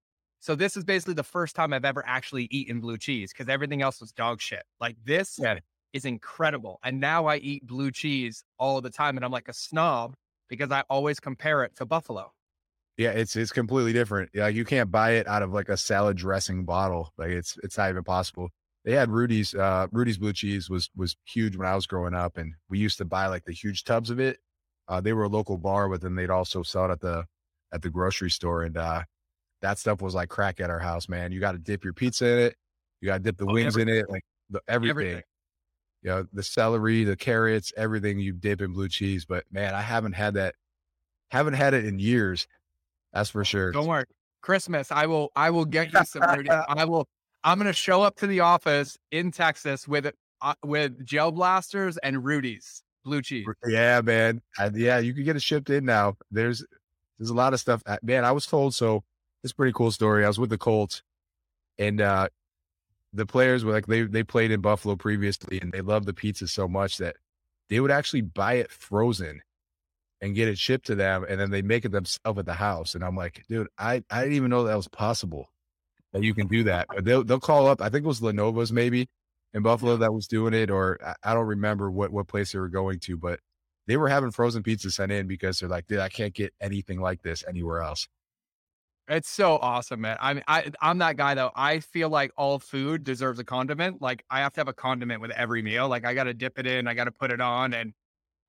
so 0.45 0.53
this 0.53 0.77
is 0.77 0.83
basically 0.83 1.15
the 1.15 1.23
first 1.23 1.55
time 1.55 1.73
I've 1.73 1.85
ever 1.85 2.03
actually 2.05 2.47
eaten 2.51 2.79
blue 2.79 2.99
cheese 2.99 3.33
because 3.33 3.49
everything 3.49 3.81
else 3.81 3.99
was 3.99 4.11
dog 4.11 4.39
shit. 4.39 4.61
Like 4.79 4.95
this 5.03 5.39
yeah. 5.41 5.57
is 5.91 6.05
incredible. 6.05 6.79
And 6.83 6.99
now 6.99 7.25
I 7.25 7.37
eat 7.37 7.65
blue 7.65 7.89
cheese 7.89 8.43
all 8.59 8.79
the 8.79 8.91
time 8.91 9.17
and 9.17 9.25
I'm 9.25 9.31
like 9.31 9.47
a 9.47 9.53
snob 9.53 10.13
because 10.47 10.71
I 10.71 10.83
always 10.87 11.19
compare 11.19 11.63
it 11.63 11.75
to 11.77 11.85
buffalo. 11.87 12.31
Yeah, 12.95 13.09
it's 13.09 13.35
it's 13.35 13.51
completely 13.51 13.91
different. 13.91 14.29
Yeah, 14.35 14.47
you 14.47 14.65
can't 14.65 14.91
buy 14.91 15.13
it 15.13 15.27
out 15.27 15.41
of 15.41 15.51
like 15.51 15.67
a 15.67 15.77
salad 15.77 16.15
dressing 16.15 16.63
bottle. 16.63 17.11
Like 17.17 17.31
it's 17.31 17.57
it's 17.63 17.79
not 17.79 17.89
even 17.89 18.03
possible. 18.03 18.49
They 18.83 18.91
had 18.91 19.09
Rudy's 19.09 19.55
uh 19.55 19.87
Rudy's 19.91 20.19
blue 20.19 20.33
cheese 20.33 20.69
was 20.69 20.91
was 20.95 21.17
huge 21.25 21.57
when 21.57 21.67
I 21.67 21.73
was 21.73 21.87
growing 21.87 22.13
up 22.13 22.37
and 22.37 22.53
we 22.69 22.77
used 22.77 22.99
to 22.99 23.05
buy 23.05 23.25
like 23.25 23.45
the 23.45 23.51
huge 23.51 23.83
tubs 23.83 24.11
of 24.11 24.19
it. 24.19 24.37
Uh 24.87 25.01
they 25.01 25.13
were 25.13 25.23
a 25.23 25.27
local 25.27 25.57
bar, 25.57 25.89
but 25.89 26.01
then 26.01 26.13
they'd 26.13 26.29
also 26.29 26.61
sell 26.61 26.85
it 26.85 26.91
at 26.91 27.01
the 27.01 27.25
at 27.73 27.81
the 27.81 27.89
grocery 27.89 28.29
store 28.29 28.61
and 28.61 28.77
uh 28.77 29.01
that 29.65 29.79
stuff 29.79 29.99
was 29.99 30.13
like 30.13 30.29
crack 30.29 30.59
at 30.59 30.69
our 30.69 30.77
house, 30.77 31.09
man. 31.09 31.31
You 31.31 31.39
got 31.39 31.53
to 31.53 31.57
dip 31.57 31.83
your 31.83 31.93
pizza 31.93 32.27
in 32.27 32.39
it. 32.39 32.55
You 33.01 33.07
got 33.07 33.17
to 33.17 33.23
dip 33.23 33.37
the 33.37 33.45
oh, 33.45 33.53
wings 33.53 33.73
everything. 33.73 33.95
in 33.95 33.99
it, 34.01 34.09
like 34.09 34.23
the, 34.51 34.61
everything. 34.67 34.91
everything. 34.91 35.23
You 36.03 36.09
know, 36.11 36.27
the 36.33 36.43
celery, 36.43 37.03
the 37.03 37.15
carrots, 37.15 37.73
everything 37.75 38.19
you 38.19 38.31
dip 38.31 38.61
in 38.61 38.73
blue 38.73 38.87
cheese. 38.87 39.25
But 39.25 39.43
man, 39.51 39.73
I 39.73 39.81
haven't 39.81 40.13
had 40.13 40.35
that. 40.35 40.53
Haven't 41.31 41.55
had 41.55 41.73
it 41.73 41.85
in 41.85 41.97
years. 41.97 42.47
That's 43.11 43.31
for 43.31 43.43
sure. 43.43 43.71
Don't 43.71 43.87
worry. 43.87 44.05
Christmas, 44.41 44.91
I 44.91 45.07
will. 45.07 45.31
I 45.35 45.49
will 45.49 45.65
get 45.65 45.91
you 45.91 46.05
some. 46.05 46.21
I 46.69 46.85
will. 46.85 47.07
I'm 47.43 47.57
gonna 47.57 47.73
show 47.73 48.03
up 48.03 48.17
to 48.17 48.27
the 48.27 48.41
office 48.41 48.99
in 49.09 49.31
Texas 49.31 49.87
with 49.87 50.11
uh, 50.41 50.53
with 50.63 51.03
gel 51.03 51.31
blasters 51.31 51.97
and 51.97 52.23
Rudy's 52.23 52.83
blue 53.03 53.23
cheese. 53.23 53.47
Yeah, 53.67 54.01
man. 54.01 54.43
I, 54.59 54.69
yeah, 54.75 54.99
you 54.99 55.15
can 55.15 55.23
get 55.23 55.35
it 55.35 55.41
shipped 55.41 55.71
in 55.71 55.85
now. 55.85 56.17
There's 56.29 56.63
there's 57.17 57.31
a 57.31 57.35
lot 57.35 57.55
of 57.55 57.59
stuff. 57.59 57.81
Uh, 57.87 57.97
man, 58.03 58.23
I 58.25 58.31
was 58.31 58.45
told 58.45 58.75
so 58.75 59.03
it's 59.45 59.51
a 59.51 59.55
pretty 59.55 59.73
cool 59.73 59.91
story. 59.91 60.25
I 60.25 60.27
was 60.27 60.39
with 60.39 60.49
the 60.49 60.57
Colts, 60.57 61.03
and 61.77 62.01
uh, 62.01 62.29
the 63.13 63.27
players 63.27 63.63
were 63.63 63.73
like 63.73 63.85
they 63.85 64.01
they 64.01 64.23
played 64.23 64.49
in 64.49 64.59
Buffalo 64.59 64.95
previously, 64.95 65.61
and 65.61 65.71
they 65.71 65.81
loved 65.81 66.07
the 66.07 66.15
pizza 66.15 66.47
so 66.47 66.67
much 66.67 66.97
that 66.97 67.15
they 67.69 67.79
would 67.79 67.91
actually 67.91 68.21
buy 68.21 68.55
it 68.55 68.71
frozen 68.71 69.41
and 70.19 70.33
get 70.33 70.47
it 70.47 70.57
shipped 70.57 70.87
to 70.87 70.95
them, 70.95 71.27
and 71.29 71.39
then 71.39 71.51
they 71.51 71.61
make 71.61 71.85
it 71.85 71.91
themselves 71.91 72.39
at 72.39 72.47
the 72.47 72.55
house. 72.55 72.95
And 72.95 73.03
I'm 73.03 73.15
like, 73.15 73.45
dude, 73.47 73.67
I 73.77 74.03
I 74.09 74.21
didn't 74.21 74.35
even 74.35 74.49
know 74.49 74.63
that 74.63 74.75
was 74.75 74.87
possible 74.87 75.47
that 76.11 76.23
you 76.23 76.33
can 76.33 76.47
do 76.47 76.63
that. 76.63 76.87
They'll 77.03 77.23
they'll 77.23 77.39
call 77.39 77.67
up. 77.67 77.81
I 77.81 77.89
think 77.89 78.03
it 78.03 78.07
was 78.07 78.23
La 78.23 78.31
Nova's 78.31 78.71
maybe 78.71 79.07
in 79.53 79.61
Buffalo 79.61 79.95
that 79.97 80.11
was 80.11 80.27
doing 80.27 80.55
it, 80.55 80.71
or 80.71 80.97
I 81.23 81.35
don't 81.35 81.45
remember 81.45 81.91
what 81.91 82.09
what 82.11 82.27
place 82.27 82.51
they 82.51 82.57
were 82.57 82.67
going 82.67 82.97
to, 83.01 83.15
but 83.15 83.39
they 83.85 83.95
were 83.95 84.09
having 84.09 84.31
frozen 84.31 84.63
pizza 84.63 84.89
sent 84.89 85.11
in 85.11 85.27
because 85.27 85.59
they're 85.59 85.69
like, 85.69 85.85
dude, 85.85 85.99
I 85.99 86.09
can't 86.09 86.33
get 86.33 86.51
anything 86.59 86.99
like 86.99 87.21
this 87.21 87.43
anywhere 87.47 87.83
else. 87.83 88.07
It's 89.07 89.29
so 89.29 89.57
awesome, 89.57 90.01
man. 90.01 90.17
I 90.19 90.33
mean, 90.33 90.43
I 90.47 90.71
I'm 90.81 90.97
that 90.97 91.15
guy 91.15 91.35
though. 91.35 91.51
I 91.55 91.79
feel 91.79 92.09
like 92.09 92.31
all 92.37 92.57
food 92.57 93.03
deserves 93.03 93.37
a 93.37 93.43
condiment. 93.43 94.01
Like 94.01 94.23
I 94.31 94.39
have 94.39 94.53
to 94.53 94.59
have 94.59 94.67
a 94.67 94.73
condiment 94.73 95.21
with 95.21 95.31
every 95.31 95.61
meal. 95.61 95.87
Like 95.87 96.05
I 96.05 96.15
got 96.15 96.23
to 96.23 96.33
dip 96.33 96.57
it 96.57 96.65
in, 96.65 96.87
I 96.87 96.95
got 96.95 97.03
to 97.03 97.11
put 97.11 97.31
it 97.31 97.39
on, 97.39 97.73
and 97.73 97.93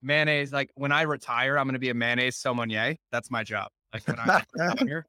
mayonnaise. 0.01 0.53
Like 0.53 0.71
when 0.75 0.93
I 0.93 1.03
retire, 1.03 1.59
I'm 1.59 1.67
going 1.67 1.75
to 1.75 1.79
be 1.79 1.91
a 1.91 1.95
mayonnaise 1.95 2.37
sommelier. 2.37 2.97
That's 3.13 3.31
my 3.31 3.45
job. 3.45 3.69
Like 3.93 4.09
when 4.09 4.19
I 4.19 4.43
retire, 4.55 5.07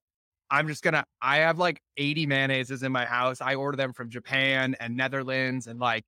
I'm 0.51 0.67
just 0.67 0.83
gonna. 0.83 1.05
I 1.21 1.37
have 1.37 1.59
like 1.59 1.81
80 1.95 2.27
mayonnaises 2.27 2.83
in 2.83 2.91
my 2.91 3.05
house. 3.05 3.39
I 3.39 3.55
order 3.55 3.77
them 3.77 3.93
from 3.93 4.09
Japan 4.09 4.75
and 4.81 4.97
Netherlands, 4.97 5.67
and 5.67 5.79
like 5.79 6.03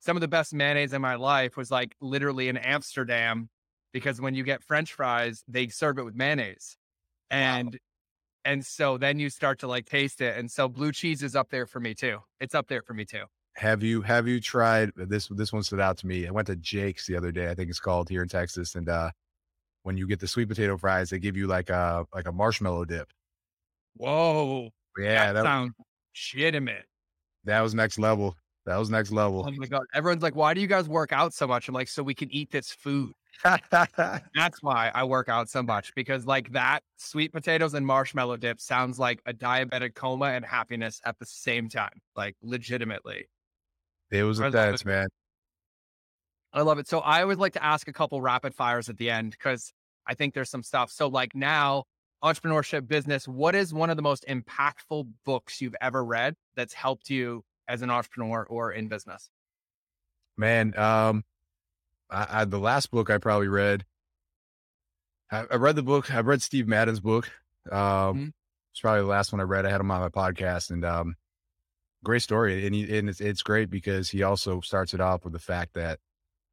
some 0.00 0.18
of 0.18 0.20
the 0.20 0.28
best 0.28 0.52
mayonnaise 0.52 0.92
in 0.92 1.00
my 1.00 1.14
life 1.14 1.56
was 1.56 1.70
like 1.70 1.94
literally 2.02 2.48
in 2.48 2.58
Amsterdam, 2.58 3.48
because 3.94 4.20
when 4.20 4.34
you 4.34 4.44
get 4.44 4.62
French 4.62 4.92
fries, 4.92 5.44
they 5.48 5.68
serve 5.68 5.98
it 5.98 6.04
with 6.04 6.14
mayonnaise, 6.14 6.76
and. 7.30 7.72
Wow 7.72 7.78
and 8.44 8.64
so 8.64 8.98
then 8.98 9.18
you 9.18 9.30
start 9.30 9.58
to 9.60 9.66
like 9.66 9.86
taste 9.86 10.20
it. 10.20 10.36
And 10.36 10.50
so 10.50 10.68
blue 10.68 10.92
cheese 10.92 11.22
is 11.22 11.36
up 11.36 11.50
there 11.50 11.66
for 11.66 11.80
me 11.80 11.94
too. 11.94 12.18
It's 12.40 12.54
up 12.54 12.68
there 12.68 12.82
for 12.82 12.94
me 12.94 13.04
too. 13.04 13.24
Have 13.54 13.82
you 13.82 14.00
have 14.02 14.26
you 14.26 14.40
tried 14.40 14.92
this? 14.96 15.28
This 15.28 15.52
one 15.52 15.62
stood 15.62 15.80
out 15.80 15.98
to 15.98 16.06
me. 16.06 16.26
I 16.26 16.30
went 16.30 16.46
to 16.46 16.56
Jake's 16.56 17.06
the 17.06 17.16
other 17.16 17.30
day. 17.30 17.50
I 17.50 17.54
think 17.54 17.68
it's 17.68 17.80
called 17.80 18.08
here 18.08 18.22
in 18.22 18.28
Texas. 18.28 18.74
And 18.74 18.88
uh, 18.88 19.10
when 19.82 19.96
you 19.96 20.06
get 20.06 20.20
the 20.20 20.26
sweet 20.26 20.48
potato 20.48 20.76
fries, 20.76 21.10
they 21.10 21.18
give 21.18 21.36
you 21.36 21.46
like 21.46 21.68
a 21.68 22.06
like 22.14 22.26
a 22.26 22.32
marshmallow 22.32 22.86
dip. 22.86 23.08
Whoa! 23.94 24.70
Yeah, 24.98 25.32
that, 25.32 25.42
that 25.42 25.44
sounds 25.44 25.74
legitimate. 26.14 26.86
That 27.44 27.60
was 27.60 27.74
next 27.74 27.98
level. 27.98 28.36
That 28.64 28.76
was 28.76 28.90
next 28.90 29.10
level. 29.10 29.44
Oh 29.46 29.50
my 29.52 29.66
god! 29.66 29.82
Everyone's 29.92 30.22
like, 30.22 30.34
"Why 30.34 30.54
do 30.54 30.60
you 30.60 30.66
guys 30.66 30.88
work 30.88 31.12
out 31.12 31.34
so 31.34 31.46
much?" 31.46 31.68
I'm 31.68 31.74
like, 31.74 31.88
"So 31.88 32.02
we 32.02 32.14
can 32.14 32.32
eat 32.32 32.50
this 32.50 32.70
food." 32.70 33.12
That's 33.44 34.62
why 34.62 34.90
I 34.94 35.04
work 35.04 35.28
out 35.28 35.48
so 35.48 35.62
much 35.62 35.94
because 35.94 36.26
like 36.26 36.52
that 36.52 36.80
sweet 36.96 37.32
potatoes 37.32 37.74
and 37.74 37.86
marshmallow 37.86 38.36
dip 38.36 38.60
sounds 38.60 38.98
like 38.98 39.20
a 39.26 39.32
diabetic 39.32 39.94
coma 39.94 40.26
and 40.26 40.44
happiness 40.44 41.00
at 41.04 41.18
the 41.18 41.26
same 41.26 41.68
time. 41.68 42.00
Like 42.14 42.36
legitimately. 42.42 43.26
It 44.10 44.22
was 44.24 44.40
a 44.40 44.46
intense, 44.46 44.84
man. 44.84 45.08
I 46.52 46.60
love 46.62 46.78
it. 46.78 46.86
So 46.86 47.00
I 47.00 47.22
always 47.22 47.38
like 47.38 47.54
to 47.54 47.64
ask 47.64 47.88
a 47.88 47.92
couple 47.92 48.20
rapid 48.20 48.54
fires 48.54 48.88
at 48.88 48.98
the 48.98 49.10
end 49.10 49.30
because 49.30 49.72
I 50.06 50.14
think 50.14 50.34
there's 50.34 50.50
some 50.50 50.62
stuff. 50.62 50.90
So 50.90 51.08
like 51.08 51.34
now, 51.34 51.84
entrepreneurship 52.22 52.86
business, 52.86 53.26
what 53.26 53.54
is 53.54 53.72
one 53.72 53.90
of 53.90 53.96
the 53.96 54.02
most 54.02 54.24
impactful 54.28 55.08
books 55.24 55.60
you've 55.60 55.76
ever 55.80 56.04
read 56.04 56.34
that's 56.54 56.74
helped 56.74 57.10
you 57.10 57.42
as 57.68 57.82
an 57.82 57.90
entrepreneur 57.90 58.46
or 58.48 58.72
in 58.72 58.88
business? 58.88 59.30
Man, 60.36 60.76
um, 60.78 61.24
I, 62.12 62.26
I, 62.30 62.44
the 62.44 62.58
last 62.58 62.90
book 62.90 63.10
I 63.10 63.18
probably 63.18 63.48
read. 63.48 63.84
I, 65.30 65.44
I, 65.50 65.56
read 65.56 65.76
the 65.76 65.82
book. 65.82 66.12
I 66.14 66.20
read 66.20 66.42
Steve 66.42 66.68
Madden's 66.68 67.00
book. 67.00 67.30
Um, 67.70 67.78
mm-hmm. 67.78 68.28
It's 68.72 68.80
probably 68.80 69.00
the 69.00 69.06
last 69.06 69.32
one 69.32 69.40
I 69.40 69.44
read. 69.44 69.66
I 69.66 69.70
had 69.70 69.80
him 69.80 69.90
on 69.90 70.00
my 70.00 70.08
podcast, 70.08 70.70
and 70.70 70.84
um, 70.84 71.16
great 72.04 72.22
story. 72.22 72.66
And, 72.66 72.74
he, 72.74 72.98
and 72.98 73.08
it's, 73.08 73.20
it's 73.20 73.42
great 73.42 73.70
because 73.70 74.10
he 74.10 74.22
also 74.22 74.60
starts 74.60 74.94
it 74.94 75.00
off 75.00 75.24
with 75.24 75.32
the 75.32 75.38
fact 75.38 75.74
that 75.74 75.98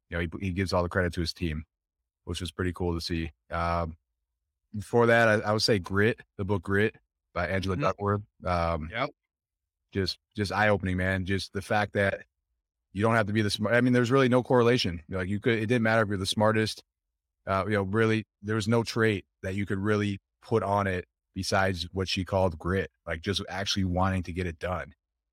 you 0.08 0.16
know 0.16 0.22
he, 0.22 0.46
he 0.46 0.52
gives 0.52 0.72
all 0.72 0.82
the 0.82 0.88
credit 0.88 1.12
to 1.14 1.20
his 1.20 1.32
team, 1.32 1.64
which 2.24 2.40
was 2.40 2.50
pretty 2.50 2.72
cool 2.72 2.94
to 2.94 3.00
see. 3.00 3.30
Um, 3.50 3.96
before 4.76 5.06
that, 5.06 5.28
I, 5.28 5.48
I, 5.48 5.52
would 5.52 5.62
say 5.62 5.78
Grit, 5.78 6.20
the 6.36 6.44
book 6.44 6.62
Grit 6.62 6.94
by 7.34 7.48
Angela 7.48 7.76
mm-hmm. 7.76 7.84
Duckworth. 7.84 8.22
Um, 8.44 8.88
yep. 8.92 9.10
Just 9.92 10.18
just 10.36 10.52
eye 10.52 10.68
opening, 10.68 10.96
man. 10.96 11.24
Just 11.24 11.52
the 11.52 11.62
fact 11.62 11.94
that 11.94 12.20
you 12.92 13.02
don't 13.02 13.14
have 13.14 13.26
to 13.26 13.32
be 13.32 13.42
the 13.42 13.50
smart. 13.50 13.74
I 13.74 13.80
mean, 13.80 13.92
there's 13.92 14.10
really 14.10 14.28
no 14.28 14.42
correlation. 14.42 15.02
Like 15.08 15.28
you 15.28 15.40
could, 15.40 15.54
it 15.54 15.66
didn't 15.66 15.82
matter 15.82 16.02
if 16.02 16.08
you're 16.08 16.18
the 16.18 16.26
smartest. 16.26 16.82
Uh, 17.46 17.64
you 17.66 17.72
know, 17.72 17.82
really, 17.82 18.24
there 18.42 18.56
was 18.56 18.68
no 18.68 18.82
trait 18.82 19.24
that 19.42 19.54
you 19.54 19.66
could 19.66 19.78
really 19.78 20.18
put 20.42 20.62
on 20.62 20.86
it 20.86 21.04
besides 21.34 21.86
what 21.92 22.08
she 22.08 22.24
called 22.24 22.58
grit, 22.58 22.90
like 23.06 23.20
just 23.20 23.42
actually 23.48 23.84
wanting 23.84 24.22
to 24.24 24.32
get 24.32 24.46
it 24.46 24.58
done. 24.58 24.92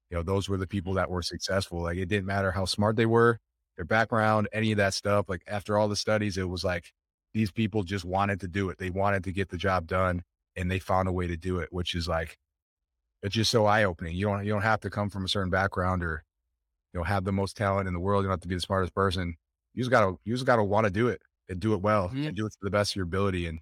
You 0.10 0.18
know, 0.18 0.24
those 0.24 0.48
were 0.48 0.58
the 0.58 0.68
people 0.68 0.94
that 0.94 1.10
were 1.10 1.22
successful. 1.22 1.82
Like 1.82 1.98
it 1.98 2.08
didn't 2.08 2.26
matter 2.26 2.52
how 2.52 2.66
smart 2.66 2.96
they 2.96 3.06
were, 3.06 3.40
their 3.76 3.86
background, 3.86 4.48
any 4.54 4.72
of 4.72 4.78
that 4.78 4.94
stuff. 4.94 5.28
Like 5.28 5.42
after 5.48 5.78
all 5.78 5.88
the 5.88 5.96
studies, 5.96 6.38
it 6.38 6.48
was 6.48 6.64
like 6.64 6.92
these 7.34 7.52
people 7.52 7.84
just 7.84 8.06
wanted 8.06 8.40
to 8.42 8.48
do 8.48 8.70
it. 8.70 8.78
They 8.78 8.90
wanted 8.90 9.24
to 9.26 9.32
get 9.32 9.50
the 9.50 9.58
job 9.58 9.88
done 9.88 10.24
and 10.56 10.72
they 10.72 10.80
found 10.80 11.10
a 11.10 11.12
way 11.12 11.28
to 11.28 11.36
do 11.36 11.60
it, 11.60 11.70
which 11.72 11.94
is 11.94 12.08
like, 12.08 12.38
it's 13.22 13.36
just 13.36 13.52
so 13.52 13.66
eye 13.66 13.84
opening. 13.84 14.16
You 14.16 14.28
don't, 14.28 14.46
you 14.46 14.54
don't 14.54 14.62
have 14.62 14.82
to 14.82 14.90
come 14.90 15.10
from 15.10 15.26
a 15.26 15.28
certain 15.28 15.50
background 15.50 16.04
or, 16.04 16.24
you 16.98 17.04
know, 17.04 17.06
have 17.06 17.26
the 17.26 17.32
most 17.32 17.56
talent 17.56 17.88
in 17.88 17.94
the 17.94 18.00
world. 18.00 18.24
You 18.24 18.28
don't 18.28 18.34
have 18.34 18.42
to 18.42 18.48
be 18.48 18.56
the 18.56 18.62
smartest 18.62 18.96
person. 18.96 19.36
You 19.76 19.84
just 19.84 19.92
gotta, 19.92 20.16
you 20.26 20.34
just 20.34 20.48
gotta 20.48 20.64
want 20.64 20.86
to 20.86 20.90
do 20.90 21.10
it 21.10 21.22
and 21.48 21.60
do 21.60 21.76
it 21.76 21.82
well 21.82 22.08
mm-hmm. 22.08 22.26
and 22.26 22.36
do 22.36 22.48
it 22.48 22.50
to 22.50 22.58
the 22.64 22.72
best 22.72 22.94
of 22.94 22.96
your 22.96 23.06
ability. 23.06 23.46
And 23.46 23.60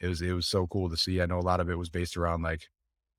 it 0.00 0.08
was, 0.08 0.20
it 0.20 0.32
was 0.32 0.48
so 0.48 0.66
cool 0.66 0.90
to 0.90 0.96
see. 0.96 1.22
I 1.22 1.26
know 1.26 1.38
a 1.38 1.40
lot 1.40 1.60
of 1.60 1.70
it 1.70 1.78
was 1.78 1.88
based 1.88 2.16
around 2.16 2.42
like 2.42 2.68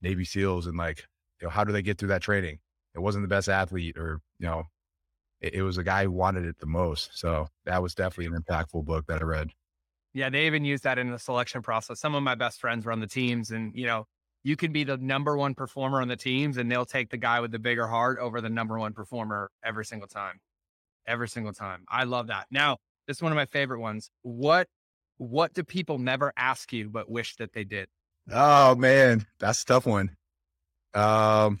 Navy 0.02 0.26
SEALs 0.26 0.66
and 0.66 0.76
like, 0.76 1.06
you 1.40 1.46
know, 1.46 1.50
how 1.50 1.64
do 1.64 1.72
they 1.72 1.80
get 1.80 1.96
through 1.96 2.08
that 2.08 2.20
training? 2.20 2.58
It 2.94 3.00
wasn't 3.00 3.24
the 3.24 3.28
best 3.28 3.48
athlete 3.48 3.96
or, 3.96 4.20
you 4.38 4.46
know, 4.46 4.64
it, 5.40 5.54
it 5.54 5.62
was 5.62 5.78
a 5.78 5.84
guy 5.84 6.04
who 6.04 6.10
wanted 6.10 6.44
it 6.44 6.58
the 6.58 6.66
most. 6.66 7.18
So 7.18 7.48
that 7.64 7.82
was 7.82 7.94
definitely 7.94 8.36
an 8.36 8.42
impactful 8.42 8.84
book 8.84 9.06
that 9.06 9.22
I 9.22 9.24
read. 9.24 9.48
Yeah, 10.12 10.28
they 10.28 10.46
even 10.46 10.66
used 10.66 10.84
that 10.84 10.98
in 10.98 11.10
the 11.10 11.18
selection 11.18 11.62
process. 11.62 11.98
Some 11.98 12.14
of 12.14 12.22
my 12.22 12.34
best 12.34 12.60
friends 12.60 12.84
were 12.84 12.92
on 12.92 13.00
the 13.00 13.06
teams, 13.06 13.50
and 13.50 13.70
you 13.74 13.86
know, 13.86 14.06
you 14.46 14.54
can 14.54 14.70
be 14.70 14.84
the 14.84 14.96
number 14.96 15.36
one 15.36 15.56
performer 15.56 16.00
on 16.00 16.06
the 16.06 16.14
teams 16.14 16.56
and 16.56 16.70
they'll 16.70 16.86
take 16.86 17.10
the 17.10 17.16
guy 17.16 17.40
with 17.40 17.50
the 17.50 17.58
bigger 17.58 17.88
heart 17.88 18.16
over 18.20 18.40
the 18.40 18.48
number 18.48 18.78
one 18.78 18.92
performer 18.92 19.50
every 19.64 19.84
single 19.84 20.06
time. 20.06 20.38
Every 21.04 21.28
single 21.28 21.52
time. 21.52 21.84
I 21.88 22.04
love 22.04 22.28
that. 22.28 22.46
Now, 22.48 22.76
this 23.08 23.16
is 23.16 23.22
one 23.24 23.32
of 23.32 23.36
my 23.36 23.46
favorite 23.46 23.80
ones. 23.80 24.08
What 24.22 24.68
what 25.16 25.52
do 25.52 25.64
people 25.64 25.98
never 25.98 26.32
ask 26.36 26.72
you 26.72 26.88
but 26.88 27.10
wish 27.10 27.34
that 27.36 27.54
they 27.54 27.64
did? 27.64 27.88
Oh 28.30 28.76
man, 28.76 29.26
that's 29.40 29.62
a 29.62 29.66
tough 29.66 29.84
one. 29.84 30.16
Um 30.94 31.58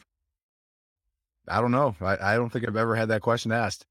I 1.48 1.60
don't 1.60 1.72
know. 1.72 1.96
I, 2.00 2.34
I 2.34 2.36
don't 2.36 2.50
think 2.50 2.68
I've 2.68 2.76
ever 2.76 2.94
had 2.94 3.08
that 3.08 3.20
question 3.20 3.50
asked. 3.50 3.84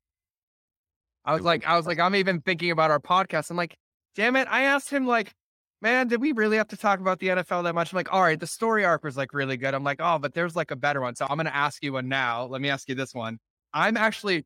I 1.26 1.34
was 1.34 1.42
like, 1.42 1.68
I 1.68 1.76
was 1.76 1.86
like, 1.86 2.00
I'm 2.00 2.16
even 2.16 2.40
thinking 2.40 2.72
about 2.72 2.92
our 2.92 3.02
podcast. 3.02 3.50
I'm 3.50 3.58
like, 3.58 3.76
damn 4.16 4.38
it, 4.38 4.48
I 4.50 4.64
asked 4.64 4.90
him 4.90 5.06
like 5.06 5.36
man, 5.82 6.08
did 6.08 6.22
we 6.22 6.32
really 6.32 6.58
have 6.58 6.68
to 6.70 6.78
talk 6.78 7.00
about 7.00 7.20
the 7.20 7.28
NFL 7.28 7.64
that 7.64 7.76
much? 7.76 7.92
I'm 7.92 7.98
like, 7.98 8.14
all 8.14 8.22
right, 8.22 8.40
the 8.40 8.48
story 8.48 8.86
arc 8.86 9.04
was 9.04 9.18
like 9.18 9.34
really 9.34 9.58
good. 9.58 9.74
I'm 9.74 9.84
like, 9.84 10.00
oh, 10.00 10.18
but 10.18 10.34
there's 10.34 10.56
like 10.56 10.72
a 10.72 10.76
better 10.76 11.02
one. 11.02 11.16
So 11.16 11.28
I'm 11.30 11.38
going 11.38 11.46
to 11.46 11.56
ask 11.56 11.84
you 11.84 11.94
one 11.94 12.08
now. 12.08 12.46
Let 12.46 12.62
me 12.62 12.70
ask 12.70 12.90
you 12.90 12.96
this 12.96 13.14
one. 13.14 13.40
I'm 13.74 13.98
actually, 13.98 14.46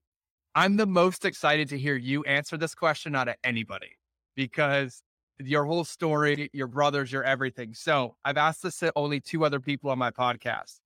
I'm 0.55 0.77
the 0.77 0.87
most 0.87 1.25
excited 1.25 1.69
to 1.69 1.77
hear 1.77 1.95
you 1.95 2.23
answer 2.23 2.57
this 2.57 2.73
question 2.75 3.15
out 3.15 3.27
of 3.27 3.35
anybody 3.43 3.91
because 4.35 5.01
your 5.39 5.65
whole 5.65 5.85
story, 5.85 6.49
your 6.53 6.67
brothers, 6.67 7.11
your 7.11 7.23
everything. 7.23 7.73
So 7.73 8.15
I've 8.25 8.37
asked 8.37 8.63
this 8.63 8.77
to 8.79 8.91
only 8.95 9.19
two 9.19 9.45
other 9.45 9.59
people 9.59 9.89
on 9.89 9.97
my 9.97 10.11
podcast. 10.11 10.79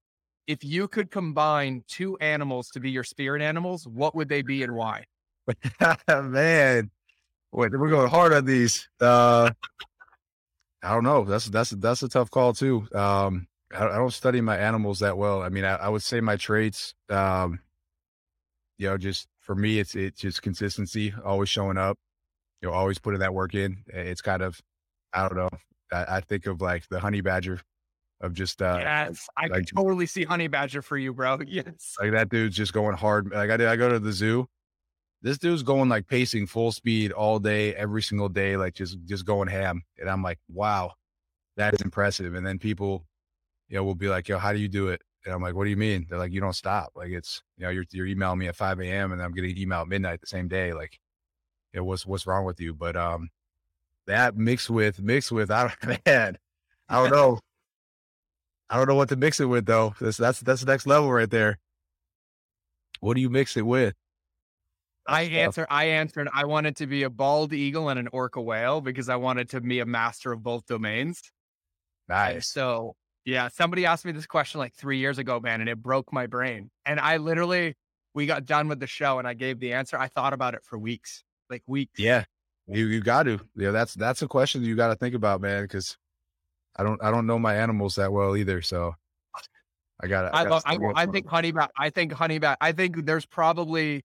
If 0.45 0.63
you 0.63 0.87
could 0.87 1.09
combine 1.09 1.83
two 1.87 2.17
animals 2.17 2.69
to 2.71 2.79
be 2.79 2.91
your 2.91 3.03
spirit 3.03 3.41
animals, 3.41 3.87
what 3.87 4.13
would 4.13 4.29
they 4.29 4.41
be 4.41 4.61
and 4.61 4.75
why? 4.75 5.05
Man, 6.07 6.91
wait, 7.51 7.71
we're 7.71 7.89
going 7.89 8.09
hard 8.09 8.33
on 8.33 8.45
these. 8.45 8.87
Uh, 8.99 9.51
I 10.83 10.93
don't 10.93 11.03
know. 11.03 11.23
That's 11.23 11.45
that's 11.45 11.69
that's 11.71 12.03
a 12.03 12.09
tough 12.09 12.29
call 12.29 12.53
too. 12.53 12.87
Um, 12.93 13.47
I, 13.73 13.85
I, 13.85 13.95
don't 13.95 14.11
study 14.11 14.41
my 14.41 14.57
animals 14.57 14.99
that 14.99 15.17
well. 15.17 15.41
I 15.41 15.49
mean, 15.49 15.63
I, 15.63 15.75
I 15.75 15.89
would 15.89 16.03
say 16.03 16.19
my 16.19 16.35
traits. 16.35 16.93
Um, 17.09 17.59
you 18.77 18.89
know, 18.89 18.97
just 18.97 19.27
for 19.39 19.55
me, 19.55 19.79
it's 19.79 19.95
it's 19.95 20.19
just 20.19 20.41
consistency, 20.41 21.13
always 21.23 21.49
showing 21.49 21.77
up. 21.77 21.97
You 22.61 22.69
know, 22.69 22.75
always 22.75 22.99
putting 22.99 23.21
that 23.21 23.33
work 23.33 23.55
in. 23.55 23.77
It's 23.87 24.21
kind 24.21 24.41
of, 24.41 24.59
I 25.13 25.27
don't 25.27 25.37
know. 25.37 25.49
I, 25.91 26.17
I 26.17 26.21
think 26.21 26.47
of 26.47 26.61
like 26.61 26.87
the 26.89 26.99
honey 26.99 27.21
badger, 27.21 27.61
of 28.19 28.33
just 28.33 28.61
uh, 28.61 28.77
yes, 28.79 29.27
I 29.37 29.47
like, 29.47 29.67
totally 29.67 30.05
see 30.05 30.25
honey 30.25 30.47
badger 30.47 30.81
for 30.81 30.97
you, 30.97 31.13
bro. 31.13 31.39
Yes, 31.47 31.95
like 32.01 32.11
that 32.11 32.29
dude's 32.29 32.57
just 32.57 32.73
going 32.73 32.97
hard. 32.97 33.31
Like 33.31 33.49
I 33.49 33.57
did, 33.57 33.67
I 33.67 33.77
go 33.77 33.89
to 33.89 33.99
the 33.99 34.11
zoo 34.11 34.49
this 35.23 35.37
dude's 35.37 35.63
going 35.63 35.87
like 35.87 36.05
pacing 36.05 36.45
full 36.45 36.73
speed 36.73 37.13
all 37.13 37.39
day, 37.39 37.73
every 37.75 38.01
single 38.01 38.27
day, 38.29 38.57
like 38.57 38.75
just 38.75 38.97
just 39.05 39.25
going 39.25 39.47
ham. 39.47 39.81
And 39.97 40.09
I'm 40.09 40.21
like, 40.21 40.37
wow, 40.49 40.91
that 41.55 41.73
is 41.73 41.81
impressive. 41.81 42.35
And 42.35 42.45
then 42.45 42.59
people, 42.59 43.05
you 43.69 43.77
know, 43.77 43.85
will 43.85 43.95
be 43.95 44.09
like, 44.09 44.27
yo, 44.27 44.37
how 44.37 44.51
do 44.51 44.59
you 44.59 44.67
do 44.67 44.89
it? 44.89 45.01
And 45.25 45.33
I'm 45.33 45.41
like, 45.41 45.55
what 45.55 45.63
do 45.63 45.69
you 45.69 45.77
mean? 45.77 46.05
They're 46.09 46.19
like, 46.19 46.33
you 46.33 46.41
don't 46.41 46.53
stop. 46.53 46.91
Like 46.93 47.11
it's, 47.11 47.41
you 47.57 47.63
know, 47.63 47.69
you're 47.69 47.85
you're 47.91 48.05
emailing 48.05 48.39
me 48.39 48.47
at 48.49 48.57
5 48.57 48.81
a.m. 48.81 49.13
and 49.13 49.21
I'm 49.21 49.31
getting 49.31 49.57
email 49.57 49.81
at 49.81 49.87
midnight 49.87 50.19
the 50.19 50.27
same 50.27 50.49
day. 50.49 50.73
Like, 50.73 50.99
you 51.71 51.79
know, 51.79 51.85
what's 51.85 52.05
what's 52.05 52.27
wrong 52.27 52.43
with 52.43 52.59
you? 52.59 52.73
But 52.73 52.97
um 52.97 53.29
that 54.07 54.35
mixed 54.35 54.69
with 54.69 54.99
mixed 55.01 55.31
with 55.31 55.49
I 55.51 55.73
don't 55.81 56.05
man, 56.05 56.37
I 56.89 57.01
don't 57.01 57.11
know. 57.11 57.39
I 58.69 58.75
don't 58.75 58.89
know 58.89 58.95
what 58.95 59.09
to 59.09 59.15
mix 59.15 59.39
it 59.39 59.45
with 59.45 59.65
though. 59.65 59.95
That's 60.01 60.17
that's 60.17 60.41
that's 60.41 60.61
the 60.61 60.71
next 60.71 60.85
level 60.85 61.11
right 61.11 61.29
there. 61.29 61.59
What 62.99 63.13
do 63.15 63.21
you 63.21 63.29
mix 63.29 63.55
it 63.55 63.65
with? 63.65 63.93
I 65.05 65.23
answer. 65.23 65.67
I 65.69 65.85
answered. 65.85 66.29
I 66.33 66.45
wanted 66.45 66.77
to 66.77 66.87
be 66.87 67.03
a 67.03 67.09
bald 67.09 67.53
eagle 67.53 67.89
and 67.89 67.99
an 67.99 68.07
orca 68.11 68.41
whale 68.41 68.81
because 68.81 69.09
I 69.09 69.17
wanted 69.17 69.49
to 69.49 69.61
be 69.61 69.79
a 69.79 69.85
master 69.85 70.31
of 70.31 70.41
both 70.41 70.65
domains. 70.65 71.21
Nice. 72.07 72.33
And 72.33 72.43
so 72.43 72.95
yeah, 73.25 73.47
somebody 73.47 73.85
asked 73.85 74.05
me 74.05 74.11
this 74.11 74.25
question 74.25 74.59
like 74.59 74.73
three 74.73 74.97
years 74.97 75.17
ago, 75.17 75.39
man, 75.39 75.61
and 75.61 75.69
it 75.69 75.81
broke 75.81 76.11
my 76.11 76.27
brain. 76.27 76.69
And 76.85 76.99
I 76.99 77.17
literally, 77.17 77.75
we 78.13 78.25
got 78.25 78.45
done 78.45 78.67
with 78.67 78.79
the 78.79 78.87
show, 78.87 79.19
and 79.19 79.27
I 79.27 79.33
gave 79.33 79.59
the 79.59 79.73
answer. 79.73 79.97
I 79.97 80.07
thought 80.07 80.33
about 80.33 80.53
it 80.53 80.63
for 80.63 80.77
weeks, 80.77 81.23
like 81.49 81.63
weeks. 81.65 81.99
Yeah, 81.99 82.25
you 82.67 82.85
you 82.87 83.01
got 83.01 83.23
to. 83.23 83.39
Yeah, 83.55 83.71
that's 83.71 83.93
that's 83.93 84.21
a 84.21 84.27
question 84.27 84.63
you 84.63 84.75
got 84.75 84.89
to 84.89 84.95
think 84.95 85.15
about, 85.15 85.41
man. 85.41 85.63
Because 85.63 85.97
I 86.75 86.83
don't 86.83 87.01
I 87.01 87.11
don't 87.11 87.25
know 87.25 87.39
my 87.39 87.55
animals 87.55 87.95
that 87.95 88.11
well 88.11 88.35
either, 88.35 88.61
so 88.61 88.95
I 90.01 90.07
got. 90.07 90.33
I, 90.33 90.43
I, 90.43 90.75
I, 90.75 91.03
I 91.03 91.05
think 91.05 91.27
honey 91.27 91.51
bat. 91.51 91.71
I 91.77 91.89
think 91.89 92.11
honey 92.11 92.39
bat. 92.39 92.57
I 92.59 92.73
think 92.73 93.05
there's 93.05 93.25
probably 93.25 94.03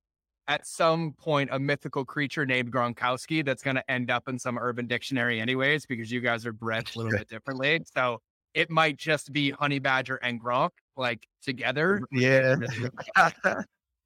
at 0.49 0.67
some 0.67 1.13
point 1.13 1.51
a 1.53 1.59
mythical 1.59 2.05
creature 2.05 2.47
named 2.47 2.73
Gronkowski 2.73 3.45
that's 3.45 3.63
going 3.63 3.77
to 3.77 3.91
end 3.91 4.11
up 4.11 4.29
in 4.29 4.39
some 4.39 4.59
urban 4.59 4.87
dictionary 4.87 5.41
anyways 5.41 5.87
because 5.87 6.11
you 6.11 6.21
guys 6.21 6.47
are 6.47 6.53
bred 6.53 6.91
a 6.95 6.99
little 6.99 7.13
bit 7.19 7.29
differently. 7.29 7.81
So 7.95 8.21
it 8.55 8.71
might 8.71 8.97
just 8.97 9.33
be 9.33 9.51
honey 9.51 9.79
badger 9.79 10.17
and 10.17 10.43
Gronk 10.43 10.71
like 10.97 11.27
together. 11.43 12.01
Yeah. 12.11 12.57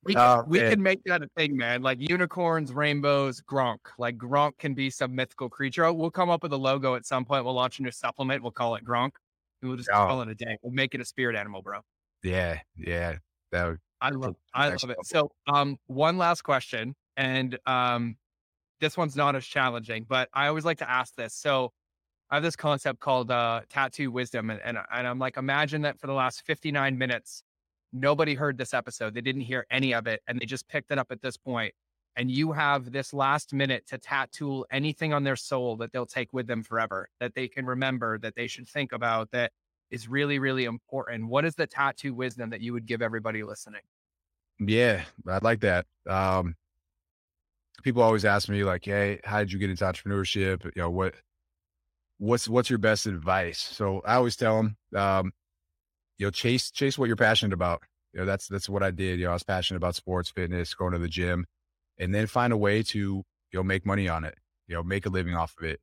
we 0.04 0.14
can, 0.14 0.22
oh, 0.22 0.44
we 0.48 0.58
can 0.58 0.82
make 0.82 1.02
that 1.04 1.22
a 1.22 1.28
thing, 1.36 1.56
man. 1.56 1.80
Like 1.80 1.98
unicorns, 2.00 2.72
rainbows, 2.72 3.40
Gronk. 3.40 3.78
Like 3.98 4.18
Gronk 4.18 4.58
can 4.58 4.74
be 4.74 4.90
some 4.90 5.14
mythical 5.14 5.48
creature. 5.48 5.90
We'll 5.92 6.10
come 6.10 6.28
up 6.28 6.42
with 6.42 6.52
a 6.52 6.56
logo 6.56 6.96
at 6.96 7.06
some 7.06 7.24
point. 7.24 7.44
We'll 7.44 7.54
launch 7.54 7.78
a 7.78 7.82
new 7.82 7.92
supplement. 7.92 8.42
We'll 8.42 8.50
call 8.50 8.74
it 8.74 8.84
Gronk. 8.84 9.12
We'll 9.62 9.76
just 9.76 9.90
oh. 9.92 10.06
call 10.06 10.22
it 10.22 10.28
a 10.28 10.34
day. 10.34 10.58
We'll 10.62 10.72
make 10.72 10.96
it 10.96 11.00
a 11.00 11.04
spirit 11.04 11.36
animal, 11.36 11.62
bro. 11.62 11.78
Yeah, 12.24 12.58
yeah. 12.76 13.16
That 13.52 13.68
would 13.68 13.78
I 14.02 14.10
love 14.10 14.36
I 14.54 14.68
love 14.70 14.90
it. 14.90 14.98
So 15.06 15.30
um 15.46 15.78
one 15.86 16.18
last 16.18 16.42
question. 16.42 16.94
And 17.16 17.58
um 17.66 18.16
this 18.80 18.96
one's 18.96 19.16
not 19.16 19.36
as 19.36 19.46
challenging, 19.46 20.06
but 20.08 20.28
I 20.34 20.48
always 20.48 20.64
like 20.64 20.78
to 20.78 20.90
ask 20.90 21.14
this. 21.14 21.34
So 21.34 21.72
I 22.30 22.36
have 22.36 22.42
this 22.42 22.56
concept 22.56 23.00
called 23.00 23.30
uh 23.30 23.62
tattoo 23.70 24.10
wisdom. 24.10 24.50
And, 24.50 24.60
and 24.64 24.78
and 24.92 25.06
I'm 25.06 25.18
like, 25.20 25.36
imagine 25.36 25.82
that 25.82 26.00
for 26.00 26.08
the 26.08 26.14
last 26.14 26.42
59 26.44 26.98
minutes, 26.98 27.44
nobody 27.92 28.34
heard 28.34 28.58
this 28.58 28.74
episode. 28.74 29.14
They 29.14 29.20
didn't 29.20 29.42
hear 29.42 29.66
any 29.70 29.94
of 29.94 30.06
it, 30.06 30.22
and 30.26 30.40
they 30.40 30.46
just 30.46 30.68
picked 30.68 30.90
it 30.90 30.98
up 30.98 31.12
at 31.12 31.22
this 31.22 31.36
point. 31.36 31.74
And 32.16 32.30
you 32.30 32.52
have 32.52 32.92
this 32.92 33.14
last 33.14 33.54
minute 33.54 33.86
to 33.88 33.98
tattoo 33.98 34.66
anything 34.70 35.14
on 35.14 35.24
their 35.24 35.36
soul 35.36 35.76
that 35.78 35.92
they'll 35.92 36.06
take 36.06 36.32
with 36.32 36.46
them 36.46 36.62
forever, 36.62 37.08
that 37.20 37.34
they 37.34 37.48
can 37.48 37.64
remember, 37.64 38.18
that 38.18 38.34
they 38.34 38.48
should 38.48 38.68
think 38.68 38.92
about, 38.92 39.30
that 39.30 39.52
is 39.90 40.08
really, 40.08 40.38
really 40.38 40.64
important. 40.64 41.28
What 41.28 41.44
is 41.44 41.54
the 41.54 41.66
tattoo 41.66 42.14
wisdom 42.14 42.50
that 42.50 42.60
you 42.60 42.72
would 42.72 42.86
give 42.86 43.02
everybody 43.02 43.42
listening? 43.44 43.82
Yeah, 44.66 45.04
I 45.26 45.38
like 45.42 45.60
that. 45.60 45.86
Um, 46.06 46.56
people 47.82 48.02
always 48.02 48.24
ask 48.24 48.48
me 48.48 48.64
like, 48.64 48.84
"Hey, 48.84 49.20
how 49.24 49.38
did 49.40 49.52
you 49.52 49.58
get 49.58 49.70
into 49.70 49.84
entrepreneurship? 49.84 50.64
You 50.64 50.72
know, 50.76 50.90
what, 50.90 51.14
what's 52.18 52.48
what's 52.48 52.70
your 52.70 52.78
best 52.78 53.06
advice?" 53.06 53.60
So 53.60 54.00
I 54.06 54.14
always 54.16 54.36
tell 54.36 54.56
them, 54.56 54.76
um, 54.96 55.32
you 56.18 56.26
know, 56.26 56.30
chase 56.30 56.70
chase 56.70 56.98
what 56.98 57.06
you're 57.08 57.16
passionate 57.16 57.54
about. 57.54 57.82
You 58.14 58.20
know, 58.20 58.26
that's 58.26 58.48
that's 58.48 58.68
what 58.68 58.82
I 58.82 58.90
did. 58.90 59.18
You 59.18 59.26
know, 59.26 59.32
I 59.32 59.34
was 59.34 59.42
passionate 59.44 59.78
about 59.78 59.96
sports, 59.96 60.30
fitness, 60.30 60.74
going 60.74 60.92
to 60.92 60.98
the 60.98 61.08
gym, 61.08 61.46
and 61.98 62.14
then 62.14 62.26
find 62.26 62.52
a 62.52 62.56
way 62.56 62.82
to 62.84 62.98
you 62.98 63.24
know 63.54 63.62
make 63.64 63.86
money 63.86 64.08
on 64.08 64.24
it. 64.24 64.36
You 64.68 64.76
know, 64.76 64.82
make 64.82 65.06
a 65.06 65.10
living 65.10 65.34
off 65.36 65.54
of 65.60 65.66
it. 65.66 65.80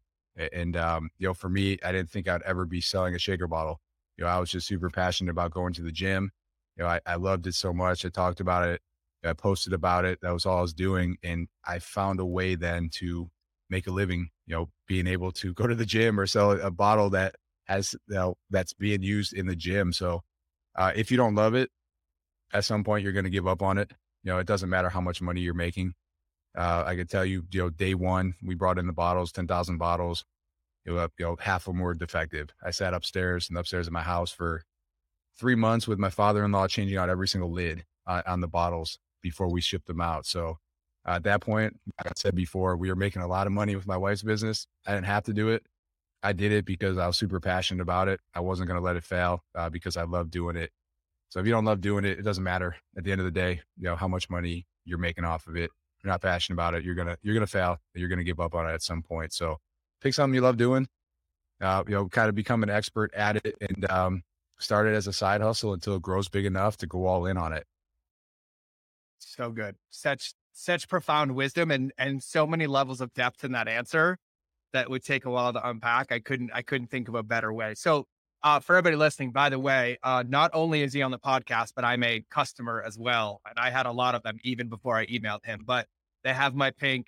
And 0.54 0.78
um, 0.78 1.10
you 1.20 1.28
know, 1.28 1.34
for 1.34 1.50
me, 1.50 1.78
I 1.84 1.92
didn't 1.92 2.10
think 2.12 2.28
I'd 2.30 2.44
ever 2.44 2.66
be 2.66 2.82
selling 2.82 3.16
a 3.16 3.20
shaker 3.20 3.48
bottle 3.48 3.82
you 4.18 4.26
know, 4.26 4.32
I 4.32 4.40
was 4.40 4.52
just 4.52 4.68
super 4.68 4.90
passionate 4.90 5.32
about 5.32 5.52
going 5.52 5.74
to 5.76 5.82
the 5.82 5.92
gym. 5.94 6.32
You 6.80 6.86
know, 6.86 6.92
I, 6.92 7.02
I 7.06 7.16
loved 7.16 7.46
it 7.46 7.56
so 7.56 7.74
much. 7.74 8.06
I 8.06 8.10
talked 8.10 8.40
about 8.40 8.68
it. 8.70 8.82
I 9.26 9.34
posted 9.34 9.74
about 9.74 10.06
it. 10.06 10.20
That 10.22 10.32
was 10.32 10.46
all 10.46 10.60
I 10.60 10.62
was 10.62 10.74
doing. 10.74 11.18
And 11.22 11.50
I 11.68 11.80
found 11.80 12.22
a 12.22 12.26
way 12.26 12.56
then 12.56 12.90
to 12.94 13.30
make 13.70 13.86
a 13.88 13.92
living, 13.92 14.30
you 14.48 14.56
know, 14.56 14.70
being 14.88 15.06
able 15.06 15.34
to 15.34 15.54
go 15.54 15.68
to 15.68 15.76
the 15.76 15.86
gym 15.86 16.18
or 16.18 16.26
sell 16.26 16.52
a 16.52 16.72
bottle 16.72 17.10
that 17.10 17.36
has, 17.66 17.94
you 18.08 18.16
know, 18.16 18.38
that's 18.50 18.72
being 18.74 19.04
used 19.04 19.34
in 19.34 19.46
the 19.46 19.58
gym. 19.58 19.92
So 19.92 20.22
uh, 20.78 20.94
if 20.96 21.12
you 21.12 21.18
don't 21.18 21.36
love 21.36 21.54
it, 21.54 21.70
at 22.54 22.64
some 22.64 22.86
point 22.86 23.04
you're 23.04 23.14
going 23.14 23.26
to 23.26 23.30
give 23.30 23.48
up 23.48 23.62
on 23.62 23.78
it. 23.78 23.92
You 24.24 24.32
know, 24.32 24.38
it 24.40 24.48
doesn't 24.48 24.70
matter 24.70 24.88
how 24.88 25.02
much 25.02 25.22
money 25.22 25.42
you're 25.42 25.54
making. 25.54 25.96
Uh, 26.58 26.84
I 26.86 26.96
can 26.96 27.08
tell 27.08 27.26
you, 27.26 27.44
you 27.52 27.62
know, 27.62 27.70
day 27.70 27.94
one, 27.94 28.36
we 28.42 28.56
brought 28.56 28.80
in 28.80 28.88
the 28.88 28.94
bottles, 28.94 29.34
10,000 29.34 29.78
bottles 29.78 30.24
know, 30.96 31.08
you 31.18 31.26
know, 31.26 31.38
half 31.40 31.68
of 31.68 31.74
them 31.74 31.82
were 31.82 31.94
defective. 31.94 32.50
I 32.64 32.72
sat 32.72 32.94
upstairs 32.94 33.50
and 33.50 33.58
upstairs 33.58 33.88
in 33.88 33.94
my 33.94 34.02
house 34.02 34.32
for 34.32 34.64
three 35.40 35.56
months 35.56 35.88
with 35.88 35.98
my 36.00 36.10
father-in-law 36.10 36.68
changing 36.68 36.98
out 36.98 37.10
every 37.10 37.28
single 37.28 37.52
lid 37.52 37.86
uh, 38.06 38.22
on 38.28 38.42
the 38.42 38.48
bottles 38.48 39.00
before 39.22 39.50
we 39.50 39.62
shipped 39.62 39.88
them 39.88 40.02
out. 40.02 40.26
So 40.26 40.58
uh, 41.08 41.12
at 41.12 41.24
that 41.24 41.42
point, 41.42 41.80
like 41.98 42.08
I 42.08 42.14
said 42.16 42.36
before, 42.36 42.76
we 42.76 42.90
were 42.90 42.96
making 42.96 43.22
a 43.22 43.28
lot 43.28 43.48
of 43.48 43.54
money 43.54 43.76
with 43.76 43.88
my 43.88 43.98
wife's 43.98 44.24
business. 44.24 44.68
I 44.86 44.94
didn't 44.94 45.06
have 45.06 45.24
to 45.26 45.34
do 45.34 45.50
it. 45.50 45.64
I 46.22 46.34
did 46.34 46.52
it 46.52 46.66
because 46.66 46.98
I 46.98 47.08
was 47.08 47.18
super 47.18 47.40
passionate 47.40 47.82
about 47.82 48.10
it. 48.10 48.20
I 48.36 48.42
wasn't 48.42 48.68
going 48.68 48.80
to 48.80 48.86
let 48.86 48.98
it 48.98 49.04
fail 49.06 49.44
uh, 49.56 49.70
because 49.70 49.96
I 49.96 50.04
love 50.04 50.30
doing 50.30 50.58
it. 50.58 50.72
So 51.30 51.40
if 51.40 51.46
you 51.46 51.52
don't 51.52 51.66
love 51.66 51.80
doing 51.80 52.04
it, 52.04 52.20
it 52.20 52.24
doesn't 52.24 52.44
matter. 52.44 52.76
At 52.98 53.04
the 53.06 53.12
end 53.12 53.22
of 53.22 53.26
the 53.26 53.32
day, 53.32 53.62
you 53.78 53.84
know 53.84 53.96
how 53.96 54.08
much 54.08 54.30
money 54.30 54.66
you're 54.84 54.98
making 54.98 55.24
off 55.24 55.48
of 55.48 55.56
it. 55.56 55.70
You're 56.04 56.12
not 56.12 56.22
passionate 56.22 56.56
about 56.56 56.74
it. 56.74 56.84
You're 56.84 56.96
gonna 56.96 57.18
you're 57.22 57.34
gonna 57.34 57.48
fail. 57.48 57.78
You're 57.94 58.10
gonna 58.10 58.24
give 58.24 58.40
up 58.40 58.56
on 58.56 58.68
it 58.68 58.74
at 58.74 58.82
some 58.82 59.04
point. 59.04 59.32
So 59.34 59.58
pick 60.02 60.14
something 60.14 60.34
you 60.34 60.42
love 60.42 60.58
doing, 60.58 60.88
uh, 61.62 61.84
you 61.88 61.94
know, 61.94 62.08
kind 62.08 62.30
of 62.30 62.36
become 62.36 62.64
an 62.64 62.70
expert 62.70 63.14
at 63.14 63.36
it 63.46 63.56
and 63.62 63.90
um, 63.92 64.24
start 64.60 64.88
it 64.88 64.94
as 64.94 65.08
a 65.08 65.14
side 65.14 65.42
hustle 65.42 65.74
until 65.74 65.96
it 65.96 66.02
grows 66.02 66.30
big 66.30 66.46
enough 66.46 66.78
to 66.78 66.88
go 66.88 67.06
all 67.06 67.26
in 67.26 67.38
on 67.38 67.54
it. 67.54 67.66
So 69.20 69.52
good. 69.52 69.76
Such 69.90 70.34
such 70.54 70.88
profound 70.88 71.36
wisdom 71.36 71.72
and 71.72 71.92
and 71.98 72.22
so 72.22 72.46
many 72.46 72.68
levels 72.68 73.02
of 73.02 73.14
depth 73.14 73.44
in 73.44 73.52
that 73.54 73.68
answer 73.68 74.18
that 74.74 74.90
would 74.90 75.04
take 75.04 75.26
a 75.26 75.30
while 75.30 75.54
to 75.54 75.68
unpack. 75.68 76.12
I 76.12 76.20
couldn't 76.20 76.52
I 76.54 76.62
couldn't 76.62 76.88
think 76.88 77.08
of 77.08 77.16
a 77.16 77.24
better 77.24 77.52
way. 77.54 77.76
So 77.76 78.06
uh, 78.42 78.60
for 78.60 78.76
everybody 78.76 78.96
listening, 78.96 79.32
by 79.32 79.50
the 79.50 79.60
way, 79.60 79.98
uh, 80.02 80.24
not 80.26 80.52
only 80.54 80.82
is 80.82 80.94
he 80.94 81.02
on 81.02 81.12
the 81.12 81.20
podcast, 81.20 81.74
but 81.76 81.84
I'm 81.84 82.04
a 82.04 82.24
customer 82.30 82.82
as 82.86 82.98
well. 82.98 83.42
And 83.50 83.60
I 83.60 83.70
had 83.70 83.86
a 83.86 83.92
lot 83.92 84.16
of 84.16 84.24
them 84.24 84.38
even 84.44 84.70
before 84.70 84.96
I 84.96 85.06
emailed 85.08 85.44
him, 85.44 85.64
but 85.66 85.88
they 86.24 86.34
have 86.34 86.56
my 86.56 86.72
pink 86.72 87.08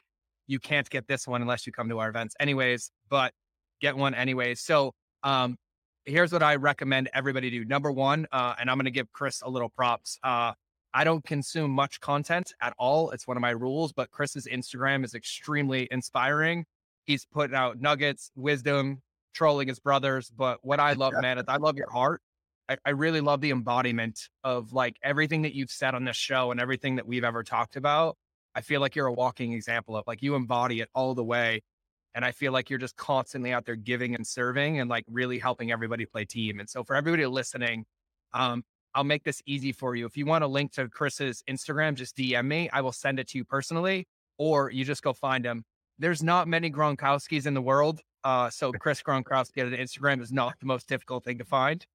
you 0.51 0.59
can't 0.59 0.89
get 0.89 1.07
this 1.07 1.27
one 1.27 1.41
unless 1.41 1.65
you 1.65 1.71
come 1.71 1.87
to 1.87 1.99
our 1.99 2.09
events 2.09 2.35
anyways, 2.39 2.91
but 3.09 3.33
get 3.79 3.95
one 3.95 4.13
anyways. 4.13 4.59
So, 4.59 4.93
um, 5.23 5.57
here's 6.05 6.31
what 6.31 6.43
I 6.43 6.55
recommend 6.55 7.09
everybody 7.13 7.49
do. 7.49 7.65
Number 7.65 7.91
one, 7.91 8.27
uh, 8.31 8.55
and 8.59 8.69
I'm 8.69 8.77
going 8.77 8.85
to 8.85 8.91
give 8.91 9.11
Chris 9.11 9.41
a 9.41 9.49
little 9.49 9.69
props. 9.69 10.17
Uh, 10.23 10.53
I 10.93 11.03
don't 11.03 11.23
consume 11.23 11.71
much 11.71 12.01
content 12.01 12.53
at 12.61 12.73
all. 12.77 13.11
It's 13.11 13.27
one 13.27 13.37
of 13.37 13.41
my 13.41 13.51
rules, 13.51 13.93
but 13.93 14.11
Chris's 14.11 14.45
Instagram 14.45 15.05
is 15.05 15.15
extremely 15.15 15.87
inspiring. 15.89 16.65
He's 17.05 17.25
putting 17.25 17.55
out 17.55 17.79
nuggets, 17.79 18.31
wisdom, 18.35 19.01
trolling 19.33 19.67
his 19.69 19.79
brothers. 19.79 20.31
But 20.35 20.59
what 20.63 20.79
I 20.79 20.93
love, 20.93 21.13
man, 21.19 21.37
is 21.37 21.45
I 21.47 21.57
love 21.57 21.77
your 21.77 21.89
heart. 21.89 22.21
I, 22.67 22.77
I 22.85 22.89
really 22.91 23.21
love 23.21 23.41
the 23.41 23.51
embodiment 23.51 24.29
of 24.43 24.73
like 24.73 24.97
everything 25.01 25.43
that 25.43 25.55
you've 25.55 25.71
said 25.71 25.95
on 25.95 26.03
this 26.03 26.17
show 26.17 26.51
and 26.51 26.59
everything 26.59 26.97
that 26.97 27.07
we've 27.07 27.23
ever 27.23 27.43
talked 27.43 27.75
about. 27.75 28.17
I 28.53 28.61
feel 28.61 28.81
like 28.81 28.95
you're 28.95 29.07
a 29.07 29.13
walking 29.13 29.53
example 29.53 29.95
of 29.95 30.05
like 30.07 30.21
you 30.21 30.35
embody 30.35 30.81
it 30.81 30.89
all 30.93 31.15
the 31.15 31.23
way. 31.23 31.61
And 32.13 32.25
I 32.25 32.31
feel 32.31 32.51
like 32.51 32.69
you're 32.69 32.79
just 32.79 32.97
constantly 32.97 33.53
out 33.53 33.65
there 33.65 33.75
giving 33.75 34.15
and 34.15 34.25
serving 34.25 34.79
and 34.79 34.89
like 34.89 35.05
really 35.09 35.39
helping 35.39 35.71
everybody 35.71 36.05
play 36.05 36.25
team. 36.25 36.59
And 36.59 36.69
so 36.69 36.83
for 36.83 36.95
everybody 36.95 37.25
listening, 37.25 37.85
um, 38.33 38.63
I'll 38.93 39.03
make 39.05 39.23
this 39.23 39.41
easy 39.45 39.71
for 39.71 39.95
you. 39.95 40.05
If 40.05 40.17
you 40.17 40.25
want 40.25 40.43
a 40.43 40.47
link 40.47 40.73
to 40.73 40.89
Chris's 40.89 41.43
Instagram, 41.49 41.95
just 41.95 42.17
DM 42.17 42.45
me. 42.45 42.69
I 42.73 42.81
will 42.81 42.91
send 42.91 43.19
it 43.19 43.29
to 43.29 43.37
you 43.37 43.45
personally, 43.45 44.07
or 44.37 44.69
you 44.69 44.83
just 44.83 45.01
go 45.01 45.13
find 45.13 45.45
him. 45.45 45.63
There's 45.97 46.21
not 46.21 46.47
many 46.47 46.69
Gronkowskis 46.69 47.45
in 47.45 47.53
the 47.53 47.61
world. 47.61 48.01
Uh, 48.23 48.49
so 48.49 48.71
Chris 48.71 49.01
Gronkowski 49.01 49.65
on 49.65 49.71
Instagram 49.71 50.21
is 50.21 50.31
not 50.31 50.59
the 50.59 50.65
most 50.65 50.87
difficult 50.87 51.23
thing 51.23 51.37
to 51.37 51.45
find. 51.45 51.85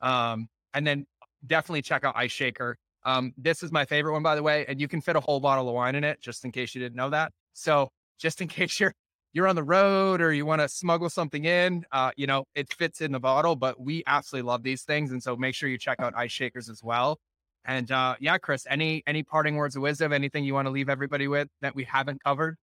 Um, 0.00 0.48
and 0.74 0.86
then 0.86 1.06
definitely 1.46 1.82
check 1.82 2.04
out 2.04 2.16
Ice 2.16 2.32
Shaker. 2.32 2.76
Um, 3.04 3.32
this 3.36 3.62
is 3.62 3.72
my 3.72 3.84
favorite 3.84 4.12
one, 4.12 4.22
by 4.22 4.34
the 4.34 4.42
way, 4.42 4.66
and 4.66 4.80
you 4.80 4.88
can 4.88 5.00
fit 5.00 5.16
a 5.16 5.20
whole 5.20 5.40
bottle 5.40 5.68
of 5.68 5.74
wine 5.74 5.94
in 5.94 6.04
it, 6.04 6.20
just 6.20 6.44
in 6.44 6.52
case 6.52 6.74
you 6.74 6.80
didn't 6.80 6.96
know 6.96 7.10
that. 7.10 7.32
So 7.52 7.90
just 8.18 8.40
in 8.40 8.48
case 8.58 8.78
you're 8.80 8.94
you're 9.32 9.46
on 9.46 9.56
the 9.56 9.62
road 9.62 10.20
or 10.20 10.32
you 10.32 10.44
want 10.44 10.60
to 10.60 10.68
smuggle 10.68 11.08
something 11.08 11.44
in, 11.44 11.84
uh, 11.92 12.10
you 12.16 12.26
know, 12.26 12.44
it 12.54 12.72
fits 12.72 13.00
in 13.00 13.12
the 13.12 13.20
bottle. 13.20 13.56
But 13.56 13.80
we 13.80 14.02
absolutely 14.06 14.48
love 14.48 14.62
these 14.62 14.82
things, 14.82 15.12
and 15.12 15.22
so 15.22 15.36
make 15.36 15.54
sure 15.54 15.68
you 15.68 15.78
check 15.78 16.00
out 16.00 16.14
Ice 16.16 16.32
Shakers 16.32 16.68
as 16.68 16.82
well. 16.82 17.18
And 17.64 17.90
uh, 17.90 18.16
yeah, 18.20 18.38
Chris, 18.38 18.66
any 18.68 19.02
any 19.06 19.22
parting 19.22 19.56
words 19.56 19.76
of 19.76 19.82
wisdom? 19.82 20.12
Anything 20.12 20.44
you 20.44 20.54
want 20.54 20.66
to 20.66 20.70
leave 20.70 20.88
everybody 20.88 21.28
with 21.28 21.48
that 21.60 21.74
we 21.74 21.84
haven't 21.84 22.22
covered? 22.24 22.56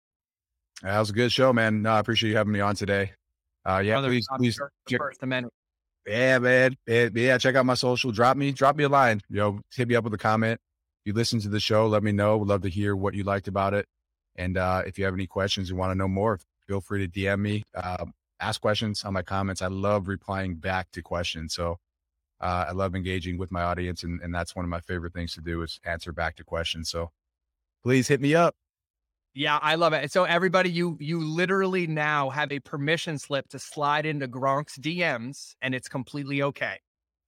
That 0.82 1.00
was 1.00 1.10
a 1.10 1.14
good 1.14 1.32
show, 1.32 1.54
man. 1.54 1.82
No, 1.82 1.92
I 1.92 2.00
appreciate 2.00 2.30
you 2.30 2.38
having 2.38 2.54
me 2.54 2.60
on 2.60 2.76
today. 2.76 3.12
Uh, 3.66 3.80
yeah, 3.80 3.96
Brother, 3.96 4.10
please, 4.10 4.28
please, 4.38 4.60
first 4.98 5.24
amendment. 5.24 5.54
Yeah, 6.06 6.40
man. 6.40 6.78
Yeah, 6.88 7.38
check 7.38 7.56
out 7.56 7.66
my 7.66 7.74
social. 7.74 8.12
Drop 8.12 8.38
me, 8.38 8.52
drop 8.54 8.76
me 8.76 8.86
a 8.86 8.90
line. 8.90 9.22
You 9.30 9.38
know, 9.38 9.60
hit 9.74 9.88
me 9.88 9.96
up 9.96 10.06
with 10.06 10.14
a 10.14 10.18
comment. 10.18 10.60
If 11.04 11.10
you 11.10 11.14
listen 11.14 11.40
to 11.42 11.50
the 11.50 11.60
show, 11.60 11.88
let 11.88 12.02
me 12.02 12.12
know. 12.12 12.38
We'd 12.38 12.48
love 12.48 12.62
to 12.62 12.70
hear 12.70 12.96
what 12.96 13.14
you 13.14 13.24
liked 13.24 13.48
about 13.48 13.74
it. 13.74 13.86
And 14.38 14.58
uh, 14.58 14.84
if 14.86 14.98
you 14.98 15.06
have 15.06 15.14
any 15.14 15.28
questions, 15.28 15.70
you 15.70 15.76
want 15.76 15.92
to 15.92 15.98
know 15.98 16.08
more, 16.08 16.40
feel 16.68 16.82
free 16.82 17.08
to 17.08 17.20
DM 17.20 17.40
me. 17.40 17.64
Uh, 17.74 18.06
ask 18.40 18.62
questions 18.62 19.04
on 19.04 19.14
my 19.14 19.22
comments. 19.22 19.62
I 19.62 19.68
love 19.68 20.08
replying 20.08 20.56
back 20.56 20.92
to 20.92 21.02
questions. 21.02 21.54
So 21.54 21.78
uh, 22.40 22.66
I 22.68 22.72
love 22.72 22.96
engaging 22.96 23.38
with 23.38 23.52
my 23.52 23.64
audience, 23.64 24.04
and, 24.04 24.22
and 24.22 24.34
that's 24.34 24.56
one 24.56 24.66
of 24.66 24.70
my 24.70 24.82
favorite 24.82 25.14
things 25.14 25.34
to 25.34 25.42
do 25.42 25.64
is 25.64 25.80
answer 25.86 26.12
back 26.12 26.36
to 26.36 26.44
questions. 26.44 26.90
So 26.90 27.12
please 27.84 28.08
hit 28.08 28.22
me 28.22 28.36
up. 28.36 28.56
Yeah, 29.34 29.60
I 29.62 29.76
love 29.76 29.94
it. 29.94 30.12
So 30.12 30.24
everybody, 30.24 30.70
you 30.72 30.98
you 31.00 31.24
literally 31.24 31.86
now 31.86 32.30
have 32.32 32.52
a 32.52 32.60
permission 32.60 33.20
slip 33.20 33.48
to 33.50 33.60
slide 33.60 34.06
into 34.06 34.28
Gronk's 34.28 34.78
DMs, 34.80 35.56
and 35.62 35.76
it's 35.76 35.88
completely 35.88 36.42
okay. 36.42 36.80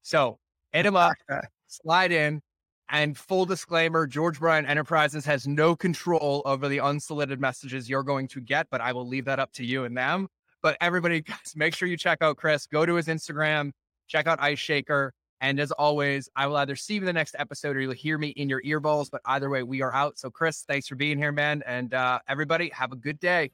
So 0.01 0.39
hit 0.71 0.85
him 0.87 0.95
up, 0.95 1.13
slide 1.67 2.11
in, 2.11 2.41
and 2.89 3.17
full 3.17 3.45
disclaimer: 3.45 4.07
George 4.07 4.39
Bryant 4.39 4.69
Enterprises 4.69 5.25
has 5.25 5.47
no 5.47 5.75
control 5.75 6.41
over 6.45 6.67
the 6.67 6.79
unsolicited 6.79 7.39
messages 7.39 7.89
you're 7.89 8.03
going 8.03 8.27
to 8.29 8.41
get, 8.41 8.67
but 8.69 8.81
I 8.81 8.93
will 8.93 9.07
leave 9.07 9.25
that 9.25 9.39
up 9.39 9.51
to 9.53 9.65
you 9.65 9.85
and 9.85 9.97
them. 9.97 10.27
But 10.61 10.77
everybody, 10.81 11.21
guys, 11.21 11.53
make 11.55 11.75
sure 11.75 11.87
you 11.87 11.97
check 11.97 12.19
out 12.21 12.37
Chris. 12.37 12.65
Go 12.65 12.85
to 12.85 12.95
his 12.95 13.07
Instagram, 13.07 13.71
check 14.07 14.27
out 14.27 14.41
Ice 14.41 14.59
Shaker. 14.59 15.13
And 15.41 15.59
as 15.59 15.71
always, 15.71 16.29
I 16.35 16.47
will 16.47 16.57
either 16.57 16.75
see 16.75 16.95
you 16.95 16.99
in 16.99 17.05
the 17.05 17.13
next 17.13 17.35
episode 17.39 17.77
or 17.77 17.79
you'll 17.79 17.93
hear 17.93 18.17
me 18.17 18.29
in 18.29 18.49
your 18.49 18.61
earballs. 18.63 19.09
But 19.09 19.21
either 19.25 19.49
way, 19.49 19.63
we 19.63 19.81
are 19.81 19.93
out. 19.93 20.19
So, 20.19 20.29
Chris, 20.29 20.63
thanks 20.67 20.87
for 20.87 20.95
being 20.95 21.17
here, 21.17 21.31
man. 21.31 21.63
And 21.65 21.93
uh, 21.93 22.19
everybody, 22.27 22.69
have 22.73 22.91
a 22.91 22.97
good 22.97 23.19
day. 23.19 23.51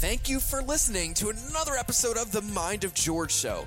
Thank 0.00 0.30
you 0.30 0.40
for 0.40 0.62
listening 0.62 1.12
to 1.14 1.28
another 1.28 1.74
episode 1.74 2.16
of 2.16 2.32
The 2.32 2.40
Mind 2.40 2.84
of 2.84 2.94
George 2.94 3.34
Show. 3.34 3.66